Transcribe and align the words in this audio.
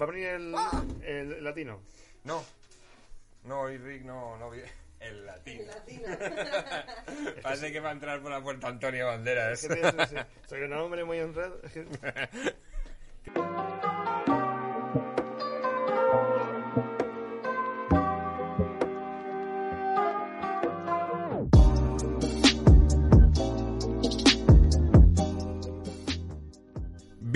¿Va 0.00 0.06
a 0.06 0.10
venir 0.10 0.26
el, 0.26 0.54
el 1.04 1.44
latino? 1.44 1.80
No. 2.24 2.44
No, 3.44 3.60
hoy 3.60 3.78
Rick 3.78 4.02
no, 4.02 4.36
no 4.38 4.50
vi- 4.50 4.58
El 5.00 5.24
latino. 5.24 5.70
Parece 7.42 7.70
que 7.70 7.78
va 7.78 7.90
a 7.90 7.92
entrar 7.92 8.20
por 8.20 8.32
la 8.32 8.42
puerta 8.42 8.66
Antonio 8.68 9.06
Banderas. 9.06 9.62
Es 9.62 9.68
que 9.68 9.74
tienes 9.74 9.94
ese 9.94 10.26
sobrenombre 10.48 11.04
muy 11.04 11.20
honrado. 11.20 11.60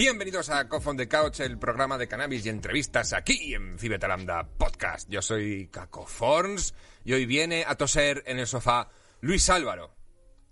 Bienvenidos 0.02 0.48
a 0.50 0.68
Cough 0.68 0.86
on 0.86 0.96
the 0.96 1.08
Couch, 1.08 1.40
el 1.40 1.58
programa 1.58 1.98
de 1.98 2.06
cannabis 2.06 2.46
y 2.46 2.50
entrevistas 2.50 3.12
aquí 3.12 3.52
en 3.52 3.80
Fibetalamda 3.80 4.44
Podcast. 4.56 5.08
Yo 5.10 5.20
soy 5.20 5.66
Caco 5.72 6.06
Forns 6.06 6.72
y 7.04 7.14
hoy 7.14 7.26
viene 7.26 7.64
a 7.66 7.74
toser 7.74 8.22
en 8.26 8.38
el 8.38 8.46
sofá 8.46 8.88
Luis 9.22 9.50
Álvaro. 9.50 9.90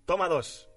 Toma 0.04 0.26
dos. 0.28 0.68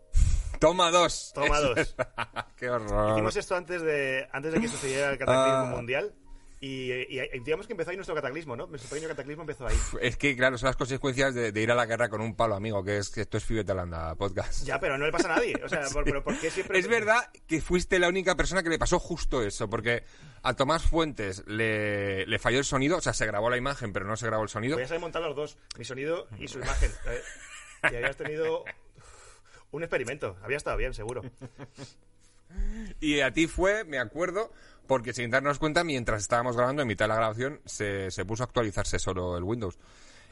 Toma 0.59 0.92
dos. 0.92 1.31
Toma 1.34 1.59
dos. 1.62 1.95
Qué 2.58 2.70
horror. 2.70 3.14
Hicimos 3.14 3.36
esto 3.38 3.56
antes 3.56 3.81
de, 3.81 4.28
antes 4.31 4.53
de 4.53 4.62
que 4.62 4.67
sucediera 4.67 5.09
el 5.14 5.17
cataclismo 5.17 5.52
Ah. 5.52 5.73
mundial. 5.75 6.14
Y, 6.62 6.92
y- 6.92 7.22
y 7.22 7.40
digamos 7.40 7.68
que 7.68 7.74
empezó 7.74 7.92
ahí 7.92 7.96
nuestro 7.96 8.14
cataclismo, 8.16 8.56
¿no? 8.58 8.68
Nuestro 8.68 8.90
pequeño 8.90 9.08
cataclismo 9.08 9.44
empezó 9.44 9.66
ahí. 9.66 9.78
Es 10.02 10.18
que, 10.18 10.36
claro, 10.36 10.58
son 10.58 10.68
las 10.68 10.76
consecuencias 10.76 11.34
de, 11.34 11.54
de 11.54 11.62
ir 11.62 11.72
a 11.72 11.76
la 11.76 11.86
guerra 11.86 12.10
con 12.10 12.20
un 12.20 12.36
palo 12.36 12.56
amigo, 12.56 12.84
que 12.84 12.98
es 12.98 13.10
que 13.10 13.22
esto 13.22 13.38
es 13.38 13.46
Fibetalamda 13.46 14.16
Podcast. 14.16 14.66
Ya, 14.66 14.78
pero 14.80 14.98
no 14.98 15.06
le 15.06 15.12
pasa 15.14 15.32
a 15.32 15.36
nadie. 15.38 15.54
O 15.64 15.70
sea, 15.70 15.88
por- 15.94 16.04
pero 16.04 16.22
¿por 16.22 16.38
qué 16.38 16.52
siempre...? 16.52 16.78
Es 16.78 16.88
verdad 16.90 17.32
que 17.48 17.62
fuiste 17.62 17.98
la 17.98 18.10
única 18.10 18.36
persona 18.36 18.62
que 18.62 18.70
le 18.70 18.78
pasó 18.78 19.00
justo 19.00 19.42
eso, 19.42 19.70
porque 19.70 20.04
a 20.44 20.54
Tomás 20.56 20.84
Fuentes 20.84 21.44
le, 21.48 22.26
le 22.26 22.40
falló 22.40 22.58
el 22.60 22.66
sonido, 22.66 22.98
o 22.98 23.02
sea, 23.02 23.14
se 23.14 23.26
grabó 23.26 23.50
la 23.50 23.56
imagen, 23.58 23.94
pero 23.94 24.06
no 24.06 24.18
se 24.18 24.26
grabó 24.26 24.44
el 24.44 24.50
sonido. 24.50 24.76
Podías 24.76 24.92
haber 24.92 25.02
montado 25.02 25.28
los 25.28 25.36
dos, 25.38 25.58
mi 25.78 25.86
sonido 25.86 26.28
y 26.40 26.48
su 26.50 26.60
imagen. 26.60 26.92
Y 27.84 27.96
habías 27.96 28.18
tenido 28.18 28.66
un 29.72 29.84
experimento. 29.84 30.36
Había 30.44 30.58
estado 30.58 30.76
bien, 30.76 30.94
seguro. 30.94 31.22
Y 33.00 33.22
a 33.22 33.31
ti 33.31 33.47
fue, 33.47 33.83
me 33.86 34.00
acuerdo, 34.00 34.52
porque 34.88 35.14
sin 35.14 35.30
darnos 35.30 35.59
cuenta, 35.59 35.83
mientras 35.83 36.22
estábamos 36.22 36.56
grabando, 36.56 36.81
en 36.81 36.88
mitad 36.88 37.06
de 37.06 37.09
la 37.09 37.16
grabación, 37.16 37.61
se, 37.66 38.11
se 38.11 38.25
puso 38.25 38.44
a 38.44 38.47
actualizarse 38.47 39.00
solo 39.00 39.38
el 39.38 39.44
Windows. 39.44 39.78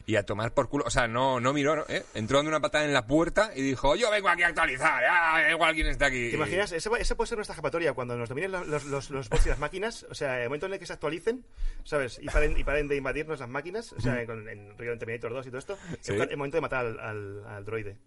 Y 0.08 0.16
a 0.16 0.24
tomar 0.24 0.54
por 0.54 0.70
culo, 0.70 0.84
o 0.86 0.90
sea, 0.90 1.06
no, 1.06 1.38
no 1.38 1.52
miró. 1.52 1.84
¿eh? 1.86 2.02
Entró 2.14 2.38
dando 2.38 2.48
una 2.48 2.60
patada 2.60 2.86
en 2.86 2.94
la 2.94 3.06
puerta 3.06 3.50
y 3.54 3.60
dijo, 3.60 3.94
yo 3.94 4.10
vengo 4.10 4.30
aquí 4.30 4.42
a 4.42 4.46
actualizar, 4.46 5.04
ah, 5.04 5.50
igual 5.50 5.74
quién 5.74 5.86
está 5.86 6.06
aquí. 6.06 6.30
¿Te 6.30 6.36
imaginas? 6.36 6.72
Ese 6.72 6.88
puede 6.88 7.04
ser 7.04 7.36
nuestra 7.36 7.52
escapatoria 7.52 7.92
cuando 7.92 8.16
nos 8.16 8.30
dominen 8.30 8.52
los, 8.52 8.86
los, 8.86 9.10
los, 9.10 9.28
bots 9.28 9.44
y 9.44 9.48
las 9.50 9.58
máquinas. 9.58 10.06
O 10.08 10.14
sea, 10.14 10.40
el 10.40 10.48
momento 10.48 10.64
en 10.64 10.72
el 10.72 10.78
que 10.78 10.86
se 10.86 10.94
actualicen, 10.94 11.44
¿sabes? 11.84 12.18
Y 12.22 12.26
paren, 12.28 12.56
y 12.56 12.64
paren 12.64 12.88
de 12.88 12.96
invadirnos 12.96 13.38
las 13.38 13.50
máquinas. 13.50 13.92
O 13.92 14.00
sea, 14.00 14.24
con, 14.24 14.48
en 14.48 14.78
Río 14.78 14.96
Terminator 14.96 15.30
2 15.30 15.46
y 15.46 15.48
todo 15.50 15.58
esto. 15.58 15.78
Sí. 16.00 16.14
Es 16.14 16.20
el 16.22 16.36
momento 16.38 16.56
de 16.56 16.62
matar 16.62 16.86
al, 16.86 16.98
al, 17.00 17.46
al 17.46 17.64
droide. 17.66 17.98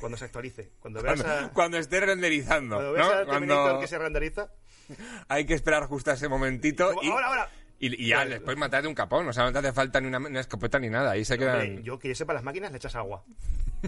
Cuando 0.00 0.16
se 0.16 0.24
actualice. 0.24 0.70
Cuando 0.80 1.02
veas 1.02 1.20
Cuando, 1.20 1.44
a... 1.44 1.50
cuando 1.50 1.76
esté 1.76 2.00
renderizando, 2.00 2.76
Cuando 2.76 2.92
veas 2.94 3.06
¿no? 3.06 3.12
al 3.12 3.26
Terminator 3.26 3.62
Cuando 3.64 3.80
que 3.80 3.86
se 3.86 3.98
renderiza, 3.98 4.50
hay 5.28 5.44
que 5.44 5.52
esperar 5.52 5.84
justo 5.84 6.10
a 6.10 6.14
ese 6.14 6.26
momentito 6.26 6.88
como, 6.88 7.02
y, 7.02 7.10
ahora, 7.10 7.26
ahora. 7.26 7.50
Y, 7.80 8.04
y 8.04 8.08
ya 8.08 8.18
Vale. 8.18 8.30
después 8.36 8.56
matar 8.56 8.82
de 8.82 8.88
un 8.88 8.94
capón, 8.94 9.26
o 9.26 9.32
sea, 9.32 9.44
no 9.44 9.52
te 9.52 9.58
hace 9.58 9.72
falta 9.72 10.00
ni 10.00 10.06
una, 10.06 10.18
una 10.18 10.40
escopeta 10.40 10.78
ni 10.78 10.88
nada, 10.90 11.10
ahí 11.12 11.24
se 11.24 11.36
quedan... 11.36 11.56
Hombre, 11.68 11.82
yo 11.82 11.98
que 11.98 12.08
yo 12.08 12.14
sepa 12.14 12.32
las 12.34 12.44
máquinas 12.44 12.70
le 12.70 12.76
echas 12.76 12.94
agua. 12.94 13.24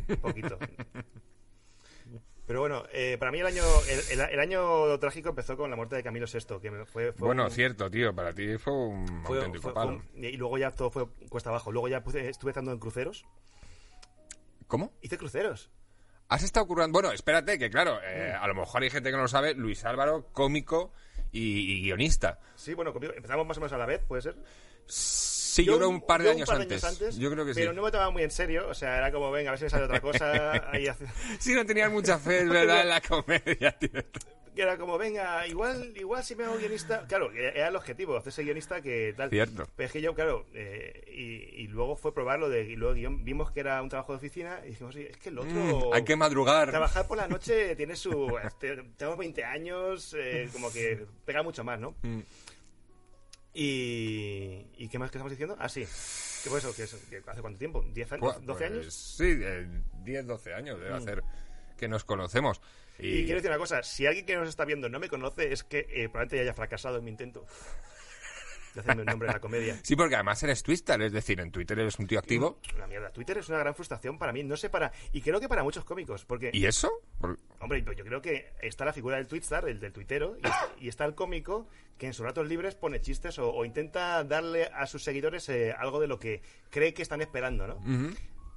Un 0.08 0.16
poquito. 0.16 0.58
Pero 2.46 2.60
bueno, 2.60 2.82
eh, 2.92 3.16
para 3.18 3.30
mí 3.30 3.38
el 3.38 3.46
año 3.46 3.62
el, 3.88 4.18
el- 4.20 4.30
el 4.30 4.40
año 4.40 4.98
trágico 4.98 5.28
empezó 5.28 5.56
con 5.56 5.70
la 5.70 5.76
muerte 5.76 5.94
de 5.96 6.02
Camilo 6.02 6.26
VI, 6.26 6.58
que 6.60 6.70
fue, 6.86 7.12
fue 7.12 7.26
Bueno, 7.28 7.44
un- 7.44 7.50
cierto, 7.50 7.88
tío, 7.90 8.14
para 8.14 8.34
ti 8.34 8.58
fue 8.58 8.72
un 8.72 9.22
fue- 9.24 9.38
auténtico 9.38 9.62
fue- 9.62 9.74
palo. 9.74 9.98
fue 10.00 10.18
un- 10.18 10.24
y 10.24 10.36
luego 10.36 10.58
ya 10.58 10.70
todo 10.72 10.90
fue 10.90 11.06
cuesta 11.28 11.50
abajo. 11.50 11.70
Luego 11.70 11.88
ya 11.88 12.02
puse- 12.02 12.28
estuve 12.28 12.50
estando 12.50 12.72
en 12.72 12.78
cruceros. 12.78 13.24
¿Cómo? 14.66 14.92
Hice 15.02 15.16
cruceros. 15.18 15.70
Has 16.28 16.42
estado 16.42 16.66
currando. 16.66 16.92
Bueno, 16.94 17.12
espérate, 17.12 17.58
que 17.58 17.70
claro, 17.70 17.98
eh, 18.02 18.34
Mm. 18.38 18.42
a 18.42 18.48
lo 18.48 18.54
mejor 18.54 18.82
hay 18.82 18.90
gente 18.90 19.10
que 19.10 19.16
no 19.16 19.22
lo 19.22 19.28
sabe. 19.28 19.54
Luis 19.54 19.84
Álvaro, 19.84 20.26
cómico 20.32 20.92
y, 21.32 21.72
y 21.72 21.82
guionista. 21.82 22.38
Sí, 22.54 22.74
bueno, 22.74 22.92
conmigo- 22.92 23.14
empezamos 23.16 23.46
más 23.46 23.56
o 23.56 23.60
menos 23.60 23.72
a 23.72 23.78
la 23.78 23.86
vez, 23.86 24.00
¿puede 24.06 24.22
ser? 24.22 24.36
Sí, 24.86 25.64
yo, 25.64 25.76
creo 25.76 25.88
un 25.88 26.00
par 26.06 26.20
de, 26.22 26.26
yo 26.28 26.32
años, 26.32 26.48
antes. 26.50 27.16
Yo 27.18 27.30
creo 27.30 27.44
que 27.44 27.52
Pero 27.54 27.70
sí. 27.72 27.76
no 27.76 27.82
me 27.82 27.90
tomaba 27.90 28.10
muy 28.10 28.22
en 28.22 28.30
serio. 28.30 28.68
O 28.68 28.74
sea, 28.74 28.96
era 28.98 29.12
como, 29.12 29.30
venga, 29.30 29.50
a 29.50 29.52
ver 29.52 29.58
si 29.58 29.64
me 29.64 29.70
sale 29.70 29.84
otra 29.84 30.00
cosa. 30.00 30.52
Ahí 30.72 30.86
hace- 30.86 31.06
Sí, 31.38 31.54
no 31.54 31.64
tenías 31.66 31.90
mucha 31.90 32.18
fe, 32.18 32.38
es 32.42 32.48
verdad, 32.48 32.82
en 32.82 32.88
la 32.88 33.00
comedia, 33.00 33.72
tío. 33.78 33.90
Que 34.54 34.62
era 34.62 34.76
como, 34.76 34.98
venga, 34.98 35.46
igual, 35.46 35.92
igual 35.96 36.22
si 36.22 36.36
me 36.36 36.44
hago 36.44 36.56
guionista. 36.56 37.06
Claro, 37.06 37.32
era 37.32 37.68
el 37.68 37.76
objetivo, 37.76 38.16
hacerse 38.16 38.42
guionista 38.42 38.82
que 38.82 39.14
tal. 39.16 39.30
Cierto. 39.30 39.66
Pero 39.76 39.86
es 39.86 39.92
que 39.92 40.00
yo, 40.02 40.14
claro, 40.14 40.46
eh, 40.52 41.04
y, 41.08 41.62
y 41.62 41.66
luego 41.68 41.96
fue 41.96 42.12
probarlo 42.12 42.48
de, 42.48 42.64
y 42.64 42.76
luego 42.76 42.94
vimos 42.94 43.50
que 43.50 43.60
era 43.60 43.80
un 43.82 43.88
trabajo 43.88 44.12
de 44.12 44.18
oficina 44.18 44.60
y 44.64 44.70
dijimos, 44.70 44.94
sí, 44.94 45.06
es 45.08 45.16
que 45.16 45.30
el 45.30 45.38
otro. 45.38 45.50
Mm, 45.50 45.94
hay 45.94 46.04
que 46.04 46.16
madrugar. 46.16 46.70
Trabajar 46.70 47.06
por 47.06 47.16
la 47.16 47.28
noche 47.28 47.74
tiene 47.76 47.96
su. 47.96 48.38
este, 48.44 48.76
tenemos 48.96 49.18
20 49.18 49.44
años, 49.44 50.14
eh, 50.18 50.48
como 50.52 50.72
que 50.72 51.06
pega 51.24 51.42
mucho 51.42 51.64
más, 51.64 51.80
¿no? 51.80 51.94
Mm. 52.02 52.20
Y. 53.54 54.66
¿Y 54.76 54.88
qué 54.88 54.98
más 54.98 55.10
que 55.10 55.18
estamos 55.18 55.30
diciendo? 55.30 55.56
Ah, 55.58 55.68
sí. 55.68 55.80
¿Qué 55.80 56.50
fue 56.50 56.58
eso? 56.58 56.74
¿Qué 56.74 56.82
¿Hace 56.82 57.40
cuánto 57.40 57.58
tiempo? 57.58 57.84
¿10 57.84 58.12
años? 58.12 58.36
Pues, 58.44 58.58
¿12 58.58 58.64
años? 58.66 58.86
Mm. 58.86 58.90
Sí, 58.90 59.40
eh, 59.42 59.68
10, 60.04 60.26
12 60.26 60.54
años 60.54 60.80
debe 60.80 60.94
hacer 60.94 61.22
que 61.76 61.88
nos 61.88 62.04
conocemos. 62.04 62.60
Y 62.98 63.08
Y, 63.08 63.24
quiero 63.24 63.36
decir 63.36 63.50
una 63.50 63.58
cosa, 63.58 63.82
si 63.82 64.06
alguien 64.06 64.26
que 64.26 64.36
nos 64.36 64.48
está 64.48 64.64
viendo 64.64 64.88
no 64.88 64.98
me 65.00 65.08
conoce, 65.08 65.52
es 65.52 65.64
que 65.64 65.80
eh, 65.80 66.08
probablemente 66.08 66.36
ya 66.36 66.42
haya 66.42 66.54
fracasado 66.54 66.98
en 66.98 67.04
mi 67.04 67.10
intento 67.10 67.44
de 68.74 68.80
hacerme 68.80 69.02
un 69.02 69.06
nombre 69.06 69.28
en 69.28 69.34
la 69.34 69.40
comedia. 69.40 69.78
Sí, 69.82 69.96
porque 69.96 70.14
además 70.14 70.42
eres 70.42 70.62
Twitter, 70.62 71.00
es 71.02 71.12
decir, 71.12 71.38
en 71.40 71.50
Twitter 71.50 71.78
eres 71.78 71.98
un 71.98 72.06
tío 72.06 72.18
activo. 72.18 72.58
Una 72.74 72.86
mierda. 72.86 73.10
Twitter 73.10 73.36
es 73.38 73.48
una 73.50 73.58
gran 73.58 73.74
frustración 73.74 74.18
para 74.18 74.32
mí, 74.32 74.42
no 74.44 74.56
sé 74.56 74.70
para... 74.70 74.92
Y 75.12 75.20
creo 75.20 75.40
que 75.40 75.48
para 75.48 75.62
muchos 75.62 75.84
cómicos, 75.84 76.24
porque... 76.24 76.50
¿Y 76.54 76.64
eso? 76.64 76.90
Por- 77.20 77.38
Hombre, 77.60 77.84
yo 77.96 78.04
creo 78.04 78.22
que 78.22 78.52
está 78.62 78.84
la 78.86 78.92
figura 78.94 79.16
del 79.18 79.26
twitstar, 79.26 79.68
el 79.68 79.78
del 79.78 79.92
tuitero, 79.92 80.36
y 80.42 80.46
está, 80.46 80.72
y 80.80 80.88
está 80.88 81.04
el 81.04 81.14
cómico 81.14 81.68
que 81.98 82.06
en 82.06 82.14
sus 82.14 82.24
ratos 82.24 82.48
libres 82.48 82.74
pone 82.74 83.00
chistes 83.02 83.38
o, 83.38 83.52
o 83.52 83.64
intenta 83.66 84.24
darle 84.24 84.64
a 84.72 84.86
sus 84.86 85.04
seguidores 85.04 85.48
eh, 85.50 85.74
algo 85.76 86.00
de 86.00 86.06
lo 86.06 86.18
que 86.18 86.40
cree 86.70 86.94
que 86.94 87.02
están 87.02 87.20
esperando, 87.20 87.66
¿no? 87.66 87.78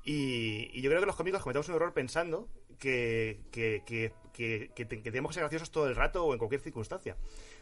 y, 0.05 0.69
y 0.73 0.81
yo 0.81 0.89
creo 0.89 1.01
que 1.01 1.07
los 1.07 1.15
cómicos 1.15 1.41
cometemos 1.41 1.67
un 1.69 1.75
error 1.75 1.93
pensando 1.93 2.47
que, 2.79 3.41
que, 3.51 3.81
que, 3.85 4.13
que, 4.35 4.71
que 4.75 4.85
que 4.87 4.97
tenemos 5.01 5.29
que 5.29 5.35
ser 5.35 5.43
graciosos 5.43 5.71
todo 5.71 5.87
el 5.87 5.95
rato 5.95 6.25
o 6.25 6.33
en 6.33 6.37
cualquier 6.39 6.59
circunstancia. 6.61 7.15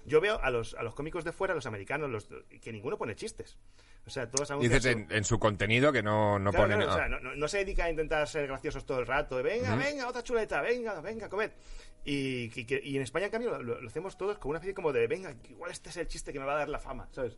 Yo 0.05 0.19
veo 0.19 0.39
a 0.41 0.49
los, 0.49 0.73
a 0.73 0.81
los 0.83 0.95
cómicos 0.95 1.23
de 1.23 1.31
fuera, 1.31 1.53
los 1.53 1.65
americanos, 1.67 2.09
los, 2.09 2.27
que 2.61 2.71
ninguno 2.71 2.97
pone 2.97 3.15
chistes. 3.15 3.57
O 4.05 4.09
sea, 4.09 4.29
todos 4.29 4.49
Dices 4.59 4.83
su- 4.83 4.89
en, 4.89 5.07
en 5.11 5.23
su 5.23 5.39
contenido 5.39 5.93
que 5.93 6.01
no, 6.03 6.39
no 6.39 6.51
Claro, 6.51 6.65
pone 6.65 6.75
claro, 6.83 6.91
o 6.91 6.95
sea, 6.97 7.07
no, 7.07 7.19
no- 7.19 7.35
no 7.35 7.47
se 7.47 7.59
dedica 7.59 7.85
a 7.85 7.89
intentar 7.89 8.27
ser 8.27 8.47
graciosos 8.47 8.85
todo 8.85 8.99
el 8.99 9.05
rato. 9.05 9.37
de, 9.37 9.43
venga, 9.43 9.75
venga, 9.75 10.07
otra 10.07 10.23
chuleta, 10.23 10.61
venga, 10.61 10.99
venga, 10.99 11.29
comed. 11.29 11.51
Y, 12.03 12.51
y 12.59 12.65
que- 12.65 12.81
y 12.83 12.97
en 12.97 13.03
España, 13.03 13.25
en 13.27 13.31
cambio, 13.31 13.61
lo- 13.61 13.79
lo 13.79 13.87
hacemos 13.87 14.17
todos 14.17 14.37
con 14.39 14.49
una 14.49 14.57
especie 14.57 14.73
como 14.73 14.91
de, 14.91 15.07
venga, 15.07 15.33
igual 15.49 15.71
este 15.71 15.89
es 15.89 15.97
el 15.97 16.07
chiste 16.07 16.33
que 16.33 16.39
me 16.39 16.45
va 16.45 16.55
a 16.55 16.57
dar 16.57 16.69
la 16.69 16.79
fama, 16.79 17.07
¿sabes? 17.11 17.37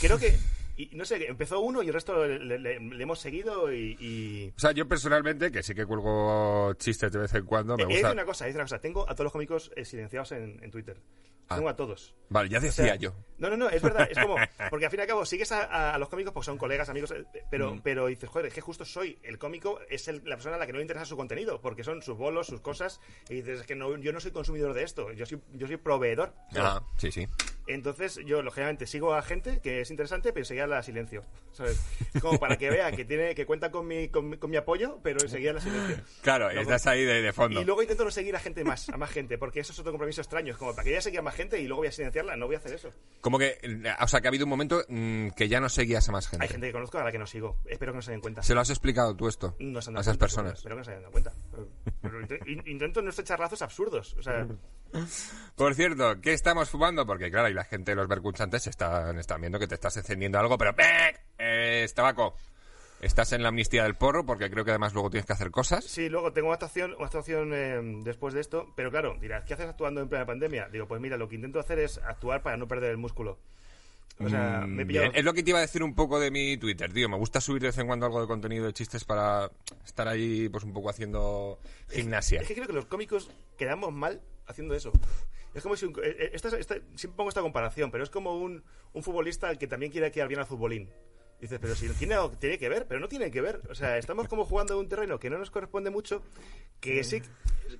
Creo 0.00 0.18
que, 0.18 0.36
y, 0.84 0.90
no 0.96 1.04
sé, 1.04 1.26
empezó 1.26 1.60
uno 1.60 1.82
y 1.82 1.88
el 1.88 1.94
resto 1.94 2.26
le, 2.26 2.38
le- 2.38 2.58
le- 2.58 2.80
le 2.80 3.02
hemos 3.02 3.18
seguido 3.20 3.72
y... 3.72 3.96
y- 4.00 4.52
O 4.56 4.60
sea, 4.60 4.72
yo 4.72 4.86
personalmente, 4.88 5.50
que 5.50 5.62
sí 5.62 5.74
que 5.74 5.86
cuelgo 5.86 6.74
chistes 6.74 7.10
de 7.12 7.18
vez 7.18 7.34
en 7.34 7.44
cuando, 7.46 7.76
me 7.76 7.82
de 7.84 7.88
decir 7.88 8.02
gusta... 8.02 8.12
una 8.12 8.24
cosa, 8.24 8.44
decir 8.44 8.56
una 8.58 8.64
cosa. 8.64 8.80
Tengo 8.80 9.02
a 9.08 9.14
todos 9.14 9.24
los 9.24 9.32
cómicos 9.32 9.70
eh, 9.76 9.84
silenciados 9.84 10.32
en, 10.32 10.62
en 10.62 10.70
Twitter. 10.70 10.98
Ah. 11.52 11.56
Tengo 11.56 11.68
a 11.68 11.74
todos. 11.74 12.14
Vale, 12.28 12.48
ya 12.48 12.58
O 12.58 12.60
decía 12.60 12.84
sea, 12.84 12.94
yo. 12.94 13.12
No, 13.38 13.50
no, 13.50 13.56
no, 13.56 13.68
es 13.68 13.82
verdad. 13.82 14.06
Es 14.08 14.16
como. 14.18 14.36
Porque 14.70 14.84
al 14.84 14.90
fin 14.92 15.00
y 15.00 15.02
al 15.02 15.08
cabo 15.08 15.26
sigues 15.26 15.50
a, 15.50 15.64
a- 15.64 15.94
a 15.94 15.98
los 15.98 16.08
cómicos 16.08 16.32
porque 16.32 16.44
son 16.46 16.56
colegas, 16.58 16.88
amigos. 16.88 17.10
eh, 17.10 17.24
Pero, 17.50 17.74
Mm. 17.74 17.80
pero 17.82 18.06
dices, 18.06 18.30
joder, 18.30 18.46
es 18.46 18.54
que 18.54 18.60
justo 18.60 18.84
soy. 18.84 19.18
El 19.24 19.36
cómico 19.36 19.80
es 19.90 20.06
el- 20.06 20.22
la 20.24 20.36
persona 20.36 20.54
a 20.54 20.58
la 20.60 20.66
que 20.66 20.72
no 20.72 20.78
le 20.78 20.84
interesa 20.84 21.04
su 21.06 21.16
contenido. 21.16 21.60
Porque 21.60 21.82
son 21.82 22.02
sus 22.02 22.16
bolos, 22.16 22.46
sus 22.46 22.60
cosas. 22.60 23.00
Y 23.28 23.34
dices, 23.34 23.60
es 23.62 23.66
que 23.66 23.74
no, 23.74 23.96
yo 23.98 24.12
no 24.12 24.20
soy 24.20 24.30
consumidor 24.30 24.74
de 24.74 24.84
esto. 24.84 25.10
Yo 25.12 25.26
soy, 25.26 25.40
yo 25.54 25.66
soy 25.66 25.76
proveedor. 25.76 26.32
Ah, 26.56 26.80
sí, 26.98 27.10
sí. 27.10 27.26
Entonces, 27.74 28.18
yo, 28.24 28.42
lógicamente, 28.42 28.86
sigo 28.86 29.14
a 29.14 29.22
gente 29.22 29.60
que 29.60 29.80
es 29.80 29.90
interesante, 29.90 30.32
pero 30.32 30.42
enseguida 30.42 30.66
la 30.66 30.82
silencio. 30.82 31.24
¿sabes? 31.52 31.80
Como 32.20 32.38
para 32.38 32.56
que 32.56 32.70
vea 32.70 32.90
que 32.92 33.04
tiene 33.04 33.34
que 33.34 33.44
cuenta 33.46 33.70
con 33.70 33.86
mi, 33.86 34.08
con, 34.08 34.28
mi- 34.30 34.36
con 34.38 34.50
mi 34.50 34.56
apoyo, 34.56 34.98
pero 35.02 35.20
enseguida 35.22 35.52
la 35.54 35.60
silencio. 35.60 35.96
Claro, 36.22 36.46
Luego- 36.46 36.62
estás 36.62 36.86
ahí 36.86 37.04
de, 37.04 37.22
de 37.22 37.32
fondo. 37.32 37.60
Y 37.60 37.64
luego 37.64 37.82
intento 37.82 38.04
no 38.04 38.10
seguir 38.10 38.34
a 38.36 38.40
gente 38.40 38.64
más, 38.64 38.88
a 38.88 38.96
más 38.96 39.10
gente, 39.10 39.36
porque 39.38 39.60
eso 39.60 39.72
es 39.72 39.78
otro 39.78 39.92
compromiso 39.92 40.20
extraño. 40.20 40.52
Es 40.52 40.58
como, 40.58 40.72
¿para 40.74 40.84
que 40.84 40.92
ya 40.92 41.00
seguir 41.00 41.20
a 41.20 41.22
más 41.22 41.34
gente 41.34 41.60
y 41.60 41.66
luego 41.66 41.80
voy 41.80 41.88
a 41.88 41.92
silenciarla? 41.92 42.36
No 42.36 42.46
voy 42.46 42.54
a 42.54 42.58
hacer 42.58 42.72
eso. 42.72 42.92
Como 43.20 43.38
que, 43.38 43.58
eh, 43.62 43.82
o 44.00 44.08
sea, 44.08 44.20
que 44.20 44.28
ha 44.28 44.30
habido 44.30 44.44
un 44.46 44.50
momento 44.50 44.82
mm, 44.88 45.28
que 45.30 45.48
ya 45.48 45.60
no 45.60 45.68
seguías 45.68 46.08
a 46.08 46.12
más 46.12 46.28
gente. 46.28 46.44
Hay 46.44 46.48
gente 46.50 46.66
que 46.68 46.72
conozco 46.72 46.98
a 46.98 47.04
la 47.04 47.12
que 47.12 47.18
no 47.18 47.26
sigo. 47.26 47.56
Espero 47.66 47.92
que 47.92 47.96
no 47.96 48.02
se 48.02 48.12
den 48.12 48.20
cuenta. 48.20 48.42
¿Se 48.42 48.54
lo 48.54 48.60
has 48.60 48.70
explicado 48.70 49.14
tú 49.16 49.28
esto? 49.28 49.56
No 49.58 49.80
se 49.82 49.90
han 49.90 49.96
a 49.96 50.00
dado 50.00 50.02
esas 50.02 50.16
cuenta, 50.18 50.24
personas. 50.24 50.52
Espero 50.54 50.74
que 50.76 50.78
no 50.78 50.84
se 50.84 50.90
hayan 50.90 51.02
dado 51.02 51.12
cuenta. 51.12 51.32
Pero- 51.52 51.68
pero 52.28 52.46
intento 52.66 53.02
no 53.02 53.10
estrechar 53.10 53.38
lazos 53.40 53.62
absurdos. 53.62 54.14
O 54.18 54.22
sea, 54.22 54.46
Por 55.56 55.74
cierto, 55.74 56.20
¿qué 56.20 56.32
estamos 56.32 56.70
fumando? 56.70 57.06
Porque 57.06 57.30
claro, 57.30 57.48
y 57.48 57.54
la 57.54 57.64
gente, 57.64 57.94
los 57.94 58.08
vercunchantes 58.08 58.66
están, 58.66 59.18
están 59.18 59.40
viendo 59.40 59.58
que 59.58 59.66
te 59.66 59.74
estás 59.74 59.96
encendiendo 59.96 60.38
algo, 60.38 60.56
pero. 60.56 60.74
Eh, 61.38 61.82
es 61.84 61.94
tabaco. 61.94 62.34
Estás 63.00 63.32
en 63.32 63.42
la 63.42 63.48
amnistía 63.48 63.84
del 63.84 63.94
porro, 63.94 64.26
porque 64.26 64.50
creo 64.50 64.62
que 64.62 64.72
además 64.72 64.92
luego 64.92 65.08
tienes 65.08 65.24
que 65.24 65.32
hacer 65.32 65.50
cosas. 65.50 65.84
sí, 65.84 66.10
luego 66.10 66.32
tengo 66.32 66.48
una 66.48 66.54
actuación, 66.54 66.94
una 66.96 67.06
actuación 67.06 67.50
eh, 67.54 67.80
después 68.04 68.34
de 68.34 68.40
esto. 68.40 68.72
Pero 68.76 68.90
claro, 68.90 69.16
dirás, 69.20 69.44
¿qué 69.44 69.54
haces 69.54 69.68
actuando 69.68 70.02
en 70.02 70.08
plena 70.08 70.26
pandemia? 70.26 70.68
Digo, 70.68 70.86
pues 70.86 71.00
mira, 71.00 71.16
lo 71.16 71.28
que 71.28 71.36
intento 71.36 71.60
hacer 71.60 71.78
es 71.78 71.98
actuar 71.98 72.42
para 72.42 72.58
no 72.58 72.68
perder 72.68 72.90
el 72.90 72.98
músculo. 72.98 73.38
O 74.22 74.28
sea, 74.28 74.60
Mm, 74.66 74.70
me 74.74 74.82
he 74.82 74.86
pillado... 74.86 75.10
Es 75.14 75.24
lo 75.24 75.32
que 75.32 75.42
te 75.42 75.50
iba 75.50 75.58
a 75.58 75.62
decir 75.62 75.82
un 75.82 75.94
poco 75.94 76.20
de 76.20 76.30
mi 76.30 76.58
Twitter, 76.58 76.92
tío. 76.92 77.08
Me 77.08 77.16
gusta 77.16 77.40
subir 77.40 77.62
de 77.62 77.68
vez 77.68 77.78
en 77.78 77.86
cuando 77.86 78.04
algo 78.04 78.20
de 78.20 78.26
contenido 78.26 78.66
de 78.66 78.72
chistes 78.74 79.04
para 79.04 79.50
estar 79.84 80.06
ahí, 80.06 80.48
pues 80.50 80.64
un 80.64 80.74
poco 80.74 80.90
haciendo 80.90 81.58
gimnasia. 81.88 82.42
Es 82.42 82.48
que 82.48 82.54
creo 82.54 82.66
que 82.66 82.74
los 82.74 82.84
cómicos 82.84 83.30
quedamos 83.56 83.92
mal 83.92 84.20
haciendo 84.50 84.74
eso. 84.74 84.92
Es 85.54 85.62
como 85.62 85.76
si 85.76 85.86
un, 85.86 85.92
eh, 86.02 86.16
eh, 86.18 86.30
esta, 86.32 86.56
esta- 86.58 86.76
siempre 86.94 87.16
pongo 87.16 87.28
esta 87.28 87.40
comparación, 87.42 87.90
pero 87.90 88.04
es 88.04 88.10
como 88.10 88.36
un, 88.38 88.62
un 88.92 89.02
futbolista 89.02 89.54
que 89.56 89.66
también 89.66 89.90
quiere 89.90 90.10
quedar 90.12 90.28
bien 90.28 90.40
al 90.40 90.46
futbolín. 90.46 90.90
Dices, 91.40 91.58
pero 91.60 91.74
si 91.74 91.88
tiene, 91.90 92.16
tiene 92.38 92.58
que 92.58 92.68
ver, 92.68 92.86
pero 92.86 93.00
no 93.00 93.08
tiene 93.08 93.30
que 93.30 93.40
ver. 93.40 93.60
O 93.70 93.74
sea, 93.74 93.96
estamos 93.98 94.28
como 94.28 94.44
jugando 94.44 94.74
en 94.74 94.80
un 94.80 94.88
terreno 94.88 95.18
que 95.18 95.30
no 95.30 95.38
nos 95.38 95.50
corresponde 95.50 95.90
mucho, 95.90 96.22
que 96.80 97.02
sí, 97.04 97.22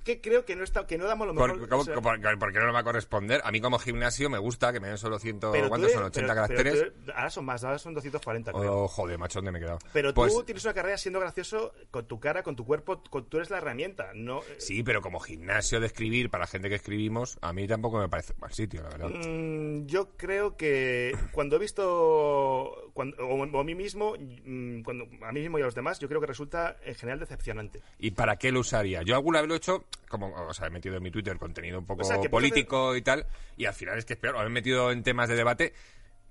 que 0.03 0.19
creo 0.21 0.45
que 0.45 0.55
no 0.55 0.63
está, 0.63 0.87
que 0.87 0.97
no 0.97 1.05
damos 1.05 1.27
lo 1.27 1.33
mejor. 1.33 1.59
Por, 1.59 1.69
¿cómo- 1.69 1.81
o 1.81 1.85
sea, 1.85 1.93
por- 1.95 2.39
por 2.39 2.53
qué 2.53 2.59
no 2.59 2.65
me 2.67 2.71
va 2.71 2.79
a 2.79 2.83
corresponder? 2.83 3.41
A 3.43 3.51
mí 3.51 3.59
como 3.61 3.77
gimnasio 3.77 4.29
me 4.29 4.37
gusta 4.39 4.71
que 4.73 4.79
me 4.79 4.87
den 4.87 4.97
solo 4.97 5.19
100, 5.19 5.39
pero 5.39 5.63
tú 5.63 5.69
¿cuántos 5.69 5.91
son? 5.91 6.03
80 6.03 6.33
pero- 6.33 6.47
pero 6.47 6.63
caracteres. 6.63 6.93
tú 7.05 7.11
ahora 7.11 7.29
son 7.29 7.45
más, 7.45 7.63
ahora 7.63 7.77
son 7.77 7.93
240, 7.93 8.51
creo. 8.53 8.83
Oh, 8.83 8.87
joder, 8.87 9.17
macho, 9.19 9.39
¿dónde 9.39 9.51
me 9.51 9.59
he 9.59 9.61
quedado? 9.61 9.79
Pero 9.93 10.13
Pues, 10.13 10.33
tú 10.33 10.43
tienes 10.43 10.63
una 10.65 10.73
carrera 10.73 10.97
siendo 10.97 11.19
gracioso 11.19 11.73
con 11.91 12.07
tu 12.07 12.19
cara, 12.19 12.41
con 12.41 12.55
tu 12.55 12.65
cuerpo, 12.65 13.03
con, 13.09 13.25
tú 13.29 13.37
eres 13.37 13.49
la 13.49 13.57
herramienta, 13.57 14.11
no... 14.15 14.39
eh, 14.39 14.55
Sí, 14.59 14.81
pero 14.81 15.01
como 15.01 15.19
gimnasio 15.19 15.79
de 15.79 15.87
escribir 15.87 16.29
para 16.29 16.47
gente 16.47 16.69
que 16.69 16.75
escribimos, 16.75 17.37
a 17.41 17.51
mí 17.53 17.67
tampoco 17.67 17.99
me 17.99 18.07
parece 18.09 18.33
un 18.33 18.39
mal 18.39 18.53
sitio, 18.53 18.81
la 18.81 18.89
verdad. 18.89 19.09
Mm, 19.09 19.85
yo 19.87 20.15
creo 20.17 20.55
que 20.57 21.15
cuando 21.33 21.57
he 21.57 21.59
visto 21.59 22.89
cuando, 22.93 23.17
o, 23.53 23.59
a 23.59 23.63
mí 23.63 23.75
mismo 23.75 24.15
mm, 24.17 24.81
cuando 24.81 25.05
a 25.25 25.31
mí 25.31 25.39
mismo 25.41 25.59
y 25.59 25.61
a 25.61 25.65
los 25.65 25.75
demás 25.75 25.99
yo 25.99 26.07
creo 26.07 26.19
que 26.21 26.27
resulta 26.27 26.77
en 26.83 26.95
general 26.95 27.19
decepcionante 27.19 27.81
¿Y 27.99 28.11
para 28.11 28.35
qué 28.37 28.51
lo 28.51 28.59
usaría? 28.61 29.01
Yo 29.03 29.15
alguna 29.15 29.39
vez 29.41 29.47
lo 29.47 29.53
he 29.53 29.57
hecho, 29.57 29.85
como, 30.09 30.33
o 30.33 30.53
sea, 30.53 30.67
he 30.67 30.69
metido 30.69 30.97
en 30.97 31.03
mi 31.03 31.11
Twitter 31.11 31.37
contenido 31.37 31.79
un 31.79 31.85
poco 31.85 32.01
O 32.01 32.05
sea, 32.05 32.19
que 32.19 32.29
político 32.29 32.95
y 32.95 33.01
tal, 33.01 33.25
y 33.57 33.65
al 33.65 33.73
final 33.73 33.97
es 33.97 34.05
que 34.05 34.13
es 34.13 34.19
peor. 34.19 34.35
O 34.35 34.41
he 34.43 34.49
metido 34.49 34.91
en 34.91 35.03
temas 35.03 35.29
de 35.29 35.35
debate 35.35 35.73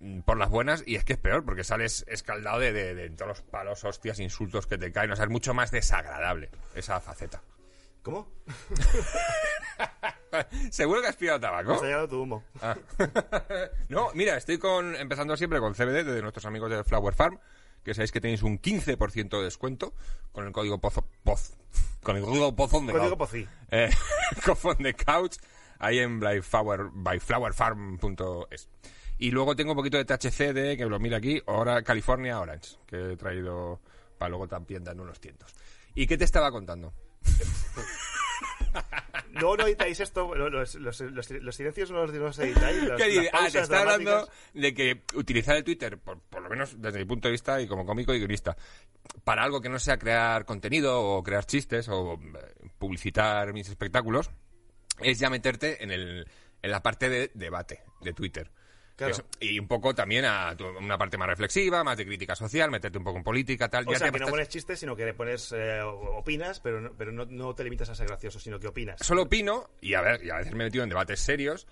mm, 0.01 0.21
por 0.21 0.37
las 0.39 0.51
buenas 0.51 0.83
y 0.87 0.97
es 0.97 1.05
que 1.05 1.13
es 1.15 1.19
peor 1.19 1.45
porque 1.45 1.65
sales 1.65 2.05
escaldado 2.09 2.59
de, 2.61 2.73
de- 2.73 2.95
de 2.95 3.11
todos 3.11 3.29
los 3.29 3.43
palos, 3.43 3.85
hostias, 3.85 4.19
insultos 4.21 4.67
que 4.67 4.79
te 4.79 4.93
caen. 4.93 5.11
O 5.13 5.17
sea, 5.17 5.25
es 5.27 5.31
mucho 5.31 5.55
más 5.55 5.71
desagradable 5.71 6.51
esa 6.75 7.01
faceta. 7.01 7.43
¿cómo? 8.03 8.33
¿Seguro 10.71 11.01
que 11.01 11.09
has 11.09 11.17
pillado 11.17 11.41
tabaco? 11.41 11.73
Has 11.73 12.09
tu 12.09 12.23
humo 12.23 12.43
Ah. 12.61 12.77
no, 13.89 14.09
mira, 14.15 14.37
estoy 14.37 14.59
con 14.59 14.97
empezando 14.97 15.37
siempre 15.37 15.61
con 15.61 15.75
CBD 15.75 16.05
de 16.05 16.23
nuestros 16.23 16.45
amigos 16.47 16.71
de 16.71 16.85
Flower 16.85 17.15
Farm, 17.15 17.39
que 17.85 17.95
sabéis 17.95 18.13
que 18.13 18.21
tenéis 18.21 18.43
un 18.43 18.61
15% 18.61 19.39
de 19.39 19.45
descuento 19.45 19.95
con 20.33 20.47
el 20.47 20.53
código 20.53 20.79
pozo, 20.81 21.07
poz, 21.25 21.57
con 22.03 22.17
el 22.17 22.23
código 22.23 22.55
pozón 22.55 22.87
de 22.87 22.93
Código. 22.93 23.17
Pocí. 23.17 23.47
Eh, 23.71 23.91
cofón 24.45 24.79
de 24.79 24.95
couch 24.95 25.37
ahí 25.79 25.99
en 25.99 26.21
byflower, 26.21 26.91
byflowerfarm.es. 26.93 28.69
Y 29.19 29.31
luego 29.33 29.55
tengo 29.55 29.73
un 29.73 29.77
poquito 29.77 29.99
de 29.99 30.05
THC 30.05 30.53
de, 30.55 30.77
que 30.77 30.87
lo 30.87 30.99
mira 30.99 31.19
aquí, 31.19 31.43
ahora 31.47 31.83
California 31.83 32.41
Orange, 32.41 32.77
que 32.87 33.13
he 33.13 33.17
traído 33.17 33.81
para 34.17 34.31
luego 34.31 34.49
también 34.49 34.85
dar 34.85 34.99
unos 34.99 35.21
tientos. 35.21 35.55
¿Y 35.95 36.07
qué 36.07 36.17
te 36.17 36.25
estaba 36.25 36.51
contando? 36.51 36.93
Luego 39.33 39.57
no 39.59 39.67
editáis 39.67 40.01
esto 40.01 40.35
lo- 40.35 40.51
los, 40.51 40.75
los, 40.77 41.01
los- 41.01 41.31
los 41.31 41.55
silencios 41.57 41.91
no 41.91 42.05
los, 42.07 42.13
no 42.15 42.21
los 42.21 42.39
editáis 42.39 42.83
las- 42.85 42.97
¿Qué 42.97 43.07
las 43.09 43.13
dices? 43.13 43.31
Ah, 43.33 43.49
te 43.51 43.59
está 43.61 43.81
hablando 43.81 44.29
de 44.55 44.75
que 44.75 45.03
utilizar 45.15 45.57
el 45.57 45.65
Twitter, 45.65 45.99
por, 45.99 46.21
por 46.21 46.43
lo 46.43 46.49
menos 46.49 46.81
desde 46.81 46.99
mi 46.99 47.05
punto 47.05 47.29
de 47.29 47.33
vista 47.33 47.61
y 47.61 47.67
como 47.67 47.85
cómico 47.87 48.13
y 48.15 48.19
guionista, 48.19 48.57
para 49.25 49.43
algo 49.43 49.61
que 49.61 49.69
no 49.69 49.79
sea 49.79 49.99
crear 49.99 50.45
contenido 50.45 51.01
o 51.03 51.23
crear 51.23 51.45
chistes 51.45 51.89
o 51.89 52.15
eh, 52.15 52.69
publicitar 52.79 53.53
mis 53.53 53.69
espectáculos, 53.69 54.31
es 55.01 55.19
ya 55.19 55.31
meterte 55.31 55.83
en, 55.83 55.91
el, 55.91 56.27
en 56.63 56.71
la 56.71 56.83
parte 56.83 57.09
de 57.09 57.31
debate 57.35 57.83
de 58.03 58.13
Twitter. 58.13 58.51
Claro. 59.09 59.25
Y 59.41 59.59
un 59.59 59.67
poco 59.69 59.95
también 59.95 60.25
a 60.25 60.55
tu- 60.57 60.67
una 60.67 60.97
parte 60.99 61.17
más 61.19 61.29
reflexiva, 61.29 61.83
más 61.85 61.97
de 61.97 62.07
crítica 62.07 62.35
social, 62.35 62.71
meterte 62.71 62.99
un 62.99 63.05
poco 63.05 63.19
en 63.19 63.25
política, 63.25 63.69
tal. 63.69 63.87
o 63.89 63.93
ya 63.93 63.99
sea 63.99 64.13
te 64.13 64.19
que 64.19 64.25
no 64.25 64.31
pones 64.31 64.49
chistes 64.49 64.79
sino 64.79 64.95
que 64.95 65.05
le 65.05 65.15
pones 65.15 65.53
eh, 65.57 65.81
opinas 65.83 66.61
pero 66.61 66.81
no, 66.81 66.93
pero 66.97 67.13
no, 67.13 67.25
no 67.27 67.55
te 67.55 67.65
limitas 67.65 67.89
a 67.89 67.95
ser 67.95 68.07
gracioso 68.07 68.39
sino 68.39 68.59
que 68.61 68.67
opinas 68.69 69.01
Solo 69.01 69.23
opino, 69.23 69.71
y 69.81 69.95
a 69.95 70.01
ver, 70.03 70.25
y 70.25 70.31
a 70.31 70.37
veces 70.37 70.53
me 70.55 70.65
he 70.65 70.67
metido 70.67 70.85
en 70.85 70.91
debates 70.91 71.21
serios, 71.21 71.67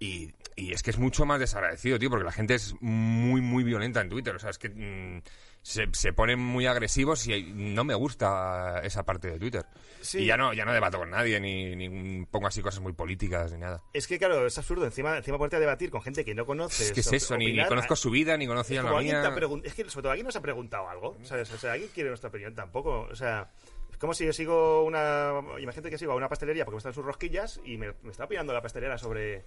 y, 0.00 0.32
y 0.56 0.72
es 0.72 0.82
que 0.82 0.90
es 0.90 0.98
mucho 0.98 1.24
más 1.24 1.38
desagradecido, 1.40 1.98
tío, 1.98 2.10
porque 2.10 2.24
la 2.24 2.32
gente 2.32 2.54
es 2.54 2.74
muy, 2.80 3.40
muy 3.40 3.62
violenta 3.64 4.00
en 4.00 4.08
Twitter. 4.08 4.34
O 4.34 4.38
sea, 4.38 4.50
es 4.50 4.58
que 4.58 4.68
mm, 4.68 5.22
se, 5.64 5.88
se 5.92 6.12
ponen 6.12 6.38
muy 6.38 6.66
agresivos 6.66 7.26
y 7.26 7.42
no 7.54 7.84
me 7.84 7.94
gusta 7.94 8.82
esa 8.84 9.02
parte 9.04 9.30
de 9.30 9.38
Twitter. 9.38 9.64
Sí. 10.02 10.18
Y 10.18 10.26
ya 10.26 10.36
no, 10.36 10.52
ya 10.52 10.66
no 10.66 10.74
debato 10.74 10.98
con 10.98 11.08
nadie, 11.08 11.40
ni, 11.40 11.74
ni 11.74 12.26
pongo 12.26 12.46
así 12.48 12.60
cosas 12.60 12.80
muy 12.82 12.92
políticas, 12.92 13.50
ni 13.50 13.58
nada. 13.58 13.82
es 13.94 14.06
que 14.06 14.18
claro 14.18 14.46
es 14.46 14.58
absurdo 14.58 14.84
encima 14.84 15.16
encima 15.16 15.38
ponerte 15.38 15.56
a 15.56 15.60
debatir 15.60 15.90
con 15.90 16.02
gente 16.02 16.22
que 16.22 16.34
no 16.34 16.44
conoces 16.44 16.88
Es 16.88 16.92
que 16.92 17.00
es 17.00 17.10
eso, 17.14 17.38
ni, 17.38 17.46
ni 17.46 17.50
opinar, 17.52 17.68
conozco 17.68 17.96
su 17.96 18.10
vida, 18.10 18.36
ni 18.36 18.46
como 18.46 18.56
la 18.58 18.62
mía. 19.00 19.22
es 19.64 19.74
que 19.74 19.88
sobre 19.88 20.02
todo 20.02 20.10
alguien 20.12 20.26
nos 20.26 20.36
ha 20.36 20.42
preguntado 20.42 20.86
algo, 20.88 21.16
¿sabes? 21.22 21.50
O 21.50 21.56
sea, 21.56 21.72
alguien 21.72 21.90
quiere 21.94 22.10
nuestra 22.10 22.28
opinión 22.28 22.54
tampoco, 22.54 23.08
o 23.10 23.14
sea, 23.16 23.50
es 23.90 23.96
como 23.96 24.12
si 24.12 24.26
yo 24.26 24.34
sigo 24.34 24.84
una, 24.84 25.32
imagínate 25.58 25.88
que 25.88 25.96
sigo 25.96 26.12
a 26.12 26.16
una 26.16 26.28
pastelería 26.28 26.66
porque 26.66 26.74
me 26.74 26.78
están 26.78 26.92
sus 26.92 27.04
rosquillas 27.06 27.58
y 27.64 27.78
me, 27.78 27.94
me 28.02 28.10
está 28.10 28.24
opinando 28.24 28.52
la 28.52 28.60
pastelera 28.60 28.98
sobre 28.98 29.46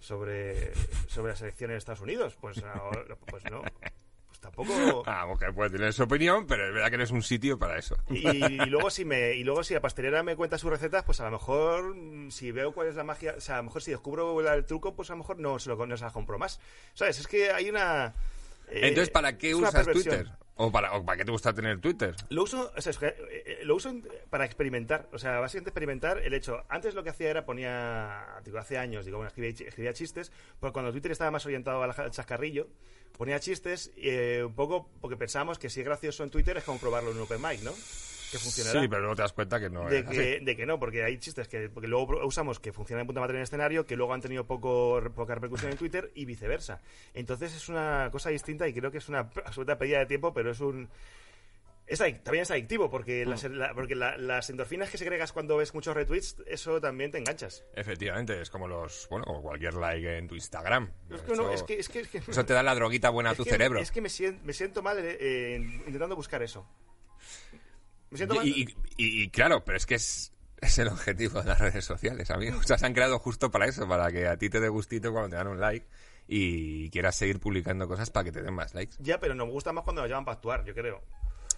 sobre 0.00 0.72
sobre 1.08 1.32
las 1.32 1.42
elecciones 1.42 1.74
de 1.74 1.78
Estados 1.78 2.00
Unidos, 2.00 2.38
pues 2.40 2.62
ahora- 2.64 3.04
pues 3.26 3.44
no, 3.50 3.62
tampoco 4.40 5.02
Ah, 5.06 5.26
mujer 5.26 5.54
puede 5.54 5.70
tener 5.70 5.92
su 5.92 6.02
opinión, 6.02 6.46
pero 6.46 6.66
es 6.66 6.74
verdad 6.74 6.90
que 6.90 6.98
no 6.98 7.04
es 7.04 7.10
un 7.10 7.22
sitio 7.22 7.58
para 7.58 7.78
eso. 7.78 7.96
y, 8.10 8.26
y 8.26 8.66
luego 8.66 8.90
si 8.90 9.04
me 9.04 9.34
y 9.34 9.44
luego 9.44 9.62
si 9.64 9.74
la 9.74 9.80
pastelera 9.80 10.22
me 10.22 10.36
cuenta 10.36 10.58
sus 10.58 10.70
recetas, 10.70 11.04
pues 11.04 11.20
a 11.20 11.24
lo 11.24 11.30
mejor 11.32 11.94
mm, 11.94 12.30
si 12.30 12.52
veo 12.52 12.72
cuál 12.72 12.88
es 12.88 12.96
la 12.96 13.04
magia, 13.04 13.34
o 13.36 13.40
sea, 13.40 13.56
a 13.56 13.58
lo 13.58 13.64
mejor 13.64 13.82
si 13.82 13.90
descubro 13.90 14.40
el 14.40 14.64
truco, 14.64 14.94
pues 14.94 15.10
a 15.10 15.14
lo 15.14 15.18
mejor 15.18 15.38
no 15.38 15.58
se 15.58 15.68
lo 15.68 15.86
no 15.86 15.96
se 15.96 16.04
la 16.04 16.10
compro 16.10 16.38
más. 16.38 16.60
¿Sabes? 16.94 17.18
Es 17.18 17.26
que 17.26 17.52
hay 17.52 17.68
una 17.68 18.14
Entonces, 18.70 19.10
¿para 19.10 19.36
qué 19.38 19.54
usas. 19.54 19.86
Twitter? 19.86 20.26
¿O 20.60 20.72
para, 20.72 20.92
¿O 20.94 21.04
para 21.04 21.16
qué 21.18 21.24
te 21.24 21.30
gusta 21.30 21.52
tener 21.52 21.80
Twitter? 21.80 22.16
Lo 22.30 22.42
uso, 22.42 22.72
o 22.76 22.80
sea, 22.80 22.90
es 22.90 22.98
que, 22.98 23.06
eh, 23.06 23.14
eh, 23.30 23.58
lo 23.62 23.76
uso 23.76 23.94
para 24.28 24.44
experimentar. 24.44 25.08
O 25.12 25.18
sea, 25.18 25.38
básicamente 25.38 25.70
experimentar 25.70 26.18
el 26.18 26.34
hecho. 26.34 26.64
Antes 26.68 26.94
lo 26.96 27.04
que 27.04 27.10
hacía 27.10 27.30
era 27.30 27.44
ponía, 27.44 28.40
digo, 28.44 28.58
hace 28.58 28.76
años, 28.76 29.04
digo, 29.04 29.18
bueno, 29.18 29.28
escribía, 29.28 29.50
escribía 29.68 29.92
chistes, 29.92 30.32
porque 30.58 30.72
cuando 30.72 30.90
Twitter 30.90 31.12
estaba 31.12 31.30
más 31.30 31.46
orientado 31.46 31.80
al, 31.84 31.94
al 31.96 32.10
chascarrillo, 32.10 32.66
ponía 33.16 33.38
chistes 33.40 33.92
eh, 33.96 34.42
un 34.44 34.54
poco 34.54 34.88
porque 35.00 35.16
pensábamos 35.16 35.58
que 35.58 35.70
si 35.70 35.80
es 35.80 35.86
gracioso 35.86 36.24
en 36.24 36.30
Twitter 36.30 36.56
es 36.56 36.64
como 36.64 36.78
probarlo 36.78 37.10
en 37.10 37.18
un 37.18 37.22
open 37.22 37.40
mic, 37.40 37.62
¿no? 37.62 37.72
Que 38.30 38.38
funcionará. 38.38 38.80
Sí, 38.80 38.88
pero 38.88 39.00
luego 39.00 39.16
te 39.16 39.22
das 39.22 39.32
cuenta 39.32 39.58
que 39.58 39.70
no 39.70 39.88
de 39.88 39.98
es 40.00 40.06
así. 40.06 40.16
que, 40.16 40.40
de 40.40 40.56
que 40.56 40.66
no, 40.66 40.78
porque 40.78 41.02
hay 41.04 41.18
chistes 41.18 41.48
que 41.48 41.68
porque 41.70 41.88
luego 41.88 42.24
usamos 42.26 42.60
que 42.60 42.72
funcionan 42.72 43.02
en 43.02 43.06
punto 43.06 43.20
materia 43.20 43.38
en 43.38 43.44
escenario, 43.44 43.86
que 43.86 43.96
luego 43.96 44.12
han 44.14 44.20
tenido 44.20 44.46
poco, 44.46 45.00
poca 45.14 45.34
repercusión 45.34 45.70
en 45.72 45.78
Twitter 45.78 46.10
y 46.14 46.24
viceversa. 46.24 46.80
Entonces 47.14 47.54
es 47.54 47.68
una 47.68 48.08
cosa 48.12 48.30
distinta 48.30 48.68
y 48.68 48.74
creo 48.74 48.90
que 48.90 48.98
es 48.98 49.08
una 49.08 49.20
absoluta 49.44 49.78
pérdida 49.78 50.00
de 50.00 50.06
tiempo, 50.06 50.32
pero 50.32 50.50
es 50.50 50.60
un... 50.60 50.88
Es 51.86 52.00
también 52.00 52.42
es 52.42 52.50
adictivo, 52.50 52.90
porque, 52.90 53.24
las, 53.24 53.44
la- 53.44 53.72
porque 53.72 53.94
la- 53.94 54.18
las 54.18 54.50
endorfinas 54.50 54.90
que 54.90 54.98
segregas 54.98 55.32
cuando 55.32 55.56
ves 55.56 55.72
muchos 55.72 55.94
retweets, 55.96 56.36
eso 56.46 56.78
también 56.82 57.10
te 57.10 57.16
enganchas. 57.16 57.64
Efectivamente, 57.74 58.38
es 58.42 58.50
como 58.50 58.68
los, 58.68 59.06
bueno, 59.08 59.24
como 59.24 59.40
cualquier 59.40 59.72
like 59.72 60.18
en 60.18 60.28
tu 60.28 60.34
Instagram. 60.34 60.92
Es 61.08 61.22
que, 61.22 61.28
no, 61.34 61.44
Eso- 61.44 61.52
es 61.54 61.62
que, 61.62 61.78
es 61.78 61.88
que, 61.88 62.00
es 62.00 62.08
que- 62.08 62.18
Eso 62.18 62.44
te 62.44 62.52
da 62.52 62.62
la 62.62 62.74
droguita 62.74 63.08
buena 63.08 63.30
a 63.30 63.34
tu 63.34 63.44
cerebro. 63.44 63.78
Es 63.80 63.90
que 63.90 64.02
me 64.02 64.10
siento, 64.10 64.38
me 64.44 64.52
siento 64.52 64.82
mal 64.82 64.98
eh, 65.00 65.56
intentando 65.86 66.14
buscar 66.14 66.42
eso. 66.42 66.68
Me 68.10 68.16
siento 68.18 68.34
mal. 68.36 68.46
Y, 68.46 68.62
y- 68.96 69.22
y- 69.22 69.28
claro, 69.30 69.64
pero 69.64 69.76
es 69.76 69.86
que 69.86 69.94
es, 69.96 70.32
es 70.60 70.78
el 70.78 70.88
objetivo 70.88 71.40
de 71.42 71.48
las 71.48 71.58
redes 71.60 71.84
sociales, 71.84 72.30
amigos. 72.30 72.64
O 72.64 72.66
sea, 72.66 72.78
se 72.78 72.86
han 72.86 72.94
creado 72.94 73.18
justo 73.18 73.50
para 73.50 73.66
eso, 73.66 73.86
para 73.88 74.10
que 74.10 74.26
a 74.28 74.36
ti 74.36 74.48
te 74.50 74.60
dé 74.60 74.68
gustito 74.68 75.12
cuando 75.12 75.30
te 75.30 75.36
dan 75.36 75.48
un 75.48 75.60
like 75.60 75.86
y 76.26 76.90
quieras 76.90 77.16
seguir 77.16 77.40
publicando 77.40 77.88
cosas 77.88 78.10
para 78.10 78.24
que 78.24 78.32
te 78.32 78.42
den 78.42 78.54
más 78.54 78.74
likes. 78.74 78.96
Ya, 79.00 79.18
pero 79.20 79.34
nos 79.34 79.48
gusta 79.48 79.72
más 79.72 79.84
cuando 79.84 80.02
nos 80.02 80.10
llaman 80.10 80.24
para 80.24 80.34
actuar, 80.36 80.64
yo 80.64 80.74
creo. 80.74 81.02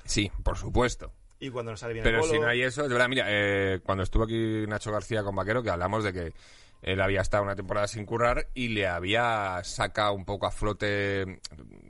Sí, 0.04 0.30
por 0.42 0.56
supuesto. 0.56 1.12
Y 1.38 1.50
cuando 1.50 1.70
nos 1.72 1.80
sale 1.80 1.94
bien 1.94 2.04
Pero 2.04 2.18
el 2.18 2.24
si 2.24 2.30
bolo. 2.30 2.42
no 2.42 2.48
hay 2.48 2.62
eso, 2.62 2.82
de 2.82 2.88
verdad, 2.90 3.08
mira, 3.08 3.24
eh, 3.28 3.80
cuando 3.82 4.04
estuvo 4.04 4.24
aquí 4.24 4.64
Nacho 4.68 4.92
García 4.92 5.22
con 5.22 5.34
Vaquero, 5.34 5.62
que 5.62 5.70
hablamos 5.70 6.04
de 6.04 6.12
que 6.12 6.32
Él 6.82 7.00
había 7.00 7.22
estado 7.22 7.42
una 7.44 7.56
temporada 7.56 7.88
sin 7.88 8.04
currar 8.04 8.48
y 8.54 8.68
le 8.68 8.86
había 8.86 9.60
sacado 9.64 10.12
un 10.12 10.24
poco 10.26 10.46
a 10.46 10.50
flote 10.50 11.40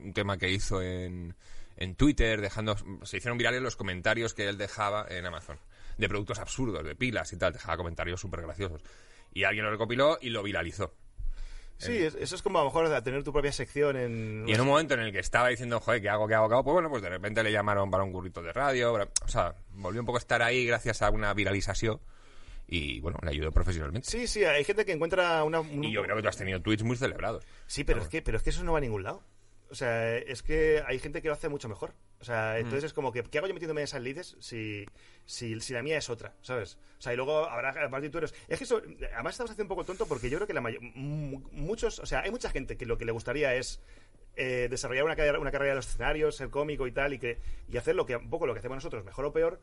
un 0.03 0.13
tema 0.13 0.37
que 0.37 0.49
hizo 0.49 0.81
en, 0.81 1.35
en 1.81 1.95
Twitter, 1.95 2.41
dejando, 2.41 2.75
se 3.03 3.17
hicieron 3.17 3.37
virales 3.37 3.61
los 3.61 3.75
comentarios 3.75 4.33
que 4.33 4.47
él 4.47 4.57
dejaba 4.57 5.05
en 5.09 5.25
Amazon, 5.25 5.57
de 5.97 6.07
productos 6.09 6.39
absurdos, 6.39 6.83
de 6.85 6.95
pilas 6.95 7.31
y 7.33 7.37
tal, 7.37 7.53
dejaba 7.53 7.77
comentarios 7.77 8.19
súper 8.21 8.41
graciosos. 8.41 8.81
Y 9.33 9.43
alguien 9.43 9.65
lo 9.65 9.71
recopiló 9.71 10.17
y 10.21 10.29
lo 10.29 10.43
viralizó. 10.43 10.93
Sí, 11.77 11.97
es- 11.97 12.13
eso 12.13 12.35
es 12.35 12.43
como 12.43 12.59
a 12.59 12.61
lo 12.61 12.67
mejor 12.69 12.85
a 12.93 13.03
tener 13.03 13.23
tu 13.23 13.33
propia 13.33 13.51
sección 13.51 13.97
en... 13.97 14.45
Y 14.47 14.53
en 14.53 14.61
un 14.61 14.67
momento 14.67 14.93
en 14.93 14.99
el 14.99 15.11
que 15.11 15.17
estaba 15.17 15.47
diciendo, 15.47 15.79
joder, 15.79 15.99
¿qué 15.99 16.09
hago, 16.09 16.27
qué 16.27 16.35
hago, 16.35 16.47
qué 16.47 16.53
hago? 16.53 16.63
Pues 16.63 16.73
bueno, 16.73 16.89
pues 16.91 17.01
de 17.01 17.09
repente 17.09 17.41
le 17.41 17.51
llamaron 17.51 17.89
para 17.89 18.03
un 18.03 18.11
currito 18.11 18.43
de 18.43 18.53
radio. 18.53 18.93
O 18.93 19.27
sea, 19.27 19.55
volvió 19.71 19.99
un 19.99 20.05
poco 20.05 20.17
a 20.17 20.19
estar 20.19 20.43
ahí 20.43 20.63
gracias 20.67 21.01
a 21.01 21.09
una 21.09 21.33
viralización. 21.33 21.99
Y 22.67 22.99
bueno, 22.99 23.17
le 23.23 23.31
ayudó 23.31 23.51
profesionalmente. 23.51 24.07
Sí, 24.07 24.27
sí, 24.27 24.45
hay 24.45 24.63
gente 24.63 24.85
que 24.85 24.91
encuentra 24.91 25.43
una... 25.43 25.59
un- 25.61 25.83
Y 25.83 25.91
yo 25.91 26.03
creo 26.03 26.15
que 26.17 26.21
tú 26.21 26.27
has 26.29 26.37
tenido 26.37 26.61
tweets 26.61 26.83
muy 26.83 26.97
celebrados. 26.97 27.43
Sí, 27.65 27.83
pero 27.83 28.01
es, 28.03 28.07
que, 28.09 28.21
pero 28.21 28.37
es 28.37 28.43
que 28.43 28.51
eso 28.51 28.63
no 28.63 28.73
va 28.73 28.77
a 28.77 28.81
ningún 28.81 29.01
lado. 29.01 29.23
O 29.71 29.75
sea, 29.75 30.17
es 30.17 30.43
que 30.43 30.83
hay 30.85 30.99
gente 30.99 31.21
que 31.21 31.29
lo 31.29 31.33
hace 31.33 31.47
mucho 31.49 31.69
mejor. 31.69 31.93
O 32.19 32.23
sea, 32.25 32.53
Mm. 32.55 32.61
entonces 32.61 32.83
es 32.85 32.93
como 32.93 33.11
que, 33.11 33.23
¿qué 33.23 33.37
hago 33.37 33.47
yo 33.47 33.53
metiéndome 33.53 33.81
en 33.81 33.85
esas 33.85 34.01
lides 34.01 34.35
si, 34.41 34.85
si, 35.25 35.59
si 35.61 35.73
la 35.73 35.81
mía 35.81 35.97
es 35.97 36.09
otra? 36.09 36.33
¿Sabes? 36.41 36.77
O 36.99 37.01
sea, 37.01 37.13
y 37.13 37.15
luego 37.15 37.45
habrá 37.49 37.89
partituras. 37.89 38.33
Es 38.47 38.57
que 38.57 38.65
eso, 38.65 38.81
además 39.13 39.33
estamos 39.33 39.51
haciendo 39.51 39.63
un 39.63 39.69
poco 39.69 39.85
tonto 39.85 40.05
porque 40.05 40.29
yo 40.29 40.37
creo 40.37 40.47
que 40.47 40.53
la 40.53 40.61
may- 40.61 40.77
mu- 40.79 41.41
muchos, 41.51 41.99
o 41.99 42.05
sea, 42.05 42.19
hay 42.21 42.31
mucha 42.31 42.49
gente 42.49 42.75
que 42.77 42.85
lo 42.85 42.97
que 42.97 43.05
le 43.05 43.11
gustaría 43.11 43.55
es 43.55 43.79
eh, 44.35 44.67
desarrollar 44.69 45.03
una 45.03 45.15
carrera, 45.15 45.39
una 45.39 45.51
carrera 45.51 45.71
de 45.71 45.75
los 45.77 45.87
escenarios, 45.87 46.35
ser 46.35 46.49
cómico 46.49 46.85
y 46.87 46.91
tal, 46.91 47.13
y, 47.13 47.19
que, 47.19 47.39
y 47.69 47.77
hacer 47.77 47.95
lo 47.95 48.05
que, 48.05 48.15
un 48.17 48.29
poco 48.29 48.45
lo 48.47 48.53
que 48.53 48.59
hacemos 48.59 48.75
nosotros, 48.75 49.03
mejor 49.03 49.25
o 49.25 49.33
peor. 49.33 49.59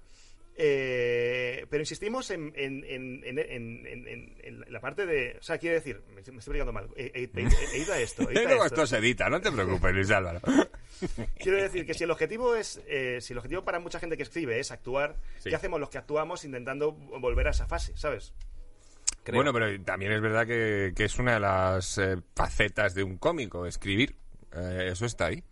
Eh, 0.61 1.67
pero 1.71 1.81
insistimos 1.83 2.31
en, 2.33 2.53
en, 2.57 2.85
en, 2.85 3.23
en, 3.25 3.38
en- 3.38 3.87
en- 3.87 4.37
en 4.43 4.65
la 4.73 4.81
parte 4.81 5.07
de. 5.07 5.37
O 5.38 5.43
sea, 5.43 5.57
quiero 5.57 5.77
decir, 5.77 6.03
me, 6.09 6.15
me 6.15 6.19
estoy 6.21 6.35
explicando 6.35 6.73
mal. 6.73 6.88
Eh, 6.97 7.12
eh, 7.15 7.31
eh, 7.33 7.49
edita 7.75 7.99
esto. 8.00 8.25
Luego 8.25 8.38
esto. 8.65 8.65
esto 8.67 8.87
se 8.88 8.99
edita, 8.99 9.29
no 9.31 9.41
te 9.41 9.53
preocupes, 9.53 9.95
Luis 9.95 10.11
Álvaro. 10.11 10.41
Quiero 11.38 11.62
decir 11.62 11.87
que 11.87 11.95
si 11.95 12.03
el 12.05 12.11
objetivo 12.11 12.57
es, 12.57 12.83
eh, 12.88 13.19
si 13.21 13.33
el 13.33 13.38
objetivo 13.38 13.62
para 13.65 13.79
mucha 13.79 14.00
gente 14.00 14.17
que 14.17 14.25
escribe 14.25 14.59
es 14.59 14.73
actuar, 14.73 15.15
Sí. 15.38 15.49
¿qué 15.50 15.55
hacemos 15.57 15.79
los 15.79 15.91
que 15.91 15.99
actuamos 15.99 16.45
intentando 16.45 16.91
volver 16.93 17.47
a 17.47 17.50
esa 17.50 17.67
fase, 17.69 17.97
sabes? 17.97 18.35
Creo. 19.23 19.37
Bueno, 19.37 19.53
pero 19.53 19.81
también 19.85 20.11
es 20.11 20.21
verdad 20.21 20.45
que, 20.47 20.93
que 20.97 21.05
es 21.05 21.19
una 21.21 21.35
de 21.35 21.41
las 21.41 21.99
eh, 21.99 22.17
facetas 22.35 22.95
de 22.95 23.05
un 23.05 23.17
cómico, 23.17 23.65
escribir. 23.65 24.17
Eh, 24.53 24.88
eso 24.91 25.07
está 25.07 25.27
ahí. 25.27 25.45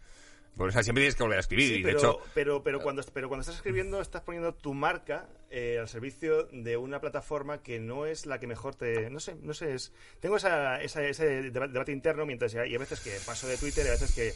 Por 0.57 0.71
eso 0.71 0.83
siempre 0.83 1.03
tienes 1.03 1.15
que 1.17 1.23
volver 1.23 1.37
a 1.37 1.41
escribir. 1.41 1.69
Sí, 1.69 1.75
y 1.81 1.83
de 1.83 1.93
hecho, 1.93 2.19
pero, 2.35 2.63
pero, 2.63 2.81
cuando, 2.81 3.03
pero 3.13 3.29
cuando 3.29 3.43
estás 3.43 3.57
escribiendo 3.57 4.01
estás 4.01 4.23
poniendo 4.23 4.55
tu 4.55 4.73
marca 4.73 5.29
eh, 5.51 5.79
al 5.79 5.87
servicio 5.89 6.45
de 6.51 6.79
una 6.79 6.99
plataforma 7.01 7.63
que 7.63 7.79
no 7.79 8.07
es 8.07 8.25
la 8.25 8.41
que 8.41 8.47
mejor 8.47 8.75
te... 8.75 9.11
No 9.11 9.21
sé, 9.21 9.35
no 9.43 9.53
sé, 9.53 9.75
es... 9.75 9.93
Tengo 10.19 10.39
esa, 10.39 10.81
esa- 10.83 11.07
ese 11.07 11.53
deba- 11.53 11.69
debate 11.69 11.93
interno 11.93 12.25
mientras... 12.25 12.55
Y 12.55 12.75
a 12.75 12.79
veces 12.79 13.01
que 13.01 13.11
paso 13.27 13.47
de 13.47 13.59
Twitter 13.59 13.85
y 13.85 13.89
a 13.89 13.93
veces 13.93 14.15
que 14.15 14.33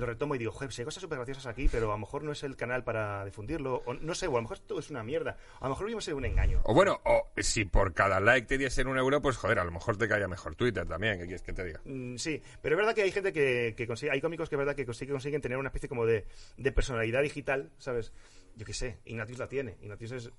lo 0.00 0.06
retomo 0.06 0.34
y 0.34 0.38
digo, 0.38 0.50
joder, 0.52 0.72
si 0.72 0.82
hay 0.82 0.84
cosas 0.86 1.00
súper 1.02 1.18
graciosas 1.18 1.46
aquí, 1.46 1.68
pero 1.70 1.88
a 1.88 1.94
lo 1.94 1.98
mejor 1.98 2.22
no 2.24 2.32
es 2.32 2.42
el 2.42 2.56
canal 2.56 2.82
para 2.84 3.24
difundirlo. 3.24 3.82
O 3.86 3.94
no 3.94 4.14
sé, 4.14 4.26
o 4.26 4.30
a 4.32 4.34
lo 4.36 4.42
mejor 4.42 4.56
esto 4.56 4.78
es 4.78 4.90
una 4.90 5.02
mierda. 5.04 5.36
A 5.60 5.64
lo 5.64 5.70
mejor 5.70 5.86
vivimos 5.86 6.08
en 6.08 6.14
un 6.14 6.24
engaño. 6.24 6.60
o 6.64 6.74
bueno, 6.74 7.00
o 7.04 7.28
si 7.36 7.64
por 7.64 7.94
cada 7.94 8.18
like 8.20 8.46
te 8.48 8.58
diesen 8.58 8.88
un 8.88 8.98
euro, 8.98 9.20
pues 9.22 9.36
joder, 9.36 9.58
a 9.60 9.64
lo 9.64 9.70
mejor 9.70 9.96
te 9.96 10.08
caía 10.08 10.26
mejor 10.28 10.56
Twitter 10.56 10.86
también. 10.86 11.14
¿Qué 11.18 11.24
quieres 11.24 11.42
que 11.42 11.52
te 11.52 11.64
diga? 11.64 11.80
Mm, 11.84 12.16
Sí, 12.16 12.42
pero 12.62 12.74
es 12.74 12.78
verdad 12.78 12.94
que 12.94 13.02
hay 13.02 13.12
gente 13.12 13.32
que, 13.32 13.74
que 13.76 13.86
consigue, 13.86 14.10
hay 14.12 14.20
cómicos 14.20 14.48
que 14.48 14.56
es 14.56 14.58
verdad 14.58 14.74
que 14.74 14.84
consigue- 14.86 15.12
consiguen 15.12 15.40
tener 15.40 15.58
una 15.58 15.68
especie 15.68 15.88
como 15.88 16.06
de, 16.06 16.24
de 16.56 16.72
personalidad 16.72 17.22
digital, 17.22 17.70
¿sabes? 17.78 18.12
Yo 18.56 18.64
qué 18.66 18.72
sé, 18.74 18.98
Ignatius 19.04 19.38
la 19.38 19.48
tiene. 19.48 19.76
Ignatius 19.82 20.12
es... 20.12 20.30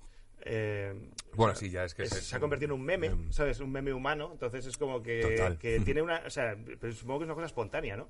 eh, 0.44 0.92
Bueno, 1.34 1.54
sí, 1.54 1.70
ya 1.70 1.84
es 1.84 1.94
que 1.94 2.02
es- 2.02 2.12
es- 2.12 2.24
se 2.26 2.36
ha 2.36 2.40
convertido 2.40 2.74
en 2.74 2.80
un 2.80 2.84
meme, 2.86 3.06
em, 3.06 3.32
¿sabes? 3.32 3.60
Un 3.60 3.70
meme 3.72 3.92
humano, 3.92 4.30
entonces 4.32 4.66
es 4.66 4.76
como 4.76 5.02
que, 5.02 5.56
que 5.60 5.80
tiene 5.80 6.02
una... 6.02 6.22
O 6.26 6.30
sea, 6.30 6.56
pero 6.80 6.92
supongo 6.92 7.20
que 7.20 7.24
es 7.24 7.28
una 7.28 7.34
cosa 7.34 7.46
espontánea, 7.46 7.96
¿no? 7.96 8.08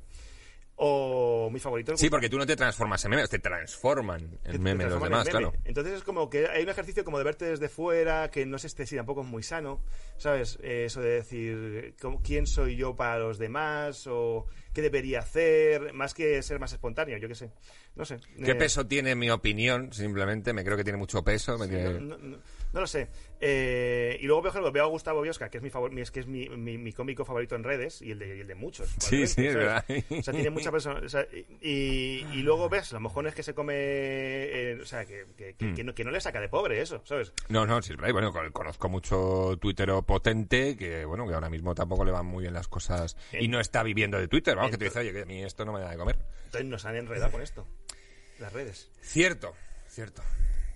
O 0.77 1.49
mi 1.53 1.61
favorito... 1.61 1.97
Sí, 1.97 2.09
porque 2.11 2.29
tú 2.29 2.39
no 2.39 2.47
te 2.47 2.57
transformas 2.57 3.05
en 3.05 3.11
memes, 3.11 3.29
te 3.31 3.39
transforman 3.39 4.21
que 4.43 4.51
te 4.51 4.57
en 4.57 4.63
meme 4.63 4.85
los 4.85 4.93
transforman 4.99 5.11
demás, 5.25 5.29
en 5.29 5.35
meme. 5.35 5.51
claro. 5.51 5.63
Entonces 5.65 5.93
es 5.95 6.03
como 6.03 6.29
que 6.31 6.47
hay 6.49 6.63
un 6.65 6.69
ejercicio 6.71 7.05
como 7.05 7.19
de 7.19 7.25
verte 7.25 7.45
desde 7.45 7.69
fuera, 7.69 8.31
que 8.31 8.47
no 8.47 8.59
sé 8.59 8.69
si 8.69 8.97
tampoco 8.97 9.21
es 9.23 9.27
muy 9.29 9.43
sano, 9.43 9.81
¿sabes? 10.17 10.59
Eh, 10.63 10.85
Eso 10.87 11.01
de 11.01 11.11
decir, 11.11 11.95
¿cómo- 12.01 12.21
¿quién 12.23 12.47
soy 12.47 12.77
yo 12.77 12.97
para 12.97 13.19
los 13.19 13.39
demás? 13.39 14.07
¿O 14.09 14.47
qué 14.73 14.83
debería 14.83 15.21
hacer? 15.21 15.93
Más 15.93 16.15
que 16.15 16.43
ser 16.43 16.59
más 16.59 16.73
espontáneo, 16.73 17.19
yo 17.19 17.29
qué 17.29 17.35
sé. 17.35 17.51
No 17.95 18.05
sé. 18.05 18.17
¿Qué 18.43 18.53
Eh, 18.53 18.55
peso 18.55 18.87
tiene 18.87 19.15
mi 19.15 19.31
opinión? 19.31 19.93
Simplemente, 19.93 20.53
me 20.53 20.65
creo 20.65 20.77
que 20.77 20.85
tiene 20.85 20.99
mucho 20.99 21.23
peso. 21.23 21.59
me 21.59 21.69
tiene- 21.69 22.01
no, 22.01 22.17
no- 22.17 22.19
no- 22.19 22.39
no 22.73 22.81
lo 22.81 22.87
sé. 22.87 23.09
Eh, 23.45 24.19
y 24.21 24.27
luego, 24.27 24.43
por 24.43 24.51
ejemplo, 24.51 24.71
veo 24.73 24.85
a 24.85 24.89
Gustavo 24.89 25.21
Biosca, 25.21 25.51
que 25.51 25.59
es 25.59 25.63
mi, 25.63 25.71
favor, 25.71 25.97
es, 25.99 26.11
que 26.11 26.21
es 26.21 26.27
mi, 26.27 26.49
mi- 26.49 26.79
mi 26.79 26.93
cómico 26.93 27.25
favorito 27.25 27.57
en 27.57 27.65
redes 27.65 28.01
y 28.03 28.13
el 28.13 28.19
de, 28.21 28.37
y 28.37 28.41
el 28.41 28.47
de 28.47 28.55
muchos. 28.55 28.89
Sí, 28.99 29.27
sí, 29.27 29.47
es 29.47 29.55
verdad. 29.57 29.85
O 30.11 30.23
sea, 30.23 30.33
tiene 30.33 30.51
mucha 30.51 30.71
persona. 30.73 31.01
o 31.05 31.09
sea, 31.09 31.27
y, 31.61 32.25
y 32.33 32.43
luego 32.43 32.69
ves, 32.69 32.93
a 32.93 32.97
lo 32.97 33.01
mejor 33.01 33.27
es 33.27 33.35
que 33.35 33.43
se 33.43 33.53
come. 33.55 33.75
eh, 33.77 34.79
o 34.81 34.85
sea, 34.87 35.05
que, 35.05 35.25
que, 35.37 35.55
que- 35.55 35.67
Hmm. 35.67 35.75
que 35.75 35.85
no, 35.85 35.95
que 35.95 36.05
no 36.05 36.11
le 36.11 36.21
saca 36.21 36.41
de 36.41 36.49
pobre 36.49 36.81
eso, 36.81 37.03
¿sabes? 37.05 37.33
No, 37.49 37.67
no, 37.67 37.81
sí, 37.83 37.91
es 37.93 37.97
verdad. 37.97 38.11
Y 38.11 38.13
Bueno, 38.13 38.33
con- 38.33 38.51
conozco 38.53 38.89
mucho 38.89 39.57
tuitero 39.61 40.03
potente 40.03 40.77
que, 40.77 41.05
bueno, 41.05 41.27
que 41.27 41.35
ahora 41.35 41.51
mismo 41.51 41.75
tampoco 41.75 42.05
le 42.05 42.13
van 42.13 42.27
muy 42.27 42.43
bien 42.43 42.55
las 42.55 42.69
cosas 42.69 43.17
y 43.33 43.49
no 43.49 43.61
está 43.61 43.83
viviendo 43.83 44.19
de 44.19 44.29
Twitter. 44.29 44.55
Vamos, 44.57 44.71
que 44.71 44.79
te 44.79 44.85
dice, 44.87 45.01
oye, 45.01 45.13
que 45.13 45.23
a 45.23 45.27
mí 45.27 45.43
esto 45.43 45.65
no 45.65 45.73
me 45.73 45.81
da 45.81 45.91
de 45.91 45.97
comer. 45.97 46.17
Entonces 46.47 46.67
nos 46.69 46.85
han 46.85 46.97
enredado 46.97 47.31
con 47.33 47.43
esto. 47.43 47.67
Las 48.39 48.53
redes. 48.53 48.91
Cierto, 49.01 49.53
cierto. 49.89 50.23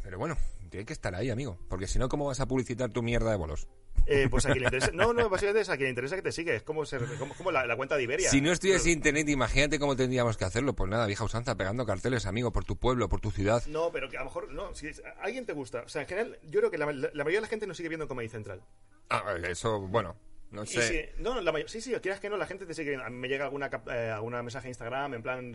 Pero 0.03 0.19
bueno, 0.19 0.37
tiene 0.76 0.85
que 0.87 0.92
estar 0.92 1.14
ahí, 1.14 1.30
amigo. 1.30 1.59
Porque 1.71 1.87
si 1.87 1.99
no, 1.99 2.11
¿cómo 2.11 2.26
vas 2.26 2.38
a 2.40 2.47
publicitar 2.47 2.90
tu 2.90 3.02
mierda 3.02 3.30
de 3.30 3.37
bolos? 3.38 3.66
Eh, 4.04 4.28
pues 4.30 4.45
a 4.45 4.50
quien 4.50 4.61
le 4.61 4.66
interesa. 4.66 4.90
No, 4.95 5.14
no, 5.14 5.30
básicamente 5.30 5.62
es 5.62 5.71
a 5.71 5.76
quien 5.76 5.85
le 5.87 5.90
interesa 5.90 6.16
que 6.16 6.23
te 6.23 6.33
sigue. 6.33 6.54
Es 6.54 6.62
como, 6.62 6.85
ser, 6.85 7.02
como, 7.18 7.35
como 7.35 7.50
la, 7.50 7.64
la 7.64 7.76
cuenta 7.76 7.97
de 7.97 8.02
Iberia. 8.02 8.28
Si 8.28 8.42
no 8.42 8.52
estuviese 8.52 8.90
internet, 8.90 9.26
imagínate 9.30 9.78
cómo 9.78 9.97
tendríamos 9.97 10.37
que 10.37 10.45
hacerlo. 10.45 10.75
Pues 10.75 10.90
nada, 10.90 11.06
vieja 11.06 11.25
usanza, 11.25 11.56
pegando 11.56 11.87
carteles, 11.87 12.26
amigo, 12.26 12.52
por 12.52 12.64
tu 12.66 12.76
pueblo, 12.76 13.09
por 13.09 13.21
tu 13.23 13.30
ciudad. 13.30 13.64
No, 13.68 13.90
pero 13.90 14.11
que 14.11 14.18
a 14.18 14.21
lo 14.21 14.26
mejor. 14.26 14.52
No, 14.52 14.75
si 14.75 14.88
a 14.88 15.23
alguien 15.23 15.47
te 15.47 15.54
gusta. 15.54 15.80
O 15.80 15.88
sea, 15.88 16.02
en 16.02 16.09
general, 16.09 16.38
yo 16.45 16.61
creo 16.61 16.71
que 16.71 16.76
la, 16.76 16.92
la 16.92 17.11
mayoría 17.25 17.38
de 17.38 17.42
la 17.42 17.49
gente 17.49 17.66
nos 17.66 17.78
sigue 17.78 17.88
viendo 17.88 18.06
Comedy 18.06 18.28
Central. 18.28 18.61
Ah, 19.09 19.35
eso, 19.49 19.80
bueno, 19.80 20.16
no 20.50 20.65
sé. 20.67 21.12
si- 21.17 21.23
no, 21.23 21.41
la 21.41 21.53
mayor- 21.53 21.69
sí, 21.69 21.81
sí, 21.81 21.93
quieras 22.00 22.21
que 22.21 22.31
no, 22.31 22.37
la 22.37 22.47
gente 22.47 22.67
te 22.67 22.75
sigue. 22.75 22.97
A 22.97 23.09
mí 23.11 23.17
me 23.17 23.29
llega 23.29 23.45
alguna, 23.45 23.71
eh, 23.91 24.11
alguna 24.15 24.43
mensaje 24.43 24.69
a 24.69 24.71
Instagram, 24.71 25.15
en 25.15 25.23
plan, 25.23 25.53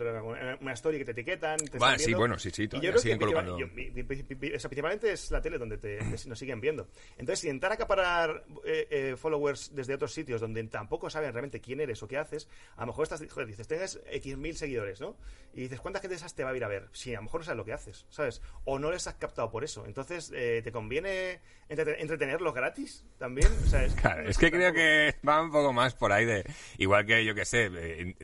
una 0.62 0.74
story 0.74 0.98
que 1.00 1.06
te 1.06 1.12
etiquetan. 1.12 1.58
Te 1.58 1.66
están 1.66 2.00
sí, 2.00 2.14
bueno, 2.14 2.38
sí, 2.38 2.52
sí, 2.52 2.64
Y 2.64 2.68
todavía 2.68 2.90
yo 2.90 2.92
creo 2.94 3.02
siguen 3.02 3.20
que 3.20 3.26
colocando. 3.26 3.58
yo- 3.58 3.66
o 3.68 4.60
sea, 4.60 4.70
principalmente 4.70 5.12
es 5.12 5.32
la 5.32 5.42
tele 5.42 5.58
donde 5.58 5.78
te, 5.78 5.98
te- 5.98 6.28
nos 6.30 6.38
siguen 6.40 6.60
viendo. 6.62 6.88
Entonces, 7.18 7.46
intentar 7.46 7.72
acaparar 7.72 8.44
eh, 8.66 8.88
eh, 8.90 9.16
followers 9.18 9.74
desde 9.74 9.94
otros 9.96 10.14
sitios 10.14 10.42
donde 10.42 10.62
tampoco 10.66 11.10
saben 11.10 11.32
realmente 11.32 11.60
quién 11.62 11.80
eres 11.82 12.02
o 12.04 12.08
qué 12.08 12.18
haces, 12.18 12.48
a 12.76 12.82
lo 12.82 12.88
mejor 12.88 13.04
estás, 13.04 13.24
joder, 13.30 13.48
dices, 13.48 13.68
tienes 13.68 14.00
X 14.12 14.38
mil 14.38 14.56
seguidores, 14.56 15.00
¿no? 15.02 15.16
Y 15.54 15.62
dices, 15.64 15.82
¿cuánta 15.82 16.00
gente 16.00 16.14
de 16.14 16.18
esas 16.18 16.34
te 16.34 16.44
va 16.44 16.52
a 16.52 16.56
ir 16.56 16.64
a 16.64 16.68
ver? 16.68 16.88
Sí, 16.94 17.14
a 17.14 17.18
lo 17.18 17.24
mejor 17.24 17.42
no 17.42 17.46
sabes 17.46 17.58
lo 17.58 17.66
que 17.66 17.74
haces, 17.74 18.06
¿sabes? 18.10 18.42
O 18.66 18.80
no 18.80 18.92
les 18.92 19.06
has 19.08 19.16
captado 19.16 19.50
por 19.52 19.64
eso. 19.64 19.86
Entonces, 19.86 20.32
eh, 20.34 20.62
¿te 20.64 20.72
conviene 20.72 21.40
entretenerlos 21.72 22.54
gratis 22.54 23.06
también? 23.18 23.48
O 23.66 23.68
sea, 23.68 23.84
es, 23.86 23.94
Claro, 23.96 24.28
es 24.30 24.38
que 24.38 24.52
creo 24.52 24.74
que 24.74 25.16
va 25.28 25.42
un 25.42 25.52
poco 25.52 25.72
más 25.74 25.96
por 25.96 26.12
ahí 26.12 26.26
de... 26.26 26.44
Igual 26.78 27.06
que, 27.06 27.24
yo 27.26 27.34
que 27.36 27.46
sé, 27.46 27.70
eh, 27.74 28.16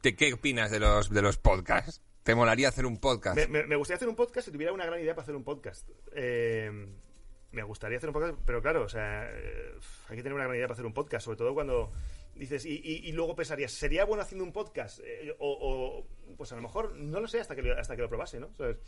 ¿te- 0.00 0.16
¿qué 0.16 0.32
opinas 0.34 0.70
de 0.70 0.80
los, 0.80 1.10
de 1.10 1.22
los 1.22 1.38
podcasts? 1.38 2.02
¿Te 2.22 2.34
molaría 2.34 2.68
hacer 2.68 2.86
un 2.86 2.98
podcast? 2.98 3.36
Me, 3.36 3.46
me- 3.46 3.66
me 3.66 3.76
gustaría 3.76 3.96
hacer 3.96 4.08
un 4.08 4.16
podcast 4.16 4.46
si 4.46 4.52
tuviera 4.52 4.72
una 4.72 4.86
gran 4.86 5.00
idea 5.00 5.14
para 5.14 5.22
hacer 5.24 5.36
un 5.36 5.44
podcast. 5.44 5.88
Eh, 6.14 6.86
me 7.52 7.62
gustaría 7.62 7.98
hacer 7.98 8.08
un 8.08 8.14
podcast, 8.14 8.38
pero 8.44 8.60
claro, 8.62 8.82
o 8.82 8.88
sea, 8.88 9.28
eh, 9.30 9.74
hay 10.08 10.16
que 10.16 10.22
tener 10.22 10.34
una 10.34 10.44
gran 10.44 10.56
idea 10.56 10.66
para 10.66 10.72
hacer 10.74 10.86
un 10.86 10.94
podcast, 10.94 11.24
sobre 11.26 11.36
todo 11.38 11.54
cuando 11.54 11.92
dices, 12.34 12.64
y, 12.66 12.80
y- 12.82 13.08
y 13.08 13.12
luego 13.12 13.36
pensarías, 13.36 13.70
¿sería 13.72 14.04
bueno 14.06 14.22
haciendo 14.24 14.42
un 14.44 14.52
podcast? 14.52 14.98
Eh, 15.04 15.36
o, 15.38 16.02
o, 16.28 16.34
pues 16.36 16.50
a 16.50 16.56
lo 16.56 16.62
mejor, 16.62 16.96
no 16.96 17.20
lo 17.20 17.28
sé 17.28 17.38
hasta 17.40 17.54
que 17.54 17.62
lo, 17.62 17.78
hasta 17.78 17.94
que 17.94 18.02
lo 18.02 18.08
probase, 18.08 18.40
¿no? 18.40 18.52
¿Sabes? 18.56 18.78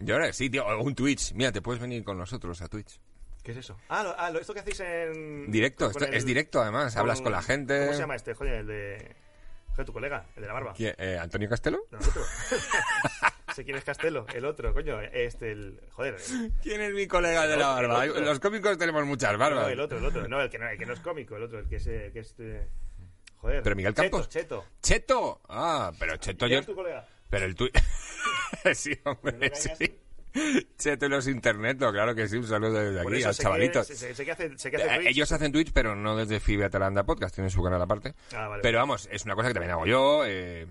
Yo 0.00 0.14
ahora 0.16 0.32
sí, 0.34 0.50
tío, 0.50 0.66
o 0.66 0.82
un 0.82 0.94
Twitch. 0.94 1.32
Mira, 1.32 1.50
te 1.52 1.62
puedes 1.62 1.80
venir 1.80 2.02
con 2.04 2.18
nosotros 2.18 2.60
a 2.60 2.68
Twitch. 2.68 3.00
¿Qué 3.42 3.52
es 3.52 3.56
eso? 3.58 3.76
Ah, 3.88 4.02
lo- 4.02 4.14
ah, 4.18 4.30
lo- 4.30 4.38
esto 4.38 4.52
que 4.54 4.60
hacéis 4.60 4.80
en... 4.80 5.50
Directo, 5.50 5.86
con 5.92 6.02
esto 6.02 6.04
el- 6.12 6.14
es 6.14 6.24
directo 6.26 6.60
además. 6.60 6.94
Hablas 6.96 7.20
con 7.22 7.32
la 7.32 7.42
gente. 7.42 7.78
¿Cómo 7.80 7.92
se 7.94 7.98
llama 8.00 8.16
este? 8.16 8.34
Joder, 8.34 8.54
el 8.54 8.66
de... 8.66 9.16
Joder, 9.70 9.86
tu 9.86 9.92
colega, 9.92 10.26
el 10.36 10.42
de 10.42 10.46
la 10.48 10.52
barba. 10.52 10.74
¿Quién? 10.76 10.94
Eh, 10.98 11.16
¿Antonio 11.20 11.48
Castelo? 11.48 11.78
No, 11.90 11.98
el 11.98 12.08
otro. 12.08 12.22
sé 13.54 13.64
quién 13.64 13.76
es 13.76 13.84
Castelo, 13.84 14.26
el 14.34 14.44
otro, 14.44 14.72
coño, 14.74 15.00
este, 15.00 15.52
el... 15.52 15.80
Joder, 15.92 16.16
el- 16.16 16.52
¿Quién 16.62 16.80
es 16.82 16.92
mi 16.92 17.06
colega 17.06 17.46
de 17.46 17.56
la 17.56 17.68
barba? 17.68 18.04
Los 18.06 18.40
cómicos 18.40 18.76
tenemos 18.78 19.04
muchas 19.06 19.32
No, 19.32 19.38
barbas. 19.38 19.68
el 19.72 19.80
otro, 19.80 19.98
el 19.98 20.04
otro. 20.04 20.28
No, 20.28 20.40
el 20.40 20.50
que 20.50 20.58
no, 20.58 20.68
el 20.68 20.78
que 20.78 20.86
no 20.86 20.92
es 20.92 21.00
cómico, 21.00 21.36
el 21.36 21.44
otro, 21.44 21.58
el 21.60 21.68
que 21.68 21.76
es... 21.76 21.86
eh, 21.86 22.10
Que 22.12 22.20
es 22.20 22.34
eh, 22.38 22.68
joder. 23.36 23.62
¿Pero 23.62 23.74
Miguel 23.76 23.94
Campos? 23.94 24.28
Cheto, 24.28 24.64
Cheto. 24.64 24.66
¡Cheto! 24.82 25.40
Ah, 25.48 25.92
pero 25.98 26.16
Cheto 26.18 26.46
¿Quién 26.46 26.56
yo... 26.56 26.60
es 26.60 26.66
tu 26.66 26.74
colega? 26.74 27.06
Pero 27.30 27.46
el 27.46 27.54
tuit... 27.54 27.74
sí, 28.74 28.98
hombre, 29.04 29.50
¿No 29.50 29.56
sí. 29.56 29.99
Así? 30.34 30.66
Cheto 30.78 31.06
y 31.06 31.08
los 31.08 31.26
internetos, 31.28 31.92
claro 31.92 32.14
que 32.14 32.28
sí. 32.28 32.36
Un 32.36 32.46
saludo 32.46 32.74
desde 32.74 33.02
Por 33.02 33.12
aquí, 33.12 33.20
eso 33.20 33.28
al 33.28 33.34
sé 33.34 33.42
chavalito. 33.42 33.80
Que, 33.80 33.94
sé, 33.94 34.14
sé 34.14 34.24
que 34.24 34.32
hace, 34.32 34.58
sé 34.58 34.70
que 34.70 34.76
hace 34.76 34.96
Eh. 34.96 35.08
Ellos 35.08 35.30
hacen 35.32 35.52
Twitch, 35.52 35.72
pero 35.72 35.94
no 35.96 36.16
desde 36.16 36.40
Fibia 36.40 36.66
Atalanta 36.66 37.04
Podcast, 37.04 37.34
tienen 37.34 37.50
su 37.50 37.62
canal 37.62 37.80
aparte. 37.82 38.14
Ah, 38.34 38.48
vale. 38.48 38.62
Pero 38.62 38.78
vamos, 38.78 39.08
es 39.12 39.24
una 39.24 39.34
cosa 39.34 39.48
que 39.48 39.54
también 39.54 39.72
hago 39.72 39.86
yo. 39.86 40.24
eh, 40.26 40.66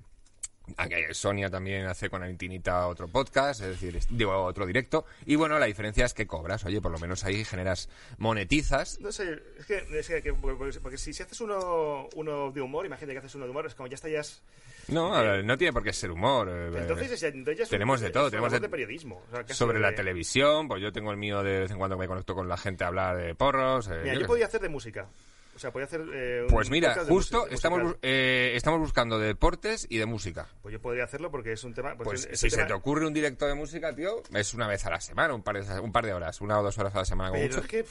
Sonia 1.14 1.50
también 1.50 1.88
hace 1.88 2.12
con 2.12 2.22
Arintinita 2.22 2.86
otro 2.88 3.08
podcast, 3.08 3.60
es 3.62 3.68
decir, 3.70 4.00
digo, 4.12 4.44
otro 4.44 4.68
directo. 4.68 5.04
Y 5.26 5.36
bueno, 5.36 5.58
la 5.58 5.66
diferencia 5.66 6.06
es 6.06 6.14
que 6.14 6.28
cobras, 6.28 6.64
oye, 6.66 6.80
por 6.80 6.92
lo 6.92 7.00
menos 7.00 7.24
ahí 7.26 7.44
generas 7.44 7.90
monetizas. 8.20 9.00
No 9.00 9.12
sé, 9.12 9.42
es 9.58 9.66
que, 9.66 9.78
es 10.00 10.08
que- 10.08 10.22
que- 10.22 10.34
porque, 10.34 10.80
porque 10.80 10.98
si, 11.00 11.12
si 11.14 11.24
haces 11.24 11.42
uno, 11.42 12.08
uno 12.16 12.52
de 12.52 12.62
humor, 12.62 12.86
imagínate 12.86 13.14
que 13.14 13.18
haces 13.20 13.34
uno 13.34 13.46
de 13.46 13.52
humor, 13.52 13.66
es 13.66 13.74
como 13.74 13.88
ya 13.88 13.96
estallas. 13.96 14.44
No, 14.92 15.42
no 15.44 15.58
tiene 15.58 15.74
por 15.74 15.84
qué 15.84 15.94
ser 15.94 16.12
humor. 16.12 16.50
eh, 16.50 16.72
Entonces, 16.82 17.12
es- 17.12 17.24
entonces 17.24 17.62
es 17.62 17.68
un- 17.68 17.72
tenemos 17.72 18.02
de 18.02 18.10
todo, 18.10 18.30
tenemos 18.30 18.52
de- 18.52 18.60
de 18.60 18.70
periodismo. 18.70 19.24
o 19.28 19.32
sea, 19.32 19.42
casi 19.44 19.54
sobre 19.54 19.80
la 19.80 19.94
televisión, 19.96 20.68
pues 20.68 20.82
yo 20.82 20.92
tengo 20.92 21.12
el 21.12 21.18
mío 21.18 21.42
de 21.44 21.60
vez 21.62 21.72
en 21.72 21.78
cuando 21.78 21.98
me 21.98 22.08
conecto 22.08 22.34
con 22.36 22.48
la 22.48 22.58
gente 22.58 22.84
a 22.84 22.88
hablar 22.88 23.18
de 23.18 23.36
porros. 23.36 23.88
eh, 23.90 24.00
Mira, 24.04 24.16
yo 24.16 24.28
podía 24.28 24.46
hacer 24.46 24.62
de 24.62 24.70
música. 24.70 25.08
O 25.60 25.62
sea, 25.62 25.72
podía 25.74 25.88
hacer. 25.88 26.06
eh, 26.14 26.44
un 26.44 26.48
Pues 26.48 26.70
mira, 26.70 26.96
de 26.96 27.12
justo 27.12 27.46
estamos, 27.50 27.98
eh, 28.02 28.54
estamos 28.56 28.80
buscando 28.80 29.20
de 29.20 29.28
deportes 29.28 29.86
y 29.90 29.98
de 29.98 30.06
música. 30.06 30.48
Pues 30.62 30.72
yo 30.72 30.80
podría 30.82 31.04
hacerlo 31.04 31.30
porque 31.32 31.52
es 31.52 31.62
un 31.66 31.74
tema. 31.74 31.98
Pues, 31.98 32.08
Pues 32.08 32.20
es- 32.28 32.32
es 32.32 32.40
si 32.40 32.50
se 32.50 32.64
te 32.64 32.72
ocurre 32.72 33.06
un 33.06 33.14
directo 33.14 33.46
de 33.46 33.56
música, 33.56 33.94
tío, 33.94 34.24
es 34.34 34.54
una 34.54 34.70
vez 34.70 34.86
a 34.86 34.90
la 34.90 35.02
semana, 35.02 35.34
un 35.34 35.44
par 35.44 35.62
de, 35.62 35.80
un 35.82 35.92
par 35.92 36.06
de 36.06 36.14
horas, 36.14 36.40
una 36.40 36.58
o 36.58 36.64
dos 36.64 36.78
horas 36.78 36.96
a 36.96 37.00
la 37.00 37.04
semana. 37.06 37.34
Pero 37.34 37.44
mucho. 37.48 37.60
es 37.60 37.68
que, 37.68 37.86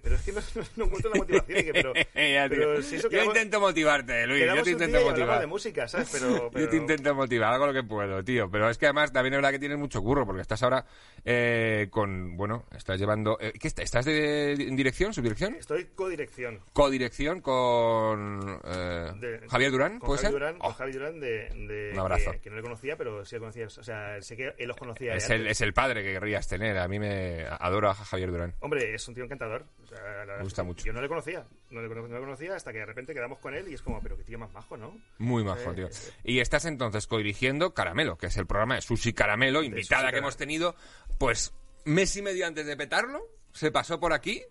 pero 0.00 0.14
es 0.14 0.22
que 0.22 0.30
no, 0.30 0.40
no- 0.76 0.84
encuentro 0.84 1.10
la 1.10 1.16
motivación. 1.18 1.64
que- 1.64 1.72
pero, 1.72 1.92
Ya, 2.14 2.48
tío. 2.48 2.56
pero 2.56 2.82
si 2.82 2.94
eso 2.94 3.02
yo 3.08 3.10
quedamos- 3.10 3.34
intento 3.34 3.60
motivarte, 3.60 4.26
Luis, 4.28 4.44
yo 4.46 4.62
te 4.62 4.70
intento 4.70 5.00
motivar. 5.02 5.40
de 5.40 5.46
música, 5.48 5.88
¿sabes? 5.88 6.10
Pero, 6.12 6.50
Yo 6.56 6.68
te 6.68 6.76
intento 6.76 7.16
motivar, 7.16 7.52
hago 7.52 7.66
lo 7.66 7.72
que 7.72 7.82
puedo, 7.82 8.22
tío. 8.22 8.48
Pero 8.48 8.70
es 8.70 8.78
que 8.78 8.86
además 8.86 9.12
también 9.12 9.34
es 9.34 9.38
verdad 9.38 9.50
que 9.50 9.58
tienes 9.58 9.76
mucho 9.78 10.00
curro, 10.02 10.24
porque 10.24 10.42
estás 10.42 10.62
ahora 10.62 10.86
eh, 11.24 11.88
con, 11.90 12.36
bueno, 12.36 12.64
estás 12.76 13.00
llevando... 13.00 13.36
¿Qué 13.38 13.66
está- 13.66 13.82
¿Estás 13.82 14.04
de, 14.04 14.52
en 14.52 14.76
dirección, 14.76 15.12
subdirección? 15.12 15.54
Estoy 15.56 15.86
codirección. 15.96 16.60
Codirección 16.72 17.07
con 17.40 18.60
eh, 18.64 19.12
de- 19.18 19.48
Javier 19.48 19.70
Durán, 19.70 19.98
con 19.98 20.06
¿puede 20.08 20.18
Javi 20.22 20.26
ser? 20.26 20.32
Durán, 20.32 20.56
Oh, 20.60 20.64
con 20.66 20.72
Javi 20.74 20.92
Durán 20.92 21.20
de, 21.20 21.48
de- 21.50 21.90
Un 21.92 21.98
abrazo. 22.00 22.32
Que, 22.32 22.40
que 22.40 22.50
no 22.50 22.56
le 22.56 22.62
conocía, 22.62 22.96
pero 22.96 23.24
sí 23.24 23.36
le 23.36 23.40
conocía. 23.40 23.66
O 23.66 23.70
sea, 23.82 24.20
sé 24.22 24.36
que 24.36 24.54
él 24.58 24.68
los 24.68 24.76
conocía. 24.76 25.14
es, 25.14 25.28
el, 25.30 25.40
antes. 25.42 25.52
es 25.52 25.60
el 25.60 25.72
padre 25.72 26.02
que 26.02 26.12
querrías 26.12 26.46
tener. 26.48 26.78
A 26.78 26.88
mí 26.88 26.98
me 26.98 27.44
adoro 27.46 27.90
a 27.90 27.94
Javier 27.94 28.30
Durán. 28.30 28.54
Hombre, 28.60 28.94
es 28.94 29.06
un 29.08 29.14
tío 29.14 29.24
encantador. 29.24 29.64
O 29.82 29.86
sea, 29.86 29.98
Me 30.38 30.42
gusta 30.42 30.62
mucho. 30.62 30.84
Yo 30.84 30.92
no 30.92 31.00
le 31.00 31.08
conocía. 31.08 31.44
No 31.70 31.82
le, 31.82 31.88
no 31.88 32.06
le 32.08 32.20
conocía 32.20 32.54
hasta 32.54 32.72
que 32.72 32.78
de 32.78 32.86
repente 32.86 33.12
quedamos 33.14 33.38
con 33.38 33.54
él 33.54 33.68
y 33.68 33.74
es 33.74 33.82
como, 33.82 34.00
pero 34.00 34.16
qué 34.16 34.24
tío 34.24 34.38
más 34.38 34.52
majo, 34.52 34.76
¿no? 34.76 34.96
Muy 35.18 35.44
majo, 35.44 35.72
Eh, 35.72 35.74
tío. 35.74 35.86
eh. 35.86 35.90
Y 36.24 36.40
estás 36.40 36.64
entonces 36.64 37.06
codirigiendo 37.06 37.74
Caramelo, 37.74 38.16
que 38.16 38.26
es 38.26 38.36
el 38.36 38.46
programa 38.46 38.76
de 38.76 38.80
Sushi 38.82 39.12
Caramelo, 39.12 39.62
invitada 39.62 40.00
que 40.02 40.04
Caramelo. 40.06 40.18
hemos 40.18 40.36
tenido, 40.36 40.74
pues 41.18 41.54
mes 41.84 42.16
y 42.16 42.22
medio 42.22 42.46
antes 42.46 42.66
de 42.66 42.76
petarlo, 42.76 43.20
se 43.52 43.70
pasó 43.70 43.98
por 43.98 44.12
aquí 44.12 44.42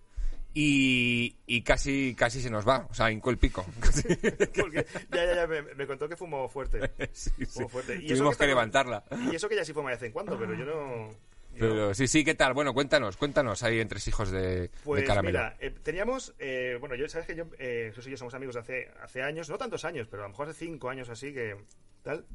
y, 0.60 1.36
y 1.46 1.62
casi 1.62 2.16
casi 2.16 2.42
se 2.42 2.50
nos 2.50 2.68
va, 2.68 2.88
o 2.90 2.94
sea, 2.96 3.12
hincó 3.12 3.30
el 3.30 3.38
pico. 3.38 3.64
Porque 4.60 4.88
ya, 5.12 5.26
ya, 5.26 5.36
ya, 5.36 5.48
me, 5.48 5.62
me 5.62 5.86
contó 5.86 6.10
que 6.10 6.16
fumó 6.18 6.50
fuerte. 6.50 6.80
Sí, 7.14 7.30
sí. 7.38 7.46
Fumó 7.46 7.70
fuerte. 7.70 7.94
Y 8.02 8.06
eso 8.06 8.16
Tuvimos 8.16 8.30
que, 8.30 8.44
está- 8.44 8.46
levantarla. 8.48 9.04
Y 9.32 9.36
eso 9.36 9.48
que 9.48 9.56
ya 9.56 9.64
sí 9.64 9.74
fuma 9.74 9.92
de 9.92 9.98
vez 9.98 10.04
en 10.04 10.12
cuando, 10.12 10.36
pero 10.38 10.56
yo 10.56 10.66
no... 10.66 11.10
yo 11.12 11.16
Pero 11.60 11.94
sí, 11.94 12.08
sí, 12.08 12.24
¿qué 12.24 12.34
tal? 12.34 12.56
Bueno, 12.56 12.74
cuéntanos, 12.74 13.18
cuéntanos 13.18 13.62
ahí 13.62 13.80
entre 13.80 14.00
hijos 14.08 14.32
de, 14.32 14.72
Pues 14.84 15.02
de 15.02 15.08
Caramelo. 15.08 15.38
mira, 15.38 15.58
eh, 15.60 15.70
teníamos, 15.84 16.34
eh, 16.40 16.78
bueno, 16.80 16.96
yo 16.96 17.08
sabes 17.08 17.28
que 17.28 17.36
yo, 17.36 17.46
eh, 17.60 17.88
Jesús 17.92 18.08
y 18.08 18.12
yo 18.12 18.18
somos 18.18 18.34
amigos 18.34 18.56
de 18.56 18.62
hace, 18.62 18.88
hace 19.04 19.22
años, 19.22 19.50
no 19.52 19.60
tantos 19.60 19.86
años, 19.86 20.08
pero 20.10 20.24
a 20.24 20.26
lo 20.26 20.30
mejor 20.32 20.50
hace 20.50 20.66
cinco 20.66 20.90
años 20.90 21.08
así 21.10 21.32
que 21.34 21.56
tal. 22.02 22.26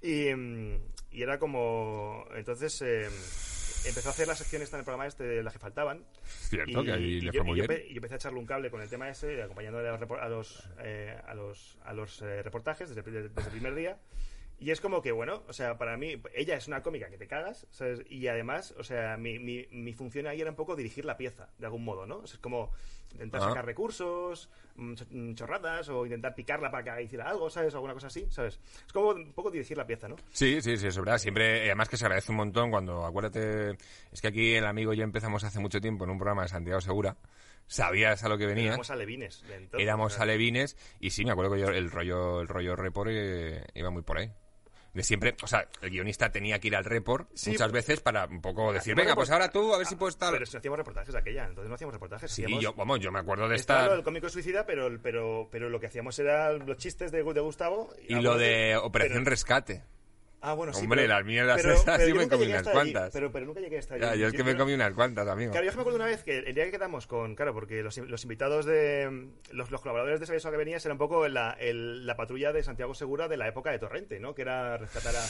Y, 0.00 0.32
mm, 0.32 0.76
y 1.10 1.22
era 1.22 1.38
como, 1.40 2.24
entonces 2.36 2.80
eh, 2.82 3.08
empezó 3.84 4.08
a 4.08 4.12
hacer 4.12 4.26
las 4.28 4.38
secciones 4.38 4.72
en 4.72 4.78
el 4.80 4.84
programa 4.84 5.06
este 5.06 5.24
de 5.24 5.42
las 5.42 5.52
que 5.52 5.58
faltaban. 5.58 6.04
Cierto, 6.24 6.82
que 6.84 6.92
ahí 6.92 7.02
y 7.04 7.20
le 7.20 7.32
yo, 7.32 7.40
fue 7.40 7.44
muy 7.44 7.58
y 7.58 7.62
yo 7.62 7.68
bien. 7.68 7.80
empe- 7.80 7.86
y 7.86 7.94
yo 7.94 7.96
empecé 7.96 8.14
a 8.14 8.16
echarle 8.16 8.38
un 8.38 8.46
cable 8.46 8.70
con 8.70 8.80
el 8.82 8.88
tema 8.88 9.08
ese, 9.08 9.42
acompañándole 9.42 9.88
a 9.88 9.92
los, 9.96 10.10
a 10.10 10.28
los, 10.28 10.68
eh, 10.80 11.18
a 11.26 11.34
los, 11.34 11.78
a 11.84 11.92
los 11.92 12.22
eh, 12.22 12.42
reportajes 12.42 12.94
desde, 12.94 13.02
desde 13.10 13.40
el 13.40 13.50
primer 13.50 13.74
día. 13.74 13.98
Y 14.60 14.70
es 14.72 14.80
como 14.82 15.00
que, 15.00 15.10
bueno, 15.10 15.42
o 15.48 15.52
sea, 15.54 15.78
para 15.78 15.96
mí, 15.96 16.20
ella 16.34 16.54
es 16.54 16.68
una 16.68 16.82
cómica 16.82 17.08
que 17.08 17.16
te 17.16 17.26
cagas, 17.26 17.66
¿sabes? 17.70 18.02
Y 18.10 18.26
además, 18.28 18.74
o 18.78 18.84
sea, 18.84 19.16
mi, 19.16 19.38
mi, 19.38 19.66
mi 19.70 19.94
función 19.94 20.26
ahí 20.26 20.40
era 20.42 20.50
un 20.50 20.56
poco 20.56 20.76
dirigir 20.76 21.06
la 21.06 21.16
pieza, 21.16 21.48
de 21.58 21.64
algún 21.64 21.82
modo, 21.82 22.06
¿no? 22.06 22.18
O 22.18 22.26
sea, 22.26 22.34
es 22.34 22.40
como 22.40 22.70
intentar 23.12 23.40
Ah. 23.40 23.48
sacar 23.48 23.64
recursos, 23.64 24.50
mm, 24.76 24.92
mm, 25.10 25.34
chorradas, 25.34 25.88
o 25.88 26.04
intentar 26.04 26.34
picarla 26.34 26.70
para 26.70 26.94
que 26.96 27.02
hiciera 27.04 27.28
algo, 27.30 27.48
¿sabes? 27.48 27.74
Alguna 27.74 27.94
cosa 27.94 28.08
así, 28.08 28.26
¿sabes? 28.30 28.60
Es 28.86 28.92
como 28.92 29.08
un 29.10 29.32
poco 29.32 29.50
dirigir 29.50 29.78
la 29.78 29.86
pieza, 29.86 30.08
¿no? 30.08 30.16
Sí, 30.30 30.60
sí, 30.60 30.76
sí, 30.76 30.86
es 30.88 30.96
verdad. 30.98 31.16
Siempre, 31.16 31.62
además 31.64 31.88
que 31.88 31.96
se 31.96 32.04
agradece 32.04 32.30
un 32.30 32.36
montón 32.36 32.70
cuando, 32.70 33.06
acuérdate, 33.06 33.78
es 34.12 34.20
que 34.20 34.28
aquí 34.28 34.54
el 34.54 34.66
amigo 34.66 34.92
y 34.92 34.98
yo 34.98 35.04
empezamos 35.04 35.42
hace 35.42 35.58
mucho 35.58 35.80
tiempo 35.80 36.04
en 36.04 36.10
un 36.10 36.18
programa 36.18 36.42
de 36.42 36.48
Santiago 36.48 36.82
Segura. 36.82 37.16
Sabías 37.66 38.24
a 38.24 38.28
lo 38.28 38.36
que 38.36 38.46
venía. 38.46 38.66
Éramos 38.66 38.90
alevines. 38.90 39.42
entonces, 39.44 39.80
éramos 39.80 40.18
alevines 40.20 40.76
y 40.98 41.10
sí, 41.10 41.24
me 41.24 41.30
acuerdo 41.32 41.54
que 41.54 41.60
yo 41.60 41.68
el 41.68 41.90
rollo, 41.90 42.40
el 42.42 42.48
rollo 42.48 42.76
report 42.76 43.10
eh, 43.12 43.64
iba 43.74 43.88
muy 43.90 44.02
por 44.02 44.18
ahí. 44.18 44.30
De 44.92 45.02
siempre, 45.04 45.36
o 45.42 45.46
sea, 45.46 45.68
el 45.82 45.90
guionista 45.90 46.30
tenía 46.32 46.58
que 46.58 46.66
ir 46.66 46.74
al 46.74 46.84
report 46.84 47.28
Sí, 47.34 47.50
muchas 47.50 47.70
veces 47.70 48.00
para 48.00 48.24
un 48.26 48.40
poco 48.40 48.72
decir, 48.72 48.92
Hacíamos 48.94 49.02
venga, 49.04 49.14
pues 49.14 49.28
report- 49.28 49.32
ahora 49.34 49.50
tú, 49.52 49.72
a 49.74 49.78
ver 49.78 49.86
si 49.86 49.94
puedes 49.94 50.14
estar. 50.16 50.32
Pero 50.32 50.46
si 50.46 50.52
no 50.54 50.58
hacíamos 50.58 50.78
reportajes 50.78 51.14
aquella, 51.14 51.44
entonces 51.46 51.68
no 51.68 51.74
hacíamos 51.76 51.94
reportajes. 51.94 52.30
Sí, 52.30 52.42
hacíamos- 52.42 52.62
yo, 52.64 52.74
vamos, 52.74 52.98
yo 52.98 53.12
me 53.12 53.20
acuerdo 53.20 53.48
de 53.48 53.54
estar. 53.56 53.88
del 53.90 54.02
cómico 54.02 54.28
suicida, 54.28 54.66
pero, 54.66 54.88
pero, 55.00 55.48
pero 55.52 55.68
lo 55.68 55.78
que 55.78 55.86
hacíamos 55.86 56.18
era 56.18 56.52
los 56.52 56.76
chistes 56.76 57.12
de, 57.12 57.22
de 57.22 57.40
Gustavo. 57.40 57.88
Y 58.08 58.16
lo 58.16 58.36
de 58.36 58.76
Operación 58.76 59.24
Rescate. 59.26 59.84
Ah, 60.42 60.54
bueno, 60.54 60.72
sí. 60.72 60.82
Hombre, 60.84 61.02
pero- 61.02 61.14
las 61.14 61.24
mierdas 61.24 61.60
pero- 61.60 61.74
esas 61.74 61.84
pero 61.98 62.06
sí 62.06 62.12
me 62.14 62.18
nunca 62.20 62.36
comí 62.36 62.46
llegué 62.46 62.56
a 62.56 62.60
unas 62.60 62.66
allí, 62.68 62.74
cuantas. 62.92 63.12
Pero, 63.12 63.32
pero 63.32 63.46
nunca 63.46 63.60
llegué 63.60 63.76
a 63.76 63.78
estar 63.80 64.00
Ya, 64.00 64.10
allí. 64.10 64.20
yo 64.22 64.26
es 64.28 64.32
que 64.32 64.44
me 64.44 64.56
comí 64.56 64.72
unas 64.74 64.92
cuantas, 64.94 65.28
amigo. 65.28 65.50
Claro, 65.52 65.66
yo 65.66 65.72
me 65.74 65.80
acuerdo 65.80 65.96
una 65.96 66.06
vez 66.06 66.22
que 66.24 66.38
el 66.38 66.54
día 66.54 66.64
que 66.64 66.70
quedamos 66.70 67.06
con. 67.06 67.34
Claro, 67.34 67.52
porque 67.52 67.82
los, 67.82 67.96
los 67.98 68.22
invitados 68.22 68.64
de. 68.64 69.28
Los, 69.52 69.70
los 69.70 69.80
colaboradores 69.80 70.18
de 70.20 70.26
Sabes 70.26 70.44
que 70.44 70.56
venías 70.56 70.84
era 70.84 70.94
un 70.94 70.98
poco 70.98 71.28
la, 71.28 71.50
el- 71.60 72.06
la 72.06 72.16
patrulla 72.16 72.52
de 72.52 72.62
Santiago 72.62 72.94
Segura 72.94 73.28
de 73.28 73.36
la 73.36 73.48
época 73.48 73.70
de 73.70 73.78
Torrente, 73.78 74.18
¿no? 74.20 74.34
Que 74.34 74.42
era 74.42 74.78
rescatar 74.78 75.14
a 75.14 75.22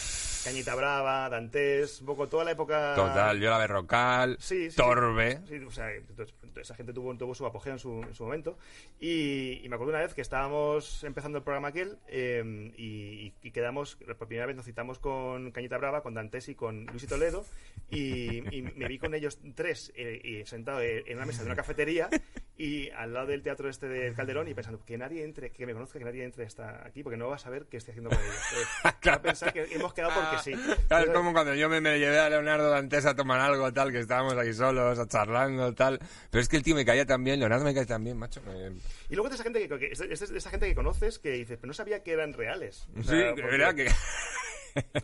Cañita 0.44 0.74
Brava, 0.74 1.28
Dantes, 1.28 2.00
un 2.00 2.06
poco 2.06 2.28
toda 2.28 2.44
la 2.44 2.52
época. 2.52 2.94
Total, 2.94 3.38
yo 3.40 3.50
la 3.50 3.58
Berrocal, 3.58 4.36
Sí, 4.38 4.70
sí, 4.70 4.76
Torbe. 4.76 5.40
Sí, 5.48 5.56
o 5.58 5.70
sea, 5.70 5.92
entonces, 5.92 6.34
esa 6.56 6.74
gente 6.74 6.92
tuvo, 6.92 7.14
tuvo 7.16 7.34
su 7.34 7.44
apogeo 7.46 7.72
en 7.72 7.78
su, 7.78 8.02
en 8.02 8.14
su 8.14 8.24
momento. 8.24 8.56
Y, 9.00 9.60
y 9.64 9.68
me 9.68 9.74
acuerdo 9.74 9.92
una 9.92 10.02
vez 10.02 10.14
que 10.14 10.20
estábamos 10.20 11.02
empezando 11.04 11.38
el 11.38 11.44
programa 11.44 11.68
aquel 11.68 11.98
eh, 12.08 12.72
y, 12.76 13.32
y 13.42 13.50
quedamos, 13.50 13.96
por 14.18 14.28
primera 14.28 14.46
vez 14.46 14.56
nos 14.56 14.64
citamos 14.66 14.98
con 15.00 15.50
Cañita 15.50 15.78
Brava, 15.78 16.02
con 16.02 16.14
Dantes 16.14 16.48
y 16.48 16.54
con 16.54 16.86
Luis 16.86 17.02
y 17.02 17.06
Toledo. 17.06 17.44
Y, 17.92 18.38
y 18.56 18.62
me 18.62 18.86
vi 18.86 18.98
con 18.98 19.14
ellos 19.14 19.40
tres 19.56 19.92
eh, 19.96 20.20
y 20.22 20.46
sentado 20.46 20.80
en 20.80 21.16
una 21.16 21.26
mesa 21.26 21.40
de 21.42 21.46
una 21.46 21.56
cafetería 21.56 22.08
y 22.56 22.88
al 22.90 23.12
lado 23.12 23.26
del 23.26 23.42
teatro 23.42 23.68
este 23.68 23.88
del 23.88 24.14
Calderón 24.14 24.46
y 24.46 24.54
pensando 24.54 24.84
que 24.84 24.96
nadie 24.96 25.24
entre, 25.24 25.50
que 25.50 25.66
me 25.66 25.72
conozca, 25.72 25.98
que 25.98 26.04
nadie 26.04 26.22
entre 26.22 26.44
hasta 26.46 26.86
aquí 26.86 27.02
porque 27.02 27.16
no 27.16 27.28
va 27.28 27.34
a 27.34 27.38
saber 27.40 27.66
qué 27.68 27.78
estoy 27.78 27.92
haciendo 27.92 28.10
con 28.10 28.18
ellos. 28.20 28.36
Eh, 28.84 28.88
a 29.10 29.20
pensar 29.22 29.52
que 29.52 29.64
hemos 29.72 29.92
quedado 29.92 30.12
porque 30.14 30.38
sí. 30.38 30.52
Claro, 30.86 31.06
es 31.06 31.10
como 31.16 31.32
cuando 31.32 31.52
yo 31.56 31.68
me, 31.68 31.80
me 31.80 31.98
llevé 31.98 32.20
a 32.20 32.28
Leonardo 32.30 32.70
Dantes 32.70 33.06
a 33.06 33.16
tomar 33.16 33.40
algo, 33.40 33.72
tal, 33.72 33.90
que 33.90 33.98
estábamos 33.98 34.34
aquí 34.36 34.52
solos, 34.52 34.96
a 34.98 35.08
charlando, 35.08 35.74
tal. 35.74 35.98
Pero 36.30 36.42
es 36.42 36.48
que 36.48 36.58
el 36.58 36.62
tío 36.62 36.76
me 36.76 36.84
caía 36.84 37.06
tan 37.06 37.24
bien, 37.24 37.40
Leonardo 37.40 37.64
me 37.64 37.74
cae 37.74 37.86
tan 37.86 38.04
bien, 38.04 38.16
macho. 38.18 38.40
me- 38.42 38.78
Y 39.08 39.14
luego 39.16 39.28
de 39.30 39.34
esa 39.34 39.42
gente 39.42 39.66
que, 39.66 39.78
que- 39.78 39.88
de 40.06 40.14
esa 40.38 40.50
gente 40.50 40.68
que 40.68 40.74
conoces 40.76 41.18
que 41.18 41.30
dices, 41.32 41.56
pero 41.60 41.66
no 41.68 41.74
sabía 41.74 42.04
que 42.04 42.12
eran 42.12 42.34
reales. 42.34 42.86
O 42.96 43.02
Sí, 43.02 43.08
sea, 43.08 43.16
de 43.16 43.24
porque- 43.30 43.42
verdad 43.42 43.74
que... 43.74 43.88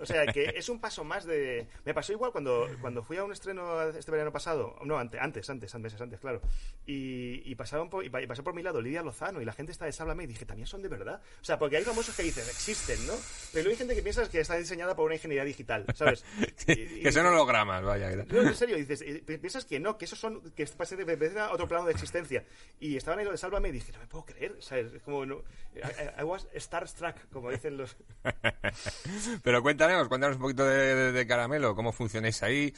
O 0.01 0.07
sea, 0.07 0.27
que 0.27 0.53
es 0.57 0.69
un 0.69 0.81
paso 0.81 1.05
más 1.05 1.25
de... 1.25 1.67
Me 1.85 1.95
pasó 1.95 2.13
igual 2.13 2.33
cuando, 2.33 2.69
cuando 2.81 3.03
fui 3.03 3.17
a 3.17 3.25
un 3.25 3.33
estreno 3.33 3.83
este 3.83 4.11
verano 4.11 4.33
pasado, 4.33 4.77
no, 4.85 4.99
antes, 4.99 5.21
antes, 5.21 5.49
antes, 5.51 5.75
meses 5.77 6.01
antes, 6.01 6.19
claro, 6.21 6.41
y, 6.87 7.43
y, 7.51 7.55
pasaron 7.55 7.89
por, 7.91 8.05
y, 8.05 8.11
pa- 8.11 8.23
y 8.23 8.27
pasó 8.27 8.43
por 8.45 8.55
mi 8.55 8.63
lado 8.63 8.81
Lidia 8.81 9.03
Lozano 9.03 9.41
y 9.41 9.45
la 9.45 9.53
gente 9.53 9.73
está 9.73 9.85
de 9.85 9.93
Sáblame 9.93 10.25
y 10.25 10.27
dije, 10.27 10.45
también 10.47 10.67
son 10.67 10.83
de 10.83 10.89
verdad. 10.89 11.21
O 11.41 11.45
sea, 11.45 11.59
porque 11.59 11.77
hay 11.77 11.85
famosos 11.85 12.15
que 12.17 12.23
dicen, 12.23 12.45
existen, 12.45 13.07
¿no? 13.07 13.15
Pero 13.53 13.65
luego 13.65 13.71
hay 13.71 13.77
gente 13.77 13.95
que 13.95 14.03
piensa 14.03 14.29
que 14.29 14.41
está 14.41 14.57
diseñada 14.57 14.95
por 14.97 15.07
una 15.07 15.15
ingeniería 15.15 15.45
digital, 15.45 15.85
¿sabes? 15.95 16.25
Y- 16.67 16.73
y- 16.73 17.03
que 17.03 17.13
son 17.13 17.27
hologramas, 17.27 17.83
vaya. 17.85 18.11
no, 18.17 18.43
en 18.43 18.55
serio, 18.55 18.77
dices, 18.77 19.03
pi- 19.25 19.39
piensas 19.39 19.65
que 19.65 19.79
no, 19.79 19.97
que 19.99 20.05
esos 20.07 20.19
son, 20.19 20.41
que 20.53 20.65
pertenecen 20.67 21.39
a 21.39 21.53
otro 21.53 21.69
plano 21.69 21.85
de 21.87 21.93
existencia. 21.93 22.45
Y 22.81 22.97
estaban 22.97 23.19
ahí 23.21 23.25
lo 23.25 23.31
de 23.31 23.37
Sálvame 23.39 23.69
y 23.69 23.73
dije, 23.73 23.93
no 23.93 24.01
me 24.01 24.07
puedo 24.07 24.25
creer, 24.25 24.57
¿sabes? 24.61 24.93
Es 24.93 25.03
como, 25.03 25.25
no, 25.27 25.43
I, 25.75 25.79
I- 25.81 26.21
I 26.21 26.25
was 26.25 26.47
starstruck, 26.57 27.17
como 27.33 27.51
dicen 27.51 27.77
los... 27.77 27.97
Pero 29.43 29.56
cuéntanos, 29.63 30.09
cuéntanos 30.09 30.37
un 30.37 30.43
poquito 30.43 30.65
de, 30.67 30.95
de- 30.95 31.13
de 31.13 31.27
Caramelo, 31.27 31.75
cómo 31.75 31.93
funcionáis 31.93 32.43
ahí. 32.43 32.71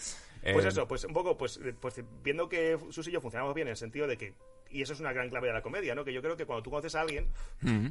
Pues 0.53 0.65
Eh, 0.65 0.69
eso, 0.69 0.87
pues 0.87 1.05
un 1.05 1.13
poco, 1.13 1.37
pues, 1.37 1.59
pues 1.81 2.01
viendo 2.23 2.49
que 2.49 2.79
Sus 2.91 3.09
y 3.09 3.11
yo 3.11 3.21
funcionamos 3.21 3.55
bien 3.55 3.67
en 3.69 3.73
el 3.73 3.77
sentido 3.77 4.07
de 4.07 4.17
que, 4.17 4.35
y 4.71 4.83
eso 4.83 4.93
es 4.93 5.01
una 5.01 5.13
gran 5.13 5.29
clave 5.31 5.49
de 5.49 5.55
la 5.55 5.63
comedia, 5.63 5.95
¿no? 5.95 6.05
Que 6.05 6.13
yo 6.13 6.23
creo 6.23 6.37
que 6.37 6.47
cuando 6.47 6.63
tú 6.63 6.71
conoces 6.71 6.95
a 6.95 7.01
alguien, 7.01 7.27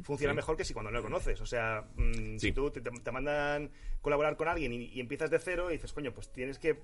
funciona 0.04 0.32
sí. 0.32 0.36
mejor 0.36 0.56
que 0.56 0.64
si 0.64 0.72
cuando 0.72 0.90
no 0.90 0.96
lo 0.98 1.02
conoces. 1.04 1.40
O 1.40 1.46
sea, 1.46 1.84
mm, 1.96 2.38
Sí. 2.38 2.48
si 2.48 2.52
tú 2.52 2.70
te, 2.70 2.80
te 2.80 3.10
mandan 3.12 3.70
colaborar 4.00 4.36
con 4.36 4.48
alguien 4.48 4.72
y, 4.72 4.86
y 4.86 5.00
empiezas 5.00 5.30
de 5.30 5.38
cero 5.38 5.70
y 5.70 5.74
dices, 5.74 5.92
coño, 5.92 6.12
pues 6.12 6.32
tienes 6.32 6.58
que 6.58 6.78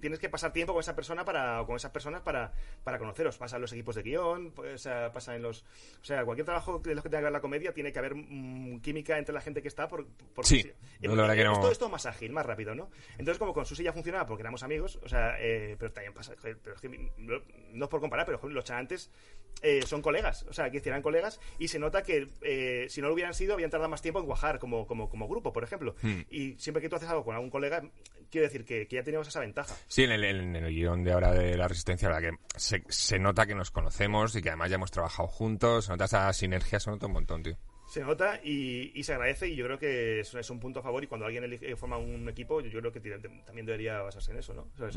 tienes 0.00 0.18
que 0.18 0.28
pasar 0.28 0.52
tiempo 0.52 0.72
con 0.72 0.80
esa 0.80 0.94
persona 0.94 1.24
para 1.24 1.62
o 1.62 1.66
con 1.66 1.76
esas 1.76 1.90
personas 1.90 2.20
para, 2.22 2.52
para 2.84 2.98
conoceros. 2.98 3.36
Pasa 3.38 3.56
en 3.56 3.62
los 3.62 3.72
equipos 3.72 3.94
de 3.94 4.02
guion, 4.02 4.52
pues, 4.52 4.86
eh, 4.86 5.10
pasa 5.12 5.34
en 5.34 5.42
los... 5.42 5.62
O 6.00 6.04
sea, 6.04 6.24
cualquier 6.24 6.44
trabajo 6.44 6.78
de 6.78 6.94
los 6.94 7.02
que 7.02 7.08
tenga 7.08 7.20
que 7.20 7.24
ver 7.24 7.32
la 7.32 7.40
comedia 7.40 7.72
tiene 7.72 7.92
que 7.92 7.98
haber 7.98 8.14
mm, 8.14 8.80
química 8.80 9.18
entre 9.18 9.32
la 9.34 9.40
gente 9.40 9.62
que 9.62 9.68
está. 9.68 9.88
Por, 9.88 10.06
porque 10.34 10.48
Sí, 10.48 10.62
si- 10.62 10.72
yo 11.00 11.14
la 11.14 11.22
verdad 11.22 11.36
que 11.36 11.44
no- 11.44 11.52
Esto 11.54 11.70
es 11.70 11.78
todo 11.78 11.88
más 11.88 12.06
ágil, 12.06 12.32
más 12.32 12.44
rápido, 12.46 12.74
¿no? 12.74 12.90
Entonces, 13.12 13.38
como 13.38 13.52
con 13.54 13.64
Susi 13.66 13.82
ya 13.82 13.92
funcionaba 13.92 14.26
porque 14.26 14.42
éramos 14.42 14.62
amigos, 14.62 14.98
o 15.02 15.08
sea, 15.08 15.36
eh, 15.40 15.76
pero 15.78 15.92
también 15.92 16.12
pasa... 16.14 16.34
Pero 16.40 16.74
es 16.74 16.80
que, 16.80 16.88
no, 17.18 17.84
es 17.84 17.88
por 17.88 18.00
comparar, 18.00 18.26
pero 18.26 18.40
los 18.48 18.64
chanantes 18.64 19.10
eh, 19.62 19.82
son 19.86 20.02
colegas, 20.02 20.44
o 20.48 20.52
sea, 20.52 20.70
que 20.70 20.82
eran 20.84 21.02
colegas 21.02 21.40
y 21.58 21.68
se 21.68 21.78
nota 21.78 22.02
que 22.02 22.28
eh, 22.42 22.86
si 22.88 23.00
no 23.00 23.08
lo 23.08 23.14
hubieran 23.14 23.34
sido, 23.34 23.54
habían 23.54 23.70
tardado 23.70 23.90
más 23.90 24.02
tiempo 24.02 24.20
en 24.20 24.26
cuajar 24.26 24.58
como, 24.58 24.86
como, 24.86 25.08
como 25.08 25.28
grupo, 25.28 25.52
por 25.52 25.64
ejemplo. 25.64 25.94
Hmm. 26.02 26.20
Y 26.30 26.54
siempre 26.58 26.82
que 26.82 26.88
tú 26.88 26.96
haces 26.96 27.08
algo 27.08 27.24
con 27.24 27.34
algún 27.34 27.50
colega, 27.50 27.82
quiero 28.30 28.46
decir 28.46 28.64
que, 28.64 28.86
que 28.86 28.96
ya 28.96 29.02
teníamos 29.02 29.28
esa 29.28 29.40
ventaja. 29.40 29.74
Sí, 29.88 30.04
en 30.04 30.12
el, 30.12 30.24
en 30.24 30.56
el 30.56 30.74
guion 30.74 31.02
de 31.04 31.12
ahora 31.12 31.32
de 31.32 31.56
la 31.56 31.68
Resistencia, 31.68 32.08
la 32.08 32.20
verdad 32.20 32.38
que 32.38 32.58
se, 32.58 32.82
se 32.88 33.18
nota 33.18 33.46
que 33.46 33.54
nos 33.54 33.70
conocemos 33.70 34.36
y 34.36 34.42
que 34.42 34.50
además 34.50 34.70
ya 34.70 34.76
hemos 34.76 34.90
trabajado 34.90 35.28
juntos, 35.28 35.86
se 35.86 35.92
nota 35.92 36.04
esa 36.04 36.32
sinergia, 36.32 36.78
se 36.78 36.90
nota 36.90 37.06
un 37.06 37.12
montón, 37.12 37.42
tío. 37.42 37.56
Se 37.86 38.00
nota 38.00 38.40
y, 38.42 38.90
y 38.98 39.02
se 39.04 39.12
agradece 39.14 39.48
y 39.48 39.54
yo 39.56 39.64
creo 39.66 39.78
que 39.78 40.20
es, 40.20 40.34
es 40.34 40.50
un 40.50 40.58
punto 40.58 40.80
a 40.80 40.82
favor 40.82 41.02
y 41.04 41.06
cuando 41.06 41.24
alguien 41.26 41.44
elige- 41.44 41.76
forma 41.76 41.96
un 41.98 42.28
equipo 42.28 42.60
yo, 42.60 42.68
yo 42.68 42.80
creo 42.80 42.92
que 42.92 43.00
también 43.46 43.64
debería 43.66 44.00
basarse 44.02 44.32
en 44.32 44.38
eso, 44.38 44.54
¿no? 44.54 44.68
¿Sabes? 44.76 44.96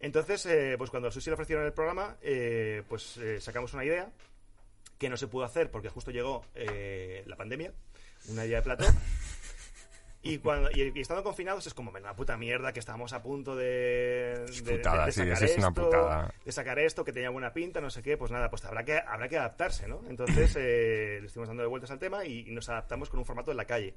Entonces, 0.00 0.46
eh, 0.46 0.74
pues 0.78 0.90
cuando 0.90 1.08
a 1.08 1.12
Susi 1.12 1.28
le 1.30 1.34
ofrecieron 1.34 1.64
el 1.66 1.72
programa, 1.74 2.16
eh, 2.22 2.82
pues 2.88 3.18
eh, 3.18 3.40
sacamos 3.40 3.74
una 3.74 3.84
idea 3.84 4.10
que 4.98 5.10
no 5.10 5.16
se 5.18 5.28
pudo 5.28 5.44
hacer 5.44 5.70
porque 5.70 5.90
justo 5.90 6.10
llegó 6.10 6.44
eh, 6.54 7.22
la 7.26 7.36
pandemia, 7.36 7.72
una 8.28 8.46
idea 8.46 8.58
de 8.58 8.62
plato. 8.64 8.84
Y, 10.26 10.38
cuando, 10.38 10.70
y, 10.72 10.92
y 10.94 11.00
estando 11.00 11.22
confinados 11.22 11.66
es 11.66 11.74
como, 11.74 11.90
una 11.90 12.14
puta 12.14 12.36
mierda 12.36 12.72
que 12.72 12.80
estábamos 12.80 13.12
a 13.12 13.22
punto 13.22 13.54
de, 13.54 14.44
putada, 14.64 15.10
sacar 15.10 15.32
eso 15.32 15.44
es 15.44 15.58
una 15.58 15.68
esto, 15.68 15.84
putada. 15.84 16.34
de 16.44 16.52
sacar 16.52 16.78
esto 16.78 17.04
que 17.04 17.12
tenía 17.12 17.30
buena 17.30 17.52
pinta, 17.52 17.80
no 17.80 17.90
sé 17.90 18.02
qué, 18.02 18.16
pues 18.16 18.30
nada, 18.30 18.50
pues 18.50 18.64
habrá 18.64 18.84
que, 18.84 18.98
habrá 18.98 19.28
que 19.28 19.38
adaptarse, 19.38 19.86
¿no? 19.86 20.02
Entonces 20.08 20.54
eh, 20.58 21.18
le 21.20 21.26
estuvimos 21.26 21.48
dando 21.48 21.62
de 21.62 21.68
vueltas 21.68 21.90
al 21.90 21.98
tema 21.98 22.24
y, 22.24 22.48
y 22.48 22.50
nos 22.50 22.68
adaptamos 22.68 23.08
con 23.08 23.20
un 23.20 23.24
formato 23.24 23.50
en 23.50 23.56
la 23.56 23.64
calle. 23.64 23.94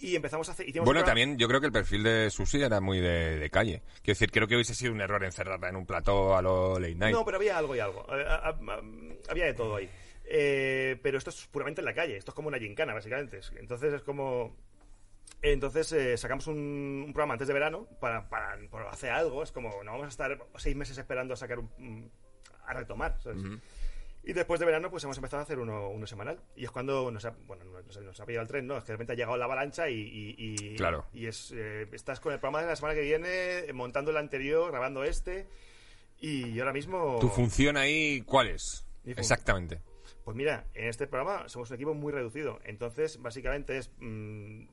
Y 0.00 0.16
empezamos 0.16 0.48
a 0.48 0.52
hacer... 0.52 0.68
y 0.68 0.78
Bueno, 0.80 1.02
también 1.04 1.38
yo 1.38 1.48
creo 1.48 1.60
que 1.60 1.66
el 1.66 1.72
perfil 1.72 2.02
de 2.02 2.28
Susi 2.30 2.60
era 2.60 2.80
muy 2.80 3.00
de, 3.00 3.38
de 3.38 3.50
calle. 3.50 3.82
Quiero 4.02 4.16
decir, 4.18 4.30
creo 4.30 4.46
que 4.46 4.54
hubiese 4.56 4.74
sido 4.74 4.92
un 4.92 5.00
error 5.00 5.24
encerrarla 5.24 5.68
en 5.68 5.76
un 5.76 5.86
plató 5.86 6.36
a 6.36 6.42
lo 6.42 6.78
late 6.78 6.94
night. 6.96 7.14
No, 7.14 7.24
pero 7.24 7.38
había 7.38 7.56
algo 7.56 7.74
y 7.74 7.78
algo. 7.78 8.04
Eh, 8.12 8.26
había 9.28 9.46
de 9.46 9.54
todo 9.54 9.76
ahí. 9.76 9.88
Eh, 10.26 10.98
pero 11.02 11.18
esto 11.18 11.30
es 11.30 11.46
puramente 11.48 11.80
en 11.80 11.84
la 11.84 11.94
calle. 11.94 12.16
Esto 12.16 12.30
es 12.30 12.34
como 12.34 12.48
una 12.48 12.58
gincana, 12.58 12.94
básicamente. 12.94 13.38
Es- 13.38 13.52
Entonces 13.56 13.92
es 13.92 14.02
como... 14.02 14.56
Entonces 15.42 15.92
eh, 15.92 16.16
sacamos 16.16 16.46
un, 16.46 16.56
un 17.06 17.12
programa 17.12 17.34
antes 17.34 17.46
de 17.48 17.52
verano 17.54 17.86
para, 18.00 18.28
para, 18.30 18.56
para 18.70 18.90
hacer 18.90 19.10
algo. 19.10 19.42
Es 19.42 19.52
como, 19.52 19.82
no 19.84 19.92
vamos 19.92 20.06
a 20.06 20.08
estar 20.08 20.38
seis 20.56 20.74
meses 20.74 20.96
esperando 20.96 21.34
a 21.34 21.36
sacar 21.36 21.58
un... 21.58 22.10
a 22.66 22.72
retomar, 22.72 23.18
¿sabes? 23.22 23.42
Y 24.26 24.32
después 24.32 24.58
de 24.58 24.64
verano, 24.64 24.90
pues 24.90 25.04
hemos 25.04 25.18
empezado 25.18 25.40
a 25.40 25.42
hacer 25.42 25.58
uno, 25.58 25.90
uno 25.90 26.06
semanal. 26.06 26.40
Y 26.56 26.64
es 26.64 26.70
cuando 26.70 27.10
nos 27.10 27.26
ha, 27.26 27.34
bueno, 27.46 27.64
nos, 27.66 28.00
nos 28.00 28.18
ha 28.18 28.24
pillado 28.24 28.40
el 28.42 28.48
tren, 28.48 28.66
¿no? 28.66 28.78
Es 28.78 28.84
que 28.84 28.92
de 28.92 28.94
repente 28.94 29.12
ha 29.12 29.16
llegado 29.16 29.36
la 29.36 29.44
avalancha 29.44 29.90
y... 29.90 30.00
y- 30.00 30.34
y- 30.38 30.76
Claro. 30.76 31.04
Y 31.12 31.26
es, 31.26 31.52
eh, 31.54 31.86
estás 31.92 32.20
con 32.20 32.32
el 32.32 32.38
programa 32.40 32.62
de 32.62 32.68
la 32.68 32.76
semana 32.76 32.94
que 32.94 33.02
viene, 33.02 33.70
montando 33.74 34.10
el 34.10 34.16
anterior, 34.16 34.70
grabando 34.70 35.04
este... 35.04 35.46
Y 36.20 36.58
ahora 36.58 36.72
mismo... 36.72 37.18
¿Tu 37.20 37.28
función 37.28 37.76
ahí 37.76 38.22
cuál 38.22 38.48
es? 38.48 38.86
Exactamente. 39.04 39.80
Pues 40.24 40.36
mira, 40.36 40.66
en 40.74 40.88
este 40.88 41.06
programa 41.06 41.48
somos 41.48 41.70
un 41.70 41.76
equipo 41.76 41.94
muy 41.94 42.12
reducido. 42.12 42.58
Entonces, 42.64 43.20
básicamente 43.20 43.76
es. 43.76 43.90
mm, 43.98 44.64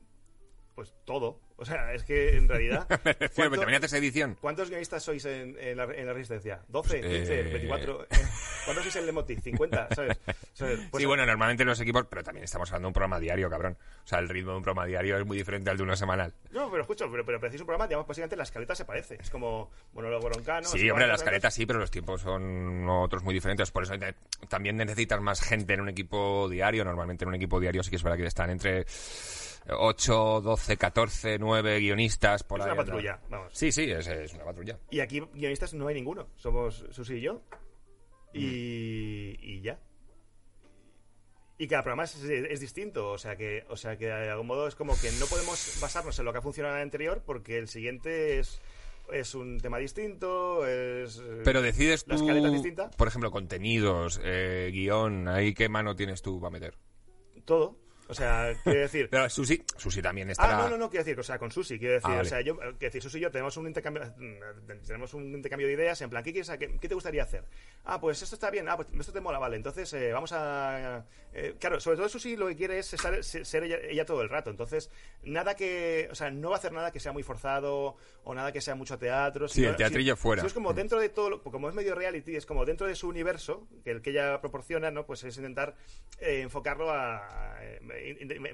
pues 0.74 0.94
todo. 1.04 1.40
O 1.56 1.64
sea, 1.64 1.92
es 1.94 2.02
que 2.02 2.36
en 2.36 2.48
realidad. 2.48 2.86
¿cuánto- 3.36 3.56
¿También 3.58 3.78
haces 3.78 3.92
edición? 3.92 4.36
¿Cuántos 4.40 4.68
guionistas 4.68 5.02
sois 5.02 5.24
en, 5.26 5.56
en 5.60 5.76
la, 5.76 5.84
en 5.84 6.06
la 6.06 6.12
Resistencia? 6.12 6.60
¿12, 6.72 7.00
15, 7.00 7.40
Eh. 7.40 7.42
24? 7.44 8.06
¿Cuántos 8.64 8.82
sois 8.84 8.96
en 8.96 9.06
Lemoti? 9.06 9.36
¿50? 9.36 9.94
¿Sabes? 9.94 10.18
¿Sabes? 10.54 10.80
Pues 10.90 11.00
sí, 11.02 11.06
bueno, 11.06 11.24
normalmente 11.26 11.64
los 11.64 11.78
equipos, 11.80 12.06
pero 12.10 12.22
también 12.24 12.44
estamos 12.44 12.68
hablando 12.70 12.86
de 12.86 12.88
un 12.88 12.94
programa 12.94 13.20
diario, 13.20 13.48
cabrón. 13.48 13.76
O 14.04 14.06
sea, 14.08 14.18
el 14.18 14.28
ritmo 14.28 14.52
de 14.52 14.56
un 14.58 14.62
programa 14.64 14.86
diario 14.86 15.18
es 15.18 15.24
muy 15.26 15.36
diferente 15.36 15.70
al 15.70 15.76
de 15.76 15.82
uno 15.84 15.94
semanal. 15.94 16.32
No, 16.50 16.68
pero 16.70 16.82
escucho, 16.82 17.08
pero, 17.10 17.24
pero 17.24 17.38
preciso 17.38 17.62
un 17.62 17.66
programa, 17.66 17.86
digamos, 17.86 18.06
básicamente 18.08 18.34
la 18.36 18.42
escaleta 18.44 18.74
se 18.74 18.84
parece. 18.84 19.18
Es 19.20 19.30
como 19.30 19.70
monólogo 19.92 20.28
broncano. 20.30 20.66
sí, 20.66 20.88
hombre, 20.90 21.06
la 21.06 21.14
escaleta 21.14 21.50
sí, 21.50 21.64
pero 21.66 21.78
los 21.78 21.90
tiempos 21.90 22.22
son 22.22 22.88
otros 22.88 23.22
muy 23.22 23.34
diferentes. 23.34 23.70
Por 23.70 23.84
eso 23.84 23.96
te- 23.98 24.14
también 24.48 24.76
necesitas 24.76 25.20
más 25.20 25.40
gente 25.40 25.74
en 25.74 25.80
un 25.82 25.88
equipo 25.90 26.48
diario. 26.48 26.84
Normalmente 26.84 27.24
en 27.24 27.28
un 27.28 27.34
equipo 27.36 27.60
diario 27.60 27.82
sí 27.84 27.90
que 27.90 27.96
es 27.96 28.02
verdad 28.02 28.16
que 28.18 28.26
están 28.26 28.50
entre 28.50 28.84
8, 29.68 30.40
12, 30.42 30.76
14, 30.76 31.38
9 31.38 31.78
guionistas 31.80 32.42
por 32.42 32.60
Es 32.60 32.66
ahí. 32.66 32.72
una 32.72 32.80
anda. 32.80 32.92
patrulla, 32.92 33.20
vamos. 33.30 33.52
Sí, 33.52 33.70
sí, 33.72 33.90
es, 33.90 34.06
es 34.06 34.34
una 34.34 34.44
patrulla. 34.44 34.78
Y 34.90 35.00
aquí 35.00 35.20
guionistas 35.34 35.74
no 35.74 35.86
hay 35.88 35.94
ninguno. 35.94 36.28
Somos 36.36 36.84
Susi 36.90 37.14
y 37.14 37.20
yo. 37.20 37.42
Y, 38.32 39.36
y 39.40 39.60
ya. 39.60 39.78
Y 41.58 41.68
cada 41.68 41.82
programa 41.82 42.04
es, 42.04 42.16
es 42.24 42.60
distinto. 42.60 43.10
O 43.10 43.18
sea, 43.18 43.36
que, 43.36 43.64
o 43.68 43.76
sea 43.76 43.96
que 43.96 44.06
de 44.06 44.30
algún 44.30 44.46
modo 44.46 44.66
es 44.66 44.74
como 44.74 44.98
que 45.00 45.10
no 45.20 45.26
podemos 45.26 45.78
basarnos 45.80 46.18
en 46.18 46.24
lo 46.24 46.32
que 46.32 46.38
ha 46.38 46.42
funcionado 46.42 46.74
en 46.74 46.80
el 46.80 46.84
anterior 46.86 47.22
porque 47.24 47.58
el 47.58 47.68
siguiente 47.68 48.38
es, 48.40 48.60
es 49.12 49.34
un 49.34 49.60
tema 49.60 49.78
distinto. 49.78 50.66
Es, 50.66 51.22
Pero 51.44 51.62
decides 51.62 52.04
La 52.08 52.16
tú, 52.16 52.28
es 52.30 52.52
distinta. 52.52 52.90
por 52.90 53.06
ejemplo, 53.06 53.30
contenidos, 53.30 54.20
eh, 54.24 54.70
guion, 54.72 55.28
ahí 55.28 55.54
qué 55.54 55.68
mano 55.68 55.94
tienes 55.94 56.20
tú 56.22 56.40
para 56.40 56.50
meter. 56.50 56.74
Todo. 57.44 57.76
O 58.12 58.14
sea, 58.14 58.52
quiero 58.62 58.80
decir. 58.80 59.08
Pero 59.10 59.28
Susi, 59.28 59.64
Susi 59.76 60.00
también 60.00 60.30
estará... 60.30 60.58
Ah, 60.58 60.62
no, 60.62 60.70
no, 60.70 60.76
no, 60.78 60.90
quiero 60.90 61.04
decir, 61.04 61.18
o 61.18 61.22
sea, 61.22 61.38
con 61.38 61.50
Susi, 61.50 61.78
quiero 61.78 61.94
decir, 61.94 62.10
Ah, 62.10 62.16
vale. 62.16 62.26
o 62.26 62.30
sea, 62.30 62.40
yo, 62.42 62.56
quiero 62.56 62.76
decir, 62.78 63.02
Susi 63.02 63.18
y 63.18 63.20
yo 63.22 63.30
tenemos 63.30 63.56
un 63.56 63.66
intercambio, 63.66 64.02
mm, 64.16 64.86
tenemos 64.86 65.14
un 65.14 65.34
intercambio 65.34 65.66
de 65.66 65.72
ideas, 65.74 66.00
en 66.02 66.10
plan, 66.10 66.22
¿qué 66.22 66.32
quieres, 66.32 66.50
qué, 66.58 66.78
qué 66.78 66.88
te 66.88 66.94
gustaría 66.94 67.22
hacer? 67.22 67.44
Ah, 67.84 68.00
pues 68.00 68.22
esto 68.22 68.36
está 68.36 68.50
bien, 68.50 68.68
ah, 68.68 68.76
pues 68.76 68.88
esto 69.00 69.12
te 69.12 69.20
mola, 69.20 69.38
vale, 69.38 69.56
entonces 69.56 69.92
eh, 69.94 70.12
vamos 70.12 70.32
a, 70.32 71.04
eh, 71.32 71.54
claro, 71.58 71.80
sobre 71.80 71.96
todo 71.96 72.08
Susi 72.08 72.36
lo 72.36 72.46
que 72.48 72.56
quiere 72.56 72.78
es 72.78 72.86
ser, 72.86 73.24
ser 73.24 73.64
ella, 73.64 73.78
ella 73.82 74.04
todo 74.04 74.22
el 74.22 74.28
rato, 74.28 74.50
entonces, 74.50 74.90
nada 75.22 75.56
que, 75.56 76.08
o 76.10 76.14
sea, 76.14 76.30
no 76.30 76.50
va 76.50 76.56
a 76.56 76.58
hacer 76.58 76.72
nada 76.72 76.90
que 76.92 77.00
sea 77.00 77.12
muy 77.12 77.22
forzado, 77.22 77.96
o 78.24 78.34
nada 78.34 78.52
que 78.52 78.60
sea 78.60 78.74
mucho 78.74 78.98
teatro. 78.98 79.48
Sí, 79.48 79.64
el 79.64 79.74
teatrillo 79.76 80.16
fuera. 80.16 80.42
si 80.42 80.46
es 80.46 80.52
como 80.52 80.70
Mm. 80.72 80.76
dentro 80.76 81.00
de 81.00 81.08
todo, 81.08 81.30
lo- 81.30 81.42
como 81.42 81.68
es 81.68 81.74
medio 81.74 81.94
reality, 81.94 82.36
es 82.36 82.46
como 82.46 82.64
dentro 82.64 82.86
de 82.86 82.94
su 82.94 83.08
universo, 83.08 83.66
que 83.82 83.90
el 83.90 84.00
que 84.02 84.10
ella 84.10 84.40
proporciona, 84.40 84.90
¿no? 84.90 85.06
Pues 85.06 85.24
es 85.24 85.36
intentar 85.38 85.74
eh, 86.18 86.40
enfocarlo 86.42 86.90
a, 86.92 87.56
eh, 87.62 87.80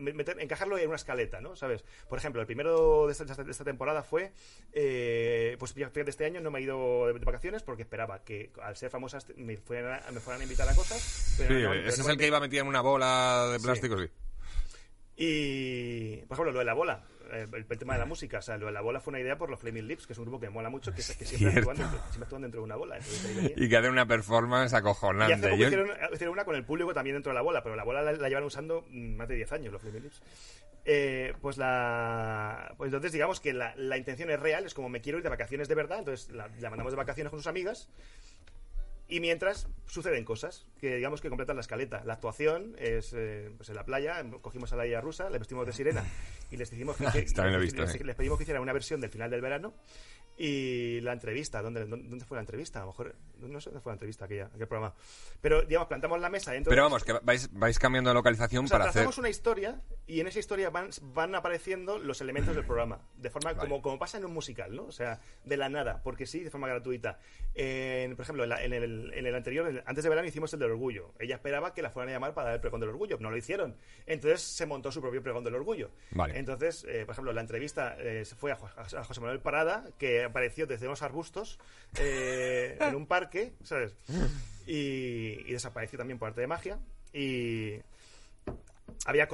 meter- 0.01 0.41
encajarlo 0.41 0.79
en 0.79 0.87
una 0.87 0.97
escaleta, 0.97 1.41
¿no? 1.41 1.57
¿Sabes? 1.57 1.85
Por 2.09 2.19
ejemplo, 2.19 2.41
el 2.41 2.47
primero 2.47 3.07
de 3.07 3.13
esta, 3.13 3.25
de 3.25 3.51
esta 3.51 3.65
temporada 3.65 4.03
fue, 4.03 4.33
eh, 4.73 5.57
pues 5.59 5.73
fíjate, 5.73 6.03
este 6.09 6.25
año 6.25 6.41
no 6.41 6.51
me 6.51 6.59
he 6.59 6.63
ido 6.63 7.07
de, 7.07 7.19
vacaciones 7.19 7.63
porque 7.63 7.83
esperaba 7.83 8.23
que 8.25 8.51
al 8.63 8.77
ser 8.77 8.91
famosas 8.91 9.27
me 9.37 9.57
fueran 9.57 10.01
a, 10.07 10.11
me 10.13 10.21
fueran 10.21 10.41
a 10.41 10.45
invitar 10.45 10.69
a 10.69 10.75
cosas. 10.75 11.35
Pero 11.39 11.55
Sí, 11.55 11.63
no, 11.63 11.75
ese 11.75 12.01
es 12.03 12.09
el 12.09 12.17
que 12.17 12.27
iba 12.27 12.41
metido 12.41 12.63
en 12.63 12.69
una 12.69 12.81
bola 12.81 13.49
de 13.53 13.59
Sí. 13.59 13.65
plástico, 13.65 13.99
sí. 13.99 14.09
Y, 15.21 16.17
por 16.27 16.37
ejemplo, 16.37 16.53
lo 16.53 16.59
de 16.61 16.65
la 16.65 16.75
bola, 16.75 17.03
el, 17.33 17.55
el 17.55 17.79
tema 17.79 17.95
de 17.95 18.01
la 18.01 18.07
música, 18.07 18.39
o 18.39 18.43
sea, 18.43 18.57
lo 18.57 18.67
de 18.67 18.73
la 18.73 18.81
bola 18.81 19.01
fue 19.01 19.11
una 19.13 19.21
idea 19.21 19.37
por 19.39 19.51
los 19.51 19.59
Flaming 19.61 19.87
Lips, 19.87 20.07
que 20.07 20.13
es 20.13 20.19
un 20.19 20.25
grupo 20.25 20.41
que 20.41 20.47
me 20.47 20.53
mola 20.55 20.71
mucho, 20.71 20.91
que, 20.93 20.97
que 20.97 21.03
siempre, 21.25 21.59
actúan 21.59 21.77
dentro, 21.77 21.99
siempre 22.09 22.23
actúan 22.25 22.43
dentro 22.43 22.61
de 22.61 22.65
una 22.65 22.77
bola. 22.77 22.99
Y 23.57 23.69
que 23.69 23.77
hace 23.77 23.89
una 23.89 24.07
performance 24.07 24.73
Y 24.73 24.77
hace 24.77 24.77
acojonante. 24.77 25.37
poco 25.49 25.57
Yo- 25.57 25.67
hicieron, 25.67 25.89
hicieron 26.13 26.33
una 26.33 26.45
con 26.45 26.55
el 26.57 26.65
público 26.65 26.93
también 26.95 27.17
dentro 27.17 27.31
de 27.31 27.35
la 27.35 27.43
bola, 27.43 27.63
pero 27.63 27.77
la 27.77 27.85
bola 27.85 28.03
la, 28.03 28.13
la 28.13 28.29
llevan 28.29 28.45
usando 28.45 28.85
más 28.91 29.29
de 29.29 29.35
10 29.37 29.53
años 29.53 29.73
los 29.73 29.83
Flaming 29.83 30.03
Lips. 30.05 30.23
Eh, 30.85 31.35
pues 31.43 31.59
la 31.59 32.73
pues 32.79 32.89
entonces 32.89 33.13
digamos 33.13 33.41
que 33.41 33.53
la, 33.53 33.75
la 33.77 33.99
intención 33.99 34.31
es 34.31 34.41
real, 34.41 34.65
es 34.65 34.73
como 34.73 34.89
me 34.89 35.01
quiero 35.03 35.19
ir 35.19 35.25
de 35.25 35.29
vacaciones 35.29 35.69
de 35.69 35.75
verdad, 35.75 35.99
entonces 35.99 36.31
la, 36.31 36.49
la 36.61 36.71
mandamos 36.71 36.93
de 36.93 36.97
vacaciones 36.97 37.31
con 37.31 37.41
sus 37.41 37.47
amigas 37.47 37.89
y 39.09 39.21
mientras 39.21 39.69
suceden 39.87 40.25
cosas 40.25 40.67
que 40.81 40.97
digamos 40.97 41.21
que 41.21 41.29
completan 41.31 41.57
la 41.57 41.63
escaleta. 41.63 42.03
La 42.05 42.15
actuación 42.15 42.75
es 42.79 43.13
eh, 43.17 43.51
pues 43.57 43.69
en 43.71 43.75
la 43.77 43.85
playa, 43.85 44.23
cogimos 44.43 44.73
a 44.73 44.77
la 44.77 44.87
isla 44.87 45.01
rusa, 45.01 45.31
le 45.31 45.39
vestimos 45.39 45.67
de 45.67 45.73
sirena 45.73 46.05
y 46.51 46.57
les 46.59 46.71
dijimos 46.71 46.97
que, 46.97 47.05
que- 47.13 47.21
les- 47.23 47.61
visto, 47.61 47.83
les- 47.83 48.01
les 48.05 48.17
pedimos 48.17 48.37
que 48.39 48.45
hicieran 48.45 48.63
una 48.63 48.73
versión 48.73 49.01
del 49.01 49.11
final 49.11 49.31
del 49.31 49.41
verano 49.41 49.75
y 50.41 51.01
la 51.01 51.13
entrevista, 51.15 51.61
¿dónde, 51.63 51.85
dónde 51.87 52.25
fue 52.25 52.37
la 52.37 52.43
entrevista? 52.43 52.79
A 52.79 52.83
lo 52.83 52.89
mejor, 52.89 53.17
no 53.41 53.61
sé 53.61 53.71
dónde 53.71 53.81
fue 53.83 53.91
la 53.91 53.95
entrevista, 53.95 54.27
aquella, 54.27 54.47
aquel 54.55 54.69
programa. 54.69 54.95
Pero, 55.41 55.63
digamos, 55.63 55.89
plantamos 55.89 56.21
la 56.21 56.29
mesa 56.31 56.53
dentro 56.53 56.71
Pero 56.71 56.85
vamos, 56.85 57.03
que 57.03 57.13
vais, 57.15 57.53
vais 57.53 57.77
cambiando 57.81 58.11
de 58.11 58.15
localización 58.15 58.67
o 58.67 58.69
sea, 58.69 58.79
para 58.79 58.91
hacer... 58.91 59.09
una 59.19 59.29
historia 59.31 59.83
y 60.07 60.21
en 60.21 60.29
esa 60.29 60.39
historia 60.39 60.71
van, 60.71 60.91
van 61.03 61.35
apareciendo 61.35 61.99
los 61.99 62.21
elementos 62.21 62.55
del 62.55 62.65
programa, 62.65 63.01
de 63.17 63.31
forma 63.31 63.53
Vale. 63.53 63.69
como, 63.69 63.83
como 63.83 63.99
pasa 63.99 64.19
en 64.19 64.27
un 64.27 64.33
musical, 64.33 64.77
¿no? 64.77 64.85
O 64.85 64.93
sea, 64.93 65.21
de 65.45 65.57
la 65.57 65.69
nada, 65.69 66.03
porque 66.05 66.25
sí, 66.25 66.45
de 66.45 66.51
forma 66.51 66.69
gratuita. 66.69 67.19
En, 67.57 68.15
por 68.15 68.23
ejemplo, 68.23 68.45
en, 68.45 68.51
la- 68.51 68.63
en 68.63 68.73
el, 68.75 68.98
en 69.15 69.27
el 69.27 69.35
anterior, 69.35 69.67
el- 69.69 69.83
antes 69.87 70.03
de 70.05 70.11
verano 70.11 70.27
hicimos 70.29 70.53
el 70.53 70.59
del 70.61 70.71
orgullo. 70.71 71.13
Ella 71.19 71.37
esperaba 71.37 71.73
que 71.75 71.83
la 71.83 71.91
fueran 71.91 72.11
a 72.11 72.13
llamar 72.13 72.35
para 72.35 72.47
dar 72.49 72.55
el 72.57 72.61
pregón 72.61 72.81
del 72.81 72.91
orgullo, 72.91 73.17
no 73.21 73.31
lo 73.31 73.37
hicieron. 73.37 73.77
Entonces 74.07 74.41
se 74.43 74.67
montó 74.67 74.91
su 74.93 75.01
propio 75.01 75.23
pregón 75.23 75.45
del 75.45 75.55
orgullo. 75.55 75.91
Vale. 76.11 76.39
Entonces, 76.39 76.85
eh, 76.89 77.05
por 77.07 77.13
ejemplo, 77.13 77.33
la 77.33 77.41
entrevista 77.41 77.97
eh, 77.99 78.25
se 78.25 78.35
fue 78.35 78.53
a, 78.53 78.57
Jo- 78.57 78.69
a 78.77 79.05
José 79.05 79.21
Manuel 79.21 79.41
Parada, 79.41 79.85
que 79.99 80.25
apareció 80.25 80.67
desde 80.67 80.87
unos 80.87 81.03
arbustos 81.03 81.59
eh, 82.01 82.77
en 82.81 82.95
un 82.95 83.07
parque, 83.07 83.53
¿sabes? 83.63 83.95
Y, 84.67 85.41
y 85.47 85.53
desapareció 85.53 85.99
también 85.99 86.19
por 86.19 86.29
arte 86.29 86.41
de 86.43 86.47
magia. 86.47 86.79
Y, 87.13 87.81
había, 89.07 89.29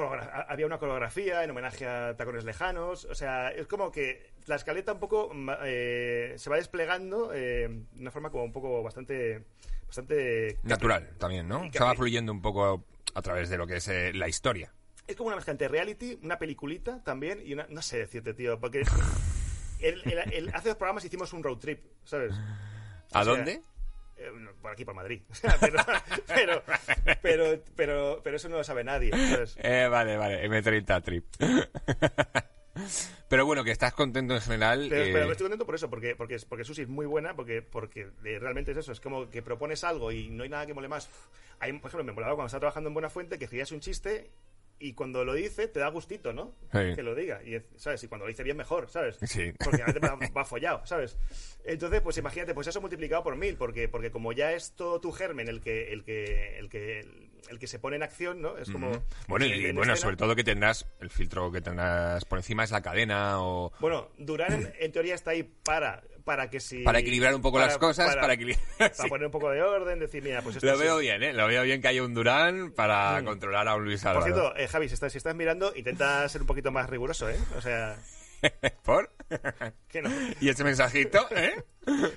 había 0.49 0.67
una 0.67 0.79
coreografía 0.79 1.43
en 1.43 1.51
homenaje 1.51 1.87
a 1.87 2.17
Tacones 2.17 2.45
Lejanos. 2.45 3.05
O 3.07 3.15
sea, 3.15 3.51
es 3.51 3.67
como 3.67 3.91
que 3.91 4.31
la 4.47 4.57
escaleta 4.57 4.93
un 4.93 4.99
poco 5.01 5.33
ma- 5.35 5.59
eh, 5.65 6.35
se 6.37 6.51
va 6.51 6.57
desplegando 6.57 7.33
eh, 7.33 7.69
de 7.93 8.01
una 8.01 8.11
forma 8.11 8.31
como 8.31 8.45
un 8.45 8.53
poco 8.53 8.83
bastante. 8.83 9.45
bastante 9.87 10.59
Natural 10.63 11.11
también, 11.19 11.49
¿no? 11.49 11.71
Se 11.73 11.83
va 11.83 11.95
fluyendo 11.95 12.33
un 12.33 12.43
poco 12.43 12.85
a 13.15 13.23
través 13.23 13.49
de 13.49 13.57
lo 13.57 13.67
que 13.67 13.77
es 13.77 13.89
eh, 13.89 14.13
la 14.15 14.29
historia. 14.29 14.73
Es 15.07 15.17
como 15.17 15.27
una 15.29 15.37
mezcla 15.37 15.53
entre 15.53 15.69
reality, 15.69 16.19
una 16.23 16.39
peliculita 16.39 17.03
también 17.05 17.41
y 17.45 17.53
una. 17.53 17.67
No 17.69 17.83
sé 17.83 17.99
decirte, 17.99 18.35
tío, 18.35 18.59
porque. 18.59 18.83
él- 19.81 20.51
hace 20.55 20.69
dos 20.71 20.79
programas 20.79 21.05
hicimos 21.05 21.33
un 21.33 21.43
road 21.43 21.59
trip, 21.59 21.85
¿sabes? 22.05 22.33
¿A 23.13 23.21
O 23.21 23.25
sea, 23.25 23.35
dónde? 23.35 23.63
Por 24.63 24.71
aquí, 24.71 24.85
por 24.85 24.95
Madrid. 24.95 25.21
Pero, 25.61 25.83
pero, 26.27 26.63
pero, 27.21 27.63
pero, 27.77 28.21
pero 28.23 28.37
eso 28.37 28.49
no 28.49 28.57
lo 28.57 28.65
sabe 28.65 28.83
nadie. 28.85 29.11
¿sabes? 29.11 29.57
Eh, 29.59 29.89
vale, 29.91 30.17
vale, 30.17 30.49
M30 30.49 31.03
Trip. 31.03 31.25
Pero 33.29 33.47
bueno, 33.47 33.65
que 33.65 33.71
estás 33.71 33.95
contento 33.95 34.35
en 34.35 34.41
general. 34.41 34.87
Pero, 34.89 35.05
eh, 35.05 35.13
pero 35.13 35.31
estoy 35.31 35.45
contento 35.45 35.67
por 35.67 35.75
eso, 35.75 35.89
porque, 35.91 36.17
porque, 36.17 36.39
porque 36.49 36.65
Susi 36.65 36.83
es 36.83 36.89
muy 36.89 37.07
buena, 37.07 37.35
porque, 37.35 37.63
porque 37.63 38.11
eh, 38.25 38.39
realmente 38.39 38.73
es 38.73 38.79
eso, 38.79 38.93
es 38.93 39.01
como 39.01 39.31
que 39.31 39.43
propones 39.43 39.85
algo 39.85 40.13
y 40.13 40.29
no 40.31 40.43
hay 40.43 40.49
nada 40.49 40.67
que 40.67 40.75
mole 40.75 40.89
más. 40.89 41.09
Hay, 41.61 41.73
por 41.73 41.89
ejemplo, 41.89 42.05
me 42.05 42.13
molaba 42.13 42.35
cuando 42.35 42.47
estaba 42.47 42.61
trabajando 42.61 42.89
en 42.89 42.95
Buena 42.95 43.11
Fuente 43.11 43.39
que 43.39 43.45
escribías 43.45 43.73
un 43.73 43.81
chiste 43.81 44.31
y 44.79 44.93
cuando 44.93 45.25
lo 45.25 45.35
dice 45.35 45.69
te 45.69 45.81
da 45.81 45.89
gustito, 45.89 46.33
¿no? 46.33 46.55
Sí. 46.73 46.95
Que 46.95 47.03
lo 47.03 47.15
diga, 47.15 47.43
y, 47.43 47.61
¿sabes? 47.77 48.03
Y 48.03 48.09
cuando 48.09 48.27
lo 48.27 48.29
dice 48.29 48.43
bien 48.43 48.57
mejor, 48.57 48.91
¿sabes? 48.91 49.17
Sí. 49.23 49.53
Porque 49.65 49.83
a 49.83 49.87
veces 49.87 50.03
va, 50.03 50.17
va 50.37 50.45
follado, 50.45 50.85
¿sabes? 50.85 51.17
Entonces, 51.65 52.01
pues 52.03 52.19
imagínate, 52.19 52.55
pues 52.55 52.67
eso 52.67 52.81
multiplicado 52.81 53.23
por 53.23 53.37
mil, 53.37 53.57
porque, 53.57 53.89
porque 53.89 54.11
como 54.11 54.33
ya 54.33 54.53
es 54.53 54.73
todo 54.73 55.01
tu 55.01 55.13
germen 55.13 55.49
el 55.49 55.61
que, 55.61 55.93
el 55.93 56.05
que, 56.05 56.59
el 56.59 56.69
que, 56.69 57.24
el, 57.49 57.59
que 57.59 57.67
se 57.67 57.79
pone 57.79 57.97
en 57.97 58.03
acción, 58.03 58.41
¿no? 58.43 58.57
Es 58.59 58.71
como... 58.71 59.05
Bueno, 59.29 59.45
en- 59.47 59.53
y 59.61 59.65
en 59.67 59.77
bueno, 59.77 59.93
escena- 59.93 59.97
sobre 60.03 60.17
todo 60.17 60.35
que 60.37 60.45
tendrás 60.45 60.87
el 61.01 61.11
filtro 61.11 61.51
que 61.53 61.61
tendrás 61.61 62.25
por 62.25 62.39
encima 62.39 62.65
es 62.65 62.71
la 62.71 62.83
cadena 62.83 63.41
o 63.43 63.73
Bueno, 63.81 64.09
Durán 64.19 64.53
en, 64.53 64.73
en 64.81 64.93
teoría 64.93 65.15
está 65.15 65.31
ahí 65.33 65.43
para, 65.43 66.03
para 66.25 66.51
que 66.51 66.61
si... 66.61 66.83
para 66.83 66.99
equilibrar 66.99 67.35
un 67.35 67.43
poco 67.43 67.57
para- 67.59 67.67
las 67.69 67.79
cosas, 67.79 68.09
para, 68.09 68.21
para, 68.23 68.33
equilibrar. 68.35 68.65
para 68.79 68.95
sí. 68.95 69.09
poner 69.09 69.27
un 69.27 69.33
poco 69.33 69.51
de 69.51 69.63
orden, 69.63 69.99
decir, 69.99 70.23
mira, 70.23 70.43
pues 70.43 70.57
esto 70.57 70.67
Lo 70.67 70.79
veo 70.79 70.99
bien, 70.99 71.23
¿eh? 71.23 71.33
Lo 71.33 71.47
veo 71.47 71.63
bien 71.63 71.81
que 71.83 71.89
haya 71.89 72.03
un 72.03 72.15
Durán 72.15 72.73
para 72.73 73.23
controlar 73.25 73.69
a 73.69 73.77
un 73.77 73.85
Luis 73.85 74.03
Por 74.03 74.11
Álvaro. 74.11 74.25
cierto, 74.27 74.57
eh, 74.57 74.69
Javi, 74.69 74.89
si 74.89 74.95
estás, 74.95 75.13
si 75.13 75.19
estás 75.19 75.35
mirando, 75.35 75.73
intenta 75.77 76.29
ser 76.29 76.41
un 76.41 76.47
poquito 76.47 76.71
más 76.73 76.89
riguroso, 76.91 77.29
¿eh? 77.31 77.39
O 77.57 77.61
sea, 77.61 77.97
¿Por? 78.83 79.11
que 79.89 80.03
no. 80.03 80.11
¿Y 80.41 80.49
ese 80.49 80.65
mensajito, 80.65 81.27
eh? 81.31 81.65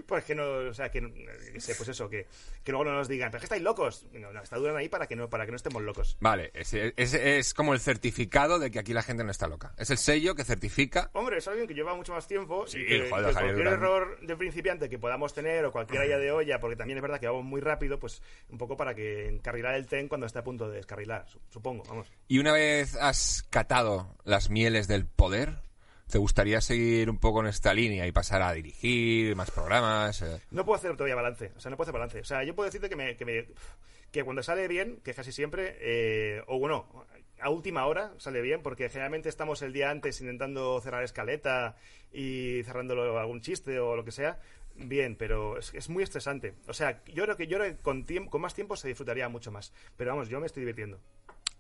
Pues 0.06 0.24
que 0.24 0.34
no, 0.36 0.44
o 0.70 0.74
sea, 0.74 0.90
que, 0.90 1.02
no- 1.02 1.13
que 1.13 1.60
sé, 1.60 1.76
pues 1.76 1.90
eso, 1.90 2.10
que, 2.10 2.26
que 2.63 2.72
luego 2.72 2.86
no 2.86 2.94
nos 2.94 3.08
digan, 3.10 3.30
pero 3.32 3.40
que 3.42 3.46
estáis 3.46 3.62
locos. 3.63 4.06
No, 4.13 4.32
no, 4.32 4.42
está 4.42 4.56
Durán 4.58 4.78
ahí 4.78 4.88
para 4.88 5.08
que 5.08 5.16
no, 5.16 5.30
para 5.30 5.46
que 5.46 5.52
no 5.52 5.58
estemos 5.58 5.82
locos. 5.82 6.18
Vale, 6.22 6.52
es 6.54 7.54
como 7.54 7.74
el 7.74 7.80
certificado 7.80 8.60
de 8.60 8.72
que 8.72 8.80
aquí 8.80 8.94
la 8.94 9.04
gente 9.04 9.24
no 9.24 9.32
está 9.32 9.48
loca. 9.48 9.74
Es 9.78 9.90
el 9.90 9.98
sello 9.98 10.36
que 10.36 10.44
certifica. 10.46 11.10
Hombre, 11.13 11.38
es 11.38 11.48
alguien 11.48 11.68
que 11.68 11.74
lleva 11.74 11.96
mucho 11.96 12.13
más 12.13 12.28
tiempo 12.28 12.66
Sí, 12.68 12.80
y 12.80 12.86
que, 12.86 13.10
joder, 13.10 13.28
que 13.28 13.34
cualquier 13.34 13.56
Durán. 13.58 13.74
error 13.74 14.20
de 14.22 14.36
principiante 14.38 14.90
que 14.90 15.00
podamos 15.00 15.34
tener 15.34 15.66
o 15.66 15.72
cualquier 15.72 16.02
haya 16.04 16.18
de 16.18 16.32
olla, 16.32 16.60
porque 16.60 16.76
también 16.78 16.98
es 17.00 17.02
verdad 17.02 17.20
que 17.20 17.28
vamos 17.28 17.44
muy 17.46 17.60
rápido, 17.62 18.00
pues 18.00 18.22
un 18.50 18.58
poco 18.58 18.78
para 18.78 18.96
que 18.96 19.28
encarrilar 19.28 19.76
el 19.76 19.86
tren 19.86 20.08
cuando 20.08 20.28
esté 20.28 20.40
a 20.40 20.44
punto 20.44 20.70
de 20.70 20.78
descarrilar, 20.78 21.28
su- 21.28 21.42
supongo, 21.50 21.84
vamos. 21.88 22.08
Y 22.30 22.40
una 22.40 22.54
vez 22.54 22.96
has 22.96 23.44
catado 23.50 24.16
las 24.24 24.50
mieles 24.50 24.88
del 24.88 25.06
poder, 25.06 25.56
¿te 26.10 26.17
gustaría 26.17 26.62
seguir 26.62 27.10
un 27.10 27.17
poco 27.20 27.41
en 27.41 27.48
esta 27.48 27.74
línea 27.74 28.06
y 28.08 28.12
pasar 28.12 28.41
a 28.41 28.54
dirigir 28.54 29.36
más 29.36 29.52
programas? 29.52 30.22
eh? 30.22 30.41
No 30.52 30.65
puedo 30.65 30.78
hacer 30.78 30.91
todavía 30.93 31.15
balance, 31.15 31.52
o 31.56 31.60
sea, 31.60 31.70
no 31.72 31.78
puedo 31.78 31.86
hacer 31.89 31.93
balance. 32.00 32.20
O 32.22 32.26
sea, 32.26 32.43
yo 32.43 32.56
puedo 32.56 32.65
decirte 32.65 32.89
que 32.89 32.96
me, 32.96 33.15
que, 33.17 33.26
me- 33.26 33.48
que 34.12 34.24
cuando 34.24 34.41
sale 34.43 34.67
bien, 34.67 35.00
que 35.04 35.13
casi 35.13 35.32
siempre, 35.32 35.76
eh, 35.80 36.41
o 36.48 36.60
bueno, 36.60 37.06
a 37.39 37.50
última 37.50 37.86
hora 37.86 38.13
sale 38.17 38.41
bien, 38.41 38.62
porque 38.63 38.89
generalmente 38.89 39.30
estamos 39.30 39.62
el 39.62 39.74
día 39.74 39.89
antes 39.91 40.20
intentando 40.22 40.80
cerrar 40.82 41.04
escaleta 41.04 41.76
y 42.12 42.63
cerrándolo 42.63 43.20
algún 43.20 43.41
chiste 43.41 43.80
o 43.80 43.96
lo 43.96 44.04
que 44.06 44.12
sea. 44.12 44.39
Bien, 44.80 45.15
pero 45.15 45.58
es, 45.58 45.74
es 45.74 45.89
muy 45.89 46.04
estresante. 46.04 46.54
O 46.67 46.74
sea, 46.74 47.04
yo 47.08 47.24
creo 47.24 47.36
que 47.36 47.48
yo 47.48 47.58
creo 47.58 47.72
que 47.76 47.82
con, 47.82 48.06
tiempo, 48.06 48.30
con 48.30 48.41
más 48.41 48.54
tiempo 48.54 48.76
se 48.76 48.88
disfrutaría 48.88 49.28
mucho 49.28 49.52
más. 49.52 49.74
Pero 49.98 50.12
vamos, 50.12 50.30
yo 50.30 50.39
me 50.39 50.46
estoy 50.46 50.62
divirtiendo. 50.62 51.00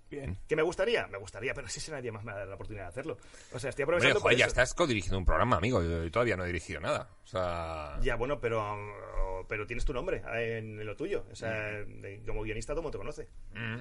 Bien. 0.09 0.37
¿Que 0.47 0.55
me 0.55 0.61
gustaría? 0.61 1.05
Me 1.07 1.17
gustaría, 1.17 1.53
pero 1.53 1.67
si 1.67 1.91
nadie 1.91 2.11
más 2.11 2.23
me 2.23 2.31
da 2.31 2.45
la 2.45 2.55
oportunidad 2.55 2.85
de 2.85 2.89
hacerlo. 2.89 3.17
O 3.51 3.59
sea, 3.59 3.69
estoy 3.71 3.83
Hombre, 3.83 3.97
aprovechando 3.97 4.19
por 4.21 4.21
joder, 4.31 4.37
ya 4.37 4.45
eso. 4.45 4.51
estás 4.51 4.73
codirigiendo 4.73 5.17
un 5.17 5.25
programa, 5.25 5.57
amigo. 5.57 5.83
Yo, 5.83 6.03
yo 6.03 6.11
todavía 6.11 6.37
no 6.37 6.43
he 6.43 6.47
dirigido 6.47 6.79
nada. 6.79 7.09
O 7.23 7.27
sea... 7.27 7.97
Ya, 8.01 8.15
bueno, 8.15 8.39
pero, 8.39 9.43
pero 9.49 9.67
tienes 9.67 9.83
tu 9.83 9.93
nombre 9.93 10.21
en 10.33 10.85
lo 10.85 10.95
tuyo. 10.95 11.25
O 11.31 11.35
sea, 11.35 11.51
de- 11.71 12.21
como 12.25 12.43
guionista 12.43 12.73
todo 12.73 12.89
te 12.89 12.97
conoce. 12.97 13.27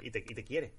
Y, 0.03 0.11
te, 0.11 0.19
y 0.19 0.35
te 0.35 0.43
quiere. 0.45 0.73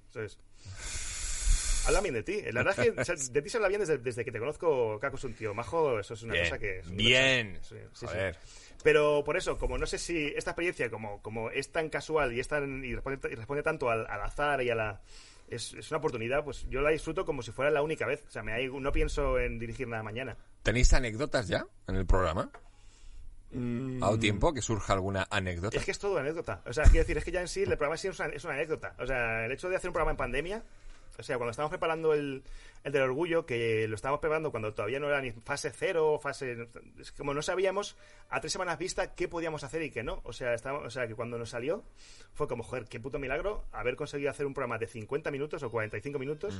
Habla 1.86 2.02
bien 2.02 2.16
de 2.16 2.24
ti. 2.24 2.42
La 2.52 2.64
verdad 2.64 2.86
es 2.86 2.92
que 2.94 3.00
o 3.02 3.06
sea, 3.06 3.16
de 3.16 3.42
ti 3.42 3.50
se 3.50 3.58
habla 3.58 3.70
bien 3.70 3.80
desde, 3.80 3.98
desde 4.00 4.26
que 4.26 4.32
te 4.34 4.40
conozco. 4.40 5.00
Caco 5.00 5.16
es 5.16 5.24
un 5.24 5.34
tío 5.34 5.54
majo. 5.54 6.00
Eso 6.00 6.16
es 6.16 6.24
una 6.24 6.34
Bien. 6.34 6.46
cosa 6.46 6.60
que... 6.60 6.80
es 6.80 6.90
Bien. 6.92 7.58
Sí, 7.62 7.76
sí. 7.94 8.06
Pero 8.84 9.24
por 9.24 9.38
eso, 9.38 9.58
como 9.58 9.78
no 9.78 9.88
sé 9.88 9.98
si 9.98 10.28
esta 10.36 10.52
experiencia, 10.52 10.90
como, 10.92 11.22
como 11.22 11.50
es 11.50 11.72
tan 11.72 11.90
casual 11.90 12.34
y, 12.34 12.40
es 12.40 12.48
tan, 12.48 12.84
y, 12.84 12.94
responde, 12.94 13.30
y 13.32 13.36
responde 13.36 13.64
tanto 13.64 13.90
al, 13.90 14.06
al 14.08 14.22
azar 14.22 14.62
y 14.62 14.70
a 14.70 14.76
la... 14.76 15.02
Es, 15.48 15.74
es 15.74 15.90
una 15.92 16.00
oportunidad, 16.00 16.44
pues 16.44 16.66
yo 16.70 16.82
la 16.82 16.90
disfruto 16.90 17.26
como 17.26 17.42
si 17.42 17.52
fuera 17.52 17.72
la 17.72 17.82
única 17.82 18.06
vez. 18.06 18.24
O 18.28 18.32
sea, 18.32 18.44
me, 18.44 18.52
hay- 18.54 18.68
no 18.70 18.92
pienso 18.92 19.40
en 19.40 19.58
dirigir 19.60 19.88
nada 19.88 20.04
mañana. 20.04 20.36
¿Tenéis 20.64 20.92
anécdotas 20.94 21.48
ya 21.48 21.66
en 21.88 21.96
el 21.96 22.06
programa? 22.06 22.50
¿Ha 23.56 24.00
dado 24.00 24.20
tiempo 24.20 24.54
que 24.54 24.62
surja 24.62 24.92
alguna 24.94 25.26
anécdota? 25.32 25.78
Es 25.78 25.86
que 25.86 25.92
es 25.92 26.00
todo 26.00 26.18
anécdota. 26.18 26.62
O 26.66 26.74
sea, 26.74 26.84
quiero 26.84 27.00
decir, 27.00 27.18
es 27.18 27.24
que 27.24 27.32
ya 27.32 27.40
en 27.42 27.48
sí 27.48 27.62
el 27.62 27.70
programa 27.70 27.96
sí 27.96 28.10
es 28.10 28.20
una, 28.20 28.28
es 28.30 28.44
una 28.44 28.56
anécdota. 28.56 28.94
O 29.00 29.06
sea, 29.06 29.46
el 29.46 29.52
hecho 29.54 29.70
de 29.70 29.78
hacer 29.78 29.90
un 29.90 29.94
programa 29.94 30.12
en 30.12 30.18
pandemia, 30.18 30.64
o 31.18 31.24
sea, 31.24 31.38
cuando 31.38 31.52
estábamos 31.52 31.70
preparando 31.72 32.14
el, 32.14 32.44
el 32.84 32.92
del 32.92 33.02
orgullo, 33.04 33.46
que 33.46 33.88
lo 33.88 33.96
estábamos 33.96 34.20
preparando 34.22 34.52
cuando 34.52 34.74
todavía 34.74 35.00
no 35.00 35.08
era 35.08 35.22
ni 35.22 35.32
fase 35.32 35.72
cero, 35.76 36.20
fase... 36.22 36.70
Es 37.00 37.12
como 37.12 37.34
no 37.34 37.42
sabíamos 37.42 37.98
a 38.30 38.40
tres 38.40 38.54
semanas 38.54 38.78
vista 38.78 39.13
qué 39.16 39.28
podíamos 39.28 39.63
hacer 39.63 39.82
y 39.82 39.92
qué 39.92 40.04
no. 40.04 40.22
O 40.24 40.34
sea, 40.34 40.54
estábamos, 40.54 40.86
o 40.88 40.90
sea, 40.90 41.08
que 41.08 41.16
cuando 41.16 41.38
nos 41.38 41.50
salió 41.50 41.84
fue 42.34 42.48
como, 42.48 42.63
joder, 42.63 42.86
qué 42.86 43.00
puto 43.00 43.20
milagro 43.20 43.66
haber 43.72 43.96
conseguido 43.96 44.30
hacer 44.32 44.46
un 44.46 44.54
programa 44.54 44.78
de 44.78 44.88
50 44.88 45.30
minutos 45.32 45.63
o 45.63 45.70
45 45.72 46.18
minutos, 46.20 46.60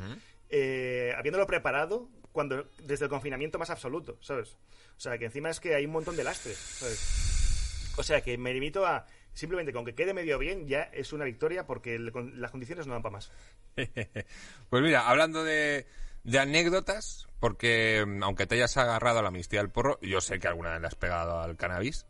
eh, 0.50 1.14
habiéndolo 1.18 1.48
preparado 1.48 2.10
cuando 2.32 2.68
desde 2.84 3.06
el 3.06 3.10
confinamiento 3.10 3.58
más 3.58 3.70
absoluto, 3.70 4.18
¿sabes? 4.22 4.58
O 4.98 5.00
sea, 5.00 5.18
que 5.18 5.26
encima 5.26 5.50
es 5.50 5.60
que 5.60 5.76
hay 5.76 5.86
un 5.86 5.92
montón 5.92 6.16
de 6.16 6.24
lastres, 6.24 6.58
¿sabes? 6.58 7.94
O 7.98 8.04
sea, 8.04 8.22
que 8.22 8.38
me 8.38 8.54
limito 8.54 8.86
a 8.86 9.06
simplemente 9.34 9.72
con 9.74 9.86
que 9.86 9.94
quede 9.96 10.14
medio 10.16 10.38
bien 10.40 10.68
ya 10.68 10.82
es 10.84 11.14
una 11.14 11.24
victoria 11.26 11.66
porque 11.68 11.96
el- 11.96 12.12
con- 12.12 12.40
las 12.42 12.50
condiciones 12.52 12.88
no 12.88 12.94
dan 12.94 13.02
para 13.04 13.14
más. 13.14 13.32
Pues 14.70 14.84
mira, 14.84 15.08
hablando 15.08 15.44
de, 15.44 15.86
de 16.28 16.40
anécdotas, 16.40 17.28
porque 17.40 18.04
mm, 18.06 18.22
aunque 18.24 18.46
te 18.46 18.56
hayas 18.56 18.76
agarrado 18.78 19.20
a 19.20 19.22
la 19.22 19.30
amnistía 19.30 19.60
del 19.62 19.72
porro, 19.72 19.98
yo 20.02 20.22
sé 20.22 20.40
que 20.40 20.48
alguna 20.48 20.72
vez 20.74 20.82
le 20.82 20.88
has 20.88 20.96
pegado 20.96 21.40
al 21.40 21.56
cannabis, 21.56 22.06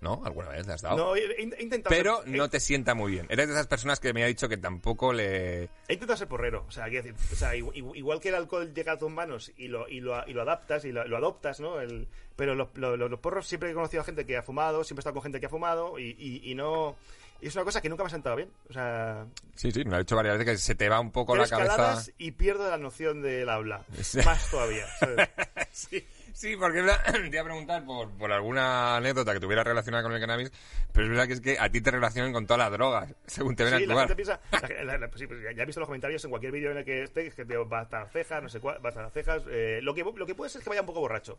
¿no? 0.00 0.22
¿Alguna 0.24 0.50
vez 0.50 0.66
le 0.66 0.74
has 0.74 0.82
dado? 0.82 0.96
No, 0.98 1.16
he, 1.16 1.42
intentado 1.58 1.88
Pero 1.88 2.22
ser, 2.22 2.28
no 2.28 2.48
te 2.50 2.60
sienta 2.60 2.94
muy 2.94 3.10
bien. 3.12 3.26
Eres 3.30 3.48
de 3.48 3.54
esas 3.54 3.66
personas 3.66 3.98
que 4.00 4.12
me 4.12 4.22
ha 4.22 4.26
dicho 4.26 4.48
que 4.48 4.58
tampoco 4.58 5.12
le... 5.14 5.64
he, 5.64 5.92
intentado 5.94 6.16
ser 6.18 6.28
porrero. 6.28 6.64
O 6.68 6.70
sea, 6.70 6.84
quiero 6.90 7.04
decir, 7.08 7.18
o 7.32 7.36
sea, 7.36 7.54
igu- 7.56 7.72
igu- 7.72 7.96
igual 7.96 8.20
que 8.20 8.28
el 8.28 8.34
alcohol 8.36 8.72
llega 8.74 8.92
a 8.92 8.98
tus 8.98 9.10
manos 9.10 9.50
y 9.56 9.68
lo, 9.68 9.88
y 9.88 10.00
lo, 10.00 10.22
y 10.28 10.34
lo 10.34 10.42
adaptas 10.42 10.84
y 10.84 10.92
lo, 10.92 11.04
lo 11.08 11.16
adoptas, 11.16 11.58
¿no? 11.58 11.80
El, 11.80 12.06
pero 12.36 12.54
los, 12.54 12.68
lo- 12.76 12.96
lo- 12.96 13.08
los 13.08 13.18
porros 13.18 13.48
siempre 13.48 13.70
he 13.70 13.74
conocido 13.74 14.02
a 14.02 14.04
gente 14.04 14.24
que 14.26 14.36
ha 14.36 14.42
fumado, 14.42 14.84
siempre 14.84 15.00
he 15.00 15.02
estado 15.02 15.14
con 15.14 15.22
gente 15.24 15.40
que 15.40 15.46
ha 15.46 15.50
fumado 15.50 15.98
y, 15.98 16.14
y- 16.18 16.50
y 16.50 16.54
no... 16.54 16.96
y 17.40 17.46
es 17.46 17.54
una 17.54 17.64
cosa 17.64 17.80
que 17.80 17.88
nunca 17.88 18.02
me 18.02 18.08
ha 18.08 18.10
sentado 18.10 18.36
bien. 18.36 18.50
O 18.68 18.72
sea, 18.72 19.26
Sí, 19.54 19.70
sí, 19.72 19.84
me 19.84 19.90
lo 19.90 19.96
he 19.96 20.00
dicho 20.00 20.16
varias 20.16 20.38
veces 20.38 20.54
que 20.54 20.58
se 20.58 20.74
te 20.74 20.88
va 20.88 21.00
un 21.00 21.10
poco 21.12 21.36
la 21.36 21.48
cabeza... 21.48 22.02
y 22.18 22.32
pierdo 22.32 22.68
la 22.68 22.78
noción 22.78 23.22
del 23.22 23.48
habla. 23.48 23.84
Sí. 24.02 24.20
Más 24.24 24.50
todavía, 24.50 24.86
¿sabes? 24.98 25.28
Sí, 25.72 26.04
sí, 26.38 26.56
porque 26.56 26.82
te 27.12 27.28
iba 27.28 27.40
a 27.40 27.44
preguntar 27.44 27.84
por, 27.84 28.10
por 28.16 28.30
alguna 28.32 28.96
anécdota 28.96 29.32
que 29.34 29.40
tuviera 29.40 29.64
relacionada 29.64 30.02
con 30.04 30.12
el 30.12 30.20
cannabis, 30.20 30.52
pero 30.92 31.04
es 31.06 31.10
verdad 31.10 31.26
que 31.26 31.32
es 31.34 31.40
que 31.40 31.58
a 31.58 31.68
ti 31.70 31.80
te 31.80 31.90
relacionan 31.90 32.32
con 32.32 32.46
todas 32.46 32.58
las 32.60 32.70
drogas, 32.72 33.14
según 33.26 33.56
te 33.56 33.64
ven 33.64 33.78
Sí, 33.78 33.86
la 33.86 33.94
actuar. 34.02 34.08
gente 34.08 34.16
piensa. 34.16 34.40
la- 34.76 34.84
la- 34.84 34.98
la- 34.98 35.08
pues 35.08 35.20
sí, 35.20 35.26
pues 35.26 35.40
ya 35.42 35.62
he 35.62 35.66
visto 35.66 35.80
los 35.80 35.88
comentarios 35.88 36.22
en 36.24 36.30
cualquier 36.30 36.52
vídeo 36.52 36.70
en 36.70 36.78
el 36.78 36.84
que 36.84 37.02
esté, 37.02 37.30
que 37.30 37.44
te 37.44 37.56
va 37.56 37.80
a 37.80 37.82
estar 37.82 38.08
cejas, 38.10 38.42
no 38.42 38.48
sé 38.48 38.60
cuál, 38.60 38.82
va 38.84 38.88
a 38.88 38.92
estar 38.92 39.10
cejas. 39.10 39.42
eh, 39.50 39.80
lo, 39.82 39.94
que, 39.94 40.04
lo 40.04 40.26
que 40.26 40.34
puede 40.34 40.50
ser 40.50 40.60
es 40.60 40.64
que 40.64 40.70
vaya 40.70 40.82
un 40.82 40.86
poco 40.86 41.00
borracho. 41.00 41.38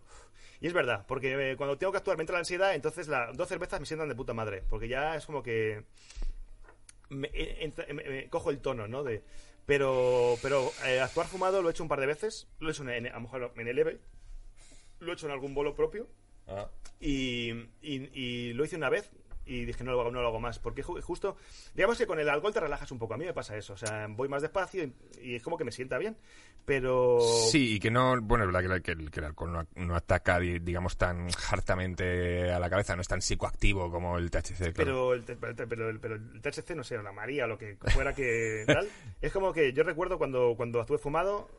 Y 0.62 0.68
es 0.68 0.74
verdad, 0.74 1.06
porque 1.08 1.52
eh, 1.52 1.56
cuando 1.58 1.78
tengo 1.78 1.92
que 1.92 1.98
actuar 2.00 2.18
me 2.18 2.24
entra 2.24 2.34
la 2.34 2.40
ansiedad, 2.40 2.76
entonces 2.76 3.08
las 3.08 3.36
dos 3.38 3.48
cervezas 3.48 3.80
me 3.80 3.86
sientan 3.86 4.10
de 4.10 4.16
puta 4.16 4.34
madre. 4.34 4.64
Porque 4.70 4.88
ya 4.90 5.16
es 5.16 5.26
como 5.26 5.42
que. 5.42 5.84
Me, 7.10 7.30
eh, 7.34 7.60
entra- 7.62 7.88
me- 7.94 8.04
me 8.04 8.30
cojo 8.30 8.50
el 8.52 8.60
tono, 8.60 8.88
¿no? 8.88 9.04
De, 9.04 9.24
pero 9.66 10.36
pero 10.42 10.72
eh, 10.86 11.00
actuar 11.00 11.26
fumado 11.28 11.62
lo 11.62 11.70
he 11.70 11.72
hecho 11.72 11.84
un 11.84 11.90
par 11.90 12.00
de 12.02 12.06
veces. 12.06 12.48
Lo 12.60 12.68
he 12.70 12.72
hecho 12.72 12.84
en, 12.84 12.90
en- 12.90 13.08
a 13.08 13.14
lo 13.16 13.22
mejor 13.22 13.52
en 13.56 13.68
el 13.68 13.80
EVE. 13.80 14.00
Lo 15.00 15.12
he 15.12 15.14
hecho 15.14 15.26
en 15.28 15.32
algún 15.34 15.54
bolo 15.54 15.74
propio. 15.74 16.08
Ah. 16.48 16.68
Y, 17.00 17.52
y- 17.82 18.10
y 18.14 18.54
lo 18.54 18.66
hice 18.66 18.76
una 18.76 18.90
vez 18.90 19.10
y 19.46 19.66
dije, 19.66 19.84
no 19.84 19.92
lo, 19.94 20.02
hago, 20.02 20.12
no 20.12 20.22
lo 20.22 20.28
hago 20.28 20.40
más. 20.40 20.60
Porque 20.60 20.84
ju- 20.84 21.02
justo, 21.02 21.36
digamos 21.74 21.98
que 21.98 22.06
con 22.06 22.20
el 22.20 22.30
alcohol 22.30 22.54
te 22.54 22.60
relajas 22.60 22.92
un 22.92 23.00
poco. 23.00 23.14
A 23.14 23.18
mí 23.18 23.26
me 23.26 23.34
pasa 23.34 23.56
eso. 23.58 23.74
O 23.74 23.78
sea, 23.78 24.08
voy 24.10 24.28
más 24.30 24.42
despacio 24.42 24.84
y, 24.84 24.94
y 25.22 25.36
es 25.36 25.44
como 25.44 25.58
que 25.58 25.64
me 25.64 25.72
sienta 25.72 25.98
bien. 25.98 26.18
Pero. 26.66 27.20
Sí, 27.50 27.76
y 27.76 27.80
que 27.80 27.90
no, 27.90 28.20
bueno, 28.22 28.44
es 28.46 28.52
verdad 28.54 28.82
que, 28.82 28.92
el- 28.92 29.10
que 29.10 29.20
el 29.20 29.26
alcohol 29.28 29.52
no, 29.54 29.68
no 29.76 29.96
ataca, 29.96 30.40
di- 30.40 30.60
digamos, 30.60 30.98
tan 30.98 31.28
hartamente 31.52 32.52
a 32.52 32.60
la 32.60 32.70
cabeza, 32.70 32.96
no 32.96 33.02
es 33.02 33.08
tan 33.08 33.22
psicoactivo 33.22 33.90
como 33.92 34.18
el 34.18 34.30
THC. 34.30 34.74
claro. 34.74 34.74
Pero 34.76 35.14
el, 35.14 35.24
pero, 35.24 35.90
el, 35.90 36.00
pero 36.00 36.16
el 36.16 36.42
THC, 36.42 36.76
no 36.76 36.84
sé, 36.84 36.98
o 36.98 37.02
la 37.02 37.12
María, 37.12 37.46
o 37.46 37.48
lo 37.48 37.58
que 37.58 37.78
fuera 37.94 38.14
que 38.14 38.64
tal, 38.68 38.88
es 39.22 39.32
como 39.32 39.54
que 39.54 39.74
yo 39.74 39.84
recuerdo 39.84 40.18
cuando, 40.18 40.54
cuando 40.58 40.82
estuve 40.82 40.98
fumado, 41.00 41.50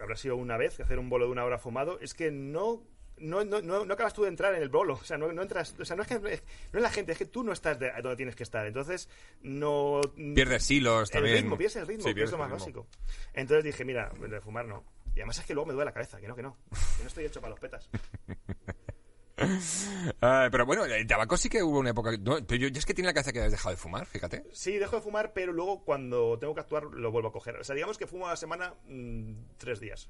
habrá 0.00 0.16
sido 0.16 0.36
una 0.36 0.56
vez, 0.56 0.78
hacer 0.80 0.98
un 0.98 1.08
bolo 1.08 1.26
de 1.26 1.32
una 1.32 1.44
hora 1.44 1.58
fumado, 1.58 1.98
es 2.00 2.14
que 2.14 2.30
no... 2.30 2.82
No, 3.22 3.44
no, 3.44 3.60
no, 3.60 3.82
acabas 3.92 4.14
tú 4.14 4.22
de 4.22 4.28
entrar 4.28 4.54
en 4.54 4.62
el 4.62 4.70
bolo, 4.70 4.94
o 4.94 5.04
sea, 5.04 5.18
no, 5.18 5.30
no 5.30 5.42
entras, 5.42 5.76
o 5.78 5.84
sea, 5.84 5.94
no 5.94 6.00
es 6.00 6.08
que 6.08 6.18
no 6.18 6.26
es 6.28 6.42
la 6.82 6.88
gente, 6.88 7.12
es 7.12 7.18
que 7.18 7.26
tú 7.26 7.44
no 7.44 7.52
estás 7.52 7.78
de- 7.78 7.92
donde 8.02 8.16
tienes 8.16 8.34
que 8.34 8.44
estar, 8.44 8.64
entonces 8.66 9.10
no 9.42 10.00
Pierdes 10.34 10.70
hilos 10.70 11.10
el 11.10 11.12
también. 11.12 11.36
ritmo, 11.36 11.58
pierdes 11.58 11.76
el 11.76 11.86
ritmo, 11.86 12.00
Sí, 12.04 12.04
que 12.06 12.10
es 12.10 12.14
pierdes 12.14 12.32
lo 12.32 12.38
más 12.38 12.46
el 12.46 12.52
básico. 12.54 12.86
Entonces 13.34 13.62
dije, 13.64 13.84
mira, 13.84 14.10
de 14.18 14.40
fumar 14.40 14.64
no. 14.64 14.84
Y 15.14 15.20
además 15.20 15.38
es 15.38 15.44
que 15.44 15.52
luego 15.52 15.66
me 15.66 15.74
duele 15.74 15.84
la 15.90 15.92
cabeza, 15.92 16.18
que 16.18 16.28
no, 16.28 16.34
que 16.34 16.42
no, 16.42 16.56
que 16.96 17.02
no 17.02 17.08
estoy 17.08 17.26
hecho 17.26 17.42
para 17.42 17.50
los 17.50 17.60
petas. 17.60 17.90
Pero 20.20 20.66
bueno, 20.66 20.84
el 20.84 21.06
tabaco 21.06 21.36
sí 21.36 21.48
que 21.48 21.62
hubo 21.62 21.78
una 21.78 21.90
época. 21.90 22.12
no, 22.20 22.36
pero 22.46 22.60
yo, 22.60 22.68
yo 22.68 22.78
es 22.78 22.86
que 22.86 22.94
tiene 22.94 23.06
la 23.08 23.14
cabeza 23.14 23.32
que 23.32 23.40
has 23.40 23.50
dejado 23.50 23.70
de 23.70 23.76
fumar, 23.76 24.06
fíjate. 24.06 24.44
Sí, 24.52 24.78
dejo 24.78 24.96
de 24.96 25.02
fumar, 25.02 25.32
pero 25.32 25.52
luego 25.52 25.84
cuando 25.84 26.38
tengo 26.38 26.54
que 26.54 26.60
actuar 26.60 26.84
lo 26.84 27.10
vuelvo 27.10 27.28
a 27.28 27.32
coger. 27.32 27.56
O 27.56 27.64
sea, 27.64 27.74
digamos 27.74 27.98
que 27.98 28.06
fumo 28.06 28.26
a 28.26 28.30
la 28.30 28.36
semana 28.36 28.74
mm, 28.88 29.32
tres 29.58 29.80
días. 29.80 30.08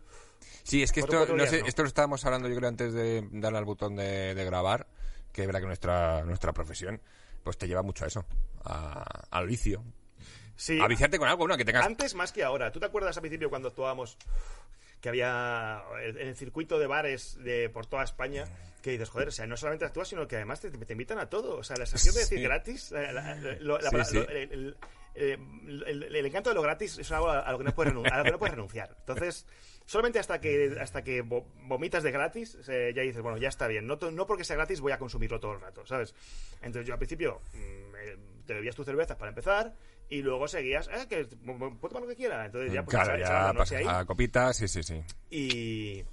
Sí, 0.63 0.83
es 0.83 0.93
que 0.93 1.01
Cuatro- 1.01 1.19
esto, 1.23 1.27
cuatro 1.33 1.37
no 1.37 1.43
días, 1.43 1.51
sé, 1.55 1.61
¿no? 1.63 1.67
esto 1.69 1.83
lo 1.83 1.89
estábamos 1.89 2.25
hablando 2.25 2.49
yo 2.49 2.57
creo 2.57 2.69
antes 2.69 2.93
de 2.93 3.27
darle 3.33 3.59
al 3.59 3.65
botón 3.65 3.97
de, 3.97 4.35
de 4.35 4.45
grabar, 4.45 4.87
que 5.33 5.43
es 5.43 5.47
verdad 5.47 5.61
que 5.61 5.67
nuestra, 5.67 6.25
nuestra 6.25 6.53
profesión 6.53 7.01
pues 7.43 7.57
te 7.57 7.67
lleva 7.69 7.83
mucho 7.83 8.05
a 8.05 8.09
eso, 8.09 8.25
a- 8.65 9.05
al 9.31 9.47
vicio. 9.47 9.83
Sí, 10.57 10.79
A 10.79 10.87
viciarte 10.89 11.19
con 11.19 11.27
algo, 11.29 11.49
¿no? 11.49 11.57
Que 11.57 11.65
tengas... 11.65 11.87
antes 11.87 12.15
más 12.15 12.33
que 12.33 12.45
ahora. 12.45 12.71
¿Tú 12.71 12.79
te 12.81 12.85
acuerdas 12.87 13.17
al 13.17 13.23
principio 13.23 13.49
cuando 13.49 13.69
actuábamos 13.69 14.19
que 15.01 15.09
había 15.09 15.83
en 16.03 16.17
el 16.29 16.37
circuito 16.37 16.79
de 16.79 16.87
bares 16.87 17.37
de 17.43 17.69
por 17.71 17.87
toda 17.87 18.05
España 18.05 18.45
que 18.83 18.93
dices, 18.93 19.11
joder, 19.11 19.29
o 19.29 19.31
sea, 19.31 19.47
no 19.47 19.57
solamente 19.59 19.85
actúas, 19.85 20.09
sino 20.09 20.27
que 20.27 20.37
además 20.37 20.61
te, 20.61 20.71
te 20.71 20.93
invitan 20.93 21.19
a 21.19 21.29
todo. 21.29 21.57
O 21.59 21.63
sea, 21.63 21.77
la 21.77 21.85
sensación 21.87 22.15
de 22.15 22.21
decir 22.21 22.39
Sí. 22.39 22.45
gratis, 22.45 22.91
la- 22.93 23.13
la- 23.13 23.35
lo- 23.61 23.79
la- 23.79 23.91
Sí, 23.91 23.97
la- 23.97 24.05
sí. 24.05 24.17
lo- 24.17 24.29
el, 24.29 24.37
el- 24.53 24.77
el- 25.15 25.83
el- 25.87 26.17
el 26.17 26.27
encanto 26.27 26.49
de 26.51 26.55
lo 26.55 26.63
gratis 26.63 26.99
es 26.99 27.11
algo 27.13 27.29
a, 27.31 27.51
lo 27.53 27.59
que 27.59 27.65
no 27.65 27.75
puedes 27.75 27.93
renun- 27.93 28.11
a 28.11 28.19
lo 28.19 28.25
que 28.25 28.31
no 28.31 28.39
puedes 28.39 28.55
renunciar. 28.55 28.95
Entonces, 29.01 29.47
solamente 29.85 30.19
hasta 30.19 30.41
que 30.41 30.77
hasta 30.81 31.03
que 31.03 31.23
vo- 31.25 31.45
vomitas 31.65 32.03
de 32.03 32.11
gratis, 32.11 32.57
eh, 32.69 32.93
ya 32.95 33.03
dices, 33.03 33.21
bueno, 33.21 33.37
ya 33.37 33.49
está 33.49 33.67
bien. 33.67 33.87
No, 33.87 33.99
no 34.11 34.27
porque 34.27 34.45
sea 34.45 34.57
gratis 34.57 34.81
voy 34.81 34.93
a 34.93 34.99
consumirlo 34.99 35.41
todo 35.41 35.53
el 35.55 35.61
rato, 35.61 35.85
¿sabes? 35.87 36.15
Entonces 36.63 36.87
yo 36.87 36.95
al 36.95 36.99
principio 36.99 37.43
mm, 37.53 37.59
eh, 37.97 38.17
te 38.47 38.55
bebías 38.55 38.75
tus 38.77 38.87
cervezas 38.87 39.17
para 39.17 39.29
empezar 39.31 39.75
y 40.11 40.21
luego 40.23 40.47
seguías, 40.49 40.89
eh, 40.89 41.07
que 41.09 41.25
puedo 41.25 41.89
tomar 41.89 42.03
lo 42.03 42.09
que 42.09 42.17
quiera. 42.17 42.45
Entonces 42.45 42.73
ya 42.73 42.83
pues 42.85 42.95
claro, 42.97 43.17
ya 43.17 43.25
echaba 43.25 43.41
la 43.47 43.53
noche 43.55 43.77
pasas 43.77 43.89
ahí 43.95 44.01
a 44.03 44.05
copitas, 44.05 44.57
sí, 44.57 44.69
sí, 44.69 44.83
sí. 44.83 45.03
y, 45.31 46.05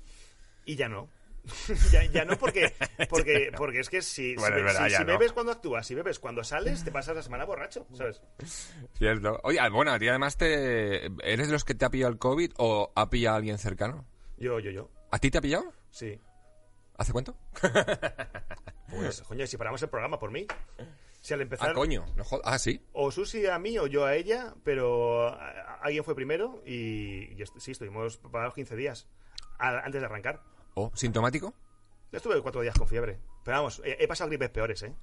y 0.65 0.75
ya 0.75 0.87
no. 0.87 1.09
ya, 1.93 2.03
ya 2.05 2.25
no 2.25 2.35
porque 2.37 2.73
porque 3.09 3.51
porque 3.57 3.79
es 3.79 3.89
que 3.89 4.01
si, 4.01 4.31
si 4.31 4.35
Bueno, 4.35 4.57
es 4.57 4.63
verdad, 4.65 4.87
si- 4.89 4.95
si 4.95 4.99
no. 5.01 5.05
bebes 5.13 5.31
cuando 5.31 5.53
actúas, 5.53 5.87
si 5.87 5.95
bebes 5.95 6.19
cuando 6.19 6.43
sales, 6.43 6.83
te 6.83 6.91
pasas 6.91 7.15
la 7.15 7.23
semana 7.23 7.45
borracho, 7.45 7.87
¿sabes? 7.93 8.21
Cierto. 8.97 9.39
Oye, 9.43 9.57
ah, 9.59 9.69
bueno, 9.69 9.91
a 9.93 9.99
ti 9.99 10.09
además 10.09 10.35
te... 10.35 11.05
¿Eres 11.23 11.47
de 11.47 11.53
los 11.53 11.63
que 11.63 11.73
te 11.73 11.85
ha 11.85 11.89
pillado 11.89 12.11
el 12.11 12.19
COVID 12.19 12.51
o 12.57 12.91
ha 12.95 13.09
pillado 13.09 13.35
a 13.35 13.37
alguien 13.37 13.57
cercano? 13.57 14.05
Yo, 14.37 14.59
yo, 14.59 14.71
yo. 14.71 14.89
¿A 15.09 15.19
ti 15.19 15.31
te 15.31 15.37
ha 15.37 15.41
pillado? 15.41 15.71
Sí. 15.89 16.19
¿Hace 16.97 17.11
cuánto? 17.13 17.37
Pues, 18.89 19.21
coño, 19.23 19.45
si 19.45 19.57
paramos 19.57 19.81
el 19.81 19.89
programa 19.89 20.17
por 20.17 20.31
mí. 20.31 20.47
Si 21.27 21.33
al 21.33 21.41
empezar 21.41 21.71
Ah, 21.71 21.73
coño. 21.73 22.05
No 22.15 22.23
Ah, 22.45 22.57
sí. 22.57 22.81
o 22.93 23.11
Susi 23.11 23.47
a 23.47 23.59
mí 23.59 23.77
o 23.77 23.85
yo 23.85 24.05
a 24.05 24.15
ella, 24.15 24.53
pero 24.63 25.37
alguien 25.81 26.05
fue 26.05 26.15
primero 26.15 26.63
y, 26.65 27.35
sí, 27.57 27.71
estuvimos 27.71 28.15
parados 28.15 28.53
15 28.53 28.77
días 28.77 29.09
a- 29.59 29.79
antes 29.79 29.99
de 29.99 30.05
arrancar. 30.05 30.41
¿O 30.75 30.89
sintomático? 30.95 31.53
Yo 32.13 32.17
estuve 32.17 32.41
cuatro 32.41 32.61
días 32.61 32.77
con 32.77 32.87
fiebre. 32.87 33.19
Pero 33.43 33.57
vamos, 33.57 33.81
he, 33.83 34.01
he 34.01 34.07
pasado 34.07 34.29
gripes 34.29 34.51
peores, 34.51 34.81
¿eh? 34.83 34.95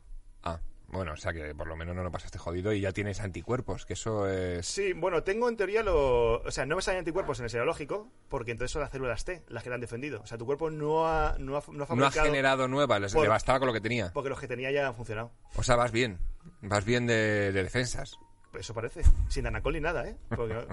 Ah, 0.43 0.61
bueno, 0.89 1.13
o 1.13 1.17
sea 1.17 1.33
que 1.33 1.55
por 1.55 1.67
lo 1.67 1.75
menos 1.77 1.97
no 1.97 2.03
lo 2.05 2.11
pasaste 2.13 2.39
jodido 2.39 2.73
y 2.73 2.81
ya 2.81 2.93
tienes 2.93 3.19
anticuerpos, 3.21 3.85
que 3.85 3.95
eso 3.95 4.29
es... 4.29 4.65
Sí, 4.67 4.93
bueno, 4.93 5.23
tengo 5.25 5.49
en 5.49 5.57
teoría 5.57 5.83
lo... 5.83 6.41
O 6.43 6.51
sea, 6.51 6.67
no 6.67 6.77
me 6.77 6.83
salen 6.83 7.01
anticuerpos 7.01 7.39
en 7.41 7.45
el 7.45 7.51
serológico, 7.51 8.09
porque 8.29 8.53
entonces 8.53 8.71
son 8.73 8.83
las 8.83 8.91
células 8.93 9.25
T 9.25 9.43
las 9.49 9.63
que 9.65 9.71
le 9.71 9.75
han 9.75 9.81
defendido. 9.81 10.21
O 10.23 10.27
sea, 10.27 10.39
tu 10.39 10.47
cuerpo 10.47 10.71
no 10.71 11.09
ha, 11.09 11.37
no 11.39 11.57
ha, 11.57 11.63
no 11.69 11.73
ha 11.73 11.77
No 11.77 11.83
ha 11.85 11.87
fabricado... 11.87 12.27
generado 12.27 12.69
nuevas, 12.69 13.01
les- 13.01 13.13
Por- 13.13 13.29
bastaba 13.29 13.59
con 13.59 13.67
lo 13.69 13.75
que 13.75 13.81
tenía. 13.81 14.13
Porque 14.13 14.31
los 14.31 14.39
que 14.39 14.47
tenía 14.47 14.71
ya 14.71 14.87
han 14.87 14.95
funcionado. 14.95 15.33
O 15.57 15.63
sea, 15.65 15.75
vas 15.77 15.91
bien. 15.91 16.19
Vas 16.63 16.85
bien 16.85 17.07
de, 17.07 17.51
de 17.53 17.63
defensas. 17.65 18.17
Pues 18.53 18.67
eso 18.67 18.75
parece. 18.75 19.03
Sin 19.29 19.43
danacol 19.45 19.73
ni 19.73 19.81
nada, 19.81 20.07
¿eh? 20.07 20.17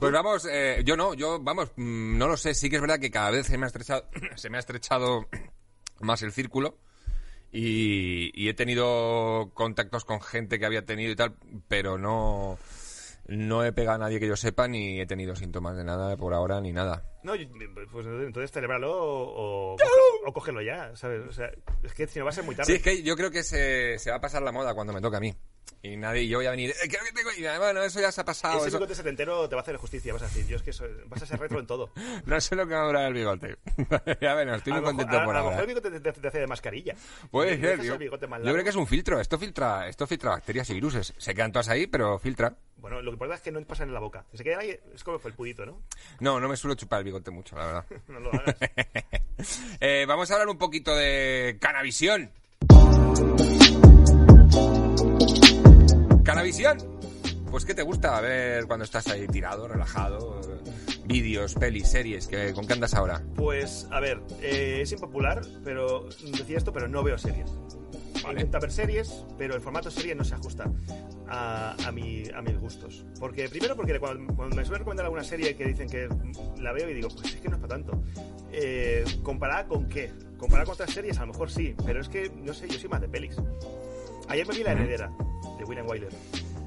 Pues 0.00 0.12
vamos, 0.12 0.46
eh, 0.50 0.82
yo 0.84 0.96
no, 0.96 1.14
yo, 1.14 1.38
vamos, 1.40 1.70
mm, 1.76 2.18
no 2.18 2.26
lo 2.28 2.36
sé. 2.36 2.54
Sí 2.54 2.68
que 2.68 2.76
es 2.76 2.82
verdad 2.82 2.98
que 2.98 3.10
cada 3.10 3.30
vez 3.30 3.46
se 3.46 3.56
me 3.56 3.64
ha 3.64 3.68
estrechado, 3.68 4.08
se 4.36 4.50
me 4.50 4.56
ha 4.56 4.60
estrechado 4.60 5.28
más 6.00 6.22
el 6.22 6.32
círculo. 6.32 6.76
Y, 7.56 8.32
y 8.34 8.48
he 8.48 8.54
tenido 8.54 9.52
contactos 9.54 10.04
con 10.04 10.20
gente 10.20 10.58
que 10.58 10.66
había 10.66 10.84
tenido 10.84 11.12
y 11.12 11.14
tal, 11.16 11.36
pero 11.68 11.98
no, 11.98 12.58
no 13.28 13.64
he 13.64 13.72
pegado 13.72 13.94
a 13.94 13.98
nadie 13.98 14.18
que 14.18 14.26
yo 14.26 14.34
sepa, 14.34 14.66
ni 14.66 15.00
he 15.00 15.06
tenido 15.06 15.36
síntomas 15.36 15.76
de 15.76 15.84
nada 15.84 16.16
por 16.16 16.34
ahora, 16.34 16.60
ni 16.60 16.72
nada. 16.72 17.04
No, 17.22 17.34
pues 17.92 18.06
entonces 18.06 18.50
celebralo 18.50 18.92
o, 18.92 19.74
o, 19.74 19.76
o 20.26 20.32
cógelo 20.32 20.62
ya, 20.62 20.96
¿sabes? 20.96 21.22
O 21.28 21.32
sea, 21.32 21.48
es 21.84 21.94
que 21.94 22.08
si 22.08 22.18
no 22.18 22.24
va 22.24 22.32
a 22.32 22.34
ser 22.34 22.42
muy 22.42 22.56
tarde. 22.56 22.72
Sí, 22.72 22.76
es 22.78 22.82
que 22.82 23.04
yo 23.04 23.14
creo 23.14 23.30
que 23.30 23.44
se, 23.44 24.00
se 24.00 24.10
va 24.10 24.16
a 24.16 24.20
pasar 24.20 24.42
la 24.42 24.50
moda 24.50 24.74
cuando 24.74 24.92
me 24.92 25.00
toque 25.00 25.16
a 25.16 25.20
mí. 25.20 25.32
Y 25.82 25.98
nadie, 25.98 26.22
y 26.22 26.28
yo 26.28 26.38
voy 26.38 26.46
a 26.46 26.50
venir, 26.50 26.70
"Eh, 26.70 26.88
creo 26.88 27.04
que 27.04 27.12
tengo... 27.12 27.30
Y 27.36 27.42
bueno, 27.58 27.82
eso 27.82 28.00
ya 28.00 28.10
se 28.10 28.22
ha 28.22 28.24
pasado. 28.24 28.56
Ese 28.58 28.68
eso- 28.68 28.78
bigote 28.78 28.94
setentero 28.94 29.46
te 29.50 29.54
va 29.54 29.60
a 29.60 29.62
hacer 29.64 29.76
justicia, 29.76 30.14
vas 30.14 30.22
a 30.22 30.26
decir. 30.26 30.46
Yo 30.46 30.56
es 30.56 30.62
que 30.62 30.72
soy- 30.72 30.88
vas 31.08 31.22
a 31.22 31.26
ser 31.26 31.38
retro 31.38 31.60
en 31.60 31.66
todo. 31.66 31.90
No 32.24 32.40
sé 32.40 32.56
lo 32.56 32.66
que 32.66 32.72
va 32.74 32.84
a 32.84 32.86
durar 32.86 33.06
el 33.08 33.12
bigote. 33.12 33.56
ya 34.20 34.32
bueno, 34.34 34.54
estoy 34.54 34.72
muy 34.72 34.82
contento 34.82 35.18
a- 35.18 35.24
por 35.26 35.36
a 35.36 35.40
lo 35.40 35.44
ahora. 35.44 35.56
mejor 35.56 35.60
el 35.60 35.66
bigote 35.66 35.90
te, 35.90 36.00
te- 36.00 36.20
te 36.20 36.28
hace 36.28 36.38
de 36.38 36.46
mascarilla. 36.46 36.94
Puede 37.30 37.60
ser, 37.60 37.82
yo, 37.82 37.98
yo 37.98 38.18
creo 38.18 38.64
que 38.64 38.70
es 38.70 38.76
un 38.76 38.86
filtro. 38.86 39.20
Esto 39.20 39.38
filtra, 39.38 39.86
esto 39.86 40.06
filtra 40.06 40.30
bacterias 40.30 40.70
y 40.70 40.74
viruses. 40.74 41.12
Se 41.18 41.34
quedan 41.34 41.52
todas 41.52 41.68
ahí, 41.68 41.86
pero 41.86 42.18
filtra. 42.18 42.54
Bueno, 42.78 43.02
lo 43.02 43.10
que 43.10 43.14
importa 43.14 43.34
es 43.34 43.40
que 43.42 43.50
no 43.52 43.60
pasan 43.62 43.88
en 43.88 43.94
la 43.94 44.00
boca. 44.00 44.24
Se 44.32 44.42
quedan 44.42 44.60
ahí, 44.60 44.78
es 44.94 45.04
como 45.04 45.20
el 45.22 45.32
pudito, 45.34 45.66
¿no? 45.66 45.82
No, 46.20 46.40
no 46.40 46.48
me 46.48 46.56
suelo 46.56 46.74
chupar 46.76 47.00
el 47.00 47.04
bigote 47.04 47.30
mucho, 47.30 47.56
la 47.56 47.66
verdad. 47.66 47.84
No 48.08 48.20
lo 48.20 48.30
hagas. 48.32 48.56
Eh, 49.80 50.04
vamos 50.08 50.30
a 50.30 50.34
hablar 50.34 50.48
un 50.48 50.56
poquito 50.58 50.94
de 50.96 51.58
Canavisión. 51.60 52.30
Canavisión. 56.24 56.78
Pues 57.50 57.64
¿qué 57.64 57.74
te 57.74 57.82
gusta 57.82 58.20
ver 58.20 58.66
cuando 58.66 58.84
estás 58.84 59.06
ahí 59.08 59.26
tirado, 59.28 59.68
relajado? 59.68 60.40
Vídeos, 61.06 61.54
pelis, 61.54 61.88
series, 61.88 62.26
¿qué- 62.26 62.52
¿con 62.52 62.66
qué 62.66 62.72
andas 62.72 62.94
ahora? 62.94 63.22
Pues, 63.36 63.86
a 63.90 64.00
ver, 64.00 64.20
eh, 64.40 64.80
es 64.82 64.90
impopular, 64.92 65.42
pero 65.62 66.08
decía 66.36 66.56
esto, 66.56 66.72
pero 66.72 66.88
no 66.88 67.02
veo 67.02 67.18
series. 67.18 67.50
Vale. 68.24 68.40
Intento 68.40 68.58
ver 68.60 68.72
series, 68.72 69.24
pero 69.36 69.54
el 69.54 69.60
formato 69.60 69.90
serie 69.90 70.14
no 70.14 70.24
se 70.24 70.34
ajusta 70.34 70.64
a, 71.28 71.76
a, 71.86 71.92
mi, 71.92 72.22
a 72.34 72.40
mis 72.40 72.58
gustos. 72.58 73.04
Porque, 73.20 73.48
primero, 73.50 73.76
porque 73.76 74.00
cuando, 74.00 74.34
cuando 74.34 74.56
me 74.56 74.64
suelen 74.64 74.78
recomendar 74.80 75.04
alguna 75.04 75.24
serie 75.24 75.54
que 75.54 75.66
dicen 75.66 75.88
que 75.90 76.08
la 76.58 76.72
veo 76.72 76.88
y 76.88 76.94
digo, 76.94 77.08
pues 77.10 77.34
es 77.34 77.40
que 77.40 77.48
no 77.50 77.56
es 77.56 77.60
para 77.62 77.74
tanto. 77.74 78.02
Eh, 78.50 79.04
¿Comparada 79.22 79.66
con 79.66 79.86
qué? 79.88 80.10
¿Comparada 80.38 80.64
con 80.64 80.72
otras 80.72 80.90
series? 80.90 81.18
A 81.18 81.20
lo 81.26 81.32
mejor 81.32 81.50
sí, 81.50 81.74
pero 81.84 82.00
es 82.00 82.08
que, 82.08 82.30
no 82.34 82.54
sé, 82.54 82.66
yo 82.68 82.78
soy 82.78 82.88
más 82.88 83.02
de 83.02 83.08
pelis. 83.08 83.36
Ayer 84.28 84.48
me 84.48 84.54
vi 84.56 84.62
La 84.64 84.72
Heredera, 84.72 85.12
de 85.58 85.64
William 85.64 85.86
Wyler. 85.88 86.10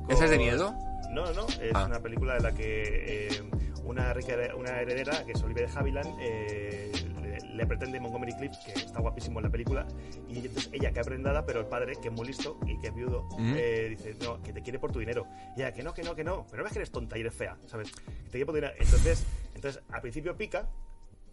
¿Esa 0.09 0.25
es 0.25 0.31
de 0.31 0.37
miedo? 0.37 0.73
No, 1.11 1.25
no, 1.25 1.33
no. 1.33 1.47
Es 1.61 1.71
Ah. 1.73 1.85
una 1.85 1.99
película 1.99 2.37
en 2.37 2.43
la 2.43 2.53
que 2.53 3.27
eh, 3.27 3.43
una, 3.83 4.13
rica, 4.13 4.35
una 4.57 4.81
heredera, 4.81 5.23
que 5.25 5.31
es 5.33 5.41
Olivia 5.43 5.65
de 5.67 5.71
Havilland, 5.77 6.15
eh, 6.19 6.91
le, 7.21 7.55
le 7.55 7.65
pretende 7.65 7.99
Montgomery 7.99 8.33
Cliff, 8.33 8.51
que 8.65 8.71
está 8.73 8.99
guapísimo 8.99 9.39
en 9.39 9.45
la 9.45 9.49
película, 9.51 9.87
y 10.29 10.37
entonces 10.39 10.69
ella 10.73 10.91
queda 10.91 11.03
prendada, 11.03 11.45
pero 11.45 11.61
el 11.61 11.65
padre, 11.67 11.95
que 12.01 12.09
es 12.09 12.13
muy 12.13 12.27
listo 12.27 12.59
y 12.65 12.77
que 12.79 12.87
es 12.87 12.93
viudo, 12.95 13.27
Mm. 13.37 13.53
eh, 13.57 13.87
dice, 13.89 14.15
no, 14.23 14.41
que 14.43 14.53
te 14.53 14.61
quiere 14.61 14.79
por 14.79 14.91
tu 14.91 14.99
dinero. 14.99 15.25
Y 15.55 15.61
ella, 15.61 15.73
que 15.73 15.83
no, 15.83 15.93
que 15.93 16.03
no, 16.03 16.15
que 16.15 16.23
no. 16.23 16.45
Pero 16.49 16.57
no 16.57 16.63
ves 16.65 16.73
que 16.73 16.79
eres 16.79 16.91
tonta 16.91 17.17
y 17.17 17.21
eres 17.21 17.33
fea, 17.33 17.57
¿sabes? 17.65 17.91
Que 17.91 18.01
te 18.25 18.29
quiere 18.31 18.45
por 18.45 18.53
tu 18.53 18.57
dinero. 18.61 18.73
Entonces, 18.79 19.25
entonces 19.55 19.81
al 19.89 20.01
principio 20.01 20.35
pica, 20.37 20.67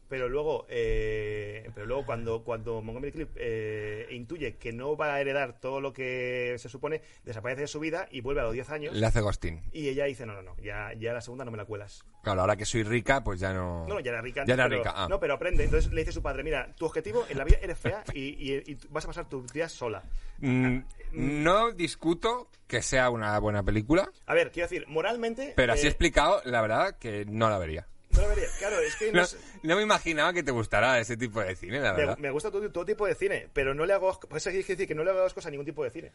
pero 0.09 0.29
luego, 0.29 0.67
eh, 0.69 1.64
pero 1.85 1.97
luego 1.97 2.07
cuando, 2.07 2.43
cuando 2.45 2.81
Montgomery 2.81 3.13
Cliff 3.13 3.29
eh, 3.37 4.07
intuye 4.11 4.57
que 4.57 4.73
no 4.73 4.97
va 4.97 5.13
a 5.13 5.21
heredar 5.21 5.61
todo 5.61 5.83
lo 5.83 5.93
que 5.93 6.55
se 6.59 6.71
supone, 6.71 7.03
desaparece 7.25 7.61
de 7.61 7.67
su 7.67 7.79
vida 7.79 8.09
y 8.11 8.23
vuelve 8.23 8.41
a 8.41 8.45
los 8.45 8.55
10 8.55 8.71
años. 8.71 8.95
Le 8.95 9.05
hace 9.05 9.21
ghosting. 9.21 9.61
Y 9.71 9.89
ella 9.89 10.07
dice, 10.07 10.25
no, 10.25 10.33
no, 10.33 10.41
no, 10.41 10.57
ya, 10.63 10.95
ya 10.95 11.13
la 11.13 11.21
segunda 11.21 11.45
no 11.45 11.51
me 11.51 11.59
la 11.59 11.67
cuelas. 11.67 12.03
Claro, 12.23 12.41
ahora 12.41 12.57
que 12.57 12.65
soy 12.65 12.85
rica, 12.85 13.23
pues 13.23 13.39
ya 13.39 13.53
no... 13.53 13.87
No, 13.87 14.01
ya 14.01 14.13
era 14.13 14.23
rica. 14.23 14.45
Ya 14.47 14.55
era 14.55 14.65
pero- 14.65 14.79
rica, 14.79 14.95
ah. 14.97 15.09
No, 15.11 15.21
pero 15.21 15.35
aprende. 15.35 15.65
Entonces 15.65 15.93
le 15.93 16.01
dice 16.01 16.09
a 16.09 16.15
su 16.15 16.23
padre, 16.23 16.43
mira, 16.43 16.75
tu 16.75 16.87
objetivo 16.87 17.27
en 17.29 17.37
la 17.37 17.45
vida 17.45 17.59
eres 17.61 17.77
fea 17.79 18.03
y, 18.15 18.21
y- 18.21 18.63
y 18.67 18.79
vas 18.89 19.05
a 19.05 19.09
pasar 19.09 19.29
tus 19.29 19.53
días 19.53 19.71
sola. 19.71 20.03
Mm, 20.39 20.79
no 21.13 21.71
discuto 21.73 22.49
que 22.67 22.81
sea 22.81 23.11
una 23.11 23.39
buena 23.41 23.63
película, 23.63 24.11
A 24.25 24.33
ver, 24.33 24.51
quiero 24.53 24.71
decir, 24.71 24.87
moralmente... 24.89 25.53
pero 25.55 25.75
así 25.75 25.85
eh, 25.85 25.91
explicado, 25.91 26.41
la 26.47 26.63
verdad 26.63 26.97
que 26.99 27.27
no 27.27 27.51
la 27.51 27.59
vería. 27.59 27.87
No 28.15 28.23
lo 28.23 28.29
vería. 28.29 28.47
Claro, 28.59 28.79
es 28.81 28.95
que 28.97 29.07
no, 29.11 29.19
No, 29.19 29.23
es- 29.23 29.37
no 29.63 29.77
me 29.77 29.83
imaginaba 29.83 30.33
que 30.33 30.43
te 30.43 30.51
gustara 30.53 30.99
ese 31.01 31.17
tipo 31.17 31.41
de 31.41 31.57
cine, 31.57 31.81
la 31.81 31.93
verdad. 31.93 32.19
me 32.19 32.31
gusta 32.31 32.51
todo, 32.51 32.71
todo 32.71 32.85
tipo 32.85 33.07
de 33.07 33.15
cine, 33.15 33.49
pero 33.53 33.75
no 33.75 33.85
le 33.87 33.93
hago 33.93 34.19
pues 34.29 34.45
decir 34.45 34.87
que 34.87 34.95
no 34.95 35.03
le 35.05 35.11
hago 35.11 35.23
ascos 35.23 35.47
a 35.47 35.51
ningún 35.51 35.67
tipo 35.67 35.83
de 35.83 35.91
cine. 35.91 36.13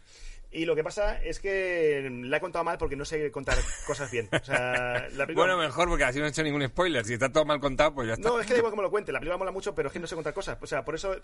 Y 0.52 0.66
lo 0.66 0.76
que 0.76 0.84
pasa 0.84 1.22
es 1.24 1.40
que 1.40 2.10
la 2.24 2.38
he 2.38 2.40
contado 2.40 2.64
mal 2.64 2.78
porque 2.78 2.96
no 2.96 3.06
sé 3.06 3.30
contar 3.32 3.58
cosas 3.86 4.10
bien. 4.12 4.30
O 4.32 4.44
sea, 4.44 5.08
la 5.14 5.26
película- 5.26 5.34
Bueno, 5.36 5.58
mejor, 5.58 5.90
porque 5.90 6.04
así 6.06 6.20
no 6.20 6.26
he 6.26 6.30
hecho 6.30 6.44
ningún 6.44 6.66
spoiler. 6.68 7.04
Si 7.06 7.14
está 7.14 7.30
todo 7.32 7.46
mal 7.46 7.60
contado, 7.60 7.94
pues 7.96 8.08
ya 8.08 8.14
está. 8.14 8.30
No, 8.30 8.40
es 8.40 8.46
que 8.48 8.54
da 8.54 8.60
igual 8.60 8.72
como 8.72 8.82
lo 8.84 8.90
cuente. 8.92 9.12
La 9.12 9.20
película 9.20 9.38
mola 9.38 9.52
mucho, 9.52 9.76
pero 9.76 9.88
es 9.88 9.94
que 9.94 10.00
no 10.00 10.08
sé 10.08 10.16
contar 10.16 10.34
cosas. 10.34 10.58
O 10.62 10.68
sea, 10.68 10.84
por 10.86 10.96
eso, 10.96 11.14
eh, 11.16 11.22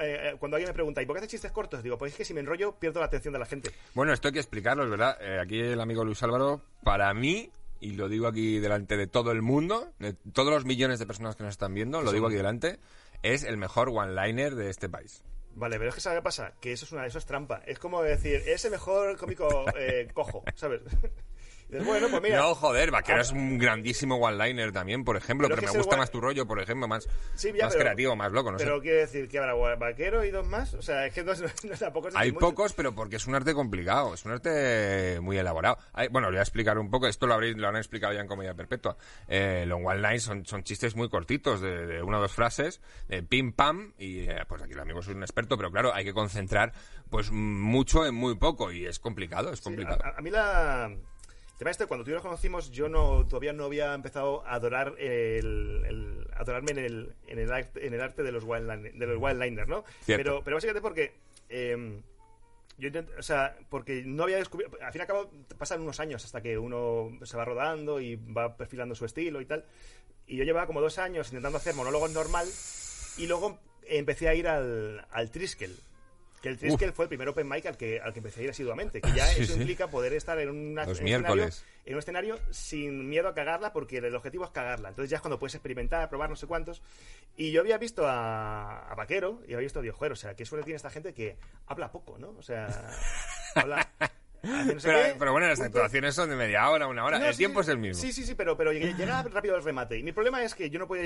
eh, 0.00 0.36
cuando 0.38 0.56
alguien 0.56 0.68
me 0.70 0.74
pregunta, 0.74 1.00
¿y 1.02 1.06
por 1.06 1.14
qué 1.14 1.18
haces 1.18 1.30
chistes 1.30 1.52
cortos? 1.52 1.82
Digo, 1.82 1.96
pues 1.98 2.12
es 2.12 2.18
que 2.18 2.24
si 2.24 2.34
me 2.34 2.40
enrollo, 2.40 2.72
pierdo 2.78 3.00
la 3.00 3.06
atención 3.06 3.32
de 3.32 3.38
la 3.40 3.46
gente. 3.46 3.70
Bueno, 3.94 4.12
esto 4.12 4.28
hay 4.28 4.34
que 4.34 4.40
explicarlo, 4.40 4.84
es 4.84 4.90
verdad. 4.90 5.16
Eh, 5.20 5.38
aquí 5.40 5.60
el 5.60 5.80
amigo 5.80 6.04
Luis 6.04 6.22
Álvaro, 6.22 6.60
para 6.82 7.12
mí, 7.14 7.50
y 7.80 7.92
lo 7.92 8.08
digo 8.08 8.26
aquí 8.26 8.58
delante 8.58 8.96
de 8.96 9.06
todo 9.06 9.32
el 9.32 9.42
mundo, 9.42 9.92
de 9.98 10.14
todos 10.14 10.50
los 10.50 10.64
millones 10.64 10.98
de 10.98 11.06
personas 11.06 11.36
que 11.36 11.44
nos 11.44 11.52
están 11.52 11.74
viendo, 11.74 12.02
lo 12.02 12.12
digo 12.12 12.26
aquí 12.26 12.36
delante, 12.36 12.78
es 13.22 13.44
el 13.44 13.56
mejor 13.56 13.88
one-liner 13.88 14.54
de 14.54 14.70
este 14.70 14.88
país. 14.88 15.22
Vale, 15.54 15.78
pero 15.78 15.88
es 15.88 15.94
que 15.94 16.02
¿sabes 16.02 16.18
qué 16.18 16.22
pasa? 16.22 16.52
Que 16.60 16.72
eso 16.72 16.84
es 16.84 16.92
una 16.92 17.06
eso 17.06 17.18
es 17.18 17.24
trampa. 17.24 17.62
Es 17.66 17.78
como 17.78 18.02
decir, 18.02 18.42
es 18.46 18.64
el 18.66 18.70
mejor 18.72 19.16
cómico 19.16 19.64
eh, 19.78 20.08
cojo, 20.12 20.44
¿sabes? 20.54 20.82
Bueno, 21.68 22.08
pues 22.08 22.22
mira. 22.22 22.36
No, 22.38 22.54
joder, 22.54 22.92
Vaquero 22.92 23.20
es 23.20 23.32
un 23.32 23.58
grandísimo 23.58 24.16
one-liner 24.16 24.70
también, 24.70 25.04
por 25.04 25.16
ejemplo, 25.16 25.48
Pero 25.48 25.60
me 25.62 25.68
gusta 25.68 25.94
one- 25.94 25.98
más 25.98 26.10
tu 26.12 26.20
rollo, 26.20 26.46
por 26.46 26.60
ejemplo, 26.60 26.86
más, 26.86 27.08
Sí, 27.34 27.52
ya, 27.56 27.64
más 27.64 27.72
pero- 27.74 27.84
creativo, 27.84 28.14
más 28.14 28.30
loco, 28.30 28.52
no 28.52 28.58
pero 28.58 28.76
sé. 28.76 28.82
quiere 28.82 28.98
decir 28.98 29.28
que 29.28 29.38
habrá 29.38 29.54
vaquero 29.74 30.24
y 30.24 30.30
dos 30.30 30.46
más. 30.46 30.74
O 30.74 30.82
sea, 30.82 31.06
es 31.06 31.12
que 31.12 31.24
no, 31.24 31.32
es- 31.32 31.40
no- 31.64 31.76
tampoco 31.76 32.08
es 32.08 32.14
Hay 32.16 32.30
pocos, 32.32 32.72
pero 32.72 32.94
porque 32.94 33.16
es 33.16 33.26
un 33.26 33.34
arte 33.34 33.52
complicado, 33.52 34.14
es 34.14 34.24
un 34.24 34.32
arte 34.32 35.18
muy 35.20 35.38
elaborado. 35.38 35.76
Hay- 35.92 36.06
bueno, 36.08 36.28
le 36.28 36.34
voy 36.36 36.38
a 36.38 36.42
explicar 36.42 36.78
un 36.78 36.88
poco, 36.88 37.08
esto 37.08 37.26
lo, 37.26 37.34
habréis, 37.34 37.56
lo 37.56 37.66
han 37.68 37.76
explicado 37.76 38.12
ya 38.12 38.20
en 38.20 38.28
Comedia 38.28 38.54
Perpetua. 38.54 38.96
Eh, 39.26 39.64
los 39.66 39.80
one-lines 39.82 40.22
son, 40.22 40.46
son 40.46 40.62
chistes 40.62 40.94
muy 40.94 41.08
cortitos, 41.08 41.60
de, 41.60 41.86
de 41.86 42.02
una 42.02 42.18
o 42.18 42.20
dos 42.20 42.32
frases, 42.32 42.80
de 43.08 43.24
pim 43.24 43.52
pam, 43.52 43.92
y 43.98 44.20
eh, 44.20 44.44
pues 44.48 44.62
aquí 44.62 44.72
el 44.74 44.80
amigo 44.80 45.00
es 45.00 45.08
un 45.08 45.22
experto, 45.22 45.56
pero 45.56 45.72
claro, 45.72 45.92
hay 45.92 46.04
que 46.04 46.14
concentrar 46.14 46.72
pues 47.10 47.30
mucho 47.32 48.06
en 48.06 48.14
muy 48.14 48.36
poco, 48.36 48.70
y 48.70 48.86
es 48.86 48.98
complicado, 49.00 49.52
es 49.52 49.58
Sí, 49.58 49.64
complicado. 49.64 49.98
a, 50.04 50.18
a 50.18 50.20
mí 50.22 50.30
la. 50.30 50.90
El 51.56 51.60
tema 51.60 51.70
este, 51.70 51.86
cuando 51.86 52.04
tú 52.04 52.10
y 52.10 52.12
yo 52.12 52.16
nos 52.16 52.22
conocimos, 52.22 52.70
yo 52.70 52.88
no 52.90 53.26
todavía 53.26 53.54
no 53.54 53.64
había 53.64 53.94
empezado 53.94 54.46
a 54.46 54.54
adorar 54.54 54.94
el, 54.98 55.82
el- 55.86 56.26
adorarme 56.34 56.72
en 56.72 56.78
el, 56.78 57.14
en 57.28 57.38
el 57.38 57.50
arte, 57.50 57.86
en 57.86 57.94
el 57.94 58.00
arte 58.02 58.22
de 58.22 58.30
los 58.30 58.44
wildline- 58.44 58.92
de 58.92 59.06
los 59.06 59.16
wildliners, 59.18 59.66
¿no? 59.68 59.82
Cierto. 60.02 60.22
Pero, 60.22 60.44
pero 60.44 60.56
básicamente 60.58 60.82
porque 60.82 61.14
eh, 61.48 62.02
yo 62.76 62.90
o 63.18 63.22
sea, 63.22 63.56
porque 63.70 64.02
no 64.04 64.24
había 64.24 64.36
descubierto, 64.36 64.76
al 64.82 64.92
fin 64.92 64.98
y 64.98 65.02
al 65.02 65.06
cabo 65.06 65.30
pasan 65.56 65.80
unos 65.80 65.98
años 65.98 66.22
hasta 66.26 66.42
que 66.42 66.58
uno 66.58 67.10
se 67.22 67.38
va 67.38 67.46
rodando 67.46 68.00
y 68.02 68.16
va 68.16 68.54
perfilando 68.58 68.94
su 68.94 69.06
estilo 69.06 69.40
y 69.40 69.46
tal. 69.46 69.64
Y 70.26 70.36
yo 70.36 70.44
llevaba 70.44 70.66
como 70.66 70.82
dos 70.82 70.98
años 70.98 71.28
intentando 71.28 71.56
hacer 71.56 71.74
monólogos 71.74 72.10
normal 72.10 72.46
y 73.16 73.26
luego 73.26 73.58
empecé 73.88 74.28
a 74.28 74.34
ir 74.34 74.46
al, 74.46 75.06
al 75.10 75.30
Triskel. 75.30 75.74
Que 76.42 76.50
el 76.50 76.58
Triskel 76.58 76.92
fue 76.92 77.06
el 77.06 77.08
primer 77.08 77.28
open 77.28 77.48
mic 77.48 77.66
al 77.66 77.76
que, 77.76 78.00
al 78.00 78.12
que 78.12 78.18
empecé 78.20 78.40
a 78.40 78.44
ir 78.44 78.50
asiduamente. 78.50 79.00
Que 79.00 79.10
ya 79.12 79.26
Sí, 79.26 79.42
eso 79.42 79.54
sí. 79.54 79.58
implica 79.60 79.88
poder 79.88 80.12
estar 80.12 80.38
en, 80.38 80.50
una- 80.50 80.84
escenario, 80.84 81.48
en 81.86 81.94
un 81.94 81.98
escenario 81.98 82.38
sin 82.50 83.08
miedo 83.08 83.28
a 83.28 83.34
cagarla, 83.34 83.72
porque 83.72 83.98
el 83.98 84.14
objetivo 84.14 84.44
es 84.44 84.50
cagarla. 84.50 84.90
Entonces 84.90 85.10
ya 85.10 85.16
es 85.16 85.22
cuando 85.22 85.38
puedes 85.38 85.54
experimentar, 85.54 86.08
probar 86.08 86.28
no 86.30 86.36
sé 86.36 86.46
cuántos. 86.46 86.82
Y 87.36 87.50
yo 87.52 87.62
había 87.62 87.78
visto 87.78 88.06
a, 88.06 88.90
a 88.90 88.94
Vaquero 88.94 89.40
y 89.48 89.54
había 89.54 89.64
visto 89.64 89.78
a 89.80 89.82
Diojuero. 89.82 90.12
O 90.12 90.16
sea, 90.16 90.34
qué 90.36 90.44
suerte 90.44 90.64
tiene 90.66 90.76
esta 90.76 90.90
gente 90.90 91.14
que 91.14 91.36
habla 91.66 91.90
poco, 91.90 92.18
¿no? 92.18 92.30
O 92.38 92.42
sea, 92.42 92.68
habla. 93.54 93.88
No 94.46 94.80
sé 94.80 95.14
Pero, 95.18 95.32
bueno, 95.32 95.46
las 95.48 95.58
punto. 95.58 95.78
actuaciones 95.78 96.14
son 96.14 96.30
de 96.30 96.36
media 96.36 96.68
hora, 96.70 96.86
una 96.86 97.04
hora, 97.04 97.18
No, 97.18 97.26
el 97.26 97.32
sí, 97.34 97.38
tiempo 97.38 97.60
es 97.60 97.68
el 97.68 97.78
mismo. 97.78 98.00
Sí, 98.00 98.12
sí, 98.12 98.24
sí, 98.24 98.34
pero, 98.34 98.56
pero 98.56 98.72
lleg- 98.72 98.96
llega 98.96 99.22
rápido 99.22 99.56
el 99.56 99.62
remate. 99.64 99.98
Y 99.98 100.02
mi 100.02 100.12
problema 100.12 100.42
es 100.42 100.54
que 100.54 100.70
yo 100.70 100.78
no 100.78 100.86
puedo 100.86 101.02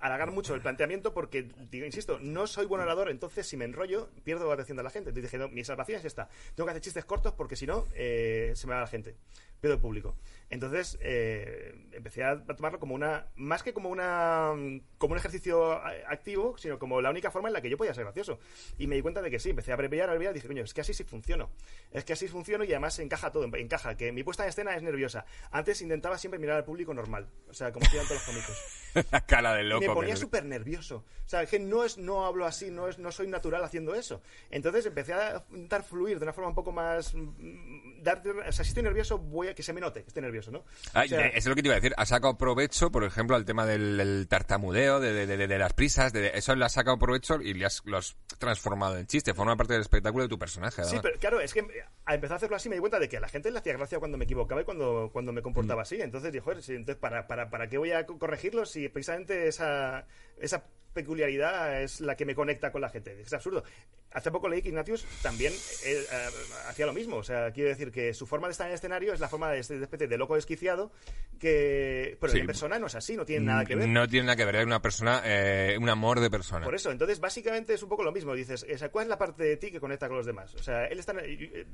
alargar 0.00 0.30
mucho 0.30 0.54
el 0.54 0.60
planteamiento 0.60 1.12
porque, 1.12 1.48
digo, 1.70 1.86
insisto, 1.86 2.18
no 2.20 2.46
soy 2.46 2.66
buen 2.66 2.80
orador, 2.82 3.10
entonces 3.10 3.46
si 3.46 3.56
me 3.56 3.64
enrollo, 3.64 4.08
pierdo 4.24 4.46
la 4.48 4.54
atención 4.54 4.76
de 4.76 4.82
la 4.82 4.90
gente. 4.90 5.10
Entonces 5.10 5.30
dije, 5.30 5.38
no, 5.42 5.48
mi 5.48 5.64
salvación 5.64 5.98
es 5.98 6.04
esta. 6.04 6.28
Tengo 6.54 6.66
que 6.66 6.70
hacer 6.72 6.82
chistes 6.82 7.04
cortos 7.04 7.32
porque 7.34 7.56
si 7.56 7.66
no, 7.66 7.84
eh, 7.94 8.52
se 8.54 8.66
me 8.66 8.74
va 8.74 8.80
la 8.80 8.86
gente. 8.86 9.14
Pierdo 9.60 9.74
el 9.74 9.80
público. 9.80 10.14
Entonces 10.50 10.98
eh, 11.02 11.74
empecé 11.92 12.24
a 12.24 12.42
tomarlo 12.44 12.78
como 12.78 12.94
una, 12.94 13.26
más 13.36 13.62
que 13.62 13.74
como 13.74 13.90
una 13.90 14.52
como 14.96 15.12
un 15.12 15.18
ejercicio 15.18 15.72
activo, 16.08 16.56
sino 16.56 16.78
como 16.78 17.00
la 17.00 17.10
única 17.10 17.30
forma 17.30 17.48
en 17.48 17.52
la 17.52 17.60
que 17.60 17.68
yo 17.68 17.76
podía 17.76 17.92
ser 17.94 18.04
gracioso. 18.04 18.38
Y 18.78 18.86
me 18.86 18.96
di 18.96 19.02
cuenta 19.02 19.20
de 19.20 19.30
que 19.30 19.38
sí, 19.38 19.50
empecé 19.50 19.72
a 19.72 19.74
abreviar, 19.74 20.08
abreviar, 20.08 20.32
dije, 20.32 20.46
coño, 20.48 20.64
es 20.64 20.72
que 20.72 20.80
así 20.80 20.94
sí 20.94 21.04
funciono. 21.04 21.50
Es 21.92 22.04
que 22.04 22.14
así 22.14 22.28
funciono 22.28 22.64
y 22.64 22.68
además 22.68 22.98
encaja 22.98 23.30
todo, 23.30 23.44
encaja, 23.56 23.96
que 23.96 24.10
mi 24.12 24.24
puesta 24.24 24.42
en 24.44 24.48
escena 24.48 24.74
es 24.74 24.82
nerviosa. 24.82 25.24
Antes 25.50 25.82
intentaba 25.82 26.16
siempre 26.18 26.38
mirar 26.40 26.56
al 26.56 26.64
público 26.64 26.94
normal, 26.94 27.28
o 27.48 27.52
sea, 27.54 27.70
como 27.72 27.84
hacían 27.86 28.06
todos 28.06 28.16
los 28.16 28.24
cómicos. 28.34 29.12
La 29.12 29.20
cara 29.26 29.54
del 29.54 29.66
Y 29.66 29.70
loco. 29.70 29.80
me 29.86 29.94
ponía 29.94 30.14
que- 30.14 30.20
súper 30.20 30.44
nervioso. 30.46 31.04
O 31.26 31.28
sea, 31.28 31.44
que 31.44 31.58
no 31.58 31.84
es 31.84 31.98
no 31.98 32.24
hablo 32.24 32.46
así, 32.46 32.70
no 32.70 32.88
es 32.88 32.98
no 32.98 33.12
soy 33.12 33.26
natural 33.28 33.62
haciendo 33.64 33.94
eso. 33.94 34.22
Entonces 34.50 34.86
empecé 34.86 35.12
a 35.12 35.44
intentar 35.50 35.84
fluir 35.84 36.18
de 36.18 36.24
una 36.24 36.32
forma 36.32 36.48
un 36.48 36.54
poco 36.54 36.72
más 36.72 37.14
mm, 37.14 38.02
dar, 38.02 38.22
o 38.26 38.52
sea, 38.52 38.64
si 38.64 38.70
estoy 38.70 38.82
nervioso, 38.82 39.18
voy 39.18 39.48
a 39.48 39.54
que 39.54 39.62
se 39.62 39.72
me 39.74 39.80
note 39.80 40.02
que 40.02 40.08
estoy 40.08 40.22
nervioso, 40.22 40.37
¿no? 40.48 40.64
Ah, 40.94 41.02
O 41.04 41.08
sea, 41.08 41.26
eso 41.26 41.36
es 41.38 41.46
lo 41.46 41.54
que 41.56 41.62
te 41.62 41.68
iba 41.68 41.74
a 41.74 41.80
decir. 41.80 41.94
Ha 41.96 42.06
sacado 42.06 42.38
provecho, 42.38 42.90
por 42.92 43.02
ejemplo, 43.02 43.34
al 43.34 43.44
tema 43.44 43.66
del, 43.66 43.96
del 43.96 44.28
tartamudeo, 44.28 45.00
de, 45.00 45.12
de- 45.12 45.26
de- 45.26 45.46
de 45.48 45.58
las 45.58 45.72
prisas. 45.72 46.12
De, 46.12 46.30
eso 46.34 46.54
le 46.54 46.64
has 46.64 46.72
sacado 46.72 46.98
provecho 46.98 47.40
y 47.42 47.54
le 47.54 47.66
has, 47.66 47.82
lo 47.84 47.96
has 47.98 48.16
transformado 48.38 48.96
en 48.96 49.06
chiste. 49.06 49.34
Forma 49.34 49.56
parte 49.56 49.72
del 49.72 49.82
espectáculo 49.82 50.22
de 50.24 50.28
tu 50.28 50.38
personaje. 50.38 50.84
Sí, 50.84 50.96
pero 51.02 51.18
claro, 51.18 51.40
es 51.40 51.52
que 51.52 51.66
a 52.04 52.14
empezar 52.14 52.34
a 52.34 52.36
hacerlo 52.36 52.56
así 52.56 52.68
me 52.68 52.76
di 52.76 52.80
cuenta 52.80 52.98
de 53.00 53.08
que 53.08 53.16
a 53.16 53.20
la 53.20 53.28
gente 53.28 53.50
le 53.50 53.58
hacía 53.58 53.72
gracia 53.72 53.98
cuando 53.98 54.16
me 54.16 54.24
equivocaba 54.24 54.60
y 54.60 54.64
cuando, 54.64 55.10
cuando 55.12 55.32
me 55.32 55.40
Mm. 55.40 55.44
comportaba 55.44 55.82
así. 55.82 56.00
Entonces 56.00 56.30
dije, 56.32 56.42
joder, 56.44 56.62
sí, 56.62 56.74
entonces, 56.74 57.00
¿para, 57.00 57.26
para, 57.26 57.50
¿para 57.50 57.68
qué 57.68 57.78
voy 57.78 57.92
a 57.92 58.06
co- 58.06 58.18
corregirlo 58.18 58.64
si 58.66 58.88
precisamente 58.88 59.48
esa, 59.48 60.06
esa 60.38 60.64
peculiaridad 60.94 61.82
es 61.82 62.00
la 62.00 62.16
que 62.16 62.24
me 62.26 62.34
conecta 62.34 62.70
con 62.72 62.80
la 62.80 62.88
gente? 62.90 63.20
Es 63.20 63.32
absurdo. 63.32 63.64
Hace 64.10 64.30
poco 64.30 64.48
leí 64.48 64.62
que 64.62 64.70
Ignatius 64.70 65.04
también 65.22 65.52
eh, 65.84 66.04
eh, 66.10 66.28
hacía 66.68 66.86
lo 66.86 66.92
mismo. 66.94 67.16
O 67.16 67.22
sea, 67.22 67.52
quiero 67.52 67.68
decir 67.68 67.90
que 67.92 68.14
su 68.14 68.26
forma 68.26 68.48
de 68.48 68.52
estar 68.52 68.66
en 68.66 68.70
el 68.70 68.74
escenario 68.76 69.12
es 69.12 69.20
la 69.20 69.28
forma 69.28 69.50
de, 69.50 69.56
de 69.62 69.82
especie 69.84 70.08
de 70.08 70.16
loco 70.18 70.34
desquiciado 70.34 70.90
que... 71.38 72.16
Pero 72.20 72.32
Sí. 72.32 72.38
en 72.40 72.46
persona 72.46 72.78
no 72.78 72.86
es 72.86 72.94
así, 72.94 73.16
no 73.16 73.24
tiene 73.24 73.46
nada 73.46 73.64
que 73.64 73.76
ver. 73.76 73.88
No 73.88 74.08
tiene 74.08 74.26
nada 74.26 74.36
que 74.36 74.44
ver. 74.44 74.56
Es 74.56 74.66
una 74.66 74.80
persona, 74.82 75.22
eh, 75.24 75.76
un 75.80 75.88
amor 75.88 76.20
de 76.20 76.30
persona. 76.30 76.64
Por 76.64 76.74
eso, 76.74 76.90
entonces 76.90 77.20
básicamente 77.20 77.74
es 77.74 77.82
un 77.82 77.88
poco 77.88 78.02
lo 78.02 78.12
mismo. 78.12 78.34
Dices, 78.34 78.64
o 78.72 78.78
sea, 78.78 78.88
¿cuál 78.90 79.04
es 79.04 79.08
la 79.08 79.18
parte 79.18 79.44
de 79.44 79.56
ti 79.56 79.70
que 79.70 79.80
conecta 79.80 80.08
con 80.08 80.16
los 80.16 80.26
demás? 80.26 80.54
O 80.54 80.62
sea, 80.62 80.86
él 80.86 80.98
está. 80.98 81.14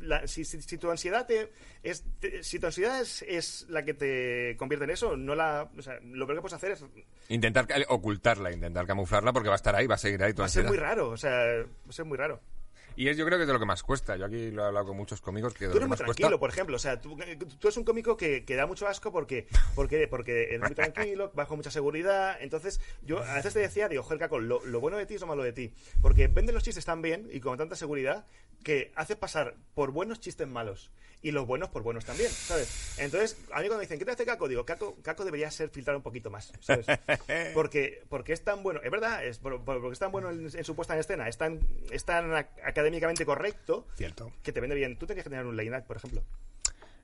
la- 0.00 0.26
si, 0.26 0.44
si- 0.44 0.60
si 0.62 0.78
tu 0.78 0.90
ansiedad 0.90 1.26
te, 1.26 1.50
es, 1.82 2.04
te- 2.20 2.42
si 2.42 2.58
tu 2.58 2.66
ansiedad 2.66 3.00
es, 3.00 3.22
es 3.22 3.66
la 3.68 3.84
que 3.84 3.94
te 3.94 4.56
convierte 4.58 4.84
en 4.84 4.90
eso, 4.90 5.16
no 5.16 5.34
la. 5.34 5.68
O 5.78 5.82
sea, 5.82 5.98
lo 6.02 6.26
peor 6.26 6.38
que 6.38 6.42
puedes 6.42 6.54
hacer 6.54 6.72
es. 6.72 6.84
Intentar 7.28 7.66
ocultarla, 7.88 8.52
intentar 8.52 8.86
camuflarla 8.86 9.32
porque 9.32 9.48
va 9.48 9.54
a 9.54 9.56
estar 9.56 9.74
ahí, 9.74 9.86
va 9.86 9.94
a 9.94 9.98
seguir 9.98 10.22
ahí 10.22 10.34
tu 10.34 10.42
Va 10.42 10.46
a 10.46 10.48
ser 10.48 10.66
ansiedad. 10.66 10.68
muy 10.68 10.78
raro, 10.78 11.08
o 11.10 11.16
sea, 11.16 11.30
va 11.30 11.88
a 11.88 11.92
ser 11.92 12.04
muy 12.04 12.18
raro. 12.18 12.23
Y 12.96 13.08
es, 13.08 13.16
yo 13.16 13.26
creo 13.26 13.38
que 13.38 13.42
es 13.42 13.46
de 13.48 13.52
lo 13.52 13.58
que 13.58 13.66
más 13.66 13.82
cuesta. 13.82 14.16
Yo 14.16 14.24
aquí 14.26 14.52
lo 14.52 14.62
he 14.62 14.66
hablado 14.66 14.86
con 14.86 14.96
muchos 14.96 15.20
cómicos 15.20 15.52
que 15.52 15.66
Tú 15.66 15.72
lo 15.72 15.76
eres 15.78 15.88
muy 15.88 15.96
tranquilo, 15.96 16.28
cuesta. 16.28 16.38
por 16.38 16.50
ejemplo. 16.50 16.76
O 16.76 16.78
sea, 16.78 17.00
tú, 17.00 17.16
tú 17.16 17.66
eres 17.66 17.76
un 17.76 17.82
cómico 17.82 18.16
que, 18.16 18.44
que 18.44 18.54
da 18.54 18.66
mucho 18.66 18.86
asco 18.86 19.10
porque, 19.10 19.48
porque, 19.74 20.06
porque 20.06 20.44
eres 20.44 20.60
muy 20.60 20.74
tranquilo, 20.76 21.32
vas 21.34 21.48
con 21.48 21.56
mucha 21.56 21.72
seguridad. 21.72 22.36
Entonces, 22.40 22.80
yo 23.02 23.18
a 23.20 23.34
veces 23.34 23.52
te 23.52 23.58
decía, 23.58 23.88
digo, 23.88 24.04
joder, 24.04 24.20
Caco, 24.20 24.38
lo, 24.38 24.64
lo 24.64 24.78
bueno 24.78 24.96
de 24.96 25.06
ti 25.06 25.14
es 25.14 25.20
lo 25.20 25.26
malo 25.26 25.42
de 25.42 25.52
ti. 25.52 25.72
Porque 26.00 26.28
venden 26.28 26.54
los 26.54 26.62
chistes 26.62 26.84
tan 26.84 27.02
bien 27.02 27.28
y 27.32 27.40
con 27.40 27.58
tanta 27.58 27.74
seguridad 27.74 28.26
que 28.64 28.90
haces 28.96 29.16
pasar 29.16 29.54
por 29.74 29.92
buenos 29.92 30.18
chistes 30.20 30.48
malos 30.48 30.90
y 31.22 31.30
los 31.30 31.46
buenos 31.46 31.70
por 31.70 31.82
buenos 31.82 32.04
también, 32.04 32.30
¿sabes? 32.30 32.96
Entonces, 32.98 33.36
a 33.52 33.60
mí 33.60 33.66
cuando 33.68 33.76
me 33.76 33.82
dicen, 33.82 33.98
¿qué 33.98 34.04
te 34.04 34.10
hace 34.10 34.26
Caco? 34.26 34.46
Digo, 34.46 34.66
Caco, 34.66 34.96
Caco 35.02 35.24
debería 35.24 35.50
ser 35.50 35.70
filtrado 35.70 35.98
un 35.98 36.02
poquito 36.02 36.30
más, 36.30 36.52
¿sabes? 36.60 36.84
Porque, 37.54 38.02
porque 38.10 38.32
es 38.34 38.42
tan 38.44 38.62
bueno, 38.62 38.80
es 38.84 38.90
verdad, 38.90 39.24
es 39.24 39.38
por- 39.38 39.64
por- 39.64 39.80
porque 39.80 39.92
es 39.94 39.98
tan 39.98 40.12
bueno 40.12 40.28
en, 40.30 40.44
en 40.54 40.64
su 40.64 40.74
puesta 40.74 40.92
en 40.94 41.00
escena, 41.00 41.26
es 41.28 41.38
tan, 41.38 41.60
es 41.90 42.04
tan 42.04 42.30
ac- 42.32 42.48
académicamente 42.64 43.24
correcto 43.24 43.86
Cierto. 43.96 44.32
que 44.42 44.52
te 44.52 44.60
vende 44.60 44.74
bien. 44.76 44.98
Tú 44.98 45.06
tenías 45.06 45.24
que 45.24 45.30
tener 45.30 45.46
un 45.46 45.56
late 45.56 45.70
night, 45.70 45.84
por 45.86 45.96
ejemplo. 45.96 46.22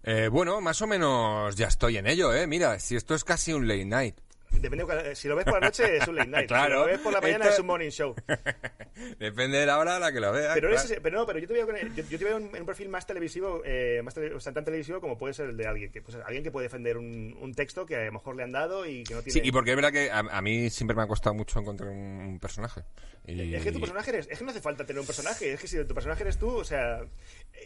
Eh, 0.02 0.28
bueno, 0.28 0.61
más 0.61 0.80
o 0.82 0.86
menos 0.86 1.56
ya 1.56 1.68
estoy 1.68 1.96
en 1.98 2.06
ello, 2.06 2.34
¿eh? 2.34 2.46
Mira, 2.46 2.78
si 2.78 2.96
esto 2.96 3.14
es 3.14 3.24
casi 3.24 3.52
un 3.52 3.68
late 3.68 3.84
night. 3.84 4.16
Depende, 4.53 4.84
de- 4.84 5.14
si 5.14 5.28
lo 5.28 5.36
ves 5.36 5.44
por 5.44 5.55
la 5.55 5.66
noche 5.68 5.96
es 5.96 6.07
un 6.09 6.16
late 6.16 6.28
night. 6.28 6.48
Claro. 6.48 6.74
Si 6.74 6.80
lo 6.80 6.86
ves 6.86 6.98
por 7.01 7.12
la 7.12 7.20
mañana 7.20 7.44
Esto- 7.44 7.55
es 7.55 7.61
un 7.61 7.66
morning 7.66 7.90
show. 7.90 8.14
Depende 9.18 9.59
de 9.59 9.66
la 9.66 9.78
hora 9.78 9.96
a 9.96 9.98
la 9.98 10.12
que 10.12 10.20
lo 10.20 10.32
veas. 10.32 10.55
Pero, 10.55 10.68
claro. 10.68 10.84
ese- 10.84 11.01
pero 11.01 11.18
no, 11.18 11.26
pero 11.26 11.38
yo 11.38 11.46
te 11.46 11.55
veo, 11.55 11.66
con 11.66 11.76
el- 11.76 11.94
yo, 11.94 12.05
yo 12.09 12.18
te 12.18 12.24
veo 12.24 12.36
en, 12.36 12.51
en 12.55 12.61
un 12.61 12.66
perfil 12.66 12.88
más 12.88 13.07
televisivo, 13.07 13.62
eh, 13.64 14.01
más 14.05 14.14
tele- 14.14 14.34
o 14.34 14.40
sea, 14.40 14.53
tan 14.53 14.64
televisivo 14.64 15.01
como 15.01 15.16
puede 15.16 15.32
ser 15.34 15.51
el 15.51 15.57
de 15.57 15.66
alguien 15.66 15.90
que, 15.92 16.03
pues, 16.03 16.16
alguien 16.24 16.42
que 16.42 16.51
puede 16.51 16.64
defender 16.66 16.98
un, 16.98 17.36
un 17.40 17.55
texto 17.55 17.86
que 17.86 17.96
a 17.96 18.05
lo 18.05 18.12
mejor 18.12 18.36
le 18.36 18.42
han 18.42 18.53
dado 18.53 18.84
y 18.86 19.05
que 19.05 19.14
no 19.14 19.22
tiene. 19.22 19.40
Sí, 19.40 19.46
y 19.46 19.53
porque 19.53 19.70
es 19.70 19.76
verdad 19.76 19.92
que 19.92 20.11
a, 20.11 20.18
a 20.18 20.42
mí 20.42 20.68
siempre 20.70 20.96
me 20.96 21.03
ha 21.03 21.07
costado 21.07 21.34
mucho 21.34 21.59
encontrar 21.61 21.90
un, 21.90 22.38
personaje. 22.40 22.82
Y- 23.26 23.55
Es 23.55 23.62
que 23.62 23.72
tu 23.72 23.80
personaje 23.80 24.11
eres, 24.11 24.28
es 24.30 24.38
que 24.38 24.44
no 24.44 24.51
hace 24.51 24.61
falta 24.61 24.84
tener 24.84 25.01
un 25.01 25.07
personaje, 25.07 25.53
es 25.53 25.61
que 25.61 25.68
si 25.68 25.82
tu 25.84 25.94
personaje 25.94 26.22
eres 26.22 26.38
tú, 26.38 26.48
o 26.57 26.64
sea, 26.64 27.01
eh, 27.01 27.07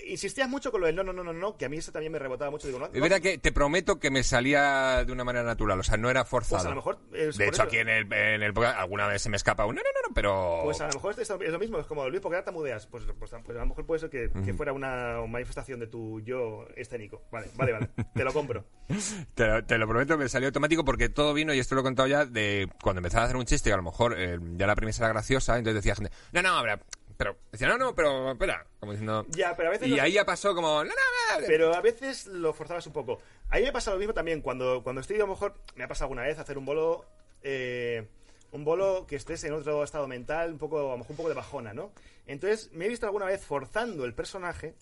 insistías 0.09 0.49
mucho 0.49 0.71
con 0.71 0.81
lo 0.81 0.87
del 0.87 0.97
no, 0.97 1.03
no, 1.03 1.13
no, 1.13 1.25
no, 1.25 1.33
no, 1.33 1.57
que 1.57 1.65
a 1.65 1.69
mí 1.69 1.79
eso 1.79 1.91
también 1.93 2.13
me 2.13 2.19
rebotaba 2.19 2.51
mucho, 2.51 2.67
digo, 2.67 2.79
no, 2.79 2.87
Es 2.87 3.01
verdad 3.01 3.21
que 3.21 3.39
te 3.39 3.53
prometo 3.53 3.99
que 3.99 4.11
me 4.11 4.23
salía 4.23 5.05
de 5.05 5.13
una 5.13 5.25
manera 5.25 5.45
natural, 5.45 5.79
o 5.81 5.83
sea, 5.83 5.97
no 5.97 6.11
era 6.11 6.25
forzado. 6.25 6.63
Pues 6.65 6.74
lo 6.75 6.81
mejor 6.81 6.99
es 7.13 7.37
de 7.37 7.45
hecho, 7.45 7.55
eso. 7.55 7.63
aquí 7.63 7.79
en 7.79 7.89
el, 7.89 8.13
en 8.13 8.43
el 8.43 8.53
programa 8.53 8.81
alguna 8.81 9.07
vez 9.07 9.23
se 9.23 9.29
me 9.29 9.37
escapa 9.37 9.67
un 9.67 9.75
no, 9.75 9.83
no, 9.83 9.89
no, 9.89 10.09
no, 10.09 10.15
pero... 10.15 10.61
Pues 10.65 10.81
a 10.81 10.89
lo 10.89 10.95
mejor 10.95 11.15
es 11.19 11.29
lo 11.29 11.59
mismo, 11.59 11.79
es 11.79 11.87
como 11.87 12.09
Luis, 12.09 12.21
¿por 12.21 12.31
qué 12.31 12.37
tartamudeas? 12.37 12.87
Pues, 12.87 13.05
pues, 13.05 13.17
pues, 13.19 13.33
a 13.33 13.61
lo 13.61 13.67
mejor 13.67 13.87
puede 13.87 14.01
ser 14.01 14.11
que, 14.11 14.31
que 14.45 14.55
fuera 14.55 14.73
una 14.73 15.21
manifestación 15.27 15.81
de 15.81 15.87
tu 15.87 16.21
yo 16.21 16.67
escénico. 16.77 17.23
Vale, 17.31 17.49
vale, 17.57 17.73
vale. 17.73 17.91
te 18.15 18.25
lo 18.25 18.33
compro. 18.33 18.65
te, 19.35 19.47
lo, 19.47 19.65
te, 19.65 19.79
lo, 19.79 19.89
prometo, 19.89 20.17
me 20.17 20.29
salió 20.29 20.49
automático 20.49 20.85
porque 20.85 21.09
todo 21.09 21.35
vino, 21.35 21.53
y 21.55 21.59
esto 21.59 21.75
lo 21.75 21.81
he 21.81 21.85
contado 21.85 22.09
ya, 22.09 22.25
de 22.25 22.69
cuando 22.83 23.01
empezaba 23.01 23.23
a 23.23 23.25
hacer 23.27 23.37
un 23.37 23.47
chiste, 23.47 23.71
y 23.71 23.73
a 23.73 23.77
lo 23.77 23.83
mejor 23.83 24.15
eh, 24.19 24.39
ya 24.57 24.67
la 24.67 24.77
premisa 24.77 25.05
era 25.05 25.13
graciosa, 25.13 25.57
entonces 25.59 25.83
decía 25.83 25.95
gente, 25.95 26.13
no, 26.33 26.43
no, 26.43 26.51
habrá 26.51 26.79
pero 27.17 27.37
decía, 27.53 27.69
no, 27.69 27.79
no, 27.79 27.95
pero 27.95 28.33
espera, 28.33 28.67
como 28.81 28.93
diciendo... 28.93 29.27
Ya, 29.31 29.57
pero 29.57 29.69
a 29.69 29.73
veces 29.73 29.89
y 29.89 29.99
ahí 29.99 30.13
ya 30.13 30.25
pasó 30.25 30.55
como... 30.55 30.83
No, 30.85 30.91
no, 30.91 31.41
no, 31.41 31.47
pero 31.47 31.75
a 31.75 31.81
veces 31.81 32.27
lo 32.27 32.53
forzabas 32.53 32.87
un 32.87 32.93
poco. 32.93 33.21
A 33.51 33.57
mí 33.57 33.63
me 33.63 33.73
pasa 33.73 33.93
lo 33.93 33.99
mismo 33.99 34.15
también, 34.15 34.41
cuando, 34.41 34.83
cuando 34.83 35.01
estoy 35.01 35.17
a 35.17 35.21
lo 35.21 35.29
mejor, 35.29 35.55
me 35.77 35.85
ha 35.85 35.89
pasado 35.89 36.07
alguna 36.07 36.23
vez 36.23 36.39
hacer 36.39 36.59
un 36.59 36.65
bolo... 36.65 37.05
Eh, 37.43 38.07
un 38.53 38.65
bolo 38.65 39.05
que 39.09 39.17
estés 39.17 39.43
en 39.43 39.53
otro 39.53 39.83
estado 39.83 40.07
mental, 40.07 40.53
un 40.53 40.59
poco, 40.59 40.79
a 40.79 40.93
lo 40.93 40.99
mejor 40.99 41.11
un 41.11 41.17
poco 41.17 41.29
de 41.29 41.35
bajona, 41.35 41.75
¿no? 41.75 41.91
Entonces, 42.27 42.71
me 42.73 42.87
he 42.87 42.89
visto 42.89 43.05
alguna 43.05 43.27
vez 43.27 43.45
forzando 43.45 44.05
el 44.05 44.15
personaje, 44.15 44.77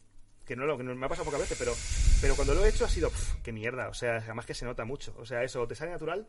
que 0.45 0.57
no, 0.57 0.67
lo, 0.67 0.77
que 0.77 0.85
no 0.85 0.95
me 0.95 1.07
ha 1.07 1.09
pasado 1.09 1.25
pocas 1.25 1.41
veces, 1.41 1.57
pero, 1.59 1.73
pero 2.21 2.37
cuando 2.37 2.53
lo 2.53 2.63
he 2.67 2.69
hecho 2.69 2.85
ha 2.85 2.89
sido, 2.89 3.09
pff, 3.09 3.37
qué 3.43 3.51
mierda, 3.51 3.89
o 3.89 3.95
sea, 3.95 4.17
además 4.17 4.45
que 4.45 4.53
se 4.53 4.67
nota 4.67 4.85
mucho. 4.85 5.15
O 5.17 5.25
sea, 5.25 5.43
eso, 5.43 5.67
te 5.67 5.75
sale 5.75 5.91
natural 5.91 6.27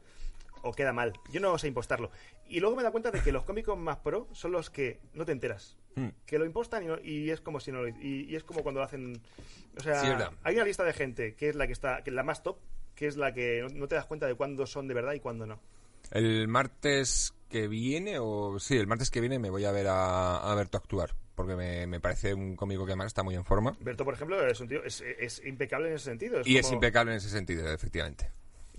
o 0.64 0.72
queda 0.74 0.94
mal. 0.94 1.14
Yo 1.32 1.40
no 1.40 1.58
sé 1.58 1.68
impostarlo. 1.68 2.10
Y 2.48 2.60
luego 2.60 2.76
me 2.76 2.84
da 2.84 2.92
cuenta 2.92 3.12
de 3.12 3.22
que 3.22 3.32
los 3.32 3.44
cómicos 3.44 3.78
más 3.78 3.98
pro 3.98 4.28
son 4.32 4.52
los 4.52 4.70
que 4.70 5.00
no 5.14 5.26
te 5.26 5.32
enteras. 5.32 5.78
Mm. 5.96 6.08
Que 6.26 6.40
lo 6.40 6.46
impostan 6.46 6.84
y, 7.04 7.30
es 7.30 7.42
como 7.42 7.60
si 7.60 7.72
no 7.72 7.88
y, 7.88 8.26
y, 8.30 8.36
es 8.36 8.44
como 8.44 8.64
cuando 8.64 8.80
lo 8.80 8.86
hacen. 8.86 9.22
O 9.78 9.82
sea, 9.82 10.32
hay 10.44 10.56
una 10.56 10.66
lista 10.66 10.84
de 10.84 10.94
gente 10.94 11.36
que 11.36 11.50
es 11.50 11.56
la 11.56 11.68
que 11.68 11.74
está, 11.74 12.04
que 12.04 12.10
es 12.10 12.16
la 12.16 12.24
más 12.24 12.42
top, 12.42 12.58
que 12.96 13.08
es 13.08 13.18
la 13.18 13.34
que 13.34 13.66
no, 13.74 13.88
te 13.88 13.96
das 13.96 14.06
cuenta 14.06 14.26
de 14.26 14.36
cuándo 14.36 14.66
son 14.66 14.88
de 14.88 14.94
verdad 14.94 15.14
y 15.14 15.20
cuándo 15.20 15.46
no. 15.46 15.60
El 16.12 16.48
martes 16.48 17.34
que 17.50 17.68
viene, 17.68 18.18
o 18.20 18.60
sí, 18.60 18.78
el 18.78 18.88
martes 18.88 19.12
que 19.12 19.22
viene 19.22 19.40
me 19.40 19.50
voy 19.50 19.66
a 19.66 19.72
ver 19.72 19.88
a, 19.88 20.38
a 20.38 20.56
Berto 20.56 20.78
actuar, 20.78 21.16
porque 21.36 21.56
me, 21.56 21.88
me, 21.88 22.00
parece 22.00 22.34
un 22.34 22.56
cómico 22.56 22.86
que 22.86 22.92
además 22.92 23.08
está 23.08 23.24
muy 23.24 23.36
en 23.36 23.46
forma. 23.46 23.76
Berto, 23.80 24.04
por 24.04 24.14
ejemplo, 24.14 24.46
es 24.46 24.60
un 24.60 24.68
tío, 24.68 24.84
es, 24.84 25.02
es 25.02 25.44
impecable 25.46 25.90
en 25.90 25.96
ese 25.96 26.06
sentido. 26.06 26.42
y 26.44 26.58
es 26.58 26.72
impecable 26.72 27.12
en 27.12 27.18
ese 27.18 27.30
sentido, 27.30 27.72
efectivamente. 27.72 28.32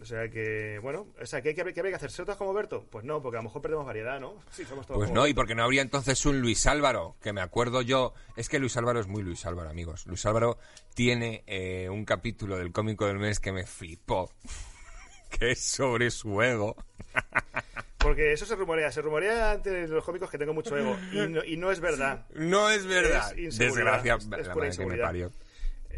O 0.04 0.06
sea 0.06 0.28
que, 0.28 0.78
bueno, 0.82 1.06
o 1.18 1.24
sea, 1.24 1.40
¿qué 1.40 1.48
hay 1.48 1.54
que, 1.54 1.64
qué 1.72 1.80
hay 1.80 1.88
que 1.88 1.94
hacer? 1.94 2.10
¿Ser 2.10 2.26
todos 2.26 2.36
como 2.36 2.52
Berto? 2.52 2.84
Pues 2.90 3.06
no, 3.06 3.22
porque 3.22 3.38
a 3.38 3.40
lo 3.40 3.44
mejor 3.44 3.62
perdemos 3.62 3.86
variedad, 3.86 4.20
¿no? 4.20 4.34
Sí, 4.50 4.66
somos 4.66 4.86
todos 4.86 4.98
Pues 4.98 5.10
no, 5.10 5.26
y 5.26 5.32
porque 5.32 5.54
no 5.54 5.64
habría 5.64 5.80
entonces 5.80 6.26
un 6.26 6.42
Luis 6.42 6.66
Álvaro, 6.66 7.16
que 7.22 7.32
me 7.32 7.40
acuerdo 7.40 7.80
yo. 7.80 8.12
Es 8.36 8.50
que 8.50 8.58
Luis 8.58 8.76
Álvaro 8.76 9.00
es 9.00 9.06
muy 9.06 9.22
Luis 9.22 9.46
Álvaro, 9.46 9.70
amigos. 9.70 10.06
Luis 10.06 10.26
Álvaro 10.26 10.58
tiene 10.92 11.42
eh, 11.46 11.88
un 11.88 12.04
capítulo 12.04 12.58
del 12.58 12.70
cómico 12.70 13.06
del 13.06 13.18
mes 13.18 13.40
que 13.40 13.50
me 13.50 13.64
flipó, 13.64 14.30
que 15.30 15.52
es 15.52 15.64
sobre 15.64 16.10
su 16.10 16.42
ego. 16.42 16.76
Porque 17.96 18.34
eso 18.34 18.44
se 18.44 18.56
rumorea, 18.56 18.92
se 18.92 19.00
rumorea 19.00 19.52
ante 19.52 19.88
los 19.88 20.04
cómicos 20.04 20.30
que 20.30 20.36
tengo 20.36 20.52
mucho 20.52 20.76
ego. 20.76 20.98
Y 21.12 21.28
no, 21.28 21.42
y 21.42 21.56
no 21.56 21.72
es 21.72 21.80
verdad. 21.80 22.26
No 22.34 22.68
es 22.68 22.84
verdad. 22.84 23.34
Desgracia, 23.34 24.16
es, 24.16 24.24
es 24.24 24.48
la 24.48 24.70
que 24.70 24.84
me 24.84 24.98
parió 24.98 25.32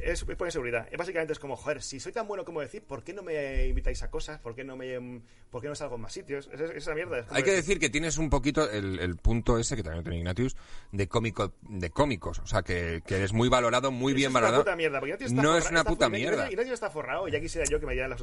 es 0.03 0.25
por 0.25 0.47
inseguridad. 0.47 0.89
Básicamente 0.97 1.33
es 1.33 1.39
como, 1.39 1.57
joder, 1.57 1.83
si 1.83 2.01
soy 2.01 2.13
tan 2.13 2.27
bueno 2.27 2.45
como 2.45 2.61
decir, 2.61 2.83
¿por 2.83 3.03
qué 3.03 3.13
no 3.13 3.23
me 3.23 3.67
invitáis 3.67 4.03
a 4.03 4.11
cosas? 4.11 4.39
¿Por 4.41 4.55
qué 4.55 4.65
no 4.65 4.77
me 4.77 5.21
por 5.51 5.63
qué 5.63 5.69
no 5.69 5.75
salgo 5.75 5.97
en 5.97 6.03
más 6.03 6.13
sitios? 6.13 6.49
Es, 6.53 6.61
esa 6.61 6.95
mierda. 6.95 7.25
Hay 7.31 7.43
que 7.43 7.53
decir 7.53 7.79
que 7.79 7.89
tienes 7.89 8.19
un 8.19 8.31
poquito 8.31 8.71
el, 8.71 9.17
punto 9.17 9.59
ese, 9.59 9.77
que 9.77 9.83
también 9.83 10.05
tiene 10.05 10.19
Ignatius, 10.19 10.57
de 10.93 11.09
cómico, 11.09 11.53
de 11.63 11.91
cómicos. 11.91 12.39
O 12.41 12.47
sea, 12.47 12.63
que, 12.63 13.03
que 13.07 13.17
eres 13.17 13.33
muy 13.33 13.49
valorado, 13.49 13.91
muy 13.91 14.13
bien 14.13 14.33
valorado. 14.33 14.61
Es 14.61 14.67
una 14.67 14.73
puta 14.73 14.77
mierda, 14.77 15.43
no 15.43 15.57
es 15.57 15.71
una 15.71 15.85
puta 15.85 16.09
mierda. 16.09 16.51
Ignatius 16.51 16.75
está 16.75 16.91
forrado, 16.91 17.29
ya 17.29 17.41
quisiera 17.41 17.67
yo 17.69 17.81
que 17.81 17.87
me 17.87 17.93
dieran 17.93 18.11
la 18.11 18.17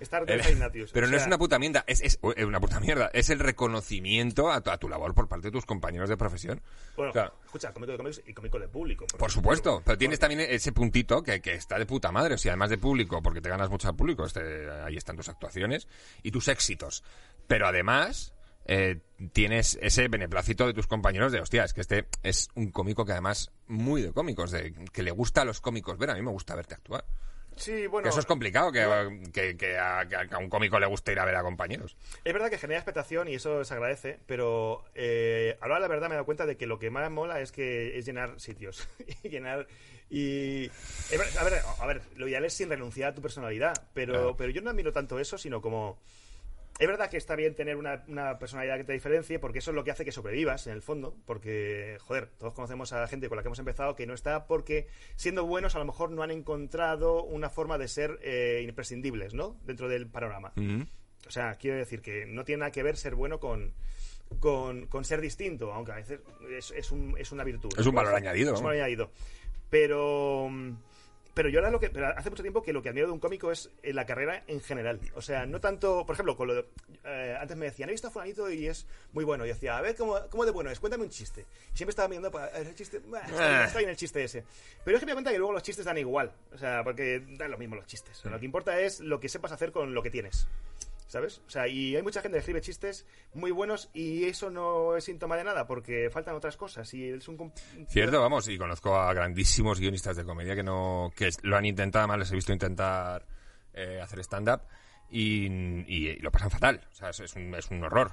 estar 0.00 0.26
con 0.26 0.34
Ignatius. 0.34 0.92
Pero 0.92 1.06
no 1.06 1.16
es 1.16 1.26
una 1.26 1.38
puta 1.38 1.58
mierda, 1.58 1.84
es, 1.86 2.00
es, 2.00 2.18
una 2.22 2.60
puta 2.60 2.80
mierda. 2.80 3.10
Es 3.12 3.30
el 3.30 3.38
reconocimiento 3.38 4.50
a 4.50 4.60
tu, 4.60 4.70
a 4.70 4.78
tu, 4.78 4.88
labor 4.88 5.14
por 5.14 5.28
parte 5.28 5.48
de 5.48 5.52
tus 5.52 5.66
compañeros 5.66 6.08
de 6.08 6.16
profesión. 6.16 6.60
Bueno, 6.96 7.12
escucha, 7.44 7.72
cómico 7.72 7.92
de 7.92 7.98
cómics 7.98 8.22
y 8.26 8.32
cómico 8.32 8.58
de 8.58 8.68
público. 8.68 9.06
Por, 9.18 9.30
supuesto, 9.30 9.82
pero 9.84 9.98
tienes 9.98 10.18
también 10.18 10.40
ese 10.40 10.72
puntito 10.72 10.99
que, 11.06 11.40
que 11.40 11.54
está 11.54 11.78
de 11.78 11.86
puta 11.86 12.12
madre. 12.12 12.34
O 12.34 12.38
sea, 12.38 12.52
además 12.52 12.70
de 12.70 12.78
público, 12.78 13.22
porque 13.22 13.40
te 13.40 13.48
ganas 13.48 13.70
mucho 13.70 13.88
al 13.88 13.96
público, 13.96 14.24
este, 14.24 14.70
ahí 14.84 14.96
están 14.96 15.16
tus 15.16 15.28
actuaciones 15.28 15.88
y 16.22 16.30
tus 16.30 16.48
éxitos. 16.48 17.02
Pero 17.46 17.66
además, 17.66 18.34
eh, 18.66 19.00
tienes 19.32 19.78
ese 19.82 20.08
beneplácito 20.08 20.66
de 20.66 20.74
tus 20.74 20.86
compañeros 20.86 21.32
de, 21.32 21.40
hostia, 21.40 21.64
es 21.64 21.72
que 21.72 21.80
este 21.80 22.06
es 22.22 22.48
un 22.54 22.70
cómico 22.70 23.04
que 23.04 23.12
además, 23.12 23.50
muy 23.66 24.02
de 24.02 24.12
cómicos, 24.12 24.50
de 24.50 24.74
que 24.92 25.02
le 25.02 25.10
gusta 25.10 25.42
a 25.42 25.44
los 25.44 25.60
cómicos 25.60 25.98
ver, 25.98 26.10
a 26.10 26.14
mí 26.14 26.22
me 26.22 26.30
gusta 26.30 26.54
verte 26.54 26.74
actuar. 26.74 27.04
Sí, 27.56 27.86
bueno. 27.88 28.04
Que 28.04 28.10
eso 28.10 28.20
es 28.20 28.26
complicado, 28.26 28.72
que, 28.72 28.80
a, 28.80 30.06
un 30.40 30.48
cómico 30.48 30.78
le 30.78 30.86
guste 30.86 31.12
ir 31.12 31.18
a 31.18 31.24
ver 31.24 31.36
a 31.36 31.42
compañeros. 31.42 31.96
Es 32.24 32.32
verdad 32.32 32.48
que 32.48 32.58
genera 32.58 32.78
expectación 32.78 33.28
y 33.28 33.34
eso 33.34 33.64
se 33.64 33.74
agradece, 33.74 34.18
pero 34.26 34.84
eh, 34.94 35.58
ahora 35.60 35.78
la 35.78 35.88
verdad 35.88 36.08
me 36.08 36.14
he 36.14 36.16
dado 36.16 36.24
cuenta 36.24 36.46
de 36.46 36.56
que 36.56 36.66
lo 36.66 36.78
que 36.78 36.90
más 36.90 37.10
mola 37.10 37.40
es 37.40 37.52
que 37.52 37.98
es 37.98 38.06
llenar 38.06 38.40
sitios. 38.40 38.88
llenar. 39.22 39.66
Y. 40.10 40.68
A 41.38 41.44
ver, 41.44 41.62
a 41.78 41.86
ver, 41.86 42.02
lo 42.16 42.28
ideal 42.28 42.44
es 42.44 42.54
sin 42.54 42.68
renunciar 42.68 43.12
a 43.12 43.14
tu 43.14 43.22
personalidad, 43.22 43.88
pero, 43.94 44.36
pero 44.36 44.50
yo 44.50 44.60
no 44.60 44.70
admiro 44.70 44.92
tanto 44.92 45.18
eso, 45.18 45.38
sino 45.38 45.60
como 45.62 45.98
es 46.80 46.88
verdad 46.88 47.10
que 47.10 47.18
está 47.18 47.36
bien 47.36 47.54
tener 47.54 47.76
una, 47.76 48.38
personalidad 48.38 48.78
que 48.78 48.84
te 48.84 48.94
diferencie, 48.94 49.38
porque 49.38 49.58
eso 49.58 49.70
es 49.70 49.74
lo 49.74 49.84
que 49.84 49.90
hace 49.90 50.02
que 50.02 50.12
sobrevivas, 50.12 50.66
en 50.66 50.72
el 50.72 50.80
fondo. 50.80 51.14
Porque, 51.26 51.98
joder, 52.00 52.30
todos 52.38 52.54
conocemos 52.54 52.94
a 52.94 53.00
la 53.00 53.06
gente 53.06 53.28
con 53.28 53.36
la 53.36 53.42
que 53.42 53.48
hemos 53.48 53.58
empezado 53.58 53.94
que 53.94 54.06
no 54.06 54.14
está 54.14 54.46
porque, 54.46 54.86
siendo 55.14 55.44
buenos, 55.44 55.74
a 55.74 55.78
lo 55.78 55.84
mejor 55.84 56.10
no 56.10 56.22
han 56.22 56.30
encontrado 56.30 57.22
una 57.22 57.50
forma 57.50 57.76
de 57.76 57.86
ser 57.86 58.18
eh, 58.22 58.64
imprescindibles, 58.66 59.34
¿no? 59.34 59.58
Dentro 59.66 59.90
del 59.90 60.06
panorama. 60.06 60.54
O 61.26 61.30
sea, 61.30 61.56
quiero 61.56 61.76
decir 61.76 62.00
que 62.00 62.24
no 62.24 62.46
tiene 62.46 62.60
nada 62.60 62.72
que 62.72 62.82
ver 62.82 62.96
ser 62.96 63.14
bueno 63.14 63.40
con, 63.40 63.74
con, 64.38 65.04
ser 65.04 65.20
distinto, 65.20 65.74
aunque 65.74 65.92
a 65.92 65.96
veces 65.96 66.20
es, 66.74 66.90
un, 66.92 67.14
es 67.18 67.30
una 67.30 67.44
virtud. 67.44 67.68
Es 67.76 67.84
un 67.84 67.94
valor 67.94 68.14
añadido. 68.14 68.54
Es 68.54 68.58
un 68.58 68.64
valor 68.64 68.80
añadido. 68.80 69.10
Pero 69.70 70.50
pero 71.34 71.48
yo 71.48 71.60
ahora 71.60 71.70
lo 71.70 71.78
que 71.78 71.90
hace 72.16 72.28
mucho 72.28 72.42
tiempo 72.42 72.62
que 72.62 72.72
lo 72.72 72.82
que 72.82 72.88
admiro 72.88 73.06
de 73.06 73.12
un 73.12 73.20
cómico 73.20 73.52
es 73.52 73.70
eh, 73.82 73.92
la 73.92 74.04
carrera 74.04 74.42
en 74.46 74.60
general. 74.60 75.00
O 75.14 75.22
sea, 75.22 75.46
no 75.46 75.60
tanto, 75.60 76.04
por 76.04 76.14
ejemplo, 76.14 76.36
con 76.36 76.48
lo 76.48 76.66
eh, 77.04 77.36
antes 77.40 77.56
me 77.56 77.66
decían, 77.66 77.88
he 77.88 77.92
visto 77.92 78.08
a 78.08 78.10
fulanito 78.10 78.50
y 78.50 78.66
es 78.66 78.86
muy 79.12 79.24
bueno. 79.24 79.44
Y 79.46 79.48
decía, 79.48 79.78
a 79.78 79.80
ver, 79.80 79.96
¿cómo, 79.96 80.18
¿cómo, 80.28 80.44
de 80.44 80.50
bueno 80.50 80.70
es? 80.70 80.80
Cuéntame 80.80 81.04
un 81.04 81.10
chiste. 81.10 81.46
Y 81.72 81.76
siempre 81.76 81.90
estaba 81.90 82.08
mirando 82.08 82.30
para 82.30 82.48
el 82.58 82.74
chiste, 82.74 82.98
está, 82.98 83.78
bien, 83.78 83.90
el 83.90 83.96
chiste 83.96 84.24
ese. 84.24 84.44
Pero 84.84 84.96
es 84.96 85.00
que 85.00 85.06
me 85.06 85.12
cuenta 85.12 85.30
que 85.30 85.38
luego 85.38 85.52
los 85.52 85.62
chistes 85.62 85.84
dan 85.84 85.98
igual. 85.98 86.32
O 86.52 86.58
sea, 86.58 86.82
porque 86.82 87.24
dan 87.38 87.50
lo 87.50 87.58
mismo 87.58 87.76
los 87.76 87.86
chistes. 87.86 88.24
Lo 88.24 88.38
que 88.38 88.44
importa 88.44 88.78
es 88.80 89.00
lo 89.00 89.20
que 89.20 89.28
sepas 89.28 89.52
hacer 89.52 89.72
con 89.72 89.94
lo 89.94 90.02
que 90.02 90.10
tienes. 90.10 90.48
¿Sabes? 91.10 91.42
O 91.44 91.50
sea, 91.50 91.66
y 91.66 91.96
hay 91.96 92.02
mucha 92.02 92.22
gente 92.22 92.36
que 92.36 92.38
escribe 92.38 92.60
chistes 92.60 93.04
muy 93.34 93.50
buenos 93.50 93.90
y 93.92 94.26
eso 94.26 94.48
no 94.48 94.94
es 94.94 95.02
síntoma 95.02 95.36
de 95.36 95.42
nada 95.42 95.66
porque 95.66 96.08
faltan 96.08 96.36
otras 96.36 96.56
cosas 96.56 96.94
y 96.94 97.08
es 97.08 97.26
un... 97.26 97.52
Cierto, 97.88 98.20
vamos, 98.20 98.46
y 98.46 98.56
conozco 98.56 98.94
a 98.96 99.12
grandísimos 99.12 99.80
guionistas 99.80 100.16
de 100.16 100.24
comedia 100.24 100.54
que 100.54 100.62
no 100.62 101.10
que 101.16 101.30
lo 101.42 101.56
han 101.56 101.64
intentado, 101.64 102.06
más 102.06 102.16
les 102.16 102.30
he 102.30 102.36
visto 102.36 102.52
intentar 102.52 103.26
eh, 103.74 103.98
hacer 104.00 104.20
stand-up 104.20 104.60
y, 105.10 106.16
lo 106.20 106.30
pasan 106.30 106.52
fatal. 106.52 106.86
O 106.92 106.94
sea, 106.94 107.10
es 107.10 107.34
un, 107.34 107.52
es 107.56 107.68
un 107.72 107.82
horror. 107.82 108.12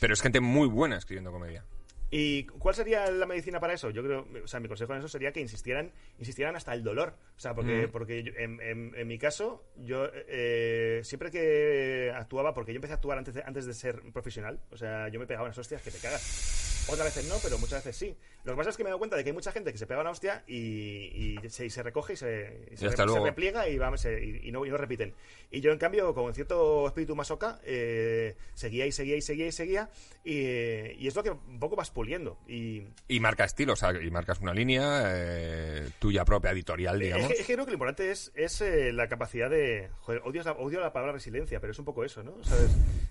Pero 0.00 0.14
es 0.14 0.22
gente 0.22 0.40
muy 0.40 0.66
buena 0.66 0.96
escribiendo 0.96 1.30
comedia. 1.30 1.64
¿Y 2.10 2.44
cuál 2.44 2.74
sería 2.74 3.10
la 3.10 3.26
medicina 3.26 3.58
para 3.58 3.72
eso? 3.72 3.90
Yo 3.90 4.02
creo, 4.02 4.28
o 4.44 4.46
sea, 4.46 4.60
mi 4.60 4.68
consejo 4.68 4.92
en 4.92 5.00
eso 5.00 5.08
sería 5.08 5.32
que 5.32 5.40
insistieran, 5.40 5.90
insistieran 6.18 6.54
hasta 6.54 6.72
el 6.72 6.84
dolor. 6.84 7.14
O 7.36 7.40
sea, 7.40 7.54
porque, 7.54 7.86
mm. 7.86 7.90
porque 7.90 8.34
en, 8.38 8.60
en, 8.94 9.08
mi 9.08 9.18
caso, 9.18 9.64
yo 9.76 10.08
eh, 10.12 11.00
siempre 11.02 11.30
que 11.30 12.12
actuaba, 12.14 12.54
porque 12.54 12.72
yo 12.72 12.76
empecé 12.76 12.92
a 12.92 12.96
actuar 12.96 13.18
antes 13.18 13.34
de, 13.34 13.42
antes 13.42 13.66
de 13.66 13.74
ser 13.74 14.02
profesional, 14.12 14.60
o 14.70 14.76
sea, 14.76 15.08
yo 15.08 15.18
me 15.18 15.26
pegaba 15.26 15.46
unas 15.46 15.58
hostias 15.58 15.82
que 15.82 15.90
te 15.90 15.98
cagas. 15.98 16.65
Otras 16.88 17.06
veces 17.06 17.28
no, 17.28 17.36
pero 17.42 17.58
muchas 17.58 17.84
veces 17.84 17.96
sí. 17.96 18.16
Lo 18.44 18.52
que 18.52 18.58
pasa 18.58 18.70
es 18.70 18.76
que 18.76 18.84
me 18.84 18.88
he 18.88 18.90
dado 18.90 19.00
cuenta 19.00 19.16
de 19.16 19.24
que 19.24 19.30
hay 19.30 19.34
mucha 19.34 19.50
gente 19.50 19.72
que 19.72 19.78
se 19.78 19.88
pega 19.88 20.00
una 20.00 20.10
hostia 20.10 20.44
y, 20.46 21.36
se, 21.48 21.68
se, 21.68 21.82
recoge 21.82 22.12
y 22.12 22.16
se, 22.16 22.76
se, 22.76 22.88
repliega 22.88 23.68
y, 23.68 23.76
vamos, 23.76 24.04
y, 24.04 24.52
no, 24.52 24.64
y, 24.64 24.70
no, 24.70 24.76
repiten. 24.76 25.12
Y 25.50 25.60
yo, 25.60 25.72
en 25.72 25.78
cambio, 25.78 26.14
con 26.14 26.32
cierto 26.32 26.86
espíritu 26.86 27.16
masoca, 27.16 27.60
eh, 27.64 28.36
seguía 28.54 28.86
y 28.86 28.92
seguía 28.92 29.16
y 29.16 29.20
seguía 29.20 29.46
y 29.48 29.52
seguía. 29.52 29.90
Y, 30.22 31.06
es 31.08 31.16
lo 31.16 31.24
que 31.24 31.30
un 31.30 31.58
poco 31.58 31.74
vas 31.74 31.90
puliendo. 31.90 32.38
Y, 32.46 32.84
y 33.08 33.18
marca 33.18 33.44
estilo, 33.44 33.72
o 33.72 33.76
sea, 33.76 33.90
y 34.00 34.10
marcas 34.12 34.40
una 34.40 34.54
línea 34.54 35.02
eh, 35.06 35.88
tuya 35.98 36.24
propia, 36.24 36.52
editorial, 36.52 37.00
digamos. 37.00 37.30
Es 37.32 37.38
que, 37.38 37.54
creo 37.54 37.64
que 37.64 37.72
lo 37.72 37.76
importante 37.76 38.12
es, 38.12 38.30
es 38.36 38.60
eh, 38.60 38.92
la 38.92 39.08
capacidad 39.08 39.50
de. 39.50 39.88
Joder, 40.02 40.22
odio 40.24 40.44
la, 40.44 40.52
odio 40.52 40.78
la 40.78 40.92
palabra 40.92 41.14
resiliencia, 41.14 41.58
pero 41.58 41.72
es 41.72 41.78
un 41.80 41.84
poco 41.84 42.04
eso, 42.04 42.22
¿no? 42.22 42.32
¿Sabes? 42.44 42.70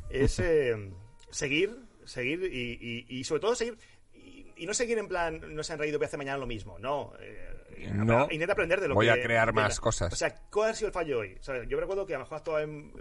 Es 0.09 0.41
seguir 1.29 1.77
seguir 2.05 2.43
y, 2.51 3.05
y, 3.09 3.23
sobre 3.23 3.41
todo 3.41 3.55
seguir 3.55 3.77
y, 4.57 4.65
no 4.65 4.73
seguir 4.73 4.97
en 4.97 5.07
plan, 5.07 5.41
no 5.55 5.63
se 5.63 5.73
han 5.73 5.79
reído, 5.79 5.97
voy 5.97 6.05
a 6.05 6.07
hacer 6.07 6.17
mañana 6.17 6.37
lo 6.37 6.47
mismo. 6.47 6.79
No. 6.79 7.13
Eh, 7.19 7.91
no. 7.93 8.27
Intenta 8.31 8.53
aprender 8.53 8.79
de 8.79 8.87
lo 8.87 8.95
voy 8.95 9.05
que. 9.05 9.11
Voy 9.11 9.19
a 9.19 9.23
crear 9.23 9.53
más 9.53 9.79
cosas. 9.79 10.11
O 10.13 10.15
sea, 10.15 10.33
¿cuál 10.51 10.71
ha 10.71 10.73
sido 10.73 10.87
el 10.87 10.93
fallo 10.93 11.19
hoy? 11.19 11.37
yo 11.67 11.79
recuerdo 11.79 12.05
que 12.05 12.15
a 12.15 12.17
lo 12.17 12.23
mejor 12.23 12.37
actuaba 12.37 12.61
en 12.61 12.91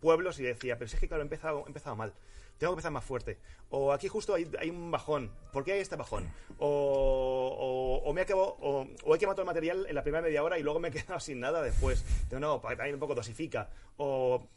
pueblos 0.00 0.38
y 0.40 0.42
decía, 0.42 0.76
pero 0.76 0.88
si 0.88 0.96
es 0.96 1.00
que, 1.00 1.08
claro, 1.08 1.22
he 1.22 1.26
empezado, 1.26 1.64
he 1.64 1.68
empezado 1.68 1.96
mal. 1.96 2.12
Tengo 2.58 2.72
que 2.72 2.76
empezar 2.76 2.92
más 2.92 3.04
fuerte. 3.04 3.38
O 3.68 3.92
aquí 3.92 4.08
justo 4.08 4.34
hay, 4.34 4.50
hay 4.58 4.70
un 4.70 4.90
bajón. 4.90 5.30
¿Por 5.52 5.62
qué 5.62 5.72
hay 5.72 5.80
este 5.80 5.96
bajón? 5.96 6.26
O, 6.58 8.02
o, 8.04 8.12
me 8.14 8.22
acabo, 8.22 8.56
o, 8.60 8.86
o, 9.04 9.14
he 9.14 9.18
quemado 9.18 9.36
todo 9.36 9.42
el 9.42 9.46
material 9.46 9.86
en 9.86 9.94
la 9.94 10.02
primera 10.02 10.22
media 10.22 10.42
hora 10.42 10.58
y 10.58 10.62
luego 10.62 10.80
me 10.80 10.88
he 10.88 10.90
quedado 10.90 11.20
sin 11.20 11.40
nada 11.40 11.62
después. 11.62 12.04
no, 12.30 12.60
también 12.60 12.94
un 12.94 13.00
poco 13.00 13.14
dosifica. 13.14 13.68
O 13.98 14.48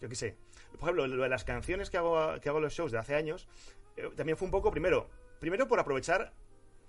yo 0.00 0.08
qué 0.08 0.14
sé 0.14 0.45
por 0.78 0.88
ejemplo, 0.88 1.06
lo 1.06 1.22
de 1.22 1.28
las 1.28 1.44
canciones 1.44 1.90
que 1.90 1.96
hago, 1.98 2.40
que 2.40 2.48
hago 2.48 2.60
los 2.60 2.72
shows 2.72 2.92
de 2.92 2.98
hace 2.98 3.14
años, 3.14 3.48
eh, 3.96 4.08
también 4.16 4.36
fue 4.36 4.46
un 4.46 4.52
poco, 4.52 4.70
primero, 4.70 5.08
primero 5.40 5.66
por 5.68 5.78
aprovechar, 5.80 6.32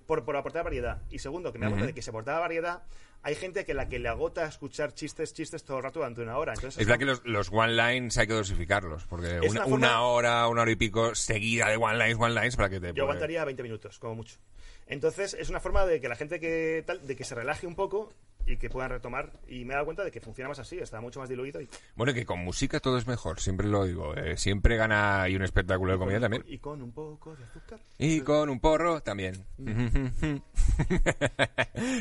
por, 0.05 0.23
por 0.23 0.35
aportar 0.37 0.63
variedad. 0.63 1.01
Y 1.09 1.19
segundo, 1.19 1.51
que 1.51 1.59
me 1.59 1.65
da 1.65 1.71
cuenta 1.71 1.87
de 1.87 1.93
que 1.93 2.01
se 2.01 2.11
aportaba 2.11 2.39
variedad. 2.39 2.83
Hay 3.23 3.35
gente 3.35 3.65
que 3.65 3.73
la 3.73 3.89
que 3.89 3.99
le 3.99 4.07
agota 4.07 4.45
escuchar 4.45 4.93
chistes, 4.93 5.33
chistes 5.33 5.63
todo 5.65 5.77
el 5.77 5.83
rato 5.83 5.99
durante 5.99 6.21
una 6.21 6.37
hora. 6.37 6.53
Entonces, 6.53 6.79
Es 6.79 6.87
verdad 6.87 6.99
que 6.99 7.05
los, 7.05 7.25
los 7.25 7.51
one-lines 7.51 8.17
hay 8.17 8.27
que 8.27 8.33
dosificarlos, 8.33 9.05
porque 9.05 9.39
una, 9.39 9.47
una 9.49 9.61
forma- 9.63 9.75
una 9.75 10.01
hora, 10.03 10.47
una 10.47 10.61
hora 10.61 10.71
y 10.71 10.75
pico 10.77 11.13
seguida 11.15 11.67
de 11.69 11.75
one-lines, 11.77 12.15
one-lines, 12.19 12.55
para 12.55 12.69
que 12.69 12.79
te... 12.79 12.93
Yo 12.93 13.03
aguantaría 13.03 13.43
20 13.43 13.63
minutos, 13.63 13.99
como 13.99 14.15
mucho. 14.15 14.37
Entonces, 14.85 15.33
es 15.33 15.49
una 15.49 15.59
forma 15.59 15.85
de 15.85 15.99
que 15.99 16.07
la 16.07 16.15
gente 16.15 16.39
que 16.39 16.83
tal, 16.85 17.05
de 17.05 17.15
que 17.15 17.23
se 17.25 17.35
relaje 17.35 17.67
un 17.67 17.75
poco 17.75 18.13
y 18.47 18.57
que 18.57 18.69
puedan 18.69 18.89
retomar. 18.89 19.31
Y 19.47 19.65
me 19.65 19.73
he 19.73 19.75
dado 19.75 19.85
cuenta 19.85 20.03
de 20.03 20.11
que 20.11 20.21
funciona 20.21 20.47
más 20.49 20.59
así, 20.59 20.79
está 20.79 21.01
mucho 21.01 21.19
más 21.19 21.29
diluido 21.29 21.61
y, 21.61 21.69
Bueno, 21.95 22.13
que 22.13 22.25
con 22.25 22.39
música 22.39 22.79
todo 22.79 22.97
es 22.97 23.05
mejor, 23.07 23.39
siempre 23.39 23.67
lo 23.67 23.85
digo. 23.85 24.15
eh, 24.15 24.37
siempre 24.37 24.77
gana 24.77 25.27
y 25.29 25.35
un 25.35 25.43
espectáculo 25.43 25.93
de 25.93 25.99
comida 25.99 26.19
también. 26.19 26.43
y 26.47 26.57
con 26.57 26.81
un 26.81 26.91
poco 26.91 27.35
de 27.35 27.43
azúcar. 27.43 27.79
Y 27.97 28.21
con 28.21 28.49
un 28.49 28.59
porro 28.59 29.01
también. 29.01 29.45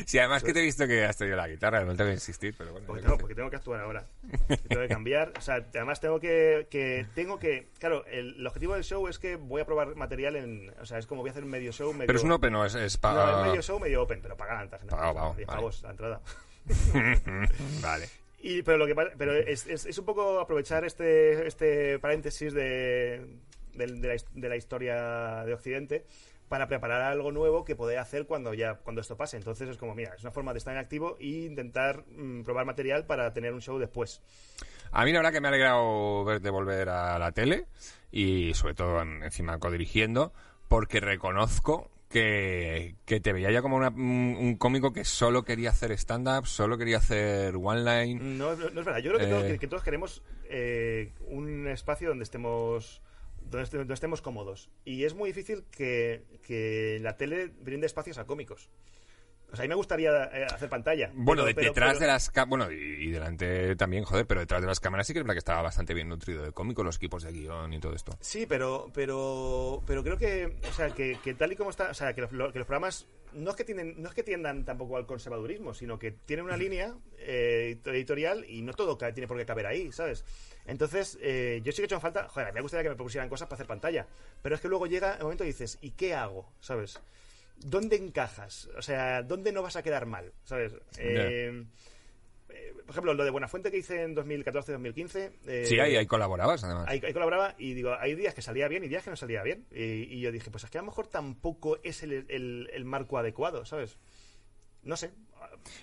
sí, 0.05 0.19
además 0.19 0.43
que 0.43 0.53
te 0.53 0.59
he 0.59 0.63
visto 0.63 0.87
que 0.87 1.05
has 1.05 1.17
traído 1.17 1.35
la 1.35 1.47
guitarra, 1.47 1.83
no 1.83 1.95
tengo 1.95 2.09
que 2.09 2.15
insistir, 2.15 2.55
pero 2.57 2.71
bueno. 2.71 2.87
Porque 2.87 3.01
tengo, 3.01 3.17
porque 3.17 3.35
que 3.35 3.55
actuar 3.55 3.81
ahora. 3.81 4.05
Tengo 4.67 4.81
que 4.81 4.87
cambiar. 4.87 5.33
O 5.37 5.41
sea, 5.41 5.55
además 5.55 5.99
tengo 5.99 6.19
que, 6.19 6.67
que 6.69 7.05
tengo 7.15 7.39
que. 7.39 7.69
Claro, 7.79 8.05
el, 8.07 8.35
el 8.35 8.47
objetivo 8.47 8.73
del 8.73 8.83
show 8.83 9.07
es 9.07 9.19
que 9.19 9.35
voy 9.35 9.61
a 9.61 9.65
probar 9.65 9.95
material 9.95 10.35
en. 10.35 10.73
O 10.81 10.85
sea, 10.85 10.97
es 10.97 11.07
como 11.07 11.21
voy 11.21 11.29
a 11.29 11.31
hacer 11.31 11.43
un 11.43 11.49
medio 11.49 11.71
show, 11.71 11.93
medio. 11.93 12.07
Pero 12.07 12.19
es 12.19 12.25
un 12.25 12.31
open, 12.31 12.53
no 12.53 12.65
es, 12.65 12.75
es 12.75 12.97
para... 12.97 13.43
medio 13.43 13.61
show, 13.61 13.79
medio 13.79 14.03
open, 14.03 14.21
pero 14.21 14.35
pagan 14.37 14.57
antes. 14.59 14.81
¿no? 14.83 14.89
Pagado, 14.89 15.13
pagado, 15.13 15.33
10 15.35 15.47
vale. 15.47 15.57
pavos 15.57 15.83
la 15.83 15.89
entrada. 15.91 16.21
vale. 17.81 18.09
Y, 18.39 18.61
pero 18.61 18.77
lo 18.77 18.85
que 18.85 18.95
pasa- 18.95 19.11
pero 19.17 19.33
es, 19.33 19.65
es, 19.67 19.85
es 19.85 19.97
un 19.97 20.05
poco 20.05 20.39
aprovechar 20.39 20.85
este, 20.85 21.47
este 21.47 21.99
paréntesis 21.99 22.53
de, 22.53 23.37
la, 23.73 23.85
de 23.87 24.49
la 24.49 24.55
historia 24.55 25.43
de 25.45 25.53
Occidente 25.53 26.05
para 26.47 26.67
preparar 26.67 27.01
algo 27.01 27.31
nuevo 27.31 27.65
que 27.65 27.75
poder 27.75 27.97
hacer 27.99 28.25
cuando 28.25 28.53
ya 28.53 28.75
cuando 28.75 29.01
esto 29.01 29.17
pase. 29.17 29.35
Entonces 29.37 29.67
es 29.69 29.77
como, 29.77 29.95
mira, 29.95 30.13
es 30.15 30.21
una 30.21 30.31
forma 30.31 30.53
de 30.53 30.59
estar 30.59 30.73
en 30.73 30.79
activo 30.79 31.17
e 31.19 31.25
intentar 31.45 32.05
mm, 32.07 32.43
probar 32.43 32.65
material 32.65 33.05
para 33.05 33.33
tener 33.33 33.53
un 33.53 33.61
show 33.61 33.77
después. 33.79 34.21
A 34.91 35.03
mí 35.03 35.11
la 35.11 35.19
verdad 35.19 35.33
que 35.33 35.41
me 35.41 35.47
ha 35.47 35.49
alegrado 35.49 36.23
verte 36.23 36.49
volver 36.49 36.87
a 36.89 37.19
la 37.19 37.31
tele 37.33 37.65
y 38.11 38.53
sobre 38.53 38.75
todo 38.75 39.01
en- 39.01 39.23
encima 39.23 39.59
codirigiendo 39.59 40.31
porque 40.69 41.01
reconozco 41.01 41.89
que, 42.09 42.95
que 43.05 43.19
te 43.19 43.33
veía 43.33 43.51
ya 43.51 43.61
como 43.61 43.75
una- 43.77 43.89
un, 43.89 44.55
cómico 44.57 44.93
que 44.93 45.03
solo 45.03 45.43
quería 45.43 45.71
hacer 45.71 45.91
stand-up, 45.91 46.45
solo 46.47 46.77
quería 46.77 46.97
hacer 46.97 47.55
one-line. 47.55 48.19
No, 48.37 48.55
no, 48.55 48.69
no 48.69 48.79
es 48.79 48.85
verdad. 48.85 48.99
Yo 48.99 49.11
creo 49.13 49.19
que, 49.19 49.27
todos, 49.27 49.43
Eh. 49.43 49.47
que- 49.53 49.59
que 49.59 49.67
todos 49.67 49.83
queremos 49.83 50.23
eh, 50.49 51.11
un 51.27 51.67
espacio 51.67 52.09
donde 52.09 52.23
estemos 52.23 53.01
este- 53.61 53.77
donde 53.77 53.93
estemos 53.93 54.21
cómodos. 54.21 54.69
Y 54.85 55.03
es 55.05 55.13
muy 55.15 55.29
difícil 55.29 55.63
que, 55.71 56.23
que 56.45 56.99
la 57.01 57.17
tele 57.17 57.51
brinde 57.61 57.85
espacios 57.85 58.17
a 58.17 58.25
cómicos. 58.25 58.69
O 59.51 59.55
sea, 59.55 59.63
a 59.63 59.65
mí 59.65 59.69
me 59.69 59.75
gustaría 59.75 60.25
eh, 60.25 60.45
hacer 60.53 60.67
pantalla. 60.69 61.09
Bueno, 61.13 61.43
pero- 61.43 61.45
de- 61.45 61.53
pero- 61.55 61.67
detrás 61.69 61.93
pero- 61.93 61.99
de 62.01 62.07
las 62.07 62.29
cámaras, 62.29 62.49
bueno, 62.67 62.71
y, 62.71 63.07
y 63.07 63.11
delante 63.11 63.75
también, 63.77 64.03
joder, 64.03 64.25
pero 64.27 64.41
detrás 64.41 64.61
de 64.61 64.67
las 64.67 64.79
cámaras 64.79 65.07
sí 65.07 65.13
que 65.13 65.19
es 65.19 65.23
verdad 65.23 65.35
que 65.35 65.39
estaba 65.39 65.61
bastante 65.61 65.93
bien 65.93 66.09
nutrido 66.09 66.43
de 66.43 66.51
cómico, 66.51 66.83
los 66.83 66.97
equipos 66.97 67.23
de 67.23 67.31
guion 67.31 67.71
y 67.73 67.79
todo 67.79 67.93
esto. 67.93 68.17
Sí, 68.19 68.45
pero, 68.45 68.91
pero, 68.93 69.81
pero 69.87 70.03
creo 70.03 70.17
que, 70.17 70.57
o 70.69 70.73
sea, 70.73 70.89
que, 70.91 71.17
que 71.23 71.33
tal 71.33 71.51
y 71.53 71.55
como 71.55 71.69
está, 71.69 71.89
o 71.91 71.93
sea, 71.93 72.13
que 72.13 72.21
los, 72.21 72.31
lo- 72.33 72.51
que 72.51 72.59
los 72.59 72.67
programas 72.67 73.07
no 73.33 73.51
es 73.51 73.55
que 73.55 73.63
tienen, 73.63 73.95
no 74.01 74.09
es 74.09 74.15
que 74.15 74.23
tiendan 74.23 74.65
tampoco 74.65 74.97
al 74.97 75.05
conservadurismo, 75.05 75.73
sino 75.73 75.99
que 75.99 76.11
tienen 76.11 76.45
una 76.45 76.57
línea 76.57 76.95
eh, 77.19 77.77
editorial 77.85 78.45
y 78.49 78.61
no 78.61 78.73
todo 78.73 78.97
tiene 78.97 79.27
por 79.27 79.37
qué 79.37 79.45
caber 79.45 79.67
ahí, 79.67 79.91
¿sabes? 79.91 80.23
Entonces, 80.65 81.17
eh, 81.21 81.61
yo 81.63 81.71
sí 81.71 81.77
que 81.77 81.81
he 81.83 81.85
hecho 81.85 81.99
falta, 81.99 82.27
joder, 82.29 82.53
me 82.53 82.61
gustaría 82.61 82.83
que 82.83 82.89
me 82.89 82.95
propusieran 82.95 83.29
cosas 83.29 83.47
para 83.47 83.55
hacer 83.55 83.67
pantalla, 83.67 84.07
pero 84.41 84.55
es 84.55 84.61
que 84.61 84.67
luego 84.67 84.87
llega 84.87 85.13
el 85.15 85.23
momento 85.23 85.43
y 85.43 85.47
dices, 85.47 85.77
¿y 85.81 85.91
qué 85.91 86.13
hago? 86.13 86.49
¿Sabes? 86.59 86.99
¿Dónde 87.59 87.95
encajas? 87.95 88.69
O 88.77 88.81
sea, 88.81 89.23
¿dónde 89.23 89.51
no 89.51 89.61
vas 89.61 89.75
a 89.75 89.83
quedar 89.83 90.05
mal? 90.05 90.31
¿Sabes? 90.43 90.73
Eh, 90.97 91.65
eh, 92.49 92.73
por 92.85 92.91
ejemplo, 92.91 93.13
lo 93.13 93.23
de 93.25 93.29
Buenafuente 93.31 93.71
que 93.71 93.77
hice 93.77 94.03
en 94.03 94.15
2014-2015. 94.15 95.31
eh, 95.47 95.65
Sí, 95.65 95.79
ahí, 95.79 95.95
ahí 95.95 96.05
colaborabas, 96.05 96.63
además. 96.63 96.85
Ahí, 96.87 97.01
ahí 97.05 97.13
colaboraba 97.13 97.55
y 97.57 97.73
digo, 97.73 97.93
hay 97.99 98.15
días 98.15 98.33
que 98.33 98.41
salía 98.41 98.67
bien 98.67 98.83
y 98.83 98.87
días 98.87 99.03
que 99.03 99.09
no 99.09 99.15
salía 99.15 99.43
bien. 99.43 99.65
Y, 99.71 99.83
y 99.83 100.21
yo 100.21 100.31
dije, 100.31 100.49
pues 100.51 100.63
es 100.63 100.69
que 100.69 100.77
a 100.77 100.81
lo 100.81 100.87
mejor 100.87 101.07
tampoco 101.07 101.79
es 101.83 102.03
el, 102.03 102.25
el- 102.29 102.69
el 102.71 102.85
marco 102.85 103.17
adecuado, 103.17 103.65
¿sabes? 103.65 103.97
No 104.83 104.95
sé. 104.95 105.11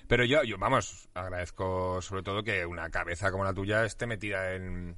Pero 0.09 0.25
yo, 0.25 0.43
yo, 0.45 0.57
vamos, 0.59 1.09
agradezco 1.15 2.01
sobre 2.01 2.23
todo 2.23 2.43
que 2.43 2.65
una 2.65 2.89
cabeza 2.91 3.31
como 3.31 3.45
la 3.45 3.53
tuya 3.53 3.85
esté 3.85 4.07
metida 4.07 4.55
en 4.55 4.97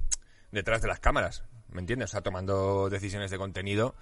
detrás 0.51 0.81
de 0.81 0.87
las 0.87 0.99
cámaras, 0.99 1.43
¿me 1.69 1.79
entiendes? 1.81 2.09
O 2.09 2.11
sea, 2.11 2.21
tomando 2.21 2.89
decisiones 2.89 3.29
de 3.31 3.37
contenido, 3.37 3.95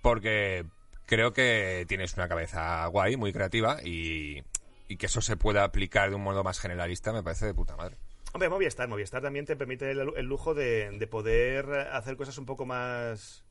porque 0.00 0.64
creo 1.12 1.34
que 1.34 1.84
tienes 1.88 2.14
una 2.14 2.26
cabeza 2.26 2.86
guay, 2.86 3.18
muy 3.18 3.34
creativa, 3.34 3.82
y, 3.84 4.42
y 4.88 4.96
que 4.96 5.04
eso 5.04 5.20
se 5.20 5.36
pueda 5.36 5.62
aplicar 5.62 6.08
de 6.08 6.16
un 6.16 6.22
modo 6.22 6.42
más 6.42 6.58
generalista 6.58 7.12
me 7.12 7.22
parece 7.22 7.44
de 7.44 7.52
puta 7.52 7.76
madre. 7.76 7.98
Hombre, 8.32 8.48
Movistar, 8.48 8.88
Movistar 8.88 9.20
también 9.20 9.44
te 9.44 9.54
permite 9.54 9.90
el, 9.90 10.24
lujo 10.24 10.54
de, 10.54 10.90
de 10.90 11.06
poder 11.06 11.70
hacer 11.92 12.16
cosas 12.16 12.38
un 12.38 12.46
poco 12.46 12.64
más 12.64 13.44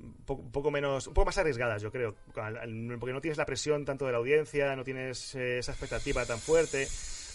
un 0.00 0.50
poco, 0.50 0.72
menos 0.72 1.06
un 1.06 1.14
poco 1.14 1.26
más 1.26 1.38
arriesgadas 1.38 1.80
yo 1.80 1.90
creo 1.90 2.16
porque 2.34 3.12
no 3.12 3.20
tienes 3.20 3.38
la 3.38 3.46
presión 3.46 3.86
tanto 3.86 4.04
de 4.04 4.12
la 4.12 4.18
audiencia 4.18 4.76
no 4.76 4.84
tienes 4.84 5.34
eh, 5.36 5.58
esa 5.58 5.72
expectativa 5.72 6.26
tan 6.26 6.38
fuerte 6.38 6.86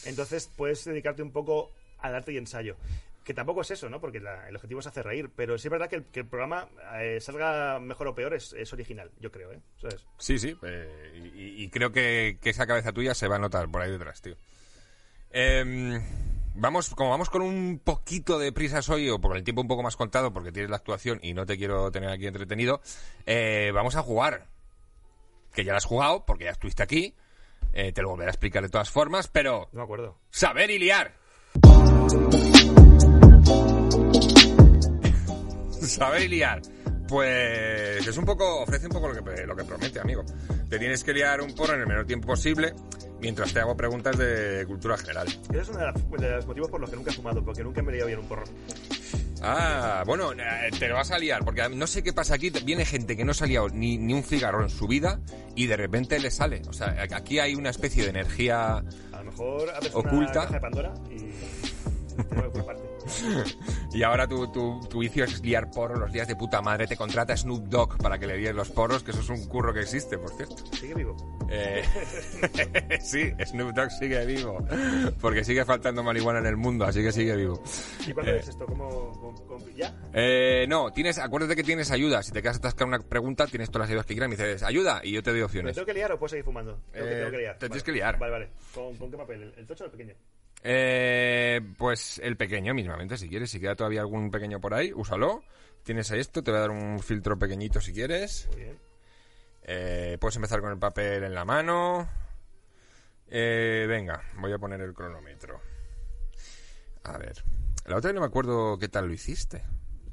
entonces 0.05 0.51
puedes 0.55 0.85
dedicarte 0.85 1.23
un 1.23 1.31
poco 1.31 1.71
al 1.97 2.13
arte 2.13 2.33
y 2.33 2.37
ensayo 2.37 2.75
que 3.23 3.33
tampoco 3.33 3.61
es 3.61 3.71
eso 3.71 3.89
no 3.89 3.99
porque 4.01 4.19
la- 4.19 4.47
el 4.49 4.55
objetivo 4.55 4.79
es 4.79 4.87
hacer 4.87 5.05
reír 5.05 5.29
pero 5.35 5.57
sí 5.57 5.67
es 5.67 5.71
verdad 5.71 5.89
que 5.89 5.97
el, 5.97 6.05
que 6.05 6.21
el 6.21 6.27
programa 6.27 6.67
eh, 6.99 7.19
salga 7.21 7.79
mejor 7.79 8.07
o 8.07 8.15
peor 8.15 8.33
es, 8.33 8.53
es 8.53 8.71
original 8.73 9.11
yo 9.19 9.31
creo 9.31 9.51
eh 9.51 9.59
¿Sabes? 9.79 10.05
Sí, 10.17 10.39
sí, 10.39 10.57
eh, 10.63 11.31
y, 11.35 11.63
y 11.63 11.69
creo 11.69 11.91
que, 11.91 12.37
que 12.41 12.49
esa 12.49 12.65
cabeza 12.67 12.91
tuya 12.93 13.13
se 13.13 13.27
va 13.27 13.35
a 13.35 13.39
notar 13.39 13.69
por 13.69 13.81
ahí 13.81 13.91
detrás, 13.91 14.21
tío. 14.21 14.35
Em, 15.31 16.01
vamos, 16.55 16.89
como 16.95 17.09
vamos 17.11 17.29
con 17.29 17.41
un 17.41 17.79
poquito 17.83 18.37
de 18.37 18.51
prisas 18.51 18.89
hoy, 18.89 19.09
o 19.09 19.19
por 19.21 19.37
el 19.37 19.43
tiempo 19.43 19.61
un 19.61 19.67
poco 19.67 19.81
más 19.83 19.95
contado, 19.95 20.33
porque 20.33 20.51
tienes 20.51 20.69
la 20.69 20.75
actuación 20.77 21.19
y 21.23 21.33
no 21.33 21.45
te 21.45 21.57
quiero 21.57 21.89
tener 21.91 22.09
aquí 22.09 22.27
entretenido, 22.27 22.81
eh, 23.25 23.71
vamos 23.73 23.95
a 23.95 24.01
jugar. 24.03 24.47
Que 25.53 25.63
ya 25.63 25.71
la 25.73 25.77
has 25.77 25.85
jugado, 25.85 26.25
porque 26.25 26.45
ya 26.45 26.51
estuviste 26.51 26.83
aquí. 26.83 27.15
te 27.71 28.01
lo 28.01 28.09
volveré 28.09 28.29
a 28.29 28.33
explicar 28.33 28.61
de 28.63 28.69
todas 28.69 28.89
formas, 28.89 29.27
pero 29.29 29.69
no 29.71 29.79
me 29.79 29.83
acuerdo 29.83 30.17
saber 30.31 30.69
y 30.71 30.79
liar. 30.79 31.13
saber 35.87 36.23
y 36.23 36.27
liar. 36.27 36.61
Pues 37.07 38.07
es 38.07 38.17
un 38.17 38.23
poco, 38.25 38.61
ofrece 38.61 38.85
un 38.87 38.93
poco 38.93 39.09
lo 39.09 39.21
que, 39.23 39.45
lo 39.45 39.55
que 39.55 39.63
promete, 39.65 39.99
amigo. 39.99 40.23
Te 40.69 40.79
tienes 40.79 41.03
que 41.03 41.11
liar 41.13 41.41
un 41.41 41.53
porro 41.53 41.73
en 41.75 41.81
el 41.81 41.87
menor 41.87 42.05
tiempo 42.05 42.27
posible 42.27 42.73
mientras 43.19 43.51
te 43.53 43.59
hago 43.59 43.75
preguntas 43.75 44.17
de 44.17 44.63
cultura 44.65 44.97
general. 44.97 45.27
ese 45.27 45.59
es 45.59 45.69
uno 45.69 45.79
de, 45.79 45.85
las- 45.85 46.09
de 46.21 46.29
los 46.37 46.47
motivos 46.47 46.69
por 46.69 46.79
los 46.79 46.89
que 46.89 46.95
nunca 46.95 47.11
he 47.11 47.13
fumado 47.13 47.43
porque 47.43 47.63
nunca 47.63 47.81
me 47.83 47.91
he 47.91 47.95
liado 47.95 48.07
bien 48.07 48.19
un 48.19 48.27
porro 48.27 48.43
Ah, 49.43 50.03
bueno, 50.05 50.31
eh, 50.33 50.69
te 50.77 50.87
lo 50.87 50.95
vas 50.95 51.09
a 51.11 51.17
liar, 51.17 51.43
porque 51.43 51.67
no 51.67 51.87
sé 51.87 52.03
qué 52.03 52.13
pasa 52.13 52.35
aquí. 52.35 52.51
Viene 52.63 52.85
gente 52.85 53.17
que 53.17 53.25
no 53.25 53.33
se 53.33 53.43
ha 53.43 53.47
liado 53.47 53.69
ni, 53.69 53.97
ni 53.97 54.13
un 54.13 54.23
cigarro 54.23 54.61
en 54.63 54.69
su 54.69 54.87
vida 54.87 55.19
y 55.55 55.65
de 55.65 55.75
repente 55.77 56.19
le 56.19 56.29
sale. 56.29 56.61
O 56.69 56.73
sea, 56.73 56.95
aquí 57.11 57.39
hay 57.39 57.55
una 57.55 57.71
especie 57.71 58.03
de 58.03 58.09
energía 58.11 58.77
A 58.77 58.83
lo 59.17 59.23
mejor 59.25 59.69
abres 59.71 59.93
Oculta. 59.95 60.15
una 60.15 60.31
caja 60.31 60.53
de 60.53 60.59
Pandora 60.59 60.93
y 61.09 61.17
tengo 62.23 62.43
que 62.43 62.49
culparte. 62.51 62.83
Y 63.93 64.03
ahora 64.03 64.27
tu, 64.27 64.51
tu, 64.51 64.79
tu 64.89 64.99
vicio 64.99 65.23
es 65.23 65.41
liar 65.41 65.69
porros 65.71 65.99
los 65.99 66.11
días 66.11 66.27
de 66.27 66.35
puta 66.35 66.61
madre. 66.61 66.87
Te 66.87 66.95
contrata 66.97 67.35
Snoop 67.35 67.65
Dogg 67.67 67.97
para 67.97 68.17
que 68.17 68.27
le 68.27 68.37
líes 68.37 68.55
los 68.55 68.69
porros, 68.69 69.03
que 69.03 69.11
eso 69.11 69.21
es 69.21 69.29
un 69.29 69.47
curro 69.47 69.73
que 69.73 69.81
existe, 69.81 70.17
por 70.17 70.31
cierto. 70.31 70.55
Sigue 70.75 70.95
vivo. 70.95 71.15
Eh, 71.49 71.83
sí, 73.01 73.31
Snoop 73.45 73.73
Dogg 73.73 73.91
sigue 73.91 74.25
vivo, 74.25 74.65
porque 75.19 75.43
sigue 75.43 75.65
faltando 75.65 76.03
marihuana 76.03 76.39
en 76.39 76.45
el 76.45 76.57
mundo, 76.57 76.85
así 76.85 77.01
que 77.01 77.11
sigue 77.11 77.35
vivo. 77.35 77.61
¿Y 78.07 78.13
cuándo 78.13 78.31
Eh. 78.31 78.39
es 78.39 78.47
esto? 78.49 78.65
¿Cómo, 78.65 78.89
cómo- 79.19 79.47
cómo- 79.47 79.61
¿Ya? 79.75 79.95
Eh, 80.13 80.65
no, 80.67 80.91
tienes, 80.91 81.17
acuérdate 81.17 81.55
que 81.55 81.63
tienes 81.63 81.91
ayuda. 81.91 82.21
Si 82.23 82.31
te 82.31 82.41
quedas 82.41 82.57
atascado 82.57 82.85
en 82.91 82.95
una 82.99 83.07
pregunta, 83.09 83.47
tienes 83.47 83.69
todas 83.69 83.85
las 83.87 83.89
ayudas 83.89 84.05
que 84.05 84.13
quieras. 84.13 84.29
Me 84.29 84.35
dices, 84.35 84.63
ayuda, 84.63 85.01
y 85.03 85.11
yo 85.13 85.23
te 85.23 85.31
doy 85.31 85.39
¿Me 85.39 85.45
opciones. 85.45 85.75
tengo 85.75 85.85
que 85.85 85.93
liar 85.93 86.11
o 86.11 86.19
puedo 86.19 86.29
seguir 86.29 86.45
fumando? 86.45 86.79
Tengo, 86.91 87.05
que, 87.07 87.11
Eh, 87.13 87.17
tengo 87.19 87.31
que 87.31 87.37
liar. 87.37 87.57
te 87.57 87.67
tienes 87.67 87.83
que 87.83 87.91
liar. 87.91 88.19
Vale, 88.19 88.31
vale. 88.31 88.49
¿Con, 88.73 88.95
con 88.97 89.09
qué 89.11 89.17
papel? 89.17 89.43
¿El, 89.43 89.53
el 89.57 89.65
tocho 89.67 89.83
o 89.83 89.87
el 89.87 89.91
pequeño? 89.91 90.13
Eh, 90.63 91.59
pues 91.77 92.19
el 92.23 92.37
pequeño 92.37 92.73
mismamente, 92.73 93.17
si 93.17 93.27
quieres. 93.29 93.49
Si 93.51 93.59
queda 93.59 93.75
todavía 93.75 94.01
algún 94.01 94.29
pequeño 94.31 94.59
por 94.61 94.73
ahí, 94.73 94.91
úsalo. 94.93 95.43
Tienes 95.83 96.11
ahí 96.11 96.19
esto, 96.19 96.43
te 96.43 96.51
voy 96.51 96.57
a 96.59 96.61
dar 96.61 96.69
un 96.71 96.99
filtro 96.99 97.37
pequeñito 97.39 97.81
si 97.81 97.93
quieres. 97.93 98.47
Muy 98.51 98.63
bien. 98.63 98.79
Eh, 99.63 100.17
puedes 100.19 100.35
empezar 100.35 100.61
con 100.61 100.71
el 100.71 100.77
papel 100.77 101.23
en 101.23 101.33
la 101.33 101.45
mano. 101.45 102.07
Eh, 103.27 103.85
venga, 103.87 104.21
voy 104.37 104.51
a 104.53 104.57
poner 104.59 104.81
el 104.81 104.93
cronómetro. 104.93 105.59
A 107.03 107.17
ver. 107.17 107.43
La 107.85 107.97
otra 107.97 108.09
vez 108.09 108.15
no 108.15 108.21
me 108.21 108.27
acuerdo 108.27 108.77
qué 108.77 108.87
tal 108.89 109.07
lo 109.07 109.13
hiciste. 109.13 109.63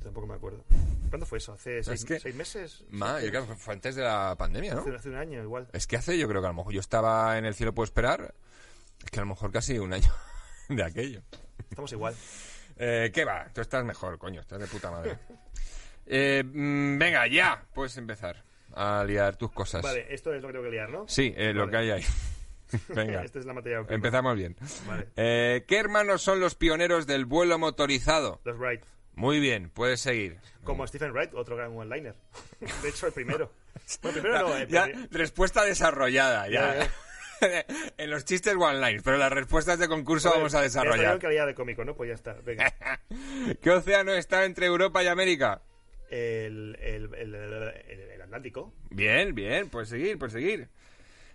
Tampoco 0.02 0.26
me 0.26 0.34
acuerdo. 0.34 0.64
¿Cuándo 1.10 1.26
fue 1.26 1.38
eso? 1.38 1.52
¿Hace 1.52 1.82
seis, 1.82 2.04
que- 2.04 2.20
seis 2.20 2.34
meses? 2.34 2.84
Ma, 2.90 3.20
yo 3.20 3.28
creo 3.28 3.46
que 3.46 3.54
fue 3.56 3.74
antes 3.74 3.94
de 3.94 4.02
la 4.04 4.34
pandemia, 4.38 4.74
¿no? 4.74 4.80
Hace, 4.82 4.94
hace 4.94 5.08
un 5.10 5.16
año 5.16 5.42
igual. 5.42 5.68
Es 5.72 5.86
que 5.86 5.96
hace, 5.96 6.16
yo 6.16 6.28
creo 6.28 6.40
que 6.40 6.46
a 6.46 6.50
lo 6.50 6.54
mejor 6.56 6.72
yo 6.72 6.80
estaba 6.80 7.36
en 7.36 7.44
el 7.44 7.54
cielo 7.54 7.74
puedo 7.74 7.84
esperar. 7.84 8.34
Es 9.04 9.10
que 9.10 9.18
a 9.18 9.22
lo 9.22 9.28
mejor 9.28 9.52
casi 9.52 9.78
un 9.78 9.92
año 9.92 10.10
de 10.76 10.82
aquello. 10.84 11.22
Estamos 11.70 11.92
igual. 11.92 12.14
Eh, 12.76 13.10
¿Qué 13.12 13.24
va? 13.24 13.46
Tú 13.52 13.60
estás 13.60 13.84
mejor, 13.84 14.18
coño, 14.18 14.40
estás 14.40 14.60
de 14.60 14.66
puta 14.66 14.90
madre. 14.90 15.18
Eh, 16.06 16.42
mm, 16.44 16.98
venga, 16.98 17.26
ya. 17.26 17.62
Puedes 17.74 17.96
empezar 17.96 18.42
a 18.74 19.02
liar 19.04 19.36
tus 19.36 19.50
cosas. 19.52 19.82
Vale, 19.82 20.06
esto 20.12 20.32
es 20.32 20.40
lo 20.42 20.48
que 20.48 20.52
tengo 20.52 20.64
que 20.64 20.70
liar, 20.70 20.88
¿no? 20.90 21.06
Sí, 21.08 21.32
eh, 21.36 21.52
lo 21.52 21.66
Vale. 21.66 21.70
que 21.72 21.76
hay 21.78 21.90
ahí. 21.90 22.04
venga. 22.94 23.24
Esta 23.24 23.38
es 23.40 23.46
la 23.46 23.52
materia 23.54 23.78
prima. 23.82 23.94
Empezamos 23.94 24.36
bien. 24.36 24.56
Vale. 24.86 25.08
Eh, 25.16 25.64
¿Qué 25.66 25.78
hermanos 25.78 26.22
son 26.22 26.38
los 26.40 26.54
pioneros 26.54 27.06
del 27.06 27.24
vuelo 27.26 27.58
motorizado? 27.58 28.40
Los 28.44 28.56
Wright. 28.58 28.82
Muy 29.14 29.40
bien, 29.40 29.70
puedes 29.70 30.00
seguir. 30.00 30.38
Como 30.62 30.86
Stephen 30.86 31.10
Wright, 31.12 31.34
otro 31.34 31.56
gran 31.56 31.76
one-liner. 31.76 32.14
De 32.82 32.88
hecho, 32.88 33.06
el 33.06 33.12
primero. 33.12 33.50
Bueno, 34.02 34.20
primero 34.20 34.48
no, 34.48 34.56
eh, 34.58 34.66
Ya, 34.68 34.84
pero- 34.86 34.98
respuesta 35.12 35.64
desarrollada, 35.64 36.48
ya. 36.48 36.74
Ya, 36.80 36.90
en 37.98 38.10
los 38.10 38.24
chistes 38.24 38.54
one 38.58 38.80
line, 38.80 39.02
pero 39.02 39.16
las 39.16 39.30
respuestas 39.32 39.78
de 39.78 39.88
concurso 39.88 40.30
vamos 40.30 40.54
a 40.54 40.62
desarrollar. 40.62 41.18
calidad 41.18 41.46
de 41.46 41.54
cómico, 41.54 41.84
¿no? 41.84 41.94
Pues 41.94 42.08
ya 42.08 42.14
está. 42.14 42.34
Venga. 42.44 42.72
¿Qué 43.62 43.70
océano 43.70 44.12
está 44.12 44.44
entre 44.44 44.66
Europa 44.66 45.02
y 45.02 45.06
América? 45.06 45.62
El, 46.10 46.76
el, 46.80 47.14
el, 47.14 47.34
el- 47.34 48.10
el 48.12 48.22
Atlántico. 48.22 48.72
Bien, 48.90 49.34
bien, 49.34 49.68
puedes 49.70 49.88
seguir, 49.88 50.18
puedes 50.18 50.32
seguir. 50.32 50.68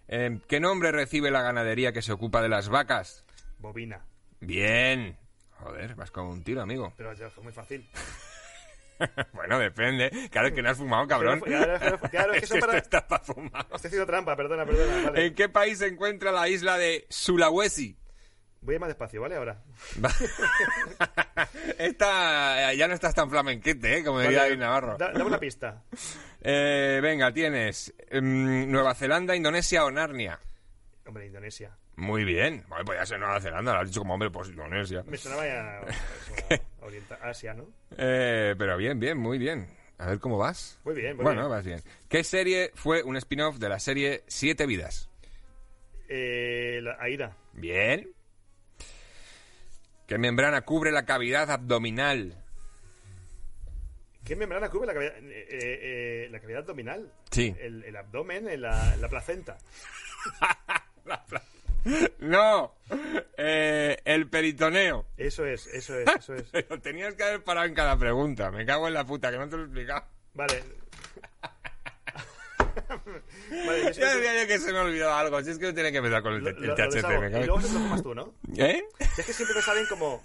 Eh, 0.07 0.39
¿Qué 0.47 0.59
nombre 0.59 0.91
recibe 0.91 1.31
la 1.31 1.41
ganadería 1.41 1.91
que 1.93 2.01
se 2.01 2.11
ocupa 2.11 2.41
de 2.41 2.49
las 2.49 2.69
vacas? 2.69 3.23
Bobina. 3.59 4.05
Bien. 4.41 5.17
Joder, 5.59 5.95
vas 5.95 6.11
con 6.11 6.25
un 6.25 6.43
tiro, 6.43 6.61
amigo. 6.61 6.93
Pero 6.97 7.13
ya 7.13 7.29
fue 7.29 7.43
muy 7.43 7.53
fácil. 7.53 7.87
bueno, 9.33 9.59
depende. 9.59 10.09
Claro, 10.31 10.47
es 10.47 10.53
que 10.53 10.61
no 10.61 10.69
has 10.69 10.77
fumado, 10.77 11.07
cabrón. 11.07 11.39
Claro, 11.41 11.79
claro, 11.79 11.99
claro, 12.09 12.33
es 12.33 12.39
que 12.39 12.45
es 12.45 12.49
son 12.49 12.59
que 12.59 12.65
para- 12.65 12.77
esto 12.77 12.97
está 12.97 13.07
para 13.07 13.23
fumar. 13.23 13.61
Estoy 13.73 13.87
haciendo 13.87 14.05
trampa, 14.05 14.35
perdona, 14.35 14.65
perdona. 14.65 15.09
Vale. 15.11 15.25
¿En 15.27 15.35
qué 15.35 15.49
país 15.49 15.77
se 15.79 15.87
encuentra 15.87 16.31
la 16.31 16.47
isla 16.49 16.77
de 16.77 17.05
Sulawesi? 17.09 17.97
Voy 18.61 18.73
a 18.73 18.75
ir 18.75 18.79
más 18.79 18.87
despacio, 18.89 19.19
¿vale? 19.21 19.35
Ahora. 19.35 19.61
Esta 21.77 22.71
eh, 22.71 22.77
ya 22.77 22.87
no 22.87 22.93
estás 22.93 23.13
tan 23.13 23.29
flamenquete, 23.29 23.97
¿eh? 23.97 24.03
como 24.03 24.19
diría 24.21 24.43
David 24.43 24.57
Navarro. 24.57 24.97
da- 24.97 25.11
dame 25.11 25.25
una 25.25 25.39
pista. 25.39 25.83
Eh, 26.41 26.99
venga, 27.01 27.31
tienes 27.33 27.93
em, 28.09 28.69
Nueva 28.71 28.93
Zelanda, 28.95 29.35
Indonesia 29.35 29.83
o 29.85 29.91
Narnia. 29.91 30.39
Hombre, 31.05 31.25
Indonesia. 31.27 31.77
Muy 31.95 32.23
bien. 32.25 32.63
Bueno, 32.67 32.85
podía 32.85 33.05
ser 33.05 33.19
Nueva 33.19 33.39
Zelanda, 33.39 33.73
lo 33.73 33.79
has 33.81 33.87
dicho 33.87 33.99
como 34.01 34.13
hombre, 34.15 34.29
pues 34.31 34.49
Indonesia. 34.49 35.03
Me 35.05 35.17
sonaba 35.17 35.45
ya 35.45 35.77
a 35.79 35.85
Orienta- 36.85 37.19
Asia, 37.21 37.53
¿no? 37.53 37.67
Eh, 37.97 38.55
pero 38.57 38.75
bien, 38.77 38.99
bien, 38.99 39.17
muy 39.17 39.37
bien. 39.37 39.67
A 39.99 40.07
ver 40.07 40.19
cómo 40.19 40.37
vas. 40.37 40.79
Muy 40.83 40.95
bien, 40.95 41.15
muy 41.15 41.23
bueno, 41.23 41.41
bien. 41.41 41.51
vas 41.51 41.63
bien. 41.65 41.81
¿Qué 42.09 42.23
serie 42.23 42.71
fue 42.73 43.03
un 43.03 43.15
spin-off 43.17 43.57
de 43.57 43.69
la 43.69 43.79
serie 43.79 44.23
Siete 44.27 44.65
Vidas? 44.65 45.07
Eh, 46.09 46.79
la 46.81 46.97
Aira. 46.99 47.37
Bien. 47.53 48.09
¿Qué 50.07 50.17
membrana 50.17 50.61
cubre 50.61 50.91
la 50.91 51.05
cavidad 51.05 51.49
abdominal? 51.51 52.35
¿Qué 54.25 54.35
membrana 54.35 54.69
cubre 54.69 54.87
la 54.87 54.93
cavidad, 54.93 55.17
eh, 55.17 55.47
eh, 55.49 55.79
eh, 55.83 56.27
la 56.31 56.39
cavidad 56.39 56.61
abdominal? 56.61 57.11
Sí. 57.31 57.55
El, 57.59 57.83
el 57.83 57.95
abdomen, 57.95 58.47
en 58.49 58.61
la, 58.61 58.95
la 58.97 59.07
placenta. 59.09 59.57
No, 62.19 62.75
eh, 63.37 63.97
el 64.05 64.29
peritoneo. 64.29 65.05
Eso 65.17 65.45
es, 65.45 65.67
eso 65.67 65.97
es, 65.99 66.07
eso 66.15 66.33
es. 66.35 66.43
Pero 66.51 66.79
tenías 66.79 67.13
que 67.15 67.23
haber 67.23 67.43
parado 67.43 67.67
en 67.67 67.73
cada 67.73 67.97
pregunta. 67.97 68.51
Me 68.51 68.65
cago 68.65 68.87
en 68.87 68.93
la 68.93 69.05
puta, 69.05 69.29
que 69.31 69.37
no 69.37 69.49
te 69.49 69.57
lo 69.57 69.63
he 69.63 69.65
explicado. 69.65 70.05
Vale. 70.33 70.63
vale, 73.65 73.83
yo 73.83 73.91
Ya 73.91 74.15
decía 74.15 74.41
yo 74.41 74.47
que 74.47 74.59
se 74.59 74.71
me 74.71 74.79
ha 74.79 74.83
olvidado 74.83 75.13
algo. 75.13 75.41
Si 75.43 75.49
es 75.51 75.59
que 75.59 75.65
no 75.67 75.73
tiene 75.73 75.91
que 75.91 75.97
empezar 75.97 76.21
con 76.23 76.33
el, 76.33 76.43
lo- 76.43 76.49
el 76.49 76.55
lo- 76.61 76.67
lo 76.67 76.75
THC. 76.75 76.93
deshago. 76.95 77.21
me 77.21 77.27
Y 77.27 77.31
cago 77.31 77.45
luego 77.45 77.61
se 77.61 77.73
lo 77.73 77.79
fumas 77.79 78.03
tú, 78.03 78.15
¿no? 78.15 78.33
¿Eh? 78.57 78.83
Si 79.15 79.21
es 79.21 79.27
que 79.27 79.33
siempre 79.33 79.55
me 79.55 79.61
salen 79.61 79.85
como... 79.87 80.23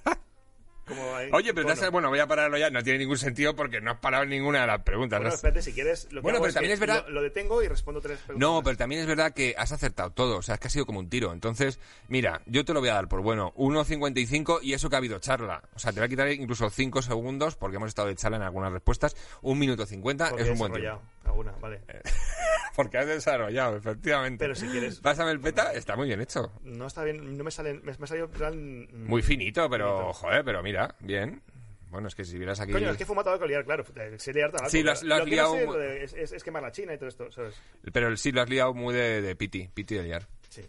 como 0.89 1.03
Oye, 1.33 1.55
pero 1.55 1.69
tono. 1.69 1.81
has- 1.81 1.91
bueno, 1.91 2.09
voy 2.09 2.19
a 2.19 2.27
pararlo 2.27 2.57
ya. 2.59 2.71
No 2.71 2.83
tiene 2.83 2.99
ningún 3.01 3.19
sentido 3.19 3.55
porque 3.55 3.81
no 3.81 3.91
has 3.93 3.99
parado 3.99 4.25
ninguna 4.25 4.63
de 4.63 4.67
las 4.67 4.83
preguntas. 4.83 5.19
Bueno, 5.19 5.29
¿no? 5.31 5.35
espérate, 5.35 5.63
si 5.63 5.73
quieres... 5.73 6.05
Lo 6.11 6.21
que 6.21 6.23
Bueno, 6.23 6.41
pero 6.41 6.53
también 6.55 6.73
es 6.73 6.81
verdad- 6.81 7.05
Lo, 7.09 7.15
lo 7.15 7.23
detengo 7.23 7.63
y 7.63 7.69
respondo 7.69 8.01
tres 8.01 8.19
preguntas. 8.19 8.49
No, 8.49 8.63
pero 8.63 8.77
también 8.77 9.01
es 9.03 9.07
verdad 9.07 9.33
que 9.33 9.55
has 9.57 9.73
acertado 9.73 10.11
todo. 10.11 10.39
O 10.39 10.43
sea, 10.43 10.55
es 10.55 10.61
que 10.61 10.67
ha 10.69 10.71
sido 10.71 10.87
como 10.87 10.99
un 10.99 11.09
tiro. 11.09 11.33
Entonces, 11.33 11.79
mira, 12.09 12.41
yo 12.47 12.65
te 12.65 12.73
lo 12.75 12.81
voy 12.81 12.89
a 12.89 12.95
dar 12.95 13.09
por 13.09 13.21
bueno. 13.23 13.53
1.55 13.57 14.61
y 14.63 14.73
eso 14.75 14.89
que 14.91 14.97
ha 14.97 14.99
habido 14.99 15.19
charla. 15.19 15.63
O 15.75 15.79
sea, 15.79 15.93
te 15.93 16.01
voy 16.01 16.07
a 16.07 16.09
quitar 16.09 16.29
incluso 16.31 16.69
5 16.71 17.03
segundos 17.03 17.57
porque 17.57 17.77
hemos 17.77 17.89
estado 17.89 18.09
de 18.09 18.17
charla 18.17 18.37
en 18.39 18.43
algunas 18.45 18.73
respuestas. 18.73 19.17
Un 19.43 19.59
minuto 19.59 19.87
50 19.87 20.31
Porque 20.31 20.43
es 20.45 20.49
un 20.51 20.59
buen 20.59 20.73
tiempo. 20.73 21.01
desarrollado 21.01 21.19
alguna, 21.25 21.53
vale. 21.61 21.81
Porque 22.77 22.97
has 22.99 23.07
desarrollado, 23.07 23.77
efectivamente. 23.77 24.45
Pero 24.45 24.55
si 24.55 24.67
quieres- 24.69 25.01
Pásame 25.01 25.33
el 25.33 25.41
peta, 25.41 25.73
está 25.73 25.97
muy 25.97 26.07
bien 26.07 26.21
hecho. 26.21 26.53
No 26.63 26.87
está 26.87 27.03
bien, 27.03 27.37
no 27.37 27.43
me 27.43 27.51
salen... 27.51 27.81
Me, 27.85 27.93
me 27.99 28.05
ha 28.05 28.07
salido 28.07 28.29
plan... 28.31 28.87
Muy 28.93 29.21
finito, 29.21 29.69
pero, 29.69 29.99
finito. 29.99 30.13
joder, 30.15 30.45
pero 30.45 30.63
mira, 30.63 30.78
bien. 31.01 31.43
Bueno, 31.91 32.09
es 32.09 32.15
que 32.15 32.25
si 32.25 32.37
vieras 32.37 32.61
aquí... 32.61 32.73
Coño, 32.73 32.91
es 32.91 32.97
que 32.99 33.05
he 33.05 33.07
fumado 33.07 33.25
tabaco 33.25 33.47
liar, 33.47 33.65
claro. 33.65 33.83
Sé 34.19 34.33
liar 34.35 34.51
tabaco. 34.51 34.69
Sí, 34.71 34.83
lo 34.83 34.93
has- 34.93 35.01
pero 35.01 35.09
lo 35.09 35.15
has 35.15 35.21
que 35.23 35.27
no 35.31 35.31
liado 35.33 35.55
sé 35.55 35.67
muy- 35.67 35.75
lo 35.77 35.81
de- 35.83 36.05
es, 36.05 36.13
es- 36.13 36.33
es 36.33 36.45
quemar 36.45 36.63
la 36.63 36.71
China 36.73 36.93
y 36.93 36.99
todo 36.99 37.09
esto, 37.09 37.33
¿sabes? 37.33 37.55
Pero 37.93 38.15
sí 38.17 38.31
lo 38.31 38.43
has 38.43 38.51
liado 38.51 38.75
muy 38.75 38.95
de, 38.95 39.23
de 39.23 39.35
piti, 39.37 39.69
piti 39.73 39.95
de 39.95 40.03
liar. 40.03 40.27
Sí. 40.51 40.63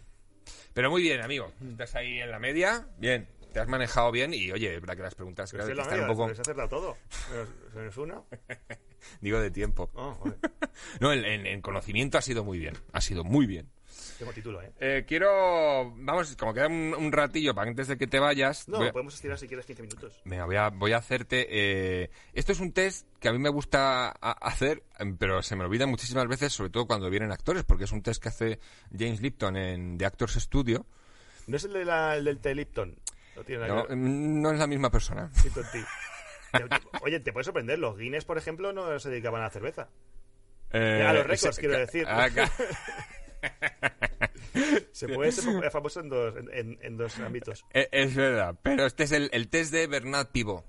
Pero 0.72 0.90
muy 0.90 1.02
bien, 1.02 1.20
amigo. 1.20 1.52
Estás 1.70 1.94
ahí 1.96 2.20
en 2.20 2.30
la 2.30 2.38
media, 2.38 2.86
bien. 2.96 3.28
Te 3.52 3.60
has 3.60 3.68
manejado 3.68 4.10
bien 4.12 4.32
y, 4.34 4.50
oye, 4.52 4.74
es 4.74 4.80
verdad 4.80 4.96
que 4.96 5.02
las 5.02 5.14
preguntas 5.14 5.50
que 5.50 5.58
están 5.58 5.76
media, 5.90 6.02
un 6.02 6.16
poco... 6.16 6.34
se 6.34 6.42
todo. 6.68 6.96
Menos- 7.30 7.48
menos 7.74 7.96
uno. 7.96 8.26
Digo 9.20 9.40
de 9.40 9.50
tiempo. 9.50 9.90
Oh. 9.94 10.16
No, 11.00 11.12
en, 11.12 11.24
en- 11.24 11.46
en 11.46 11.60
conocimiento 11.60 12.16
ha 12.16 12.22
sido 12.22 12.44
muy 12.44 12.58
bien. 12.58 12.74
Ha 12.92 13.00
sido 13.00 13.22
muy 13.24 13.46
bien. 13.46 13.68
Tengo 14.18 14.32
título, 14.32 14.62
¿eh? 14.62 14.70
Eh, 14.80 15.04
quiero... 15.06 15.92
Vamos, 15.96 16.36
como 16.36 16.54
queda 16.54 16.68
un, 16.68 16.94
un 16.96 17.10
ratillo 17.12 17.54
para 17.54 17.68
antes 17.68 17.88
de 17.88 17.98
que 17.98 18.06
te 18.06 18.18
vayas... 18.18 18.68
No, 18.68 18.82
a- 18.82 18.92
podemos 18.92 19.14
estirar 19.14 19.38
si 19.38 19.46
quieres 19.48 19.66
15 19.66 19.82
minutos. 19.82 20.20
Venga, 20.24 20.44
voy 20.46 20.56
a, 20.56 20.68
voy 20.70 20.92
a 20.92 20.98
hacerte... 20.98 21.46
eh, 21.50 22.10
Esto 22.32 22.52
es 22.52 22.60
un 22.60 22.72
test 22.72 23.06
que 23.18 23.28
a 23.28 23.32
mí 23.32 23.38
me 23.38 23.48
gusta 23.50 24.10
hacer, 24.10 24.84
em, 24.98 25.16
pero 25.16 25.42
se 25.42 25.56
me 25.56 25.64
olvida 25.64 25.86
muchísimas 25.86 26.26
veces, 26.28 26.52
sobre 26.52 26.70
todo 26.70 26.86
cuando 26.86 27.10
vienen 27.10 27.32
actores, 27.32 27.64
porque 27.64 27.84
es 27.84 27.92
un 27.92 28.02
test 28.02 28.22
que 28.22 28.28
hace 28.28 28.58
James 28.96 29.20
Lipton 29.20 29.56
en 29.56 29.98
The 29.98 30.06
Actors 30.06 30.34
Studio. 30.34 30.86
¿No 31.46 31.56
es 31.56 31.64
el, 31.64 31.72
de 31.72 31.84
la- 31.84 32.16
el 32.16 32.24
del 32.24 32.38
té 32.38 32.54
Lipton? 32.54 32.96
No 33.36 33.44
tiene 33.44 33.62
nada 33.68 33.74
No, 33.74 33.86
que 33.86 33.94
ver. 33.94 33.98
no 33.98 34.50
es 34.52 34.58
la 34.58 34.66
misma 34.66 34.90
persona. 34.90 35.30
Oye, 37.02 37.20
te 37.20 37.32
puede 37.32 37.44
sorprender. 37.44 37.78
Los 37.78 37.96
Guinness, 37.96 38.24
por 38.24 38.38
ejemplo, 38.38 38.72
no 38.72 38.98
se 38.98 39.10
dedicaban 39.10 39.40
a 39.40 39.44
la 39.44 39.50
cerveza. 39.50 39.88
Eh, 40.72 41.04
A 41.06 41.12
los 41.12 41.26
récords, 41.26 41.58
quiero 41.58 41.78
decir. 41.78 42.04
ah, 42.08 42.28
ca- 42.34 42.50
Se 44.92 45.08
puede 45.08 45.32
ser 45.32 45.70
famoso 45.70 46.00
en 46.00 46.08
dos, 46.08 46.34
en, 46.52 46.96
dos 46.96 47.18
ámbitos. 47.20 47.64
Eh, 47.72 47.88
Es 47.92 48.14
verdad, 48.14 48.56
pero 48.62 48.84
este 48.86 49.04
es 49.04 49.12
el, 49.12 49.30
el 49.32 49.48
test 49.48 49.72
de 49.72 49.86
Bernard 49.86 50.28
Pivot. 50.28 50.64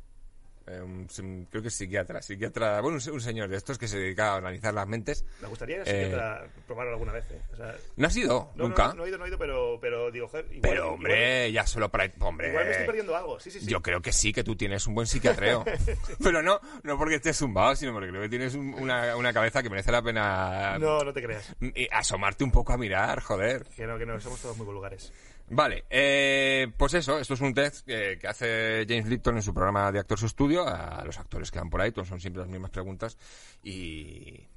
Eh, 0.67 0.79
un- 0.79 1.07
creo 1.49 1.61
que 1.61 1.69
es 1.69 1.73
psiquiatra, 1.73 2.21
psiquiatra, 2.21 2.79
bueno, 2.81 2.99
un, 3.03 3.13
un 3.13 3.19
señor 3.21 3.49
de 3.49 3.57
estos 3.57 3.77
que 3.79 3.87
se 3.87 3.97
dedica 3.97 4.33
a 4.33 4.37
analizar 4.37 4.73
las 4.73 4.87
mentes. 4.87 5.25
Me 5.41 5.47
gustaría 5.47 5.81
Eh, 5.81 5.85
siquiera 5.85 6.45
probarlo 6.67 6.93
alguna 6.93 7.13
vez. 7.13 7.25
¿eh? 7.31 7.41
O 7.51 7.55
sea, 7.55 7.75
¿No 7.97 8.07
has 8.07 8.15
ido? 8.15 8.51
no, 8.55 8.65
¿Nunca? 8.67 8.89
No, 8.89 8.93
no 8.93 9.05
he 9.05 9.09
ido, 9.09 9.17
no 9.17 9.25
he 9.25 9.29
ido, 9.29 9.37
pero, 9.39 9.79
pero 9.81 10.11
digo, 10.11 10.27
joder, 10.27 10.45
igual, 10.45 10.61
pero, 10.61 10.93
hombre, 10.93 11.51
ya 11.51 11.65
solo 11.65 11.89
para... 11.89 12.11
Hombre, 12.19 12.49
Igual, 12.49 12.49
igual 12.49 12.65
me 12.65 12.71
estoy 12.71 12.85
perdiendo 12.85 13.15
algo. 13.15 13.39
Sí, 13.39 13.49
sí, 13.51 13.59
sí. 13.59 13.65
yo 13.67 13.81
creo 13.81 14.01
que 14.01 14.11
sí, 14.13 14.31
que 14.31 14.43
tú 14.43 14.55
tienes 14.55 14.85
un 14.85 14.93
buen 14.93 15.07
psiquiatreo. 15.07 15.65
pero 16.23 16.41
no, 16.43 16.59
no 16.83 16.97
porque 16.97 17.15
estés 17.15 17.37
zumbado, 17.37 17.75
sino 17.75 17.91
porque 17.93 18.09
creo 18.09 18.21
que 18.21 18.29
tienes 18.29 18.53
un- 18.53 18.75
una, 18.75 19.15
una 19.17 19.33
cabeza 19.33 19.63
que 19.63 19.69
merece 19.69 19.91
la 19.91 20.01
pena 20.03 20.77
No, 20.79 20.99
no 21.03 21.11
te 21.11 21.23
creas. 21.23 21.55
eh, 21.59 21.87
asomarte 21.91 22.43
un 22.43 22.51
poco 22.51 22.71
a 22.73 22.77
mirar, 22.77 23.19
joder. 23.21 23.65
Que 23.75 23.87
no, 23.87 23.97
que 23.97 24.05
no, 24.05 24.19
somos 24.19 24.39
todos 24.39 24.55
muy 24.57 24.65
vulgares. 24.67 25.11
Vale, 25.53 25.83
eh, 25.89 26.71
pues 26.77 26.93
eso, 26.93 27.19
esto 27.19 27.33
es 27.33 27.41
un 27.41 27.53
test 27.53 27.85
que, 27.85 28.17
que 28.17 28.27
hace 28.27 28.85
James 28.87 29.07
Lipton 29.07 29.35
en 29.35 29.43
su 29.43 29.53
programa 29.53 29.91
de 29.91 29.99
Actors 29.99 30.21
Studio 30.21 30.65
a 30.65 31.03
los 31.03 31.19
actores 31.19 31.51
que 31.51 31.59
van 31.59 31.69
por 31.69 31.81
ahí, 31.81 31.91
son 31.93 32.21
siempre 32.21 32.41
las 32.41 32.49
mismas 32.49 32.71
preguntas 32.71 33.17
y, 33.61 34.47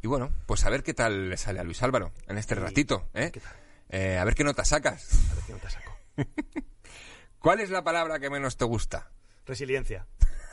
y 0.00 0.06
bueno, 0.06 0.30
pues 0.46 0.64
a 0.64 0.70
ver 0.70 0.84
qué 0.84 0.94
tal 0.94 1.30
le 1.30 1.36
sale 1.36 1.58
a 1.58 1.64
Luis 1.64 1.82
Álvaro 1.82 2.12
en 2.28 2.38
este 2.38 2.54
ratito, 2.54 3.08
¿eh? 3.14 3.30
¿Qué 3.32 3.40
tal? 3.40 3.52
Eh, 3.88 4.16
a 4.16 4.24
ver 4.24 4.36
qué 4.36 4.44
nota 4.44 4.64
sacas. 4.64 5.08
A 5.32 5.52
ver 5.52 5.70
saco. 5.70 5.98
¿Cuál 7.40 7.58
es 7.58 7.70
la 7.70 7.82
palabra 7.82 8.20
que 8.20 8.30
menos 8.30 8.56
te 8.56 8.64
gusta? 8.64 9.10
Resiliencia. 9.46 10.06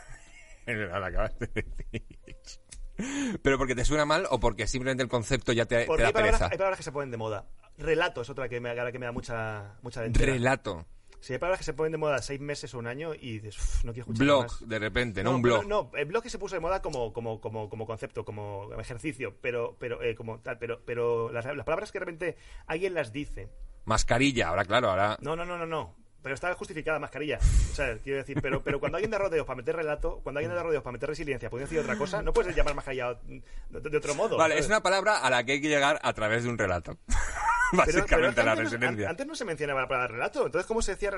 La 0.65 1.05
acabas 1.05 1.37
de 1.37 1.47
decir. 1.47 3.39
¿Pero 3.43 3.57
porque 3.59 3.75
te 3.75 3.85
suena 3.85 4.05
mal 4.05 4.25
o 4.31 4.39
porque 4.39 4.65
simplemente 4.67 5.03
el 5.03 5.09
concepto 5.09 5.53
ya 5.53 5.65
te, 5.65 5.85
te 5.85 5.85
da 5.85 6.07
hay 6.07 6.13
palabras, 6.13 6.13
pereza? 6.13 6.49
hay 6.51 6.57
palabras 6.57 6.77
que 6.77 6.83
se 6.83 6.91
ponen 6.91 7.11
de 7.11 7.17
moda. 7.17 7.45
Relato 7.78 8.22
es 8.22 8.30
otra 8.30 8.47
que 8.47 8.59
me, 8.59 8.69
ahora 8.69 8.91
que 8.91 8.99
me 8.99 9.05
da 9.05 9.11
mucha, 9.11 9.76
mucha 9.82 10.01
dentera. 10.01 10.34
Relato. 10.34 10.86
Sí, 11.19 11.34
hay 11.34 11.39
palabras 11.39 11.59
que 11.59 11.65
se 11.65 11.74
ponen 11.74 11.91
de 11.91 11.99
moda 11.99 12.19
seis 12.22 12.39
meses 12.39 12.74
o 12.74 12.80
un 12.80 12.88
año 12.88 13.13
y 13.13 13.39
dices, 13.39 13.55
"Uf, 13.59 13.84
no 13.86 13.93
quiero 13.93 14.05
escuchar 14.05 14.26
Blog, 14.26 14.43
más". 14.43 14.67
de 14.67 14.80
repente, 14.80 15.24
no, 15.24 15.36
un 15.36 15.41
blog. 15.43 15.67
No, 15.67 15.91
el 15.93 16.05
blog 16.05 16.24
que 16.24 16.32
se 16.32 16.39
puso 16.39 16.55
de 16.55 16.61
moda 16.61 16.82
como, 16.82 17.13
como, 17.13 17.39
como, 17.39 17.69
como 17.69 17.86
concepto, 17.86 18.26
como 18.26 18.74
ejercicio, 18.80 19.36
pero, 19.39 19.78
pero, 19.80 20.01
eh, 20.01 20.15
como 20.15 20.39
tal, 20.39 20.57
pero, 20.57 20.82
pero 20.84 21.32
las, 21.32 21.45
las 21.45 21.63
palabras 21.63 21.91
que 21.91 21.99
de 21.99 22.05
repente 22.05 22.38
alguien 22.65 22.95
las 22.95 23.13
dice. 23.13 23.49
Mascarilla, 23.86 24.49
ahora 24.49 24.65
claro, 24.65 24.89
ahora... 24.89 25.17
No, 25.22 25.36
no, 25.36 25.45
no, 25.45 25.59
no, 25.59 25.67
no. 25.67 25.95
Pero 26.24 26.36
está 26.36 26.53
justificada 26.53 26.99
mascarilla. 26.99 27.39
O 27.39 27.76
sea, 27.76 27.97
quiero 27.97 28.19
decir, 28.19 28.38
pero, 28.41 28.61
pero 28.63 28.80
cuando 28.80 28.97
alguien 28.97 29.09
da 29.11 29.17
rodeos 29.17 29.45
para 29.45 29.57
meter 29.57 29.76
relato, 29.76 30.19
cuando 30.24 30.39
alguien 30.39 30.55
da 30.55 30.61
rodeos 30.61 30.84
para 30.84 30.93
meter 30.93 31.09
resiliencia, 31.09 31.49
puede 31.49 31.63
decir 31.65 31.80
otra 31.80 31.97
cosa, 31.97 32.22
no 32.22 32.32
puedes 32.32 32.55
llamar 32.55 32.76
mascarilla 32.76 33.15
de, 33.26 33.89
de 33.89 33.97
otro 33.97 34.13
modo. 34.13 34.38
Vale, 34.38 34.53
¿sabes? 34.53 34.65
es 34.65 34.69
una 34.69 34.82
palabra 34.84 35.17
a 35.19 35.30
la 35.32 35.43
que 35.43 35.53
hay 35.53 35.61
que 35.61 35.69
llegar 35.69 35.99
a 36.03 36.13
través 36.13 36.43
de 36.43 36.49
un 36.49 36.57
relato. 36.59 36.97
básicamente 37.74 38.34
pero 38.36 38.45
la 38.45 38.51
antes 38.51 38.72
resiliencia. 38.72 39.05
an- 39.05 39.11
antes 39.11 39.26
no 39.28 39.36
se 39.36 39.45
mencionaba 39.45 39.82
la 39.82 39.88
palabra 39.88 40.07
relato. 40.13 40.45
Entonces, 40.45 40.67
¿cómo 40.67 40.82
se 40.82 40.91
decía? 40.91 41.11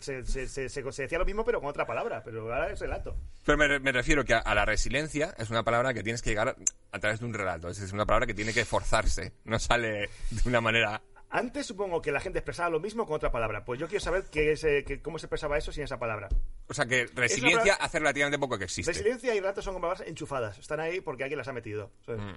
Se, 0.00 0.24
se- 0.26 0.48
se- 0.48 0.68
se- 0.68 0.92
se 0.92 1.02
decía 1.02 1.18
lo 1.18 1.24
mismo, 1.24 1.44
pero 1.44 1.60
con 1.60 1.70
otra 1.70 1.86
palabra. 1.86 2.22
Pero 2.24 2.42
ahora 2.52 2.70
es 2.70 2.80
relato. 2.80 3.16
Pero 3.44 3.56
me, 3.56 3.78
me 3.78 3.92
refiero 3.92 4.24
que 4.24 4.34
a, 4.34 4.38
a 4.38 4.54
la 4.54 4.64
resiliencia 4.64 5.34
es 5.38 5.48
una 5.50 5.62
palabra 5.62 5.94
que 5.94 6.02
tienes 6.02 6.22
que 6.22 6.30
llegar 6.30 6.48
a, 6.48 6.56
a 6.92 6.98
través 6.98 7.20
de 7.20 7.26
un 7.26 7.32
relato. 7.34 7.68
Es 7.68 7.92
una 7.92 8.04
palabra 8.04 8.26
que 8.26 8.34
tiene 8.34 8.52
que 8.52 8.64
forzarse. 8.64 9.32
No 9.44 9.58
sale 9.58 10.10
de 10.30 10.48
una 10.48 10.60
manera... 10.60 11.00
Antes 11.28 11.66
supongo 11.66 12.00
que 12.00 12.12
la 12.12 12.20
gente 12.20 12.38
expresaba 12.38 12.70
lo 12.70 12.78
mismo 12.80 13.04
con 13.04 13.16
otra 13.16 13.32
palabra. 13.32 13.64
Pues 13.64 13.80
yo 13.80 13.88
quiero 13.88 14.02
saber 14.02 14.24
qué 14.30 14.52
es, 14.52 14.62
eh, 14.64 14.84
qué- 14.86 15.02
cómo 15.02 15.18
se 15.18 15.26
expresaba 15.26 15.58
eso 15.58 15.72
sin 15.72 15.82
esa 15.82 15.98
palabra. 15.98 16.28
O 16.68 16.74
sea 16.74 16.86
que 16.86 17.06
resiliencia 17.14 17.60
palabra- 17.74 17.84
hace 17.84 17.98
relativamente 17.98 18.38
poco 18.38 18.56
que 18.58 18.64
existe. 18.64 18.92
Resiliencia 18.92 19.34
y 19.34 19.40
relato 19.40 19.60
son 19.60 19.74
como 19.74 19.88
palabras 19.88 20.08
enchufadas. 20.08 20.58
Están 20.58 20.80
ahí 20.80 21.00
porque 21.00 21.24
alguien 21.24 21.38
las 21.38 21.48
ha 21.48 21.52
metido. 21.52 21.90
Mm. 22.06 22.34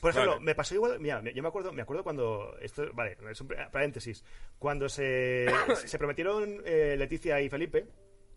Por 0.00 0.10
ejemplo, 0.10 0.32
Vale. 0.32 0.44
me 0.44 0.54
pasó 0.54 0.74
igual. 0.74 1.00
Mira, 1.00 1.22
yo 1.32 1.42
me 1.42 1.48
acuerdo, 1.48 1.72
me 1.72 1.80
acuerdo 1.82 2.02
cuando. 2.04 2.56
Esto, 2.60 2.84
vale, 2.92 3.16
es 3.30 3.40
un 3.40 3.48
paréntesis. 3.72 4.22
Cuando 4.58 4.88
se, 4.88 5.46
se 5.86 5.98
prometieron 5.98 6.60
eh, 6.64 6.94
Leticia 6.98 7.40
y 7.40 7.48
Felipe, 7.48 7.86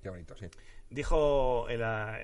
Qué 0.02 0.10
bonito, 0.10 0.36
sí. 0.38 0.46
Dijo 0.90 1.70
en 1.70 1.80
la, 1.80 2.20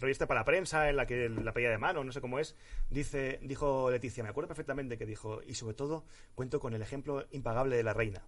revista 0.00 0.26
para 0.26 0.40
la 0.40 0.44
prensa, 0.44 0.88
en 0.88 0.96
la 0.96 1.06
que 1.06 1.28
la 1.28 1.52
pedía 1.52 1.70
de 1.70 1.78
mano, 1.78 2.04
no 2.04 2.12
sé 2.12 2.20
cómo 2.20 2.38
es, 2.38 2.56
dice, 2.90 3.38
dijo 3.42 3.90
Leticia, 3.90 4.22
me 4.22 4.30
acuerdo 4.30 4.48
perfectamente 4.48 4.98
que 4.98 5.06
dijo, 5.06 5.40
y 5.46 5.54
sobre 5.54 5.74
todo 5.74 6.04
cuento 6.34 6.60
con 6.60 6.74
el 6.74 6.82
ejemplo 6.82 7.26
impagable 7.30 7.76
de 7.76 7.82
la 7.82 7.94
reina. 7.94 8.22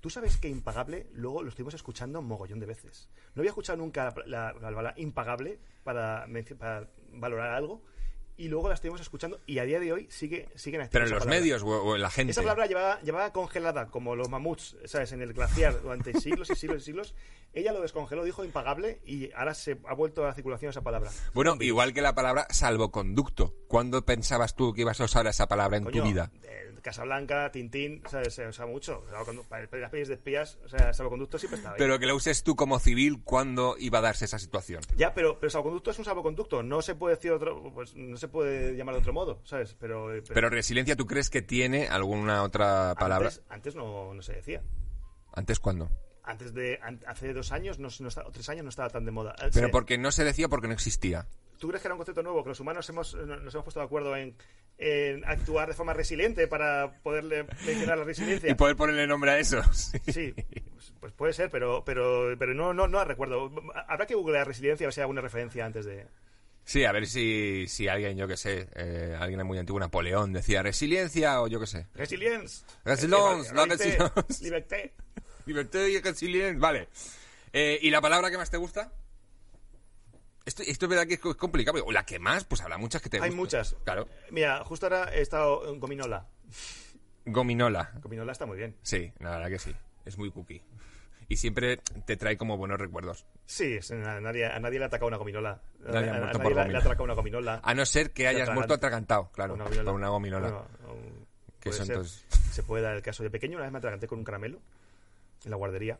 Tú 0.00 0.10
sabes 0.10 0.36
que 0.36 0.48
impagable, 0.48 1.08
luego 1.12 1.42
lo 1.42 1.48
estuvimos 1.48 1.74
escuchando 1.74 2.22
mogollón 2.22 2.60
de 2.60 2.66
veces. 2.66 3.10
No 3.34 3.40
había 3.40 3.50
escuchado 3.50 3.78
nunca 3.78 4.14
la, 4.26 4.52
la 4.52 4.54
palabra 4.54 4.94
impagable 4.96 5.58
para, 5.82 6.26
para 6.56 6.88
valorar 7.14 7.54
algo, 7.54 7.82
y 8.38 8.48
luego 8.48 8.68
la 8.68 8.74
estuvimos 8.74 9.00
escuchando, 9.00 9.40
y 9.46 9.58
a 9.58 9.64
día 9.64 9.78
de 9.80 9.92
hoy 9.92 10.06
sigue, 10.10 10.48
siguen 10.54 10.80
Pero 10.90 11.04
activos 11.04 11.08
en 11.08 11.14
los 11.14 11.18
palabra. 11.24 11.40
medios 11.40 11.62
o, 11.62 11.66
o 11.66 11.96
en 11.96 12.02
la 12.02 12.10
gente. 12.10 12.30
Esa 12.30 12.40
palabra 12.40 12.66
llevaba, 12.66 13.00
llevaba 13.02 13.32
congelada, 13.32 13.86
como 13.88 14.16
los 14.16 14.28
mamuts, 14.30 14.76
¿sabes? 14.86 15.12
En 15.12 15.20
el 15.20 15.32
glaciar 15.34 15.82
durante 15.82 16.12
siglos 16.20 16.48
y 16.50 16.54
siglos 16.54 16.82
y 16.82 16.84
siglos. 16.86 17.14
Ella 17.52 17.72
lo 17.72 17.80
descongeló, 17.82 18.24
dijo 18.24 18.44
impagable, 18.44 19.00
y 19.04 19.32
ahora 19.32 19.54
se 19.54 19.78
ha 19.86 19.94
vuelto 19.94 20.24
a 20.24 20.28
la 20.28 20.34
circulación 20.34 20.70
esa 20.70 20.82
palabra. 20.82 21.10
Bueno, 21.34 21.56
igual 21.60 21.92
que 21.92 22.00
la 22.02 22.14
palabra 22.14 22.46
salvoconducto. 22.50 23.54
¿Cuándo 23.68 24.04
pensabas 24.04 24.54
tú 24.54 24.72
que 24.72 24.82
ibas 24.82 25.00
a 25.00 25.04
usar 25.04 25.26
esa 25.26 25.46
palabra 25.48 25.76
en 25.78 25.84
Coño, 25.84 26.02
tu 26.02 26.08
vida? 26.08 26.30
eh, 26.42 26.72
Casablanca, 26.82 27.50
Tintín, 27.50 28.02
¿sabes? 28.08 28.34
Se 28.34 28.46
usa 28.46 28.66
mucho. 28.66 29.04
Para 29.48 29.66
las 29.78 29.90
pelis 29.90 30.08
de 30.08 30.14
espías, 30.14 30.58
o 30.64 30.68
sea, 30.68 30.92
salvoconducto 30.92 31.38
siempre 31.38 31.56
estaba 31.58 31.74
ahí. 31.74 31.78
Pero 31.78 31.98
que 31.98 32.06
lo 32.06 32.14
uses 32.16 32.42
tú 32.42 32.56
como 32.56 32.78
civil, 32.78 33.20
¿cuándo 33.24 33.76
iba 33.78 33.98
a 33.98 34.02
darse 34.02 34.24
esa 34.24 34.38
situación? 34.38 34.82
Ya, 34.96 35.14
pero, 35.14 35.38
pero 35.38 35.50
salvoconducto 35.50 35.90
es 35.90 35.98
un 35.98 36.04
salvoconducto. 36.04 36.62
No 36.62 36.82
se 36.82 36.94
puede 36.94 37.16
decir 37.16 37.32
otro, 37.32 37.72
pues 37.74 37.94
no 37.94 38.16
se 38.16 38.28
puede 38.28 38.76
llamar 38.76 38.94
de 38.94 39.00
otro 39.00 39.12
modo, 39.12 39.40
¿sabes? 39.44 39.74
Pero, 39.78 40.14
eh, 40.14 40.22
Pero 40.32 40.50
resiliencia, 40.50 40.96
¿tú 40.96 41.06
crees 41.06 41.30
que 41.30 41.42
tiene 41.42 41.88
alguna 41.88 42.42
otra 42.42 42.94
palabra? 42.98 43.28
Antes, 43.28 43.42
antes 43.48 43.74
no, 43.74 44.14
no 44.14 44.22
se 44.22 44.34
decía. 44.34 44.62
¿Antes 45.34 45.60
cuándo? 45.60 45.90
Antes 46.24 46.52
de, 46.52 46.78
hace 47.06 47.32
dos 47.32 47.52
años, 47.52 47.78
no, 47.78 47.88
no 48.00 48.08
o 48.08 48.30
tres 48.30 48.48
años 48.50 48.64
no 48.64 48.68
estaba 48.70 48.90
tan 48.90 49.04
de 49.06 49.10
moda. 49.10 49.34
Pero 49.38 49.52
Se- 49.52 49.68
porque 49.68 49.96
no 49.96 50.12
se 50.12 50.24
decía 50.24 50.48
porque 50.48 50.66
no 50.68 50.74
existía. 50.74 51.26
¿Tú 51.58 51.68
crees 51.68 51.82
que 51.82 51.88
era 51.88 51.94
un 51.94 51.98
concepto 51.98 52.22
nuevo? 52.22 52.42
Que 52.44 52.50
los 52.50 52.60
humanos 52.60 52.88
hemos, 52.88 53.14
nos 53.14 53.52
hemos 53.54 53.64
puesto 53.64 53.80
de 53.80 53.86
acuerdo 53.86 54.14
en, 54.14 54.36
en 54.78 55.24
actuar 55.24 55.68
de 55.68 55.74
forma 55.74 55.92
resiliente 55.92 56.46
para 56.46 57.00
poderle 57.02 57.44
mencionar 57.66 57.98
la 57.98 58.04
resiliencia. 58.04 58.50
Y 58.50 58.54
poder 58.54 58.76
ponerle 58.76 59.06
nombre 59.06 59.32
a 59.32 59.38
eso. 59.38 59.62
Sí. 59.72 59.98
Sí, 60.06 60.34
pues, 60.72 60.92
pues 61.00 61.12
puede 61.12 61.32
ser, 61.32 61.50
pero, 61.50 61.84
pero, 61.84 62.34
pero 62.38 62.54
no, 62.54 62.72
no, 62.72 62.86
no 62.86 62.98
la 62.98 63.04
recuerdo. 63.04 63.52
Habrá 63.88 64.06
que 64.06 64.14
googlear 64.14 64.46
resiliencia 64.46 64.84
a 64.84 64.88
ver 64.88 64.94
si 64.94 65.00
hay 65.00 65.02
alguna 65.02 65.20
referencia 65.20 65.64
antes 65.64 65.84
de... 65.84 66.06
Sí, 66.64 66.84
a 66.84 66.92
ver 66.92 67.06
si, 67.06 67.66
si 67.66 67.88
alguien, 67.88 68.16
yo 68.18 68.28
que 68.28 68.36
sé, 68.36 68.68
eh, 68.74 69.16
alguien 69.18 69.44
muy 69.46 69.58
antiguo, 69.58 69.80
Napoleón, 69.80 70.34
decía 70.34 70.62
resiliencia 70.62 71.40
o 71.40 71.48
yo 71.48 71.58
que 71.58 71.66
sé. 71.66 71.86
Resilience. 71.94 72.62
Resilience, 72.84 73.54
la 73.54 73.64
liberté, 73.64 73.98
liberté. 75.46 75.90
Y 75.90 75.98
resiliencia. 76.00 76.60
Vale. 76.60 76.88
Eh, 77.54 77.78
¿Y 77.80 77.90
la 77.90 78.02
palabra 78.02 78.30
que 78.30 78.36
más 78.36 78.50
te 78.50 78.58
gusta? 78.58 78.92
Esto, 80.48 80.62
esto 80.66 80.86
es 80.86 80.90
verdad 80.90 81.06
que 81.06 81.14
es 81.14 81.20
co- 81.20 81.30
es 81.30 81.36
complicado. 81.36 81.84
O 81.84 81.92
la 81.92 82.04
que 82.06 82.18
más, 82.18 82.44
pues 82.44 82.60
habrá 82.62 82.78
muchas 82.78 83.02
que 83.02 83.08
te 83.10 83.20
Hay 83.20 83.30
muchas. 83.30 83.76
Claro. 83.84 84.08
Mira, 84.30 84.64
justo 84.64 84.86
ahora 84.86 85.14
he 85.14 85.20
estado 85.20 85.68
en 85.72 85.78
Gominola. 85.78 86.26
Gominola. 87.26 87.92
Gominola 88.02 88.32
está 88.32 88.46
muy 88.46 88.56
bien. 88.56 88.74
Sí, 88.82 89.12
la 89.18 89.30
verdad 89.30 89.48
que 89.50 89.58
sí. 89.58 89.74
Es 90.04 90.16
muy 90.16 90.30
cookie. 90.30 90.62
Y 91.28 91.36
siempre 91.36 91.76
te 92.06 92.16
trae 92.16 92.38
como 92.38 92.56
buenos 92.56 92.78
recuerdos. 92.80 93.26
Sí, 93.44 93.78
a 93.92 94.20
nadie, 94.20 94.46
a 94.46 94.58
nadie 94.58 94.78
le 94.78 94.86
ha 94.86 94.88
atacado 94.88 95.08
una 95.08 95.18
gominola. 95.18 95.60
Nadie 95.80 96.08
a, 96.08 96.18
nadie 96.20 96.54
le, 96.54 96.68
le 96.70 96.76
ha 96.76 96.80
atracado 96.80 97.04
una 97.04 97.12
gominola. 97.14 97.60
A 97.62 97.74
no 97.74 97.84
ser 97.84 98.12
que 98.12 98.26
hayas 98.26 98.48
muerto 98.54 98.72
atragantado, 98.74 99.30
claro, 99.32 99.52
Una 99.54 99.64
por 99.64 99.74
gominola. 99.74 99.92
una 99.92 100.08
gominola. 100.08 100.48
Bueno, 100.48 100.66
Que 101.60 101.72
ser. 101.72 102.02
Se 102.06 102.62
puede 102.62 102.82
dar 102.84 102.96
el 102.96 103.02
caso. 103.02 103.22
De 103.22 103.28
pequeño 103.30 103.56
una 103.56 103.64
vez 103.64 103.72
me 103.72 103.78
atraganté 103.78 104.06
con 104.08 104.18
un 104.18 104.24
caramelo 104.24 104.58
en 105.44 105.50
la 105.50 105.56
guardería. 105.58 105.98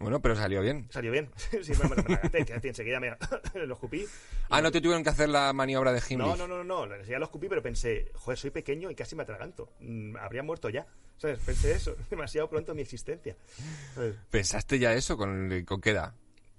Bueno, 0.00 0.20
pero 0.20 0.34
salió 0.34 0.62
bien. 0.62 0.86
Salió 0.90 1.12
bien. 1.12 1.30
sí, 1.36 1.72
me, 1.82 2.18
me 2.32 2.44
que 2.44 2.68
enseguida 2.68 2.98
me 3.00 3.10
lo 3.66 3.74
escupí. 3.74 4.06
Ah, 4.48 4.60
¿no 4.62 4.72
te 4.72 4.80
tuvieron 4.80 5.04
que 5.04 5.10
hacer 5.10 5.28
la 5.28 5.52
maniobra 5.52 5.92
de 5.92 5.98
Heimlich? 6.00 6.26
No, 6.26 6.36
no, 6.36 6.48
no, 6.48 6.64
no, 6.64 6.86
no. 6.86 6.94
Enseguida 6.94 7.18
lo 7.18 7.26
escupí, 7.26 7.48
pero 7.48 7.62
pensé, 7.62 8.10
joder, 8.14 8.38
soy 8.38 8.50
pequeño 8.50 8.90
y 8.90 8.94
casi 8.94 9.14
me 9.14 9.22
atraganto. 9.24 9.72
Mm, 9.80 10.16
habría 10.16 10.42
muerto 10.42 10.70
ya. 10.70 10.86
¿Sabes? 11.18 11.38
Pensé 11.40 11.72
eso. 11.72 11.94
Demasiado 12.10 12.48
pronto 12.48 12.74
mi 12.74 12.80
existencia. 12.82 13.36
¿Sabes? 13.94 14.14
¿Pensaste 14.30 14.78
ya 14.78 14.94
eso? 14.94 15.16
¿Con, 15.18 15.64
con 15.66 15.80
qué 15.82 15.90
edad? 15.90 16.14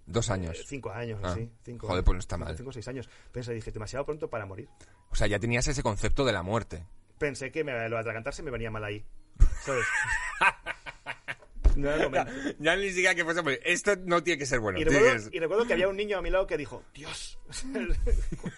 Dos 0.05 0.29
Eh, 0.29 0.33
años. 0.33 0.63
cinco 0.67 0.91
años, 0.91 1.19
Ah. 1.23 1.31
así. 1.31 1.49
Cinco, 1.63 1.87
Joder, 1.87 2.03
pues 2.03 2.13
no 2.13 2.19
está 2.19 2.37
mal. 2.37 2.55
Cinco 2.55 2.69
o 2.69 2.73
seis 2.73 2.87
años. 2.87 3.09
Pensé, 3.31 3.53
dije, 3.53 3.71
demasiado 3.71 4.05
pronto 4.05 4.29
para 4.29 4.45
morir. 4.45 4.69
O 5.09 5.15
sea, 5.15 5.25
ya 5.25 5.39
tenías 5.39 5.67
ese 5.67 5.81
concepto 5.81 6.25
de 6.25 6.31
la 6.33 6.43
muerte. 6.43 6.85
Pensé 7.17 7.51
que 7.51 7.63
me, 7.63 7.71
lo 7.89 7.95
de 7.95 8.01
atragantarse 8.01 8.43
me 8.43 8.51
venía 8.51 8.69
mal 8.69 8.83
ahí. 8.83 9.03
¿Sabes? 9.65 9.85
No 11.75 11.89
era 11.91 12.03
el 12.03 12.09
momento. 12.11 12.31
Ya 12.59 12.75
ni 12.75 12.89
siquiera 12.89 13.15
que 13.15 13.23
fuese... 13.23 13.43
pues, 13.43 13.59
Esto 13.63 13.95
no 14.05 14.21
tiene 14.23 14.37
que 14.39 14.45
ser 14.45 14.59
bueno. 14.59 14.79
Y 14.79 14.83
recuerdo, 14.83 15.29
que 15.29 15.37
y 15.37 15.39
recuerdo 15.39 15.65
que 15.65 15.73
había 15.73 15.87
un 15.87 15.95
niño 15.97 16.17
a 16.17 16.21
mi 16.21 16.29
lado 16.29 16.45
que 16.47 16.57
dijo, 16.57 16.83
Dios, 16.93 17.39
cuando, 17.71 17.95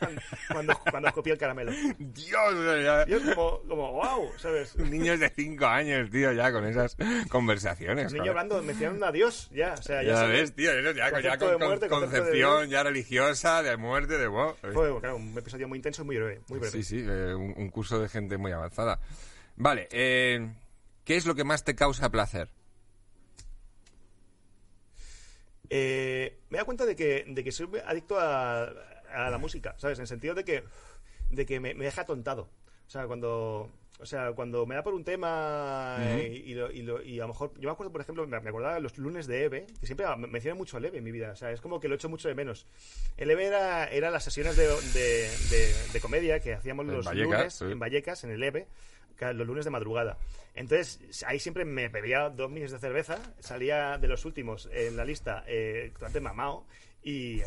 cuando, 0.52 0.80
cuando 0.92 1.08
escupí 1.10 1.30
el 1.32 1.38
caramelo. 1.38 1.72
Dios, 1.98 2.84
ya- 2.84 3.06
Yo 3.08 3.20
como, 3.36 3.60
como, 3.68 3.92
wow, 3.94 4.30
¿sabes? 4.38 4.76
Niños 4.78 5.20
de 5.20 5.30
cinco 5.30 5.66
años, 5.66 6.10
tío, 6.10 6.32
ya 6.34 6.52
con 6.52 6.66
esas 6.66 6.96
conversaciones. 7.30 8.12
niño 8.12 8.24
joder. 8.24 8.30
hablando, 8.30 8.62
mencionando 8.64 9.06
a 9.06 9.12
Dios, 9.12 9.50
ya, 9.54 9.74
o 9.74 9.82
sea, 9.82 10.04
ya, 10.04 10.14
Ya 10.14 10.26
ves, 10.26 10.54
tío, 10.56 10.72
eso 10.72 10.92
ya, 10.92 11.20
ya 11.22 11.38
con, 11.38 11.52
de 11.52 11.58
muerte, 11.66 11.88
con- 11.90 12.02
concepción 12.02 12.34
Dios. 12.34 12.70
ya 12.70 12.84
religiosa, 12.84 13.64
de 13.64 13.78
muerte, 13.78 14.18
de... 14.18 14.28
wow. 14.28 14.56
Fue, 14.74 15.00
claro, 15.00 15.16
un 15.18 15.38
episodio 15.38 15.68
muy 15.68 15.78
intenso 15.78 16.02
y 16.04 16.06
muy 16.06 16.18
breve, 16.18 16.42
muy 16.48 16.60
breve. 16.60 16.72
Sí, 16.72 16.84
sí, 16.84 17.06
eh, 17.08 17.34
un, 17.34 17.54
un 17.58 17.70
curso 17.70 18.00
de 18.00 18.10
gente 18.10 18.38
muy 18.38 18.52
avanzada. 18.52 19.00
Vale, 19.56 19.88
eh, 19.92 20.52
¿qué 21.04 21.16
es 21.16 21.26
lo 21.26 21.36
que 21.36 21.44
más 21.44 21.64
te 21.64 21.76
causa 21.76 22.10
placer? 22.10 22.50
Eh, 25.70 26.38
me 26.50 26.58
da 26.58 26.66
cuenta 26.66 26.86
de 26.86 26.96
que, 26.96 27.26
de 27.28 27.44
que 27.44 27.52
soy 27.52 27.68
adicto 27.86 28.20
a, 28.20 28.64
a 29.12 29.30
la 29.30 29.38
música, 29.38 29.76
¿sabes? 29.78 29.98
En 30.00 30.04
el 30.04 30.08
sentido 30.08 30.36
de 30.36 30.44
que, 30.44 30.64
de 31.30 31.46
que 31.46 31.60
me, 31.60 31.74
me 31.74 31.86
deja 31.86 32.06
tontado. 32.06 32.50
O 32.88 32.90
sea, 32.90 33.06
cuando... 33.08 33.72
O 34.00 34.06
sea, 34.08 34.34
cuando 34.34 34.66
me 34.66 34.74
da 34.76 34.84
por 34.84 34.96
un 34.96 35.04
tema 35.06 35.98
eh, 36.00 36.44
y, 36.46 36.56
lo- 36.56 36.72
y 36.72 36.82
lo- 36.82 37.02
y 37.02 37.20
a 37.20 37.24
lo 37.24 37.28
mejor... 37.30 37.54
Yo 37.60 37.70
me 37.70 37.72
acuerdo, 37.74 37.92
por 37.92 38.02
ejemplo, 38.02 38.26
me, 38.28 38.38
me 38.42 38.50
acordaba 38.50 38.80
los 38.80 38.98
lunes 38.98 39.28
de 39.28 39.46
EVE, 39.46 39.68
que 39.80 39.86
siempre 39.86 40.06
me 40.18 40.28
menciona 40.28 40.56
mucho 40.56 40.78
el 40.78 40.86
EVE 40.86 40.98
en 40.98 41.04
mi 41.06 41.12
vida. 41.12 41.32
O 41.32 41.36
sea, 41.38 41.52
es 41.52 41.62
como 41.62 41.80
que 41.80 41.88
lo 41.88 41.96
echo 41.96 42.10
mucho 42.10 42.28
de 42.28 42.36
menos. 42.36 42.66
El 43.18 43.30
EVE 43.32 43.46
era, 43.46 43.86
era 43.88 44.10
las 44.12 44.24
sesiones 44.24 44.58
de, 44.58 44.68
de, 44.68 45.30
de- 45.52 45.74
de 45.94 46.00
comedia 46.02 46.40
que 46.42 46.54
hacíamos 46.56 46.86
En 46.88 46.96
los 46.96 47.06
Vallecas, 47.06 47.30
lunes 47.38 47.54
sí. 47.54 47.66
en 47.66 47.80
Vallecas, 47.80 48.24
en 48.26 48.32
el 48.32 48.44
EVE, 48.44 48.68
los 49.20 49.48
lunes 49.48 49.66
de 49.66 49.72
madrugada. 49.72 50.18
Entonces, 50.56 51.24
ahí 51.26 51.40
siempre 51.40 51.66
me 51.66 51.88
bebía 51.90 52.30
dos 52.30 52.50
minis 52.52 52.72
de 52.72 52.80
cerveza, 52.80 53.18
salía 53.40 53.98
de 53.98 54.08
los 54.08 54.26
últimos 54.26 54.70
en 54.72 54.96
la 54.98 55.06
lista, 55.06 55.44
eh, 55.48 55.90
bastante 55.94 56.20
mamao, 56.20 56.68
y 57.02 57.42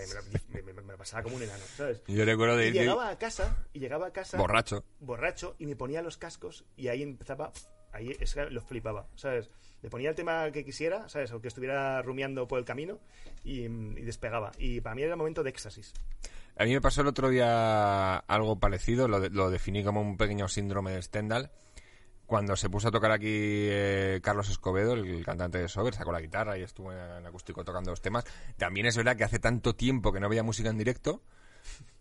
me, 0.53 0.63
me- 0.63 0.73
me- 0.73 0.83
me 0.83 0.97
pasaba 0.99 1.23
como 1.23 1.37
un 1.37 1.43
enano, 1.43 1.63
¿sabes? 1.77 2.03
Yo 2.07 2.25
recuerdo 2.25 2.57
de 2.57 2.65
Y 2.65 2.69
ir 2.69 2.73
de- 2.75 2.81
llegaba 2.81 3.09
a 3.11 3.19
casa, 3.19 3.65
y 3.73 3.79
llegaba 3.81 4.09
a 4.09 4.13
casa 4.13 4.37
borracho. 4.39 4.85
borracho, 5.01 5.55
y 5.59 5.67
me 5.67 5.77
ponía 5.77 6.03
los 6.03 6.17
cascos, 6.19 6.65
y 6.77 6.89
ahí 6.89 7.03
empezaba, 7.03 7.53
ahí 7.93 8.17
es 8.21 8.35
que 8.35 8.47
lo 8.51 8.61
flipaba, 8.61 9.07
¿sabes? 9.15 9.51
Le 9.83 9.91
ponía 9.91 10.11
el 10.11 10.15
tema 10.15 10.51
que 10.51 10.65
quisiera, 10.65 11.09
¿sabes? 11.09 11.33
O 11.33 11.41
que 11.41 11.49
estuviera 11.49 12.03
rumiando 12.03 12.47
por 12.49 12.59
el 12.59 12.65
camino, 12.65 12.99
y, 13.45 13.69
despegaba. 14.03 14.53
Y 14.59 14.81
para 14.81 14.95
mí 14.95 15.03
era 15.03 15.13
el 15.13 15.19
momento 15.19 15.43
de 15.43 15.51
éxtasis. 15.51 15.93
A 16.57 16.65
mí 16.65 16.73
me 16.73 16.81
pasó 16.81 17.03
el 17.03 17.07
otro 17.07 17.29
día 17.29 18.17
algo 18.17 18.59
parecido, 18.59 19.09
lo, 19.09 19.19
lo 19.29 19.51
definí 19.51 19.85
como 19.85 20.01
un 20.01 20.17
pequeño 20.17 20.49
síndrome 20.49 20.93
de 20.93 21.03
Stendhal. 21.03 21.51
Cuando 22.25 22.57
se 22.57 22.69
puso 22.69 22.89
a 22.89 22.91
tocar 22.91 23.13
aquí 23.13 23.29
eh, 23.31 24.21
Carlos 24.23 24.49
Escobedo, 24.51 24.95
el 24.95 25.25
cantante 25.25 25.59
de 25.59 25.69
Sober, 25.69 25.95
sacó 25.95 26.11
la 26.11 26.21
guitarra 26.21 26.59
y 26.59 26.63
estuvo 26.63 26.93
en, 26.93 26.99
en 26.99 27.27
acústico 27.27 27.65
tocando 27.65 27.91
los 27.91 28.01
temas. 28.01 28.25
También 28.57 28.87
es 28.87 28.97
verdad 28.97 29.17
que 29.17 29.23
hace 29.23 29.39
tanto 29.39 29.77
tiempo 29.77 30.13
que 30.13 30.19
no 30.19 30.29
veía 30.29 30.43
música 30.43 30.71
en 30.71 30.79
directo 30.79 31.23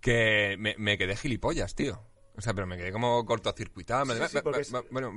que 0.02 0.56
me, 0.60 0.76
me 0.78 0.98
quedé 0.98 1.16
gilipollas, 1.16 1.76
tío. 1.76 2.02
O 2.38 2.42
sea, 2.42 2.54
pero 2.54 2.68
me 2.68 2.78
quedé 2.78 2.92
como 2.92 3.26
cortocircuitado. 3.26 4.06
me- 4.06 4.16
Sí, 4.16 4.22
sí, 4.30 4.38
porque 4.44 4.66
Bueno, 4.92 5.14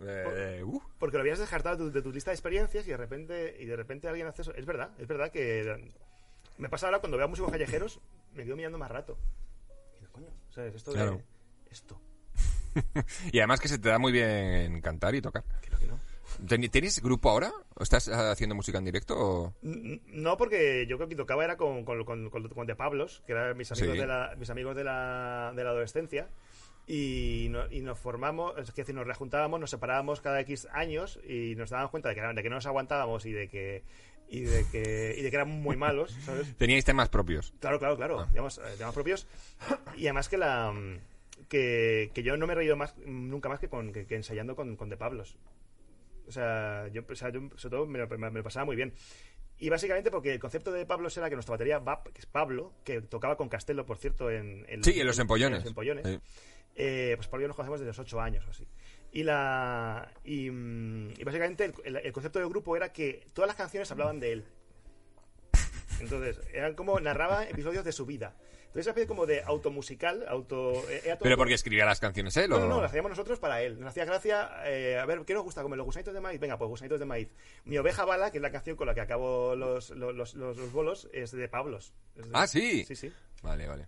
eh, 0.00 0.62
uh. 0.64 0.80
Porque 0.98 1.16
lo 1.16 1.20
habías 1.20 1.38
descartado 1.38 1.76
de 1.76 1.84
tu, 1.84 1.92
de 1.92 2.02
tu 2.02 2.12
lista 2.12 2.30
de 2.30 2.34
experiencias 2.36 2.86
y 2.86 2.90
de 2.90 2.96
repente 2.96 3.56
y 3.60 3.66
de 3.66 3.76
repente 3.76 4.08
alguien 4.08 4.26
hace 4.26 4.42
eso. 4.42 4.54
Es 4.54 4.64
verdad, 4.64 4.90
es 4.98 5.06
verdad 5.06 5.30
que 5.30 5.90
me 6.58 6.68
pasa 6.68 6.86
ahora 6.86 7.00
cuando 7.00 7.16
veo 7.18 7.26
a 7.26 7.28
músicos 7.28 7.50
callejeros, 7.50 8.00
me 8.34 8.44
quedo 8.44 8.56
mirando 8.56 8.78
más 8.78 8.90
rato. 8.90 9.18
Y 9.96 10.00
digo, 10.00 10.12
coño, 10.12 10.28
¿sabes? 10.50 10.74
Esto 10.74 10.92
de, 10.92 10.96
Claro. 10.96 11.22
esto. 11.70 12.00
y 13.32 13.38
además 13.38 13.60
que 13.60 13.68
se 13.68 13.78
te 13.78 13.88
da 13.88 13.98
muy 13.98 14.12
bien 14.12 14.80
cantar 14.80 15.14
y 15.14 15.20
tocar. 15.20 15.44
Creo 15.60 15.78
que 15.78 15.86
no. 15.86 16.00
¿Ten- 16.48 16.70
¿Tienes 16.70 17.00
grupo 17.02 17.30
ahora? 17.30 17.52
¿O 17.74 17.82
estás 17.82 18.08
eh, 18.08 18.12
haciendo 18.14 18.54
música 18.54 18.78
en 18.78 18.84
directo? 18.84 19.14
O... 19.18 19.54
No, 19.62 20.36
porque 20.36 20.86
yo 20.88 20.96
creo 20.96 21.08
que 21.08 21.16
tocaba 21.16 21.44
era 21.44 21.56
con, 21.56 21.84
con, 21.84 22.04
con, 22.04 22.28
con- 22.30 22.66
De 22.66 22.74
Pablos, 22.74 23.22
que 23.26 23.32
eran 23.32 23.56
mis 23.56 23.70
amigos, 23.72 23.94
Sí. 23.94 24.00
de, 24.00 24.06
la, 24.06 24.34
mis 24.38 24.50
amigos 24.50 24.76
de, 24.76 24.84
la, 24.84 25.52
de 25.54 25.64
la 25.64 25.70
adolescencia. 25.70 26.28
Y, 26.86 27.46
no- 27.50 27.70
y 27.70 27.80
nos 27.82 27.98
formamos, 27.98 28.58
es 28.58 28.74
decir, 28.74 28.94
nos 28.94 29.06
rejuntábamos, 29.06 29.60
nos 29.60 29.70
separábamos 29.70 30.20
cada 30.20 30.40
X 30.40 30.66
años 30.72 31.20
y 31.28 31.54
nos 31.56 31.70
dábamos 31.70 31.90
cuenta 31.92 32.08
de 32.08 32.14
que, 32.16 32.20
de 32.20 32.42
que 32.42 32.48
no 32.48 32.56
nos 32.56 32.66
aguantábamos 32.66 33.26
y 33.26 33.32
de 33.32 33.48
que, 33.48 33.84
y 34.28 34.40
de 34.40 34.64
que, 34.72 35.14
y 35.16 35.22
de 35.22 35.30
que 35.30 35.36
éramos 35.36 35.56
muy 35.56 35.76
malos, 35.76 36.16
¿sabes? 36.24 36.52
Teníais 36.58 36.84
temas 36.84 37.08
propios. 37.08 37.52
Claro, 37.60 37.78
claro, 37.78 37.96
claro. 37.96 38.20
Ah. 38.20 38.26
Digamos, 38.30 38.58
eh, 38.58 38.62
temas 38.76 38.94
propios. 38.94 39.26
Y 39.96 40.06
además 40.06 40.28
que 40.28 40.38
la 40.38 40.72
que, 41.48 42.10
que 42.14 42.22
yo 42.22 42.36
no 42.36 42.46
me 42.46 42.52
he 42.54 42.56
reído 42.56 42.76
más 42.76 42.96
nunca 43.06 43.48
más 43.48 43.60
que 43.60 43.68
con 43.68 43.92
que, 43.92 44.06
que 44.06 44.16
ensayando 44.16 44.56
con, 44.56 44.74
con 44.76 44.88
De 44.88 44.96
Pablos. 44.96 45.36
O 46.30 46.32
sea, 46.32 46.88
yo, 46.88 47.02
o 47.08 47.14
sea, 47.14 47.28
yo, 47.30 47.40
sobre 47.56 47.76
todo 47.76 47.86
me 47.86 47.98
lo, 47.98 48.08
me 48.08 48.30
lo 48.30 48.42
pasaba 48.42 48.64
muy 48.64 48.76
bien. 48.76 48.92
Y 49.58 49.68
básicamente 49.68 50.10
porque 50.10 50.32
el 50.32 50.38
concepto 50.40 50.72
de 50.72 50.86
Pablos 50.86 51.14
era 51.18 51.28
que 51.28 51.36
nuestra 51.36 51.52
batería 51.52 51.82
que 52.14 52.18
es 52.20 52.26
Pablo, 52.26 52.72
que 52.82 53.02
tocaba 53.02 53.36
con 53.36 53.48
Castelo, 53.50 53.84
por 53.84 53.98
cierto, 53.98 54.30
en, 54.30 54.64
en- 54.68 54.82
Sí, 54.82 54.98
en 54.98 55.06
los 55.06 55.18
empollones. 55.18 55.58
en 55.58 55.64
los 55.64 55.70
empollones. 55.70 56.06
Sí. 56.06 56.18
Eh, 56.76 57.12
pues 57.16 57.28
Pablo 57.28 57.42
y 57.42 57.44
yo 57.44 57.48
nos 57.48 57.56
conocemos 57.56 57.80
desde 57.80 57.90
los 57.90 57.98
8 57.98 58.20
años 58.20 58.46
o 58.46 58.50
así. 58.50 58.66
Y, 59.12 59.22
la, 59.24 60.10
y, 60.24 60.50
mm, 60.50 61.10
y 61.18 61.24
básicamente 61.24 61.64
el, 61.66 61.74
el- 61.84 61.96
el 61.96 62.12
concepto 62.12 62.38
del 62.38 62.48
grupo 62.48 62.74
era 62.76 62.90
que 62.92 63.26
todas 63.34 63.48
las 63.48 63.56
canciones 63.56 63.90
hablaban 63.90 64.18
de 64.20 64.32
él. 64.32 64.44
Entonces, 66.00 66.40
eran 66.52 66.74
como 66.74 66.98
narraba 67.00 67.44
episodios 67.48 67.84
de 67.84 67.92
su 67.92 68.06
vida. 68.06 68.34
Entonces, 68.66 68.86
especie 68.86 69.08
como 69.08 69.26
de 69.26 69.42
automusical, 69.42 70.24
auto. 70.28 70.74
eh, 70.88 71.02
era 71.04 71.16
todo- 71.16 71.24
¿Pero 71.24 71.36
porque 71.36 71.54
escribía 71.54 71.84
las 71.84 71.98
canciones 71.98 72.36
él? 72.36 72.50
No, 72.50 72.56
o- 72.56 72.60
no, 72.60 72.68
no, 72.68 72.80
las 72.82 72.90
hacíamos 72.90 73.10
nosotros 73.10 73.40
para 73.40 73.62
él. 73.62 73.80
Nos 73.80 73.88
hacía 73.88 74.04
gracia, 74.04 74.48
eh, 74.64 74.96
a 74.96 75.04
ver, 75.06 75.24
¿qué 75.24 75.34
nos 75.34 75.42
gusta? 75.42 75.62
Como 75.62 75.74
los 75.74 75.84
gusanitos 75.84 76.14
de 76.14 76.20
maíz. 76.20 76.38
Venga, 76.38 76.56
pues 76.56 76.68
gusanitos 76.68 77.00
de 77.00 77.06
maíz. 77.06 77.28
Mi 77.64 77.78
oveja 77.78 78.04
bala, 78.04 78.30
que 78.30 78.38
es 78.38 78.42
la 78.42 78.52
canción 78.52 78.76
con 78.76 78.86
la 78.86 78.94
que 78.94 79.00
acabo 79.00 79.56
los, 79.56 79.90
los, 79.90 80.14
los, 80.14 80.34
los- 80.34 80.56
los 80.56 80.72
bolos, 80.72 81.08
es 81.12 81.32
de 81.32 81.48
Pablos. 81.48 81.92
Es 82.16 82.26
de- 82.26 82.30
Ah, 82.32 82.46
¿sí? 82.46 82.84
Sí, 82.84 82.94
sí. 82.94 83.12
Vale, 83.42 83.66
vale. 83.66 83.86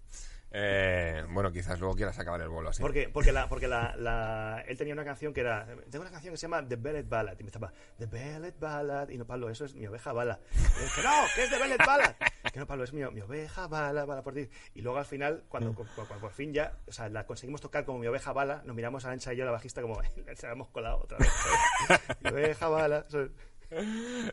Eh, 0.55 1.25
bueno, 1.31 1.51
quizás 1.51 1.81
luego 1.81 1.95
quieras 1.95 2.19
acabar 2.19 2.41
el 2.43 2.49
bolo 2.49 2.69
así. 2.71 2.83
Porque, 2.83 3.09
porque, 3.09 3.33
porque 3.49 3.67
él 3.67 4.77
tenía 4.77 4.95
una 4.95 5.05
canción 5.05 5.33
que 5.33 5.41
era. 5.41 5.67
Tengo 5.91 6.03
una 6.03 6.11
canción 6.11 6.33
que 6.35 6.39
se 6.39 6.43
llama 6.43 6.67
The 6.67 6.77
Bellet 6.77 7.09
Ballad. 7.09 7.37
Y 7.39 7.43
me 7.43 7.49
estaba, 7.49 7.73
The 7.99 8.07
Bellet 8.07 8.59
Ballad. 8.59 9.09
Y 9.09 9.19
no, 9.19 9.25
Pablo, 9.27 9.49
eso 9.51 9.65
es 9.65 9.75
mi 9.75 9.87
oveja 9.87 10.13
bala. 10.13 10.39
Y 10.55 10.85
es 10.85 10.93
que 10.95 11.03
no, 11.03 11.11
que 11.35 11.45
es 11.45 11.51
The 11.51 11.59
Bellet 11.59 11.79
Ballad. 11.87 12.15
Que 12.53 12.59
no, 12.61 12.67
Pablo, 12.67 12.85
es 12.85 12.93
mi, 12.93 13.03
mi 13.11 13.21
oveja 13.23 13.67
bala, 13.67 14.05
bala 14.05 14.23
por 14.23 14.35
ti. 14.35 14.49
Y 14.75 14.83
luego 14.83 14.99
al 14.99 15.07
final, 15.07 15.45
cuando, 15.49 15.75
cu- 15.75 15.85
cu- 15.85 16.07
cuando 16.07 16.21
por 16.21 16.33
fin 16.33 16.53
ya, 16.53 16.77
o 16.87 16.93
sea, 16.93 17.09
la 17.09 17.25
conseguimos 17.27 17.61
tocar 17.61 17.85
como 17.85 17.99
mi 17.99 18.07
oveja 18.07 18.33
bala, 18.33 18.63
nos 18.67 18.77
miramos 18.77 19.05
a 19.07 19.11
Ancha 19.11 19.33
y 19.33 19.37
yo, 19.37 19.45
la 19.47 19.53
bajista, 19.53 19.81
como 19.81 19.99
se 20.37 20.47
la 20.47 20.55
colado 20.73 20.99
otra 20.99 21.19
vez. 21.19 21.31
mi 22.21 22.31
oveja 22.31 22.69
bala. 22.69 23.07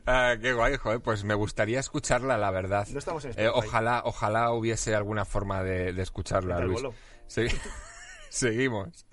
Ah, 0.05 0.35
qué 0.41 0.53
guay, 0.53 0.75
joder. 0.77 0.99
Pues 1.01 1.23
me 1.23 1.33
gustaría 1.33 1.79
escucharla, 1.79 2.37
la 2.37 2.51
verdad. 2.51 2.87
No 2.89 2.99
estamos 2.99 3.23
en 3.25 3.33
Eh, 3.37 3.47
ojalá, 3.49 4.01
ojalá 4.05 4.51
hubiese 4.51 4.95
alguna 4.95 5.25
forma 5.25 5.63
de, 5.63 5.93
de 5.93 6.01
escucharla, 6.01 6.59
Luis. 6.59 6.81
Seguimos. 8.29 9.05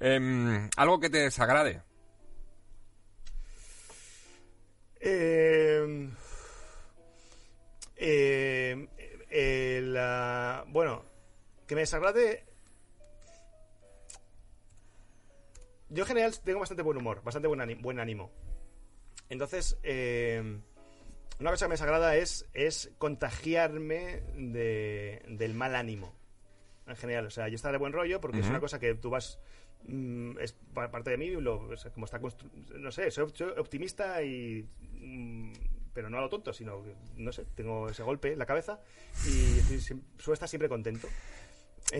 Em, 0.00 0.68
¿Algo 0.76 0.98
que 1.00 1.10
te 1.10 1.18
desagrade? 1.18 1.82
Eh, 5.00 6.10
eh, 7.96 8.88
eh, 9.30 9.80
la- 9.84 10.64
bueno, 10.68 11.04
que 11.66 11.74
me 11.74 11.82
desagrade. 11.82 12.44
Yo 15.90 16.02
en 16.02 16.08
general 16.08 16.38
tengo 16.40 16.60
bastante 16.60 16.82
buen 16.82 16.98
humor, 16.98 17.22
bastante 17.22 17.48
buen 17.48 17.60
ánimo. 18.00 18.30
Entonces, 19.30 19.78
eh, 19.82 20.60
una 21.40 21.50
cosa 21.50 21.66
que 21.66 21.68
me 21.70 21.74
desagrada 21.74 22.16
es, 22.16 22.46
es 22.54 22.90
contagiarme 22.98 24.22
de, 24.36 25.22
del 25.28 25.54
mal 25.54 25.74
ánimo. 25.76 26.12
En 26.86 26.96
general, 26.96 27.26
o 27.26 27.30
sea, 27.30 27.48
yo 27.48 27.54
estar 27.56 27.72
de 27.72 27.78
buen 27.78 27.92
rollo 27.92 28.20
porque 28.20 28.40
es 28.40 28.46
una 28.46 28.60
cosa 28.60 28.78
que 28.78 28.94
tú 28.94 29.10
vas. 29.10 29.38
mm, 29.86 30.38
es 30.40 30.52
pa- 30.74 30.90
parte 30.90 31.10
de 31.10 31.18
mí, 31.18 31.28
lo- 31.30 31.68
como 31.94 32.06
está 32.06 32.18
No 32.74 32.90
sé, 32.90 33.10
soy, 33.10 33.30
soy 33.34 33.50
optimista 33.58 34.22
y. 34.22 34.66
mm, 34.94 35.52
pero 35.92 36.08
no 36.10 36.18
a 36.18 36.20
lo 36.22 36.28
tonto, 36.28 36.52
sino 36.52 36.82
que, 36.84 36.94
no 37.16 37.32
sé, 37.32 37.44
tengo 37.56 37.88
ese 37.90 38.02
golpe 38.04 38.32
en 38.32 38.38
la 38.38 38.46
cabeza 38.46 38.80
y 39.26 39.58
estoy 39.58 39.80
suelo 40.18 40.34
estar 40.34 40.48
siempre 40.48 40.68
contento. 40.68 41.08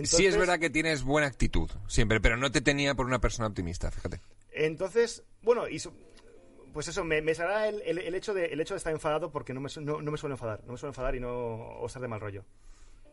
sí, 0.03 0.25
es 0.25 0.37
verdad 0.37 0.59
que 0.59 0.69
tienes 0.69 1.03
buena 1.03 1.27
actitud, 1.27 1.69
siempre, 1.87 2.19
pero 2.21 2.37
no 2.37 2.51
te 2.51 2.61
tenía 2.61 2.95
por 2.95 3.05
una 3.05 3.19
persona 3.19 3.47
optimista, 3.47 3.91
fíjate. 3.91 4.21
Entonces, 4.51 5.23
bueno, 5.41 5.67
y 5.67 5.79
so- 5.79 5.93
pues 6.73 6.87
eso, 6.87 7.03
me, 7.03 7.21
me 7.21 7.31
el, 7.31 7.81
el- 7.85 7.97
el 7.99 8.15
hecho 8.15 8.33
de, 8.33 8.45
el 8.45 8.59
hecho 8.61 8.73
de 8.73 8.77
estar 8.79 8.93
enfadado 8.93 9.31
porque 9.31 9.53
no 9.53 9.61
me, 9.61 9.69
no, 9.81 10.01
no 10.01 10.11
me 10.11 10.17
suelo 10.17 10.35
enfadar, 10.35 10.61
no 10.65 10.73
me 10.73 10.77
suelo 10.77 10.91
enfadar 10.91 11.15
y 11.15 11.19
no 11.19 11.29
o 11.31 11.85
estar 11.87 12.01
de 12.01 12.07
mal 12.07 12.19
rollo. 12.19 12.43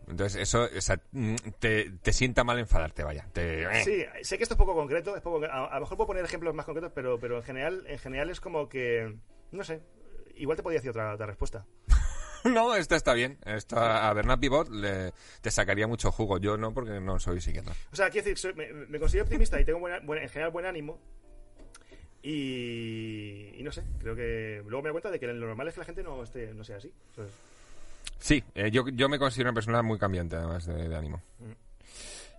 Entonces, 0.08 0.40
eso 0.40 0.68
o 0.76 0.80
sea, 0.80 1.00
mm, 1.12 1.34
te, 1.58 1.90
te 2.00 2.12
sienta 2.12 2.44
mal 2.44 2.58
enfadarte, 2.60 3.02
vaya. 3.02 3.26
Te... 3.32 3.64
eh. 3.64 3.82
Sí, 3.84 4.04
sé 4.22 4.36
que 4.36 4.44
esto 4.44 4.54
es 4.54 4.58
poco 4.58 4.74
concreto, 4.74 5.16
es 5.16 5.22
poco, 5.22 5.44
a, 5.44 5.66
a 5.66 5.74
lo 5.74 5.80
mejor 5.80 5.96
puedo 5.96 6.06
poner 6.06 6.24
ejemplos 6.24 6.54
más 6.54 6.64
concretos, 6.64 6.92
pero, 6.94 7.18
pero 7.18 7.38
en 7.38 7.42
general, 7.42 7.84
en 7.88 7.98
general 7.98 8.30
es 8.30 8.40
como 8.40 8.68
que, 8.68 9.16
no 9.50 9.64
sé, 9.64 9.80
igual 10.36 10.56
te 10.56 10.62
podía 10.62 10.78
decir 10.78 10.90
otra, 10.90 11.12
otra 11.14 11.26
respuesta. 11.26 11.66
No, 12.44 12.76
esta 12.76 12.94
está 12.94 13.12
bien. 13.12 13.38
Esta, 13.44 14.08
a 14.08 14.12
Bernard 14.12 14.38
Pivot 14.38 14.68
le, 14.68 15.12
te 15.40 15.50
sacaría 15.50 15.88
mucho 15.88 16.12
jugo. 16.12 16.38
Yo 16.38 16.56
no, 16.56 16.72
porque 16.72 17.00
no 17.00 17.18
soy 17.18 17.40
psiquiatra. 17.40 17.72
O 17.90 17.96
sea, 17.96 18.08
quiero 18.08 18.24
decir, 18.24 18.38
soy- 18.38 18.54
me, 18.54 18.72
me 18.72 19.00
considero 19.00 19.24
optimista 19.24 19.60
y 19.60 19.64
tengo 19.64 19.80
buena- 19.80 19.98
buena- 19.98 20.22
en 20.22 20.28
general 20.28 20.52
buen 20.52 20.64
ánimo. 20.64 21.00
Y, 22.28 23.52
y 23.56 23.62
no 23.62 23.70
sé, 23.70 23.84
creo 24.00 24.16
que 24.16 24.60
luego 24.66 24.82
me 24.82 24.88
doy 24.88 24.92
cuenta 24.94 25.10
de 25.12 25.20
que 25.20 25.28
lo 25.28 25.46
normal 25.46 25.68
es 25.68 25.74
que 25.74 25.80
la 25.80 25.86
gente 25.86 26.02
no, 26.02 26.22
esté, 26.24 26.52
no 26.54 26.64
sea 26.64 26.78
así. 26.78 26.90
Sí, 28.18 28.42
eh, 28.56 28.68
yo, 28.72 28.88
yo 28.88 29.08
me 29.08 29.18
considero 29.18 29.50
una 29.50 29.54
persona 29.54 29.80
muy 29.82 29.96
cambiante, 29.96 30.34
además 30.34 30.66
de, 30.66 30.88
de 30.88 30.96
ánimo. 30.96 31.22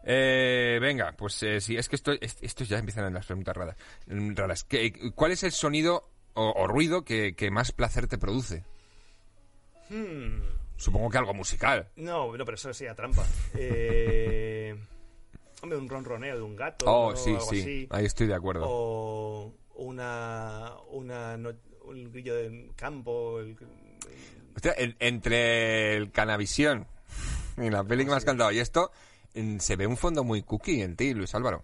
Eh, 0.04 0.78
venga, 0.82 1.14
pues 1.18 1.42
eh, 1.44 1.62
sí, 1.62 1.78
es 1.78 1.88
que 1.88 1.96
esto, 1.96 2.12
es- 2.20 2.38
esto 2.42 2.64
ya 2.66 2.80
empiezan 2.80 3.14
las 3.14 3.26
preguntas 3.26 3.56
raras. 3.56 3.78
mm, 4.08 4.36
raras. 4.36 4.64
¿Qué- 4.66 5.12
¿Cuál 5.16 5.32
es 5.32 5.44
el 5.44 5.52
sonido 5.54 6.10
o, 6.34 6.52
o 6.52 6.68
ruido 6.68 7.04
que, 7.06 7.34
que 7.34 7.50
más 7.50 7.72
placer 7.72 8.08
te 8.08 8.18
produce? 8.18 8.64
Hmm. 9.90 10.42
Supongo 10.76 11.10
que 11.10 11.18
algo 11.18 11.34
musical. 11.34 11.88
No, 11.96 12.36
no, 12.36 12.44
pero 12.46 12.56
eso 12.56 12.74
sería 12.74 12.94
trampa. 12.94 13.26
Eh, 13.56 14.76
hombre, 15.62 15.78
un 15.78 15.88
ronroneo 15.90 16.36
de 16.36 16.42
un 16.42 16.56
gato. 16.58 16.86
Oh, 16.88 17.08
o 17.08 17.16
sí, 17.16 17.32
algo 17.32 17.42
sí, 17.50 17.60
así. 17.62 17.88
ahí 17.90 18.06
estoy 18.06 18.28
de 18.28 18.36
acuerdo. 18.36 18.66
O 18.68 19.54
una, 19.78 20.74
una 20.90 21.38
no- 21.38 21.54
un 21.86 22.12
grillo 22.12 22.36
del 22.36 22.72
campo. 22.76 23.40
el- 23.40 23.56
Hostia, 24.56 24.74
entre 25.00 25.96
el 25.96 26.12
Canavisión 26.12 26.88
y 27.58 27.70
la 27.70 27.84
peli 27.84 28.04
que 28.04 28.12
me 28.12 28.18
has 28.18 28.26
cantado 28.26 28.52
y 28.52 28.60
esto, 28.60 28.92
se 29.60 29.76
ve 29.76 29.88
un 29.88 29.98
fondo 29.98 30.24
muy 30.24 30.42
cookie 30.44 30.82
en 30.82 30.96
ti, 30.96 31.14
Luis 31.14 31.34
Álvaro. 31.36 31.64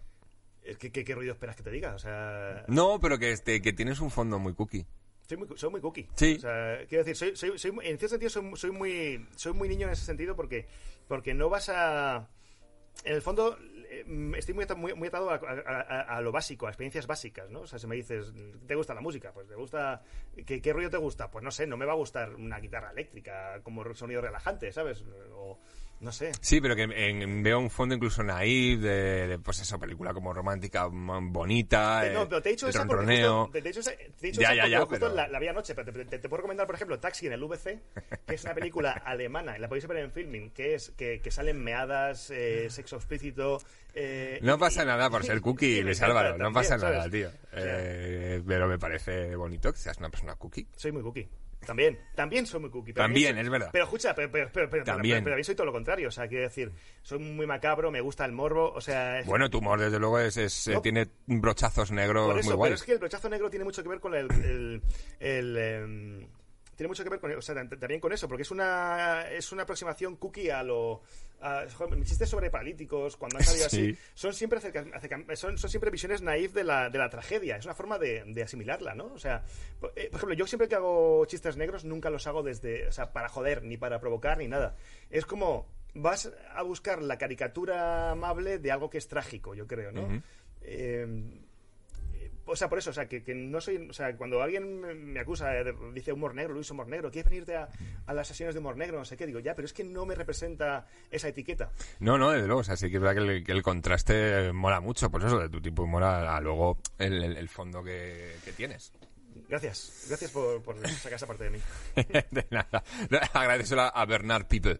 ¿Qué, 0.80 0.92
qué, 0.92 1.04
qué 1.04 1.16
ruido 1.16 1.34
esperas 1.34 1.56
que 1.56 1.64
te 1.64 1.72
diga? 1.72 1.94
O 1.96 2.00
sea, 2.00 2.64
No, 2.68 3.00
pero 3.00 3.18
que, 3.20 3.32
este, 3.32 3.62
que 3.62 3.74
tienes 3.74 4.00
un 4.00 4.10
fondo 4.12 4.40
muy 4.40 4.54
cookie. 4.54 4.86
soy 5.28 5.38
muy, 5.38 5.48
soy 5.58 5.70
muy 5.72 5.82
cookie. 5.82 6.08
Sí. 6.16 6.36
O 6.38 6.40
sea, 6.40 6.78
quiero 6.88 7.04
decir, 7.04 7.16
soy, 7.18 7.36
soy, 7.36 7.58
soy, 7.60 7.72
en 7.84 7.98
cierto 7.98 8.10
sentido 8.10 8.30
soy, 8.30 8.52
soy 8.56 8.72
muy 8.72 9.28
soy 9.36 9.54
muy 9.54 9.68
niño 9.68 9.88
en 9.88 9.94
ese 9.94 10.06
sentido 10.06 10.36
porque, 10.36 10.68
porque 11.08 11.34
no 11.34 11.50
vas 11.50 11.68
a... 11.70 12.30
En 13.04 13.14
el 13.16 13.22
fondo, 13.24 13.58
estoy 14.38 14.54
muy, 14.54 14.66
muy, 14.76 14.94
muy 14.94 15.08
atado 15.08 15.30
a 15.32 16.22
lo 16.22 16.32
básico, 16.32 16.68
a 16.68 16.70
experiencias 16.70 17.08
básicas, 17.08 17.50
¿no? 17.50 17.62
O 17.62 17.68
sea, 17.68 17.80
si 17.80 17.88
me 17.88 17.96
dices, 17.96 18.34
¿te 18.68 18.76
gusta 18.76 18.94
la 18.94 19.02
música? 19.02 19.32
Pues 19.34 19.48
te 19.48 19.56
gusta... 19.56 20.02
¿Qué, 20.46 20.62
qué 20.62 20.74
ruido 20.74 20.90
te 20.90 20.98
gusta? 20.98 21.30
Pues 21.30 21.44
no 21.44 21.52
sé, 21.52 21.68
no 21.68 21.78
me 21.78 21.86
va 21.86 21.94
a 21.94 21.96
gustar 21.96 22.36
una 22.36 22.60
guitarra 22.60 22.92
eléctrica 22.92 23.62
como 23.64 23.94
sonido 23.94 24.22
relajante, 24.22 24.72
¿sabes? 24.72 25.04
O 25.34 25.60
no 26.00 26.12
sé. 26.12 26.32
Sí, 26.42 26.60
pero 26.60 26.76
que 26.76 26.84
en- 26.84 27.44
veo 27.44 27.60
un 27.60 27.70
fondo 27.70 27.96
incluso 27.96 28.24
naive 28.24 28.82
de, 28.88 29.28
de, 29.28 29.40
pues 29.40 29.60
eso, 29.62 29.80
película 29.80 30.14
como 30.14 30.34
romántica, 30.34 30.88
bonita, 30.92 32.06
Eh, 32.08 32.14
no, 32.14 32.24
eh, 32.24 32.26
pero 32.30 32.42
te 32.42 32.50
he 32.50 32.52
dicho 32.54 32.68
esa 32.68 32.86
porque 32.86 33.06
justo, 33.24 33.50
te, 33.54 33.62
te 33.62 33.70
he 33.70 33.72
dicho 33.72 33.80
esa, 33.80 33.92
te 33.96 34.04
he 34.04 34.32
dicho 34.32 34.42
Ya, 34.42 34.48
esa 34.48 34.56
ya, 34.56 34.68
ya, 34.68 34.80
justo 34.82 34.92
pero- 35.00 35.14
la, 35.16 35.28
la 35.28 35.40
vi 35.40 35.48
anoche, 35.48 35.74
pero 35.76 35.92
te, 35.94 36.20
puedo 36.20 36.38
recomendar, 36.38 36.66
por 36.66 36.76
ejemplo, 36.76 37.00
Taxi 37.00 37.28
en 37.28 37.34
el 37.34 37.44
VC, 37.44 37.80
que 38.28 38.36
es 38.36 38.44
una 38.44 38.54
película 38.54 38.92
alemana, 39.06 39.58
la 39.58 39.68
podéis 39.70 39.88
ver 39.88 39.98
en 39.98 40.12
filming, 40.12 40.52
que 40.52 40.76
es 40.76 40.92
que, 40.98 41.22
que 41.22 41.32
salen 41.32 41.64
meadas, 41.64 42.30
eh, 42.32 42.70
sexo 42.70 42.98
explícito... 42.98 43.60
eh, 43.94 44.40
No 44.42 44.58
pasa 44.58 44.84
nada 44.84 45.10
por 45.10 45.24
ser 45.24 45.40
cookie, 45.42 45.82
Luis 45.84 46.02
Álvaro, 46.02 46.38
no 46.38 46.52
pasa 46.52 46.78
¿sabes? 46.78 46.98
nada, 46.98 47.10
tío. 47.10 47.30
Eh, 47.54 48.42
pero 48.46 48.68
me 48.68 48.78
parece 48.80 49.36
bonito 49.36 49.72
que 49.72 49.80
seas 49.80 49.98
una 50.00 50.10
persona 50.10 50.36
cookie. 50.36 50.68
Soy 50.76 50.92
muy 50.92 51.02
cookie. 51.02 51.28
También, 51.66 52.00
también 52.16 52.46
soy 52.46 52.60
muy 52.62 52.70
cookie. 52.70 52.94
pero 52.94 53.06
También, 53.06 53.38
es 53.38 53.50
verdad. 53.50 53.70
Pero 53.72 53.86
escucha, 53.86 54.14
pero, 54.16 54.32
pero, 54.32 54.50
pero, 54.54 54.70
pero- 54.70 54.84
También. 54.84 55.24
pero- 55.24 55.36
pero 55.36 55.44
soy 55.44 55.56
todo 55.56 55.66
lo 55.66 55.72
contrario. 55.74 56.08
O 56.08 56.12
sea, 56.12 56.28
quiero 56.28 56.44
decir, 56.44 56.72
soy 57.02 57.20
muy 57.20 57.46
macabro, 57.48 57.92
me 57.92 58.02
gusta 58.02 58.26
el 58.26 58.32
morbo, 58.32 58.72
o 58.74 58.82
sea... 58.82 59.20
es- 59.20 59.26
Bueno, 59.26 59.50
tu 59.50 59.60
humor, 59.60 59.80
desde 59.80 60.00
luego, 60.00 60.20
es, 60.20 60.38
es, 60.38 60.68
No. 60.68 60.82
tiene 60.82 61.08
brochazos 61.26 61.92
negros 61.92 62.28
Por 62.28 62.40
eso, 62.40 62.46
muy 62.50 62.52
pero 62.54 62.58
guays. 62.58 62.74
es 62.76 62.84
que 62.84 62.92
el 62.94 63.00
brochazo 63.00 63.30
negro 63.30 63.50
tiene 63.50 63.66
mucho 63.66 63.82
que 63.84 63.90
ver 63.90 64.00
con 64.00 64.14
el, 64.16 64.30
el, 64.32 64.82
el, 65.20 65.58
em, 65.58 66.28
tiene 66.76 66.88
mucho 66.88 67.04
que 67.04 67.10
ver 67.12 67.20
con, 67.20 67.32
o 67.32 67.42
sea, 67.42 67.54
también 67.56 68.00
con 68.02 68.12
eso, 68.14 68.28
porque 68.28 68.42
es 68.42 68.52
una, 68.52 69.30
es 69.30 69.52
una 69.52 69.64
aproximación 69.64 70.16
cookie 70.18 70.50
a 70.50 70.64
lo... 70.64 71.02
Mis 71.98 72.08
chistes 72.10 72.30
sobre 72.30 72.50
paralíticos, 72.50 73.18
cuando 73.18 73.38
han 73.38 73.44
salido 73.44 73.68
Sí. 73.70 73.90
así, 73.92 73.98
son 74.14 74.34
siempre, 74.34 74.60
acerca- 74.60 74.86
acerca- 74.94 75.36
son, 75.36 75.58
son 75.58 75.70
siempre 75.70 75.92
visiones 75.92 76.22
naif 76.22 76.54
de 76.54 76.64
la, 76.64 76.90
de 76.90 76.98
la 76.98 77.10
tragedia. 77.10 77.58
Es 77.58 77.66
una 77.66 77.74
forma 77.74 77.98
de, 78.00 78.24
de 78.26 78.44
asimilarla, 78.44 78.96
¿no? 78.96 79.06
O 79.14 79.18
sea, 79.20 79.44
por, 79.80 79.92
eh, 79.96 80.08
por 80.10 80.18
ejemplo, 80.18 80.36
yo 80.36 80.48
siempre 80.48 80.68
que 80.68 80.76
hago 80.76 81.26
chistes 81.26 81.58
negros 81.58 81.84
nunca 81.86 82.10
los 82.10 82.26
hago 82.28 82.44
desde, 82.44 82.88
o 82.88 82.92
sea, 82.92 83.12
para 83.12 83.30
joder, 83.30 83.64
ni 83.64 83.78
para 83.78 84.00
provocar, 84.00 84.38
ni 84.38 84.48
nada. 84.48 84.76
Es 85.10 85.26
como 85.26 85.68
vas 85.96 86.32
a 86.56 86.64
buscar 86.64 87.02
la 87.02 87.18
caricatura 87.18 88.12
amable 88.12 88.58
de 88.60 88.72
algo 88.72 88.90
que 88.90 88.98
es 88.98 89.08
trágico, 89.08 89.54
yo 89.54 89.68
creo, 89.68 89.92
¿no? 89.92 90.24
Eh, 90.62 91.06
o 92.46 92.56
sea, 92.56 92.70
por 92.70 92.78
eso, 92.80 92.90
o 92.90 92.94
sea, 92.94 93.08
que, 93.08 93.24
que 93.24 93.34
no 93.36 93.62
soy. 93.62 93.78
O 93.90 93.94
sea, 93.94 94.16
cuando 94.18 94.42
alguien 94.42 94.80
me- 95.14 95.20
acusa, 95.20 95.52
dice 95.94 96.12
humor 96.14 96.36
negro, 96.36 96.54
Luis 96.54 96.70
humor 96.72 96.88
negro, 96.88 97.10
¿quieres 97.12 97.30
venirte 97.30 97.56
a, 97.56 97.70
a 98.06 98.14
las 98.14 98.28
sesiones 98.28 98.54
de 98.56 98.60
humor 98.60 98.76
negro? 98.78 98.98
No 98.98 99.06
sé 99.06 99.16
qué, 99.18 99.26
digo, 99.26 99.40
ya, 99.40 99.56
pero 99.56 99.66
es 99.66 99.74
que 99.74 99.84
no 99.84 100.06
me 100.06 100.16
representa 100.16 100.86
esa 101.12 101.28
etiqueta. 101.30 101.72
No, 102.00 102.18
no, 102.18 102.32
desde 102.32 102.48
luego, 102.48 102.62
o 102.62 102.64
sea, 102.64 102.76
sí 102.76 102.90
que 102.90 102.98
es 102.98 103.02
verdad 103.02 103.44
que 103.44 103.52
el, 103.52 103.64
contraste 103.64 104.52
mola 104.54 104.80
mucho, 104.82 105.10
pues 105.10 105.24
eso, 105.24 105.40
de 105.40 105.50
tu 105.50 105.62
tipo 105.62 105.82
de 105.84 105.88
humor 105.88 106.04
a, 106.04 106.36
a 106.36 106.42
luego 106.42 106.78
el, 106.98 107.24
el- 107.24 107.38
el 107.38 107.50
fondo 107.50 107.84
que, 107.84 108.34
que 108.44 108.52
tienes. 108.54 108.92
Gracias, 109.54 110.06
gracias 110.10 110.32
por, 110.32 110.64
por 110.64 110.76
sacar 110.90 111.14
esa 111.14 111.28
parte 111.28 111.44
de 111.44 111.52
mí. 111.52 111.60
de 112.32 112.48
nada. 112.50 112.84
Agradecelo 113.34 113.84
a 113.84 114.04
Bernard 114.08 114.48
Pipe. 114.48 114.80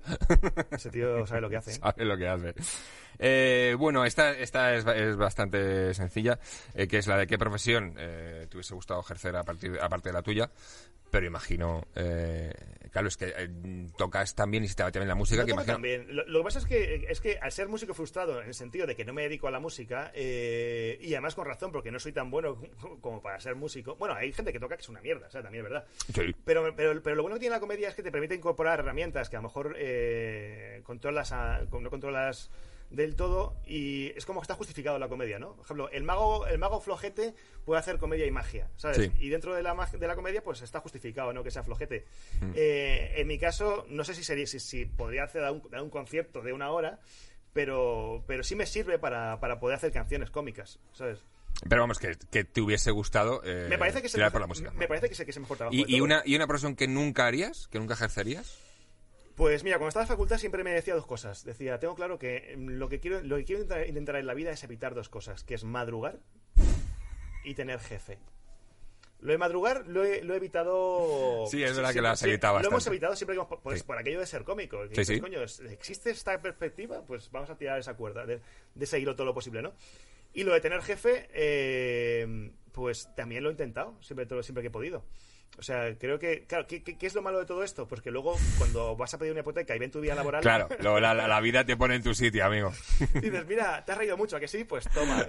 Ese 0.72 0.90
tío 0.90 1.28
sabe 1.28 1.42
lo 1.42 1.50
que 1.52 1.58
hace. 1.58 1.74
¿eh? 1.74 1.80
sabe 1.80 2.06
lo 2.06 2.18
que 2.18 2.28
hace. 2.28 2.56
Eh, 3.20 3.76
bueno, 3.78 4.04
esta, 4.04 4.32
esta 4.32 4.74
es, 4.74 4.84
es 4.88 5.16
bastante 5.16 5.94
sencilla, 5.94 6.40
eh, 6.74 6.88
que 6.88 6.98
es 6.98 7.06
la 7.06 7.18
de 7.18 7.28
qué 7.28 7.38
profesión 7.38 7.94
te 7.94 8.50
hubiese 8.52 8.74
gustado 8.74 9.02
ejercer 9.02 9.36
a 9.36 9.44
partir, 9.44 9.78
aparte 9.80 10.10
de 10.10 10.14
la 10.14 10.24
tuya, 10.24 10.50
pero 11.12 11.28
imagino, 11.28 11.86
claro, 12.92 13.08
es 13.08 13.18
que 13.18 13.32
tocas 13.96 14.34
también 14.34 14.64
y 14.64 14.68
se 14.68 14.74
te 14.74 14.82
va 14.82 14.92
también 14.92 15.10
la 15.10 15.16
música, 15.16 15.42
No 15.42 15.46
que 15.46 15.52
imagino... 15.52 15.74
también. 15.74 16.08
Lo, 16.10 16.26
lo 16.26 16.40
que 16.40 16.44
pasa 16.44 16.58
es 16.58 16.66
que, 16.66 17.06
es 17.08 17.22
que 17.22 17.38
al 17.40 17.52
ser 17.52 17.68
músico 17.70 17.94
frustrado, 17.94 18.42
en 18.42 18.48
el 18.48 18.56
sentido 18.56 18.88
de 18.88 18.96
que 18.96 19.06
no 19.06 19.14
me 19.14 19.22
dedico 19.22 19.48
a 19.48 19.52
la 19.52 19.60
música, 19.60 20.12
y 20.16 21.14
además 21.14 21.36
con 21.36 21.46
razón, 21.46 21.72
porque 21.72 21.92
no 21.92 22.00
soy 22.00 22.14
tan 22.14 22.32
bueno 22.32 22.60
como 23.02 23.22
para 23.22 23.40
ser 23.40 23.56
músico. 23.56 23.96
Bueno, 23.96 24.16
hay 24.16 24.34
gente 24.34 24.52
que 24.52 24.60
toca 24.64 24.76
que 24.78 24.82
es 24.82 24.90
una 24.90 25.02
mierda, 25.02 25.28
o 25.28 25.32
sea, 25.32 25.42
también 25.42 25.66
es 25.66 25.72
verdad. 25.72 25.88
Sí. 26.14 26.36
Pero, 26.46 26.76
pero, 26.76 27.02
pero 27.04 27.16
lo 27.16 27.22
bueno 27.24 27.36
que 27.36 27.42
tiene 27.42 27.56
la 27.56 27.60
comedia 27.60 27.90
es 27.90 27.96
que 27.96 28.04
te 28.04 28.12
permite 28.12 28.36
incorporar 28.36 28.80
herramientas 28.80 29.30
que 29.30 29.36
a 29.36 29.40
lo 29.40 29.44
mejor 29.50 29.76
eh, 29.78 30.82
controlas 30.84 31.32
a- 31.32 31.62
no 31.72 31.90
controlas 31.90 32.50
del 32.90 33.16
todo 33.16 33.56
y 33.66 34.12
es 34.16 34.24
como 34.26 34.40
que 34.40 34.44
está 34.44 34.54
justificado 34.54 35.00
la 35.00 35.08
comedia, 35.08 35.40
¿no? 35.40 35.56
Por 35.56 35.66
ejemplo, 35.66 35.90
el 35.90 36.04
mago, 36.04 36.46
el 36.46 36.60
mago 36.60 36.80
flojete 36.80 37.34
puede 37.66 37.80
hacer 37.80 37.98
comedia 37.98 38.28
y 38.28 38.32
magia, 38.32 38.70
¿sabes? 38.76 38.98
Sí. 38.98 39.12
Y 39.18 39.30
dentro 39.30 39.56
de 39.56 39.64
la, 39.64 39.74
de 39.92 40.08
la 40.08 40.16
comedia, 40.16 40.44
pues 40.44 40.62
está 40.62 40.80
justificado, 40.80 41.34
¿no? 41.34 41.44
Que 41.44 41.50
sea 41.50 41.64
flojete. 41.64 42.06
Eh, 42.54 43.14
en 43.18 43.26
mi 43.28 43.40
caso, 43.40 43.86
no 43.90 44.04
sé 44.04 44.14
si 44.14 44.24
sería, 44.24 44.46
si, 44.46 44.60
si 44.60 44.86
podría 44.86 45.24
hacer 45.24 45.42
dar 45.42 45.54
un, 45.54 45.64
dar 45.72 45.82
un 45.82 45.90
concierto 45.90 46.42
de 46.44 46.54
una 46.54 46.70
hora, 46.70 47.00
pero, 47.52 48.24
pero 48.28 48.44
sí 48.44 48.56
me 48.56 48.66
sirve 48.68 49.00
para, 49.00 49.40
para 49.40 49.60
poder 49.60 49.78
hacer 49.78 49.92
canciones 49.92 50.30
cómicas, 50.30 50.80
¿sabes? 50.94 51.20
Pero 51.70 51.82
vamos, 51.82 52.00
que, 52.00 52.18
que 52.32 52.44
te 52.44 52.62
hubiese 52.62 52.92
gustado 52.92 53.42
eh, 53.46 53.68
me 53.70 53.78
parece 53.78 54.02
que 54.02 54.10
tirar 54.10 54.28
mejor- 54.28 54.32
por 54.34 54.42
la 54.42 54.48
música. 54.48 54.72
Me 54.72 54.88
parece 54.88 55.08
que 55.08 55.14
es, 55.14 55.22
que 55.24 55.32
es 55.32 55.38
el 55.38 55.42
mejor 55.42 55.58
trabajo. 55.58 55.76
¿Y, 55.76 55.86
y 55.96 56.02
una, 56.02 56.22
¿Y 56.26 56.36
una 56.36 56.48
profesión 56.48 56.76
que 56.76 56.88
nunca 56.88 57.26
harías? 57.26 57.68
¿Que 57.70 57.80
nunca 57.80 57.94
ejercerías? 57.94 58.60
Pues 59.36 59.64
mira, 59.64 59.78
cuando 59.78 59.90
estaba 59.90 60.04
en 60.04 60.10
la 60.10 60.14
facultad 60.14 60.38
siempre 60.38 60.64
me 60.64 60.72
decía 60.72 60.94
dos 60.94 61.06
cosas. 61.06 61.44
Decía, 61.44 61.80
tengo 61.80 61.96
claro 61.96 62.20
que 62.20 62.56
mm, 62.58 62.70
lo 62.72 62.90
que 62.90 63.00
quiero, 63.00 63.22
lo 63.22 63.38
que 63.38 63.46
quiero 63.46 63.62
intentar, 63.64 63.88
intentar 63.88 64.16
en 64.18 64.28
la 64.28 64.34
vida 64.34 64.52
es 64.52 64.64
evitar 64.64 64.94
dos 64.94 65.10
cosas, 65.10 65.44
que 65.44 65.56
es 65.56 65.64
madrugar 65.64 66.20
y 67.44 67.54
tener 67.56 67.80
jefe. 67.80 68.20
Lo 69.22 69.32
de 69.32 69.38
madrugar 69.38 69.88
lo 69.88 70.04
he, 70.04 70.22
lo 70.22 70.34
he 70.34 70.38
evitado. 70.38 71.46
Sí, 71.50 71.64
es 71.64 71.76
verdad 71.76 71.94
que 71.94 72.02
lo 72.02 72.10
has 72.10 72.22
evitado 72.24 72.60
Lo 72.60 72.68
hemos 72.68 72.86
evitado 72.88 73.16
siempre 73.16 73.38
que 73.38 73.44
pues, 73.64 73.80
Sí. 73.80 73.86
por 73.86 73.98
aquello 73.98 74.20
de 74.20 74.26
ser 74.28 74.44
cómico. 74.44 74.82
que 74.82 74.96
Sí, 74.96 75.02
dices, 75.02 75.16
sí. 75.16 75.22
coño, 75.22 75.42
¿existe 75.72 76.10
esta 76.12 76.42
perspectiva? 76.42 77.02
Pues 77.08 77.32
vamos 77.32 77.50
a 77.50 77.56
tirar 77.58 77.80
esa 77.80 77.94
cuerda, 77.96 78.26
de, 78.26 78.42
de 78.76 78.86
seguirlo 78.86 79.16
todo 79.16 79.26
lo 79.28 79.34
posible, 79.34 79.62
¿no? 79.62 79.72
Y 80.34 80.44
lo 80.44 80.54
de 80.54 80.62
tener 80.62 80.82
jefe, 80.82 81.30
eh, 81.34 82.52
pues 82.72 83.08
también 83.16 83.44
lo 83.44 83.50
he 83.50 83.54
intentado, 83.54 83.96
siempre, 84.02 84.26
todo, 84.26 84.42
siempre 84.42 84.62
que 84.62 84.68
he 84.68 84.72
podido. 84.72 85.06
O 85.60 85.62
sea, 85.62 85.96
creo 86.00 86.18
que, 86.18 86.46
claro, 86.48 86.66
¿qué, 86.66 86.82
qué, 86.82 86.98
qué 86.98 87.06
es 87.06 87.14
lo 87.14 87.22
malo 87.22 87.38
de 87.38 87.46
todo 87.46 87.64
esto? 87.64 87.88
Pues 87.88 88.02
que 88.02 88.10
luego, 88.10 88.36
cuando 88.58 88.96
vas 88.96 89.14
a 89.14 89.20
pedir 89.20 89.32
una 89.32 89.42
hipoteca 89.42 89.76
y 89.76 89.80
ven 89.80 89.92
tu 89.92 90.02
vida 90.02 90.16
laboral, 90.16 90.42
Claro, 90.42 90.68
luego 90.80 91.00
la, 91.00 91.14
la- 91.14 91.42
vida 91.42 91.64
te 91.64 91.78
pone 91.78 91.94
en 91.96 92.02
tu 92.02 92.16
sitio, 92.16 92.44
amigo. 92.44 92.74
dices, 93.22 93.46
mira, 93.46 93.86
te 93.86 93.92
has 93.92 93.98
reído 94.00 94.18
mucho, 94.18 94.36
¿a 94.38 94.40
que 94.40 94.48
sí? 94.48 94.64
Pues 94.64 94.90
toma. 94.90 95.24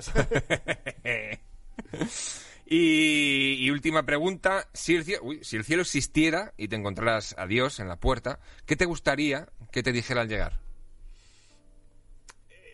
y, 2.67 3.57
y 3.67 3.71
última 3.71 4.07
pregunta, 4.07 4.67
si 4.73 4.95
el, 4.97 5.05
cielo, 5.05 5.21
uy, 5.25 5.45
si 5.45 5.57
el 5.57 5.65
cielo 5.65 5.83
existiera 5.83 6.55
y 6.57 6.69
te 6.69 6.77
encontraras 6.77 7.35
a 7.37 7.47
Dios 7.47 7.79
en 7.79 7.89
la 7.89 7.97
puerta, 7.97 8.41
¿qué 8.65 8.77
te 8.77 8.87
gustaría 8.87 9.49
que 9.71 9.83
te 9.83 9.93
dijera 9.93 10.23
al 10.23 10.29
llegar? 10.29 10.59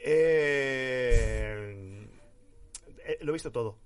Eh, 0.04 1.39
lo 3.20 3.30
he 3.30 3.32
visto 3.32 3.50
todo. 3.52 3.78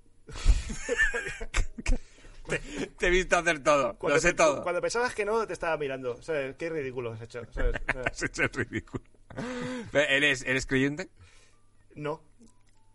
Te 2.99 3.07
he 3.07 3.09
visto 3.09 3.37
hacer 3.37 3.63
todo, 3.63 3.97
Cuando, 3.97 4.15
lo 4.17 4.21
sé 4.21 4.33
todo. 4.33 4.61
Cuando 4.61 4.79
pensabas 4.81 5.15
que 5.15 5.25
no, 5.25 5.45
te 5.47 5.53
estaba 5.53 5.77
mirando. 5.77 6.21
¿Sabes? 6.21 6.55
Qué 6.55 6.69
ridículo 6.69 7.13
has 7.13 7.21
hecho. 7.21 7.41
¿sabes? 7.51 7.75
Has 8.11 8.21
hecho 8.23 8.43
el 8.43 8.49
ridículo. 8.49 9.03
¿Eres, 9.93 10.43
¿Eres 10.43 10.65
creyente? 10.65 11.09
no. 11.95 12.21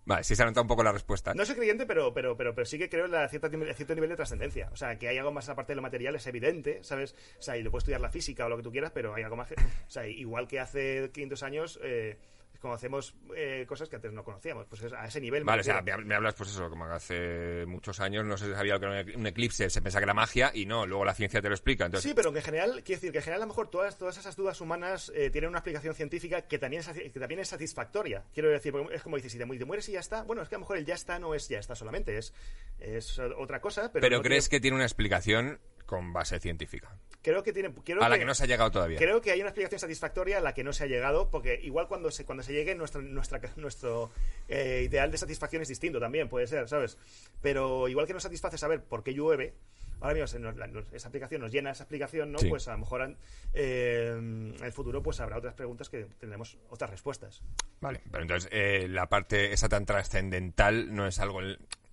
Vale, 0.06 0.24
sí 0.24 0.34
se 0.34 0.42
ha 0.42 0.46
notado 0.46 0.62
un 0.62 0.68
poco 0.68 0.82
la 0.82 0.90
respuesta. 0.90 1.34
No 1.34 1.44
soy 1.44 1.54
creyente, 1.54 1.86
pero, 1.86 2.12
pero, 2.12 2.36
pero, 2.36 2.52
pero 2.52 2.64
sí 2.64 2.78
que 2.78 2.88
creo 2.88 3.04
en 3.04 3.12
la 3.12 3.28
cierta, 3.28 3.48
cierto 3.48 3.94
nivel 3.94 4.08
de 4.10 4.16
trascendencia. 4.16 4.68
O 4.72 4.76
sea, 4.76 4.98
que 4.98 5.06
hay 5.06 5.18
algo 5.18 5.30
más 5.30 5.48
aparte 5.48 5.72
de 5.72 5.76
lo 5.76 5.82
material 5.82 6.16
es 6.16 6.26
evidente, 6.26 6.82
¿sabes? 6.82 7.14
O 7.38 7.42
sea, 7.42 7.56
y 7.56 7.62
lo 7.62 7.70
puedes 7.70 7.82
estudiar 7.82 8.00
la 8.00 8.10
física 8.10 8.46
o 8.46 8.48
lo 8.48 8.56
que 8.56 8.62
tú 8.64 8.72
quieras, 8.72 8.90
pero 8.92 9.14
hay 9.14 9.22
algo 9.22 9.36
más. 9.36 9.48
que- 9.48 9.54
O 9.54 9.90
sea, 9.90 10.06
igual 10.08 10.48
que 10.48 10.58
hace 10.58 11.10
500 11.12 11.42
años 11.44 11.78
eh, 11.84 12.18
conocemos 12.60 13.14
eh, 13.36 13.64
cosas 13.66 13.88
que 13.88 13.96
antes 13.96 14.12
no 14.12 14.22
conocíamos. 14.22 14.66
Pues 14.66 14.82
es 14.82 14.92
a 14.92 15.06
ese 15.06 15.20
nivel. 15.20 15.42
me 15.44 15.48
Vale, 15.50 15.60
o 15.62 15.64
sea, 15.64 15.82
me, 15.82 15.96
me 16.04 16.14
hablas, 16.14 16.34
pues 16.34 16.50
eso, 16.50 16.68
como 16.70 16.86
que 16.86 16.92
hace 16.92 17.66
muchos 17.66 17.98
años 18.00 18.24
no 18.24 18.36
se 18.36 18.52
sabía 18.54 18.74
lo 18.74 18.80
que 18.80 18.86
era 18.86 19.18
un 19.18 19.26
eclipse, 19.26 19.68
se 19.70 19.82
pensaba 19.82 20.00
que 20.00 20.04
era 20.04 20.14
magia 20.14 20.50
y 20.54 20.66
no, 20.66 20.86
luego 20.86 21.04
la 21.04 21.14
ciencia 21.14 21.40
te 21.40 21.48
lo 21.48 21.54
explica. 21.54 21.86
Entonces, 21.86 22.08
Sí, 22.08 22.14
pero 22.14 22.32
que 22.32 22.38
en 22.38 22.44
general, 22.44 22.70
quiero 22.84 23.00
decir, 23.00 23.12
que 23.12 23.18
en 23.18 23.24
general 23.24 23.42
a 23.42 23.46
lo 23.46 23.48
mejor 23.48 23.70
todas, 23.70 23.98
todas 23.98 24.16
esas 24.18 24.36
dudas 24.36 24.60
humanas 24.60 25.10
eh, 25.14 25.30
tienen 25.30 25.48
una 25.50 25.58
explicación 25.58 25.94
científica 25.94 26.42
que 26.42 26.58
también, 26.58 26.80
es, 26.80 26.88
que 26.88 27.18
también 27.20 27.40
es 27.40 27.48
satisfactoria. 27.48 28.24
Quiero 28.34 28.50
decir, 28.50 28.72
es 28.92 29.02
como 29.02 29.16
dices, 29.16 29.32
si 29.32 29.38
te, 29.38 29.46
te 29.46 29.64
mueres 29.64 29.88
y 29.88 29.92
ya 29.92 30.00
está, 30.00 30.22
bueno, 30.22 30.42
es 30.42 30.48
que 30.48 30.54
a 30.54 30.58
lo 30.58 30.60
mejor 30.60 30.76
el 30.76 30.84
ya 30.86 30.94
está 30.94 31.18
no 31.18 31.34
es 31.34 31.48
ya 31.48 31.58
está 31.58 31.74
solamente, 31.74 32.16
es, 32.18 32.34
es 32.78 33.18
otra 33.18 33.60
cosa, 33.60 33.90
pero... 33.92 34.02
pero 34.02 34.16
no 34.18 34.22
crees 34.22 34.48
tiene- 34.48 34.58
que 34.58 34.60
tiene 34.60 34.74
una 34.76 34.84
explicación 34.84 35.60
con 35.90 36.12
base 36.12 36.38
científica, 36.38 36.96
Creo 37.20 37.42
que 37.42 37.52
tiene... 37.52 37.74
Creo 37.84 38.00
a 38.02 38.08
la 38.08 38.14
que, 38.14 38.20
que 38.20 38.24
no 38.24 38.32
se 38.34 38.44
ha 38.44 38.46
llegado 38.46 38.70
todavía. 38.70 38.96
Creo 38.96 39.20
que 39.20 39.32
hay 39.32 39.40
una 39.40 39.48
explicación 39.50 39.80
satisfactoria 39.80 40.38
a 40.38 40.40
la 40.40 40.54
que 40.54 40.62
no 40.64 40.72
se 40.72 40.84
ha 40.84 40.86
llegado, 40.86 41.28
porque 41.30 41.58
igual 41.62 41.88
cuando 41.88 42.10
se, 42.12 42.24
cuando 42.24 42.42
se 42.44 42.52
llegue, 42.52 42.74
nuestro, 42.76 43.02
nuestra, 43.02 43.40
nuestro 43.56 44.10
eh, 44.48 44.84
ideal 44.86 45.10
de 45.10 45.18
satisfacción 45.18 45.60
es 45.60 45.68
distinto 45.68 45.98
también, 46.00 46.28
puede 46.30 46.46
ser, 46.46 46.66
¿sabes? 46.68 46.96
Pero 47.42 47.88
igual 47.88 48.06
que 48.06 48.14
nos 48.14 48.22
satisface 48.22 48.56
saber 48.56 48.82
por 48.84 49.02
qué 49.02 49.12
llueve, 49.12 49.52
ahora 50.00 50.14
mismo 50.14 50.28
se 50.28 50.38
nos- 50.38 50.56
la- 50.56 50.66
nos- 50.68 50.90
esa 50.94 51.08
aplicación 51.08 51.42
nos 51.42 51.52
llena 51.52 51.72
esa 51.72 51.82
explicación, 51.82 52.32
¿no? 52.32 52.38
Sí. 52.38 52.48
Pues 52.48 52.68
a 52.68 52.72
lo 52.72 52.78
mejor 52.78 53.14
eh, 53.52 54.14
en 54.16 54.54
el 54.62 54.72
futuro 54.72 55.02
pues 55.02 55.20
habrá 55.20 55.36
otras 55.36 55.52
preguntas 55.54 55.90
que 55.90 56.06
tendremos 56.18 56.56
otras 56.70 56.88
respuestas. 56.88 57.42
Vale, 57.82 58.00
pero 58.10 58.22
entonces 58.22 58.48
eh, 58.52 58.86
la 58.88 59.08
parte 59.10 59.52
esa 59.52 59.68
tan 59.68 59.84
trascendental 59.84 60.94
no 60.94 61.06
es 61.06 61.18
algo 61.18 61.40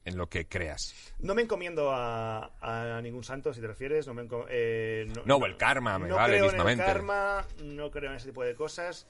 en, 0.08 0.18
lo 0.18 0.30
que 0.30 0.48
creas. 0.48 0.94
No 1.20 1.36
me 1.36 1.42
encomiendo 1.42 1.92
a, 1.92 2.52
a 2.62 3.02
ningún 3.02 3.24
santo, 3.24 3.54
si 3.54 3.62
te 3.62 3.68
refieres. 3.68 4.08
No, 4.08 4.14
me 4.14 4.28
eh, 4.50 5.08
No, 5.26 5.46
el 5.46 5.58
karma, 5.58 6.00
me 6.00 6.08
no 6.08 6.16
vale 6.16 6.34
creo 6.38 6.46
mismamente. 6.46 6.84
en 6.84 6.90
el 6.90 6.94
karma, 6.96 7.48
no 7.64 7.92
creo 7.92 8.12
en 8.12 8.18
ese 8.18 8.28
tipo 8.28 8.44
de 8.44 8.56
cosas. 8.56 9.08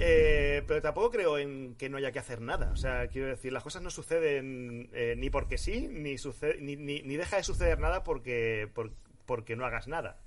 Eh, 0.00 0.62
pero 0.66 0.82
tampoco 0.82 1.10
creo 1.10 1.38
en 1.38 1.74
que 1.76 1.88
no 1.88 1.98
haya 1.98 2.12
que 2.12 2.18
hacer 2.18 2.40
nada. 2.40 2.70
O 2.72 2.76
sea, 2.76 3.06
quiero 3.08 3.28
decir, 3.28 3.52
las 3.52 3.62
cosas 3.62 3.82
no 3.82 3.90
suceden 3.90 4.88
eh, 4.92 5.14
ni 5.16 5.30
porque 5.30 5.58
sí, 5.58 5.88
ni, 5.88 6.18
sucede, 6.18 6.58
ni, 6.60 6.76
ni, 6.76 7.02
ni 7.02 7.16
deja 7.16 7.36
de 7.36 7.44
suceder 7.44 7.78
nada 7.78 8.02
porque, 8.04 8.68
por- 8.74 8.92
porque 9.26 9.56
no 9.56 9.64
hagas 9.64 9.88
nada. 9.88 10.20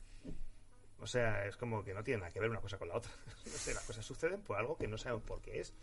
O 0.99 1.07
sea, 1.07 1.47
es 1.47 1.57
como 1.57 1.83
que 1.83 1.93
no 1.93 2.03
tiene 2.03 2.19
nada 2.19 2.31
que 2.31 2.39
ver 2.39 2.49
una 2.49 2.61
cosa 2.61 2.77
con 2.77 2.87
la 2.87 2.95
otra. 2.95 3.11
No 3.45 3.51
sé, 3.51 3.73
las 3.73 3.83
cosas 3.83 4.05
suceden 4.05 4.41
por 4.41 4.57
algo 4.57 4.77
que 4.77 4.87
no 4.87 4.97
sabemos 4.97 5.23
por 5.23 5.41
qué 5.41 5.59
es. 5.59 5.73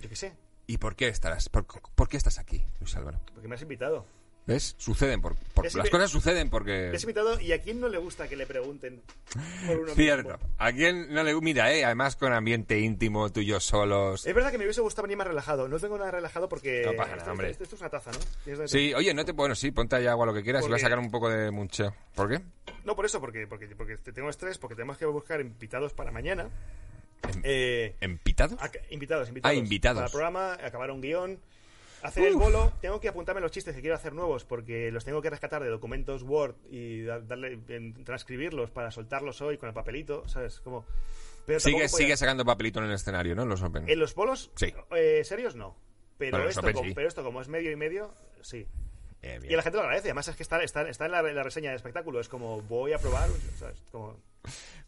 Yo 0.00 0.08
qué 0.08 0.16
sé, 0.16 0.32
¿Y 0.66 0.78
por 0.78 0.96
qué 0.96 1.08
estarás? 1.08 1.48
¿Por, 1.48 1.64
por 1.66 2.08
qué 2.08 2.16
estás 2.16 2.38
aquí, 2.38 2.64
Luis 2.80 2.94
Álvaro? 2.96 3.20
porque 3.34 3.48
me 3.48 3.54
has 3.54 3.62
invitado. 3.62 4.04
¿Ves? 4.46 4.76
Suceden 4.78 5.20
por, 5.20 5.34
por- 5.54 5.64
las 5.64 5.74
invi- 5.74 5.90
cosas 5.90 6.08
suceden 6.08 6.50
porque 6.50 6.88
Me 6.90 6.96
has 6.96 7.02
invitado 7.02 7.40
y 7.40 7.50
a 7.50 7.60
quién 7.60 7.80
no 7.80 7.88
le 7.88 7.98
gusta 7.98 8.28
que 8.28 8.36
le 8.36 8.46
pregunten 8.46 9.02
por 9.66 9.80
uno 9.80 9.92
cierto. 9.94 10.34
mismo? 10.38 10.48
¿A 10.58 10.70
quién 10.72 11.12
no 11.12 11.24
le 11.24 11.34
mira, 11.40 11.72
eh? 11.72 11.84
Además 11.84 12.14
con 12.14 12.32
ambiente 12.32 12.78
íntimo, 12.78 13.32
tú 13.32 13.40
y 13.40 13.46
yo 13.46 13.58
solos. 13.58 14.24
Es 14.24 14.32
verdad 14.32 14.52
que 14.52 14.58
me 14.58 14.62
hubiese 14.64 14.80
gustado 14.82 15.02
venir 15.02 15.16
más 15.18 15.26
relajado. 15.26 15.66
No 15.66 15.80
tengo 15.80 15.98
nada 15.98 16.12
relajado 16.12 16.48
porque. 16.48 16.84
No 16.86 16.92
pasa 16.94 17.16
nada, 17.16 17.32
hombre. 17.32 17.50
Esto, 17.50 17.64
esto 17.64 17.74
es 17.74 17.80
una 17.80 17.90
taza, 17.90 18.12
¿no? 18.12 18.68
Sí, 18.68 18.94
oye, 18.94 19.12
no 19.14 19.24
te 19.24 19.32
bueno, 19.32 19.56
sí, 19.56 19.72
ponte 19.72 19.96
ahí 19.96 20.06
agua 20.06 20.26
lo 20.26 20.32
que 20.34 20.44
quieras 20.44 20.60
y 20.60 20.64
¿Por 20.64 20.70
voy 20.70 20.78
a 20.78 20.82
sacar 20.82 21.00
un 21.00 21.10
poco 21.10 21.28
de 21.28 21.50
muncheo. 21.50 21.92
¿Por 22.14 22.28
qué? 22.28 22.40
No, 22.84 22.94
por 22.94 23.04
eso, 23.04 23.18
porque, 23.20 23.48
porque, 23.48 23.66
porque 23.74 23.96
te- 23.96 24.12
tengo 24.12 24.30
estrés, 24.30 24.58
porque 24.58 24.76
tenemos 24.76 24.96
que 24.96 25.06
buscar 25.06 25.40
invitados 25.40 25.92
para 25.92 26.12
mañana. 26.12 26.48
Eh, 27.42 27.96
¿Empitados? 28.00 28.58
ac- 28.60 28.80
invitados, 28.90 29.28
invitados. 29.28 29.54
Ah, 29.54 29.58
invitados. 29.58 30.04
El 30.04 30.10
programa, 30.10 30.54
acabar 30.54 30.90
un 30.90 31.00
guion. 31.00 31.38
hacer 32.02 32.24
el 32.26 32.34
bolo, 32.36 32.72
tengo 32.80 33.00
que 33.00 33.08
apuntarme 33.08 33.40
los 33.40 33.50
chistes 33.50 33.74
que 33.74 33.80
quiero 33.80 33.96
hacer 33.96 34.12
nuevos 34.12 34.44
porque 34.44 34.90
los 34.92 35.04
tengo 35.04 35.20
que 35.22 35.30
rescatar 35.30 35.62
de 35.62 35.68
documentos 35.70 36.22
Word 36.22 36.54
y 36.70 37.02
da- 37.02 37.20
darle, 37.20 37.58
transcribirlos 38.04 38.70
para 38.70 38.90
soltarlos 38.90 39.40
hoy 39.40 39.56
con 39.58 39.68
el 39.68 39.74
papelito, 39.74 40.26
¿sabes? 40.28 40.60
Como... 40.60 40.84
Pero 41.46 41.60
Sigue, 41.60 41.76
podía- 41.76 41.88
sigue 41.88 42.16
sacando 42.16 42.44
papelito 42.44 42.78
en 42.80 42.86
el 42.86 42.92
escenario, 42.92 43.34
¿no? 43.34 43.42
En 43.42 43.48
los 43.48 43.62
Open. 43.62 43.88
En 43.88 43.98
los 43.98 44.14
bolos 44.14 44.50
Sí. 44.56 44.72
eh, 44.94 45.22
serios 45.24 45.54
no. 45.56 45.76
Pero, 46.18 46.36
Bueno, 46.38 46.48
esto, 46.48 46.60
Open 46.60 46.74
como, 46.74 46.88
sí. 46.88 46.94
pero 46.94 47.08
esto 47.08 47.22
como 47.24 47.40
es 47.40 47.48
medio 47.48 47.70
y 47.70 47.76
medio, 47.76 48.12
sí. 48.40 48.66
Eh, 49.22 49.38
bien. 49.40 49.52
Y 49.52 49.56
la 49.56 49.62
gente 49.62 49.76
lo 49.78 49.82
agradece. 49.82 50.08
Además 50.08 50.28
es 50.28 50.36
que 50.36 50.42
está, 50.42 50.62
está, 50.62 50.88
está 50.88 51.06
en, 51.06 51.12
la, 51.12 51.20
en 51.20 51.34
la 51.36 51.42
reseña 51.42 51.70
de 51.70 51.76
espectáculo. 51.76 52.20
Es 52.20 52.28
como, 52.28 52.62
voy 52.62 52.92
a 52.92 52.98
probar, 52.98 53.28
¿sabes? 53.58 53.82
Como... 53.92 54.16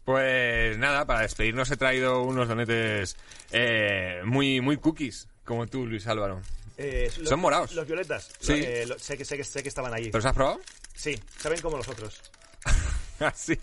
Pues 0.05 0.77
nada, 0.77 1.05
para 1.05 1.21
despedirnos 1.21 1.69
he 1.71 1.77
traído 1.77 2.23
unos 2.23 2.47
donetes 2.47 3.15
eh, 3.51 4.21
muy, 4.25 4.59
muy 4.61 4.77
cookies, 4.77 5.27
como 5.43 5.67
tú, 5.67 5.85
Luis 5.85 6.07
Álvaro. 6.07 6.41
Eh, 6.77 7.11
los- 7.19 7.29
Son 7.29 7.39
morados. 7.39 7.73
Los 7.73 7.85
violetas. 7.85 8.31
Sí. 8.39 8.53
Eh, 8.53 8.85
lo- 8.87 8.97
sé, 8.97 9.17
que, 9.17 9.25
sé, 9.25 9.37
que, 9.37 9.43
sé 9.43 9.61
que 9.61 9.69
estaban. 9.69 9.93
¿Te 9.93 10.09
los 10.11 10.25
has 10.25 10.33
probado? 10.33 10.59
Sí, 10.95 11.19
saben 11.37 11.61
como 11.61 11.77
los 11.77 11.87
otros. 11.87 12.21
Así. 13.19 13.59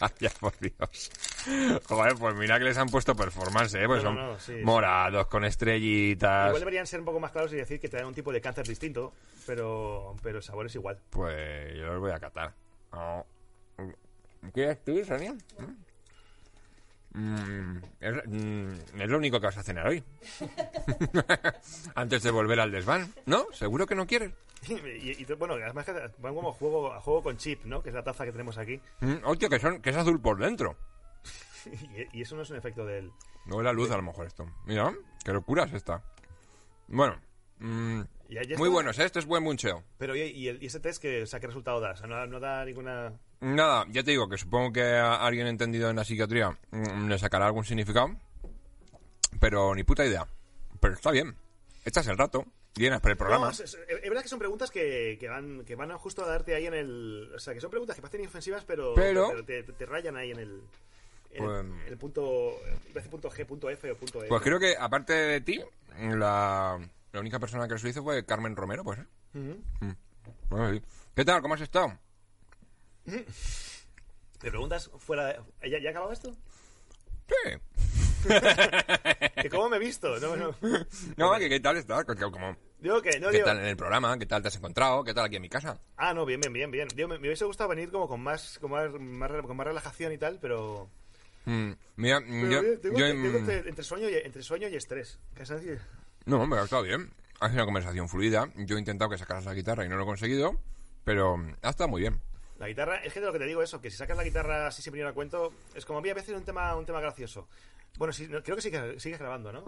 Vaya 0.00 0.30
por 0.40 0.58
Dios. 0.58 1.10
Joder, 1.86 2.14
pues 2.16 2.34
mira 2.34 2.58
que 2.58 2.64
les 2.64 2.78
han 2.78 2.88
puesto 2.88 3.14
performance, 3.14 3.74
¿eh? 3.74 3.86
Pues 3.86 4.02
No, 4.02 4.08
son 4.08 4.16
no, 4.16 4.26
no, 4.32 4.38
sí, 4.40 4.54
sí. 4.56 4.64
morados, 4.64 5.26
con 5.26 5.44
estrellitas. 5.44 6.46
Igual 6.48 6.60
deberían 6.60 6.86
ser 6.86 7.00
un 7.00 7.04
poco 7.06 7.20
más 7.20 7.30
claros 7.30 7.52
y 7.52 7.56
decir 7.56 7.78
que 7.78 7.88
te 7.90 7.98
dan 7.98 8.06
un 8.06 8.14
tipo 8.14 8.32
de 8.32 8.40
cáncer 8.40 8.66
distinto, 8.66 9.12
pero, 9.46 10.16
pero 10.22 10.38
el 10.38 10.42
sabor 10.42 10.66
es 10.66 10.74
igual. 10.74 10.98
Pues 11.10 11.74
yo 11.76 11.84
los 11.86 12.00
voy 12.00 12.10
a 12.12 12.18
catar. 12.18 12.54
Oh. 12.92 13.24
¿Quieres 14.52 14.84
tú, 14.84 15.04
Sonia? 15.04 15.34
Mm, 17.12 17.78
es, 18.00 18.14
mm, 18.26 19.00
es 19.00 19.08
lo 19.08 19.16
único 19.16 19.40
que 19.40 19.46
vas 19.46 19.56
a 19.56 19.62
cenar 19.62 19.88
hoy. 19.88 20.04
Antes 21.94 22.22
de 22.22 22.30
volver 22.30 22.60
al 22.60 22.70
desván. 22.70 23.12
¿No? 23.24 23.46
¿Seguro 23.52 23.86
que 23.86 23.94
no 23.94 24.06
quieres? 24.06 24.32
y, 24.68 25.22
y, 25.22 25.24
bueno, 25.38 25.54
además 25.54 25.86
que 25.86 25.92
van 26.18 26.34
como 26.34 26.52
juego, 26.52 26.92
a 26.92 27.00
juego 27.00 27.22
con 27.22 27.36
chip, 27.36 27.64
¿no? 27.64 27.82
Que 27.82 27.88
es 27.88 27.94
la 27.94 28.02
taza 28.02 28.24
que 28.24 28.32
tenemos 28.32 28.58
aquí. 28.58 28.80
Mm, 29.00 29.24
hostia, 29.24 29.48
que, 29.48 29.58
son, 29.58 29.80
que 29.80 29.90
es 29.90 29.96
azul 29.96 30.20
por 30.20 30.38
dentro. 30.38 30.76
y, 32.12 32.18
y 32.18 32.22
eso 32.22 32.36
no 32.36 32.42
es 32.42 32.50
un 32.50 32.56
efecto 32.56 32.84
del... 32.84 33.10
No 33.46 33.62
la 33.62 33.72
luz 33.72 33.90
a 33.90 33.96
lo 33.96 34.02
mejor 34.02 34.26
esto. 34.26 34.46
Mira, 34.66 34.92
qué 35.24 35.32
locura 35.32 35.64
es 35.64 35.72
esta. 35.72 36.02
Bueno, 36.88 37.18
mm, 38.28 38.32
¿Ya- 38.32 38.42
ya 38.42 38.56
muy 38.58 38.68
está? 38.68 38.74
buenos, 38.74 38.98
¿eh? 38.98 39.04
Esto 39.04 39.18
es 39.18 39.26
buen 39.26 39.42
muncheo. 39.42 39.82
Pero 39.98 40.14
¿y, 40.16 40.20
y 40.22 40.48
el- 40.48 40.62
y 40.62 40.66
ese 40.66 40.80
test 40.80 41.00
que, 41.00 41.22
o 41.22 41.26
sea, 41.26 41.40
qué 41.40 41.46
resultado 41.46 41.80
da? 41.80 41.92
O 41.92 41.96
sea, 41.96 42.06
no, 42.06 42.26
no 42.26 42.40
da 42.40 42.64
ninguna... 42.64 43.12
Nada, 43.40 43.84
ya 43.90 44.02
te 44.02 44.10
digo 44.12 44.28
que 44.28 44.38
supongo 44.38 44.72
que 44.72 44.82
alguien 44.82 45.46
entendido 45.46 45.90
en 45.90 45.96
la 45.96 46.04
psiquiatría 46.04 46.56
mm, 46.70 47.08
le 47.08 47.18
sacará 47.18 47.46
algún 47.46 47.64
significado, 47.64 48.08
pero 49.40 49.74
ni 49.74 49.84
puta 49.84 50.04
idea. 50.04 50.26
Pero 50.80 50.94
está 50.94 51.10
bien. 51.10 51.36
Echas 51.84 52.06
el 52.08 52.18
rato, 52.18 52.44
vienes 52.74 53.00
para 53.00 53.12
el 53.12 53.18
programa. 53.18 53.46
No, 53.46 53.52
es, 53.52 53.60
es- 53.60 53.74
es 53.88 54.02
verdad 54.08 54.22
que 54.22 54.28
son 54.28 54.38
preguntas 54.38 54.70
que, 54.70 55.16
que 55.20 55.28
van, 55.28 55.64
que 55.64 55.74
van 55.76 55.90
a 55.92 55.98
justo 55.98 56.24
a 56.24 56.28
darte 56.28 56.54
ahí 56.54 56.66
en 56.66 56.74
el... 56.74 57.32
O 57.34 57.38
sea, 57.38 57.54
que 57.54 57.60
son 57.60 57.70
preguntas 57.70 57.94
que 57.96 58.02
parecen 58.02 58.22
inofensivas, 58.22 58.64
pero, 58.64 58.94
Pero- 58.94 59.44
te, 59.44 59.62
te- 59.62 59.72
te 59.72 59.86
rayan 59.86 60.16
ahí 60.16 60.30
en 60.30 60.38
el... 60.38 60.62
Pues- 61.36 61.64
el, 61.64 61.72
el 61.92 61.98
punto... 61.98 62.54
Decir 62.94 63.10
punto 63.10 63.30
G, 63.30 63.44
punto 63.46 63.68
F 63.70 63.90
o 63.90 63.96
punto 63.96 64.24
E. 64.24 64.28
Pues 64.28 64.42
creo 64.42 64.58
que, 64.58 64.74
aparte 64.78 65.12
de 65.12 65.40
ti, 65.42 65.60
la, 65.98 66.78
la 67.16 67.20
única 67.20 67.38
persona 67.38 67.66
que 67.66 67.74
lo 67.74 67.88
hizo 67.88 68.02
fue 68.02 68.26
Carmen 68.26 68.54
Romero, 68.54 68.84
pues. 68.84 68.98
Bueno, 70.50 70.74
sí. 70.74 70.82
¿Qué 71.14 71.24
tal? 71.24 71.40
¿Cómo 71.40 71.54
has 71.54 71.62
estado? 71.62 71.98
¿Me 73.06 74.50
preguntas 74.50 74.90
fuera 74.98 75.26
de... 75.26 75.70
¿Ya, 75.70 75.78
ya 75.82 75.90
acababa 75.90 76.12
esto? 76.12 76.34
Sí. 77.26 78.28
¿Que 79.42 79.48
cómo 79.48 79.70
me 79.70 79.76
he 79.76 79.80
visto? 79.80 80.18
No, 80.20 80.36
no. 80.36 80.54
No, 81.16 81.38
que 81.38 81.48
qué 81.48 81.58
tal 81.58 81.78
estás? 81.78 82.04
Como, 82.04 82.54
Digo 82.80 83.00
que... 83.00 83.18
No, 83.18 83.28
¿Qué 83.28 83.38
digo... 83.38 83.46
tal 83.46 83.60
en 83.60 83.66
el 83.66 83.76
programa? 83.78 84.18
¿Qué 84.18 84.26
tal 84.26 84.42
te 84.42 84.48
has 84.48 84.56
encontrado? 84.56 85.02
¿Qué 85.02 85.14
tal 85.14 85.24
aquí 85.24 85.36
en 85.36 85.42
mi 85.42 85.48
casa? 85.48 85.80
Ah, 85.96 86.12
no, 86.12 86.26
bien, 86.26 86.40
bien, 86.40 86.52
bien, 86.52 86.70
bien. 86.70 86.88
Digo, 86.94 87.08
me, 87.08 87.18
me 87.18 87.28
hubiese 87.28 87.46
gustado 87.46 87.70
venir 87.70 87.90
como 87.90 88.08
con 88.08 88.20
más, 88.20 88.58
con 88.58 88.72
más, 88.72 88.90
con 88.90 89.56
más 89.56 89.66
relajación 89.66 90.12
y 90.12 90.18
tal, 90.18 90.38
pero... 90.38 90.90
Mm, 91.46 91.72
mira, 91.96 92.20
pero 92.20 92.50
yo... 92.50 92.80
tengo, 92.80 92.98
yo, 92.98 93.06
tengo 93.06 93.38
entre, 93.38 93.68
entre 93.70 93.84
sueño 93.84 94.10
y, 94.10 94.16
entre 94.16 94.42
sueño 94.42 94.68
y 94.68 94.76
estrés. 94.76 95.18
Cansancio. 95.32 95.78
No, 96.26 96.42
hombre, 96.42 96.58
ha 96.58 96.64
estado 96.64 96.82
bien. 96.82 97.12
Ha 97.38 97.48
sido 97.48 97.58
una 97.58 97.64
conversación 97.66 98.08
fluida. 98.08 98.50
Yo 98.56 98.76
he 98.76 98.78
intentado 98.80 99.08
que 99.10 99.16
sacaras 99.16 99.44
la 99.44 99.54
guitarra 99.54 99.84
y 99.84 99.88
no 99.88 99.96
lo 99.96 100.02
he 100.02 100.06
conseguido, 100.06 100.60
pero 101.04 101.36
ha 101.62 101.70
estado 101.70 101.88
muy 101.88 102.00
bien. 102.00 102.20
La 102.58 102.66
guitarra, 102.66 102.96
es 103.04 103.12
que 103.12 103.20
de 103.20 103.26
lo 103.26 103.32
que 103.32 103.38
te 103.38 103.44
digo 103.44 103.62
eso, 103.62 103.80
que 103.80 103.90
si 103.90 103.96
sacas 103.96 104.16
la 104.16 104.24
guitarra 104.24 104.66
así 104.66 104.82
sin 104.82 104.92
venir 104.92 105.06
a 105.06 105.12
cuento, 105.12 105.52
es 105.74 105.84
como 105.84 106.00
a 106.00 106.02
mí 106.02 106.08
a 106.08 106.14
veces 106.14 106.34
un 106.34 106.44
tema, 106.44 106.74
un 106.74 106.84
tema 106.84 107.00
gracioso. 107.00 107.46
Bueno, 107.96 108.12
sí, 108.12 108.26
no, 108.28 108.42
creo 108.42 108.56
que 108.56 108.62
sí 108.62 108.70
que 108.72 108.98
sigues 108.98 109.20
grabando, 109.20 109.52
¿no? 109.52 109.64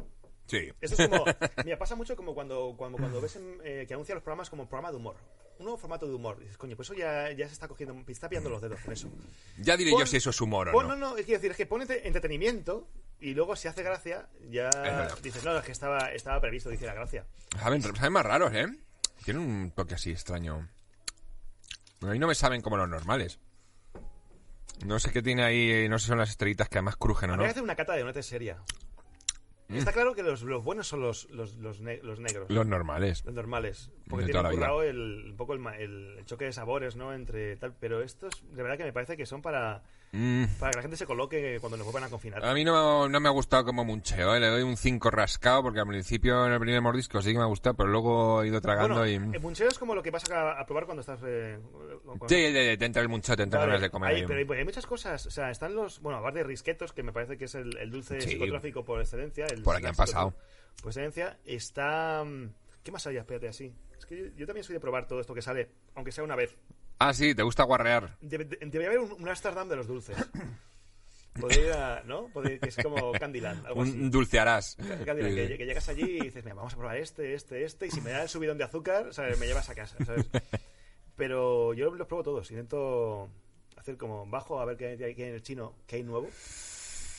Sí. 0.47 0.69
Esto 0.81 1.01
es 1.01 1.09
como, 1.09 1.25
mira, 1.65 1.79
pasa 1.79 1.95
mucho 1.95 2.17
como 2.17 2.35
cuando, 2.35 2.75
cuando, 2.77 2.99
cuando 2.99 3.21
ves 3.21 3.37
en, 3.37 3.61
eh, 3.63 3.85
que 3.87 3.95
anuncian 3.95 4.17
los 4.17 4.25
programas 4.25 4.51
como 4.51 4.67
programa 4.67 4.91
de 4.91 4.97
humor. 4.97 5.17
Un 5.59 5.65
nuevo 5.65 5.77
formato 5.79 6.07
de 6.07 6.15
humor. 6.15 6.39
Dices, 6.39 6.57
coño, 6.57 6.77
pues 6.77 6.89
eso 6.89 6.99
ya, 6.99 7.33
ya 7.33 7.47
se 7.49 7.53
está 7.55 7.67
cogiendo, 7.67 7.97
está 8.07 8.29
pillando 8.29 8.49
los 8.51 8.63
dedos 8.63 8.81
con 8.81 8.93
eso. 8.93 9.09
Ya 9.59 9.77
diré 9.77 9.91
Pon- 9.91 10.01
yo 10.01 10.07
si 10.07 10.17
eso 10.17 10.31
es 10.31 10.41
humor 10.41 10.69
o 10.69 10.73
Pon- 10.73 10.87
no. 10.89 10.97
no, 10.97 11.11
no, 11.11 11.17
es 11.17 11.27
que 11.27 11.33
decir, 11.33 11.51
es 11.51 11.57
que 11.57 11.67
pon 11.67 11.83
entre- 11.83 12.07
entretenimiento 12.07 12.89
y 13.21 13.35
luego 13.35 13.57
si 13.57 13.67
hace 13.67 13.83
gracia, 13.83 14.29
ya 14.51 14.71
dices, 15.23 15.43
no, 15.45 15.57
es 15.59 15.65
que 15.65 15.73
estaba, 15.73 16.13
estaba 16.13 16.41
previsto, 16.41 16.71
dice 16.71 16.87
la 16.87 16.95
gracia. 16.95 17.27
Saben, 17.61 17.83
saben 17.83 18.13
más 18.13 18.25
raros, 18.25 18.53
¿eh? 18.55 18.67
Tienen 19.25 19.43
un 19.43 19.71
toque 19.73 19.95
así 19.95 20.11
extraño. 20.13 20.69
A 22.03 22.07
mí 22.07 22.19
no 22.21 22.29
me 22.29 22.37
saben 22.37 22.63
como 22.63 22.77
los 22.77 22.89
normales. 22.89 23.41
No 24.87 25.01
sé 25.01 25.11
qué 25.11 25.23
tiene 25.23 25.43
ahí, 25.43 25.89
no 25.89 25.99
sé 25.99 26.05
si 26.05 26.09
son 26.11 26.19
las 26.19 26.31
estrellitas 26.31 26.69
que 26.69 26.79
además 26.79 26.95
crujen 26.97 27.31
o 27.31 27.33
no. 27.33 27.35
Habría 27.43 27.49
que 27.49 27.51
hacer 27.53 27.63
una 27.65 27.75
cata 27.75 27.95
de 27.95 28.05
notes 28.05 28.25
seria. 28.25 28.59
Está 29.69 29.93
claro 29.93 30.15
que 30.15 30.23
los, 30.23 30.43
los 30.43 30.65
buenos 30.65 30.87
son 30.87 31.01
los, 31.01 31.29
los, 31.31 31.57
los, 31.57 31.81
ne- 31.81 32.01
los 32.03 32.21
negros. 32.21 32.51
Los 32.51 32.67
normales. 32.67 33.25
Los 33.27 33.35
normales. 33.35 33.91
Porque 34.09 34.25
De 34.25 34.33
tienen 34.33 34.51
currado 34.53 34.83
el, 34.83 35.27
un 35.31 35.37
poco 35.37 35.53
el- 35.55 35.67
el 36.19 36.25
choque 36.25 36.47
de 36.47 36.53
sabores, 36.53 36.97
¿no? 36.97 37.13
Entre 37.13 37.57
tal. 37.57 37.75
Pero 37.79 38.03
estos, 38.03 38.33
de 38.55 38.63
verdad 38.63 38.79
que 38.79 38.85
me 38.85 38.93
parece 38.95 39.17
que 39.17 39.27
son 39.27 39.43
para, 39.43 39.83
Mm, 40.11 40.45
para 40.59 40.71
que 40.71 40.77
la 40.77 40.83
gente 40.83 40.97
se 40.97 41.05
coloque 41.05 41.59
cuando 41.61 41.77
nos 41.77 41.85
vuelvan 41.85 42.05
a 42.05 42.09
confinar. 42.09 42.43
A 42.45 42.55
mí 42.55 42.65
no, 42.65 43.09
no 43.11 43.21
me 43.21 43.29
ha 43.29 43.33
gustado 43.33 43.65
como 43.67 43.85
muncheo, 43.85 44.35
¿eh? 44.35 44.41
Le 44.41 44.47
doy 44.49 44.63
un 44.63 44.77
5 44.77 45.11
rascado 45.11 45.63
porque 45.63 45.81
al 45.81 45.87
principio 45.87 46.47
en 46.47 46.53
el 46.53 46.59
primer 46.61 46.81
mordisco 46.81 47.21
sí 47.21 47.33
que 47.33 47.37
me 47.39 47.45
ha 47.45 47.47
gustado, 47.49 47.77
pero 47.77 47.91
luego 47.91 48.43
he 48.43 48.49
ido 48.49 48.61
tragando 48.63 49.01
bueno, 49.01 49.07
y... 49.31 49.35
el 49.37 49.41
puncheo 49.43 49.69
es 49.69 49.79
como 49.79 49.95
lo 49.95 50.03
que 50.03 50.11
vas 50.11 50.29
a, 50.31 50.53
a 50.59 50.65
probar 50.65 50.87
cuando 50.87 51.03
estás... 51.03 51.21
eh, 51.27 51.59
cuando- 52.07 52.27
Sí, 52.29 52.35
te 52.37 52.83
entra 52.85 53.03
el 53.03 53.09
muncheo, 53.11 53.37
te 53.37 53.43
entra 53.43 53.61
ganas 53.61 53.83
de 53.83 53.91
comer. 53.91 54.15
hay- 54.15 54.27
pero 54.27 54.39
hay, 54.55 54.59
hay 54.61 54.65
muchas 54.65 54.87
cosas. 54.87 55.27
O 55.27 55.31
sea, 55.31 55.51
están 55.51 55.75
los. 55.75 56.01
Bueno, 56.01 56.19
aparte 56.21 56.39
de 56.39 56.45
risquetos, 56.45 56.93
que 56.95 57.03
me 57.03 57.13
parece 57.13 57.37
que 57.37 57.45
es 57.45 57.55
el, 57.55 57.77
el 57.77 57.91
dulce 57.91 58.21
Sí. 58.23 58.31
psicotrófico 58.31 58.85
por 58.85 59.01
excelencia. 59.01 59.45
El 59.47 59.63
Por 59.63 59.77
aquí 59.77 59.87
han 59.87 59.95
pasado. 59.95 60.35
Por 60.81 60.89
excelencia. 60.91 61.39
Está. 61.45 62.25
mm, 62.25 62.49
¿Qué 62.83 62.93
más 62.93 63.07
hay? 63.07 63.19
Espérate 63.19 63.49
así. 63.49 63.75
Es 63.99 64.07
que 64.07 64.17
yo, 64.17 64.25
yo 64.37 64.47
también 64.47 64.65
soy 64.65 64.73
de 64.73 64.81
probar 64.81 65.07
todo 65.07 65.21
esto 65.21 65.35
que 65.35 65.43
sale, 65.43 65.69
aunque 65.95 66.13
sea 66.13 66.25
una 66.25 66.37
vez. 66.37 66.57
Ah, 66.99 67.13
sí, 67.15 67.35
te 67.35 67.43
gusta 67.43 67.63
guarrear. 67.65 68.17
Debe- 68.21 68.45
de- 68.49 68.57
debería 68.67 68.89
haber 68.89 68.99
un, 69.01 69.13
un 69.13 69.29
Amsterdam 69.29 69.69
de 69.69 69.77
los 69.77 69.87
dulces. 69.87 70.17
Podría, 71.41 72.03
¿no? 72.05 72.27
Podría- 72.33 72.59
que 72.59 72.69
es 72.69 72.77
como 72.83 73.13
Candyland, 73.13 73.65
algo 73.67 73.83
así. 73.83 73.93
Un 73.93 74.11
dulcearás. 74.11 74.77
Candyland, 75.05 75.35
que, 75.37 75.57
que 75.59 75.67
llegas 75.67 75.89
allí 75.89 76.03
y 76.03 76.21
dices, 76.23 76.43
mira, 76.45 76.55
vamos 76.57 76.73
a 76.75 76.77
probar 76.77 76.97
este, 76.97 77.35
este, 77.35 77.65
este, 77.65 77.87
y 77.87 77.91
si 77.93 78.01
me 78.01 78.11
da 78.11 78.23
el 78.23 78.29
subidón 78.29 78.59
de 78.59 78.65
azúcar, 78.65 79.15
¿sabes? 79.15 79.39
me 79.39 79.47
llevas 79.47 79.69
a 79.71 79.75
casa, 79.77 79.97
¿sabes? 80.05 80.27
Pero 81.15 81.75
yo 81.75 81.95
los 81.95 82.07
pruebo 82.09 82.25
todos, 82.25 82.51
intento 82.51 83.29
hacer 83.77 83.97
como 83.97 84.27
bajo 84.27 84.61
a 84.61 84.65
ver 84.65 84.77
qué 84.77 84.87
hay, 84.89 84.97
qué 84.99 85.05
hay 85.05 85.29
en 85.29 85.35
el 85.35 85.43
chino, 85.43 85.75
qué 85.87 85.97
hay 85.97 86.03
nuevo. 86.03 86.29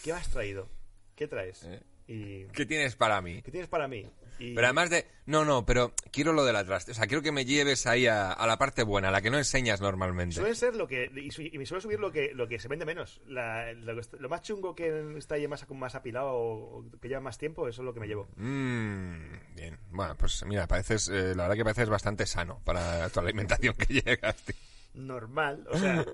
¿Qué 0.04 0.12
has 0.12 0.28
traído? 0.30 0.68
¿Qué 1.16 1.28
traes? 1.28 1.64
Eh. 1.64 1.82
¿Y 2.08 2.44
¿Qué 2.54 2.66
tienes 2.66 2.96
para 2.96 3.22
mí? 3.22 3.42
qué 3.42 3.52
tienes 3.52 3.70
para 3.70 3.88
mí? 3.88 4.06
Y- 4.40 4.56
Pero 4.56 4.68
además 4.68 4.90
de... 4.90 5.06
No, 5.26 5.46
no, 5.46 5.66
pero 5.66 5.94
quiero 6.12 6.34
lo 6.34 6.44
de 6.44 6.54
la 6.54 6.64
traste. 6.66 6.92
O 6.92 6.94
sea, 6.96 7.06
quiero 7.06 7.22
que 7.22 7.32
me 7.32 7.46
lleves 7.46 7.86
ahí 7.86 8.08
a, 8.08 8.32
a 8.32 8.48
la 8.48 8.58
parte 8.58 8.82
buena, 8.84 9.10
a 9.10 9.12
la 9.12 9.22
que 9.22 9.30
no 9.30 9.38
enseñas 9.38 9.80
normalmente. 9.82 10.36
Suelen 10.36 10.56
ser 10.56 10.76
lo 10.76 10.88
que. 10.88 11.12
Y, 11.16 11.30
su- 11.30 11.44
y 11.44 11.56
me 11.58 11.66
suele 11.68 11.82
subir 11.82 12.00
lo 12.00 12.12
que, 12.12 12.32
lo 12.34 12.48
que 12.48 12.58
se 12.58 12.68
vende 12.68 12.84
menos. 12.86 13.22
La- 13.28 13.72
lo, 13.74 14.30
más 14.30 14.42
chungo 14.42 14.74
que 14.74 15.14
está 15.18 15.36
ahí 15.36 15.48
más, 15.48 15.70
más 15.70 15.94
apilado 15.94 16.32
o 16.34 16.86
que 17.00 17.08
lleva 17.08 17.22
más 17.22 17.38
tiempo, 17.38 17.68
eso 17.68 17.82
es 17.82 17.86
lo 17.86 17.94
que 17.94 18.00
me 18.00 18.08
llevo. 18.08 18.28
Mmm, 18.38 19.56
bien. 19.56 19.78
Bueno, 19.92 20.16
pues 20.18 20.44
mira, 20.48 20.66
pareces, 20.68 21.10
eh, 21.10 21.36
la 21.36 21.44
verdad 21.44 21.56
que 21.58 21.64
pareces 21.64 21.90
bastante 21.90 22.26
sano 22.26 22.60
para 22.64 23.08
toda 23.10 23.24
la 23.24 23.30
alimentación 23.30 23.76
que 23.76 23.94
llegas. 24.02 24.36
tío. 24.44 24.56
normal, 24.96 25.68
o 25.70 25.78
sea, 25.78 26.06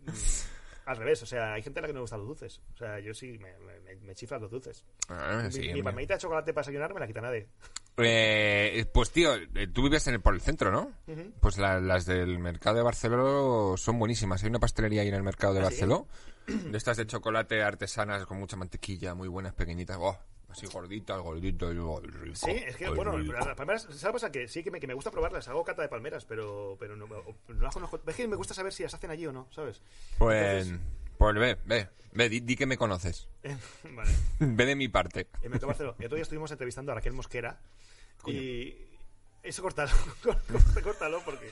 mm, 0.00 0.10
al 0.86 0.96
revés, 0.96 1.22
o 1.22 1.26
sea, 1.26 1.54
hay 1.54 1.62
gente 1.62 1.78
a 1.80 1.82
la 1.82 1.86
que 1.88 1.92
no 1.94 1.98
le 1.98 2.02
gustan 2.02 2.20
los 2.20 2.28
dulces. 2.28 2.60
O 2.74 2.76
sea, 2.76 2.98
yo 3.00 3.14
sí 3.14 3.38
me, 3.38 3.52
me, 3.58 3.96
me 3.96 4.14
chiflan 4.14 4.40
los 4.40 4.50
dulces. 4.50 4.84
Ah, 5.08 5.48
sí, 5.50 5.60
mi 5.60 5.74
mi 5.74 5.82
palmadita 5.82 6.14
de 6.14 6.20
chocolate 6.20 6.52
para 6.52 6.62
desayunar 6.62 6.92
me 6.94 7.00
la 7.00 7.06
quita 7.06 7.20
nadie. 7.20 7.48
Eh, 7.96 8.86
pues 8.92 9.10
tío, 9.10 9.34
eh, 9.34 9.68
tú 9.72 9.82
vives 9.84 10.06
en 10.08 10.14
el, 10.14 10.20
por 10.20 10.34
el 10.34 10.40
centro, 10.40 10.70
¿no? 10.70 10.92
Pues 11.40 11.58
la- 11.58 11.80
las 11.80 12.06
del 12.06 12.38
mercado 12.38 12.76
de 12.76 12.82
Barcelona 12.82 13.76
son 13.76 13.98
buenísimas. 13.98 14.42
Hay 14.42 14.50
una 14.50 14.58
pastelería 14.58 15.02
ahí 15.02 15.08
en 15.08 15.14
el 15.14 15.22
mercado 15.22 15.54
de 15.54 15.60
¿Ah, 15.60 15.70
sí? 15.70 15.80
Barcelona. 15.82 16.04
De 16.46 16.76
estas 16.76 16.96
de 16.98 17.06
chocolate 17.06 17.62
artesanas 17.62 18.26
con 18.26 18.38
mucha 18.38 18.56
mantequilla, 18.56 19.14
muy 19.14 19.28
buenas, 19.28 19.54
pequeñitas. 19.54 19.96
Oh, 19.98 20.18
así 20.54 20.66
gorditas, 20.66 21.20
gorditas, 21.20 21.74
Sí, 22.34 22.50
es 22.50 22.76
que, 22.76 22.88
bueno, 22.90 23.18
las 23.18 23.54
palmeras, 23.56 23.88
¿sabes 23.90 24.24
que 24.32 24.48
sí 24.48 24.62
que 24.62 24.70
me, 24.70 24.80
que 24.80 24.86
me 24.86 24.94
gusta 24.94 25.10
probarlas, 25.10 25.48
hago 25.48 25.64
cata 25.64 25.82
de 25.82 25.88
palmeras, 25.88 26.24
pero, 26.24 26.76
pero 26.78 26.96
no, 26.96 27.06
no 27.06 27.62
las 27.62 27.74
conozco. 27.74 28.00
Es 28.06 28.14
que 28.14 28.28
me 28.28 28.36
gusta 28.36 28.54
saber 28.54 28.72
si 28.72 28.82
las 28.84 28.94
hacen 28.94 29.10
allí 29.10 29.26
o 29.26 29.32
no, 29.32 29.48
¿sabes? 29.50 29.82
Pues, 30.18 30.66
Entonces- 30.66 30.86
pues 31.18 31.34
ve, 31.34 31.58
ve, 31.64 31.88
ve, 32.12 32.28
di, 32.28 32.40
di 32.40 32.56
que 32.56 32.66
me 32.66 32.76
conoces. 32.76 33.28
vale. 33.90 34.10
ve 34.38 34.66
de 34.66 34.76
mi 34.76 34.88
parte. 34.88 35.28
En 35.42 35.50
Barcelona. 35.52 35.96
El 35.98 36.06
otro 36.06 36.16
día 36.16 36.22
estuvimos 36.22 36.50
entrevistando 36.50 36.92
a 36.92 36.94
Raquel 36.96 37.12
Mosquera 37.12 37.60
y... 38.26 38.93
Eso 39.44 39.62
córtalo, 39.62 39.90
córtalo 40.82 41.20
porque, 41.24 41.48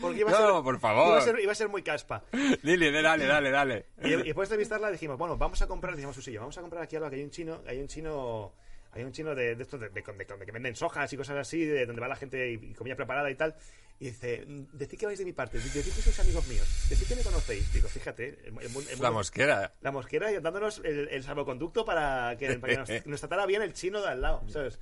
porque 0.00 0.20
iba, 0.20 0.30
a 0.30 0.32
No, 0.40 0.54
ser, 0.56 0.62
por 0.62 0.78
favor. 0.78 1.08
Iba 1.08 1.18
a 1.18 1.20
ser, 1.22 1.40
iba 1.40 1.52
a 1.52 1.54
ser 1.54 1.68
muy 1.68 1.82
caspa. 1.82 2.22
Lili, 2.62 2.90
dale, 2.90 3.26
dale, 3.26 3.50
dale. 3.50 3.86
Y, 4.02 4.08
y 4.12 4.16
después 4.24 4.48
de 4.48 4.54
entrevistarla 4.54 4.90
dijimos, 4.90 5.16
bueno, 5.18 5.36
vamos 5.38 5.60
a 5.62 5.66
comprar, 5.66 5.96
dijimos 5.96 6.14
Susillo, 6.14 6.40
vamos 6.40 6.58
a 6.58 6.60
comprar 6.60 6.82
aquí 6.82 6.96
algo 6.96 7.08
que 7.08 7.16
hay 7.16 7.22
un 7.24 7.30
chino, 7.30 7.62
hay 7.66 7.80
un 7.80 7.88
chino, 7.88 8.52
hay 8.92 9.04
un 9.04 9.12
chino 9.12 9.34
de, 9.34 9.54
de 9.56 9.62
estos 9.62 9.80
de, 9.80 9.88
de- 9.88 10.02
de- 10.02 10.46
que 10.46 10.52
venden 10.52 10.76
sojas 10.76 11.10
y 11.12 11.16
cosas 11.16 11.36
así, 11.38 11.64
de 11.64 11.86
donde 11.86 12.00
va 12.00 12.08
la 12.08 12.16
gente 12.16 12.50
y, 12.52 12.54
y 12.56 12.74
comida 12.74 12.94
preparada 12.94 13.30
y 13.30 13.34
tal. 13.36 13.56
Y 14.00 14.04
dice, 14.10 14.44
"Mm, 14.46 14.64
decid 14.76 14.98
que 14.98 15.06
vais 15.06 15.18
de 15.18 15.24
mi 15.24 15.32
parte, 15.32 15.56
decid 15.58 15.82
que 15.82 16.02
sois 16.02 16.20
amigos 16.20 16.46
míos, 16.46 16.68
decid 16.90 17.08
que 17.08 17.16
me 17.16 17.22
conocéis. 17.22 17.72
Digo, 17.72 17.88
fíjate, 17.88 18.38
el, 18.44 18.54
el 18.60 18.88
el 18.92 19.00
La 19.00 19.10
mosquera. 19.10 19.72
la 19.80 19.90
mosquera 19.92 20.30
y 20.30 20.38
dándonos 20.40 20.82
el, 20.84 21.08
el 21.08 21.22
salvoconducto 21.24 21.84
para 21.86 22.36
que, 22.36 22.58
para 22.58 22.74
que 22.74 22.78
nos, 22.98 23.06
nos 23.06 23.20
tratara 23.20 23.46
bien 23.46 23.62
el 23.62 23.72
chino 23.72 24.00
de 24.02 24.08
al 24.08 24.20
lado, 24.20 24.42
¿sabes? 24.48 24.78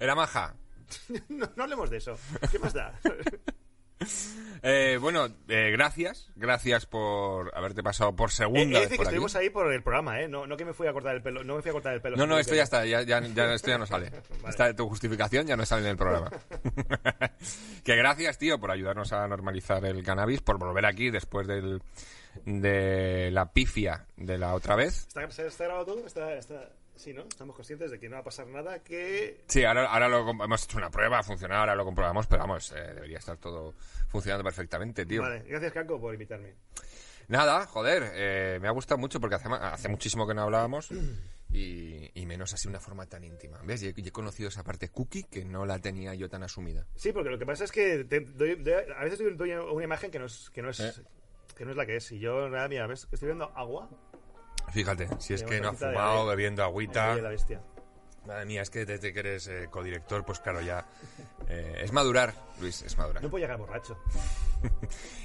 Era 0.00 0.14
maja. 0.16 0.56
No, 1.28 1.50
no 1.56 1.62
hablemos 1.64 1.90
de 1.90 1.96
eso. 1.98 2.16
¿Qué 2.50 2.58
más 2.58 2.72
da? 2.72 2.98
Eh, 4.64 4.98
bueno, 5.00 5.26
eh, 5.48 5.70
gracias. 5.70 6.28
Gracias 6.34 6.86
por 6.86 7.56
haberte 7.56 7.82
pasado 7.84 8.16
por 8.16 8.32
segunda 8.32 8.78
eh, 8.78 8.80
vez 8.82 8.88
que 8.88 8.96
por 8.96 9.06
aquí. 9.06 9.14
estuvimos 9.14 9.36
ahí 9.36 9.48
por 9.50 9.72
el 9.72 9.82
programa, 9.82 10.20
¿eh? 10.20 10.26
No, 10.28 10.44
no 10.44 10.56
que 10.56 10.64
me 10.64 10.72
fui 10.72 10.88
a 10.88 10.92
cortar 10.92 11.14
el 11.14 11.22
pelo, 11.22 11.44
no 11.44 11.54
me 11.56 11.62
fui 11.62 11.70
a 11.70 11.72
cortar 11.72 11.94
el 11.94 12.00
pelo. 12.00 12.16
No, 12.16 12.26
no, 12.26 12.36
esto 12.38 12.50
que- 12.52 12.56
ya 12.56 12.62
está, 12.64 12.84
ya, 12.84 13.02
ya, 13.02 13.20
ya- 13.20 13.54
esto 13.54 13.68
ya 13.70 13.78
no 13.78 13.86
sale. 13.86 14.10
Esta, 14.48 14.74
tu 14.74 14.88
justificación 14.88 15.46
ya 15.46 15.56
no 15.56 15.64
sale 15.66 15.82
en 15.82 15.88
el 15.88 15.96
programa. 15.96 16.30
que 17.84 17.94
gracias, 17.96 18.38
tío, 18.38 18.58
por 18.58 18.70
ayudarnos 18.72 19.12
a 19.12 19.26
normalizar 19.28 19.84
el 19.84 20.02
cannabis, 20.02 20.40
por 20.40 20.58
volver 20.58 20.86
aquí 20.86 21.10
después 21.10 21.46
del, 21.46 21.80
de 22.44 23.30
la 23.30 23.52
pifia 23.52 24.06
de 24.16 24.36
la 24.38 24.54
otra 24.54 24.74
vez. 24.76 25.06
¿Está, 25.06 25.30
¿Se 25.30 25.46
está 25.46 25.64
grabado 25.64 25.86
todo? 25.86 26.06
Está, 26.06 26.34
está... 26.34 26.70
Sí, 27.02 27.12
¿no? 27.12 27.22
Estamos 27.22 27.56
conscientes 27.56 27.90
de 27.90 27.98
que 27.98 28.08
no 28.08 28.14
va 28.14 28.20
a 28.20 28.24
pasar 28.24 28.46
nada, 28.46 28.78
que... 28.80 29.42
Sí, 29.48 29.64
ahora, 29.64 29.86
ahora 29.86 30.08
lo, 30.08 30.30
hemos 30.44 30.62
hecho 30.64 30.78
una 30.78 30.88
prueba, 30.88 31.18
ha 31.18 31.22
funcionado, 31.24 31.62
ahora 31.62 31.74
lo 31.74 31.84
comprobamos, 31.84 32.28
pero 32.28 32.42
vamos, 32.42 32.70
eh, 32.70 32.94
debería 32.94 33.18
estar 33.18 33.36
todo 33.38 33.74
funcionando 34.06 34.44
perfectamente, 34.44 35.04
tío. 35.04 35.20
Vale, 35.22 35.42
gracias, 35.48 35.72
Caco, 35.72 36.00
por 36.00 36.12
invitarme. 36.14 36.54
Nada, 37.26 37.66
joder, 37.66 38.04
eh, 38.14 38.58
me 38.62 38.68
ha 38.68 38.70
gustado 38.70 38.98
mucho 38.98 39.18
porque 39.18 39.34
hace, 39.34 39.48
hace 39.48 39.88
muchísimo 39.88 40.28
que 40.28 40.34
no 40.34 40.42
hablábamos 40.42 40.90
y, 41.50 42.08
y 42.14 42.24
menos 42.26 42.54
así 42.54 42.68
de 42.68 42.70
una 42.70 42.80
forma 42.80 43.04
tan 43.06 43.24
íntima. 43.24 43.60
¿Ves? 43.64 43.82
He, 43.82 44.12
conocido 44.12 44.48
esa 44.48 44.62
parte 44.62 44.88
cookie 44.90 45.24
que 45.24 45.44
no 45.44 45.66
la 45.66 45.80
tenía 45.80 46.14
yo 46.14 46.28
tan 46.28 46.44
asumida. 46.44 46.86
Sí, 46.94 47.12
porque 47.12 47.30
lo 47.30 47.38
que 47.38 47.46
pasa 47.46 47.64
es 47.64 47.72
que 47.72 48.04
te 48.04 48.20
doy- 48.20 48.62
doy- 48.62 48.84
a 48.96 49.02
veces 49.02 49.18
doy, 49.18 49.34
doy 49.34 49.50
una 49.52 49.82
imagen 49.84 50.12
que 50.12 50.20
no 50.20 50.26
es, 50.26 50.50
que 50.50 50.62
no 50.62 50.70
es, 50.70 50.78
Eh. 50.78 50.92
que 51.56 51.64
no 51.64 51.72
es 51.72 51.76
la 51.76 51.84
que 51.84 51.96
es. 51.96 52.12
Y 52.12 52.20
yo, 52.20 52.48
nada, 52.48 52.68
mira, 52.68 52.86
¿ves? 52.86 53.08
Estoy 53.10 53.26
viendo 53.26 53.50
agua. 53.56 53.90
Fíjate, 54.72 55.08
si 55.18 55.34
es 55.34 55.42
que 55.42 55.60
no 55.60 55.70
ha 55.70 55.72
fumado, 55.74 56.26
bebiendo 56.26 56.62
agüita. 56.62 57.10
Ahí 57.10 57.16
de 57.16 57.22
la 57.22 57.28
bestia. 57.30 57.60
Madre 58.26 58.46
mía, 58.46 58.62
es 58.62 58.70
que 58.70 58.84
desde 58.84 59.12
que 59.12 59.18
eres 59.18 59.48
eh, 59.48 59.66
codirector, 59.68 60.24
pues 60.24 60.38
claro, 60.38 60.60
ya. 60.60 60.86
eh, 61.48 61.80
es 61.82 61.92
madurar, 61.92 62.32
Luis, 62.60 62.80
es 62.82 62.96
madurar. 62.96 63.20
No 63.20 63.28
puedo 63.28 63.42
llegar 63.42 63.58
borracho. 63.58 63.98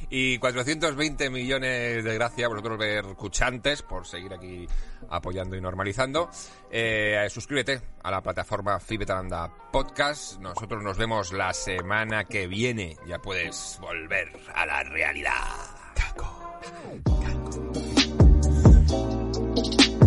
Y 0.09 0.39
420 0.39 1.29
millones 1.29 2.03
de 2.03 2.13
gracias 2.13 2.45
a 2.45 2.47
vosotros, 2.47 2.77
ver 2.79 3.05
escuchantes, 3.05 3.81
por 3.81 4.07
seguir 4.07 4.33
aquí 4.33 4.65
apoyando 5.09 5.55
y 5.57 5.61
normalizando. 5.61 6.29
Eh, 6.71 7.27
suscríbete 7.29 7.81
a 8.03 8.09
la 8.09 8.21
plataforma 8.23 8.79
Fibetalanda 8.79 9.51
Podcast. 9.71 10.39
Nosotros 10.39 10.81
nos 10.81 10.97
vemos 10.97 11.33
la 11.33 11.53
semana 11.53 12.23
que 12.23 12.47
viene. 12.47 12.95
Ya 13.05 13.19
puedes 13.19 13.77
volver 13.81 14.31
a 14.55 14.65
la 14.65 14.83
realidad. 14.83 15.43
Thank 19.57 20.01
you. 20.01 20.06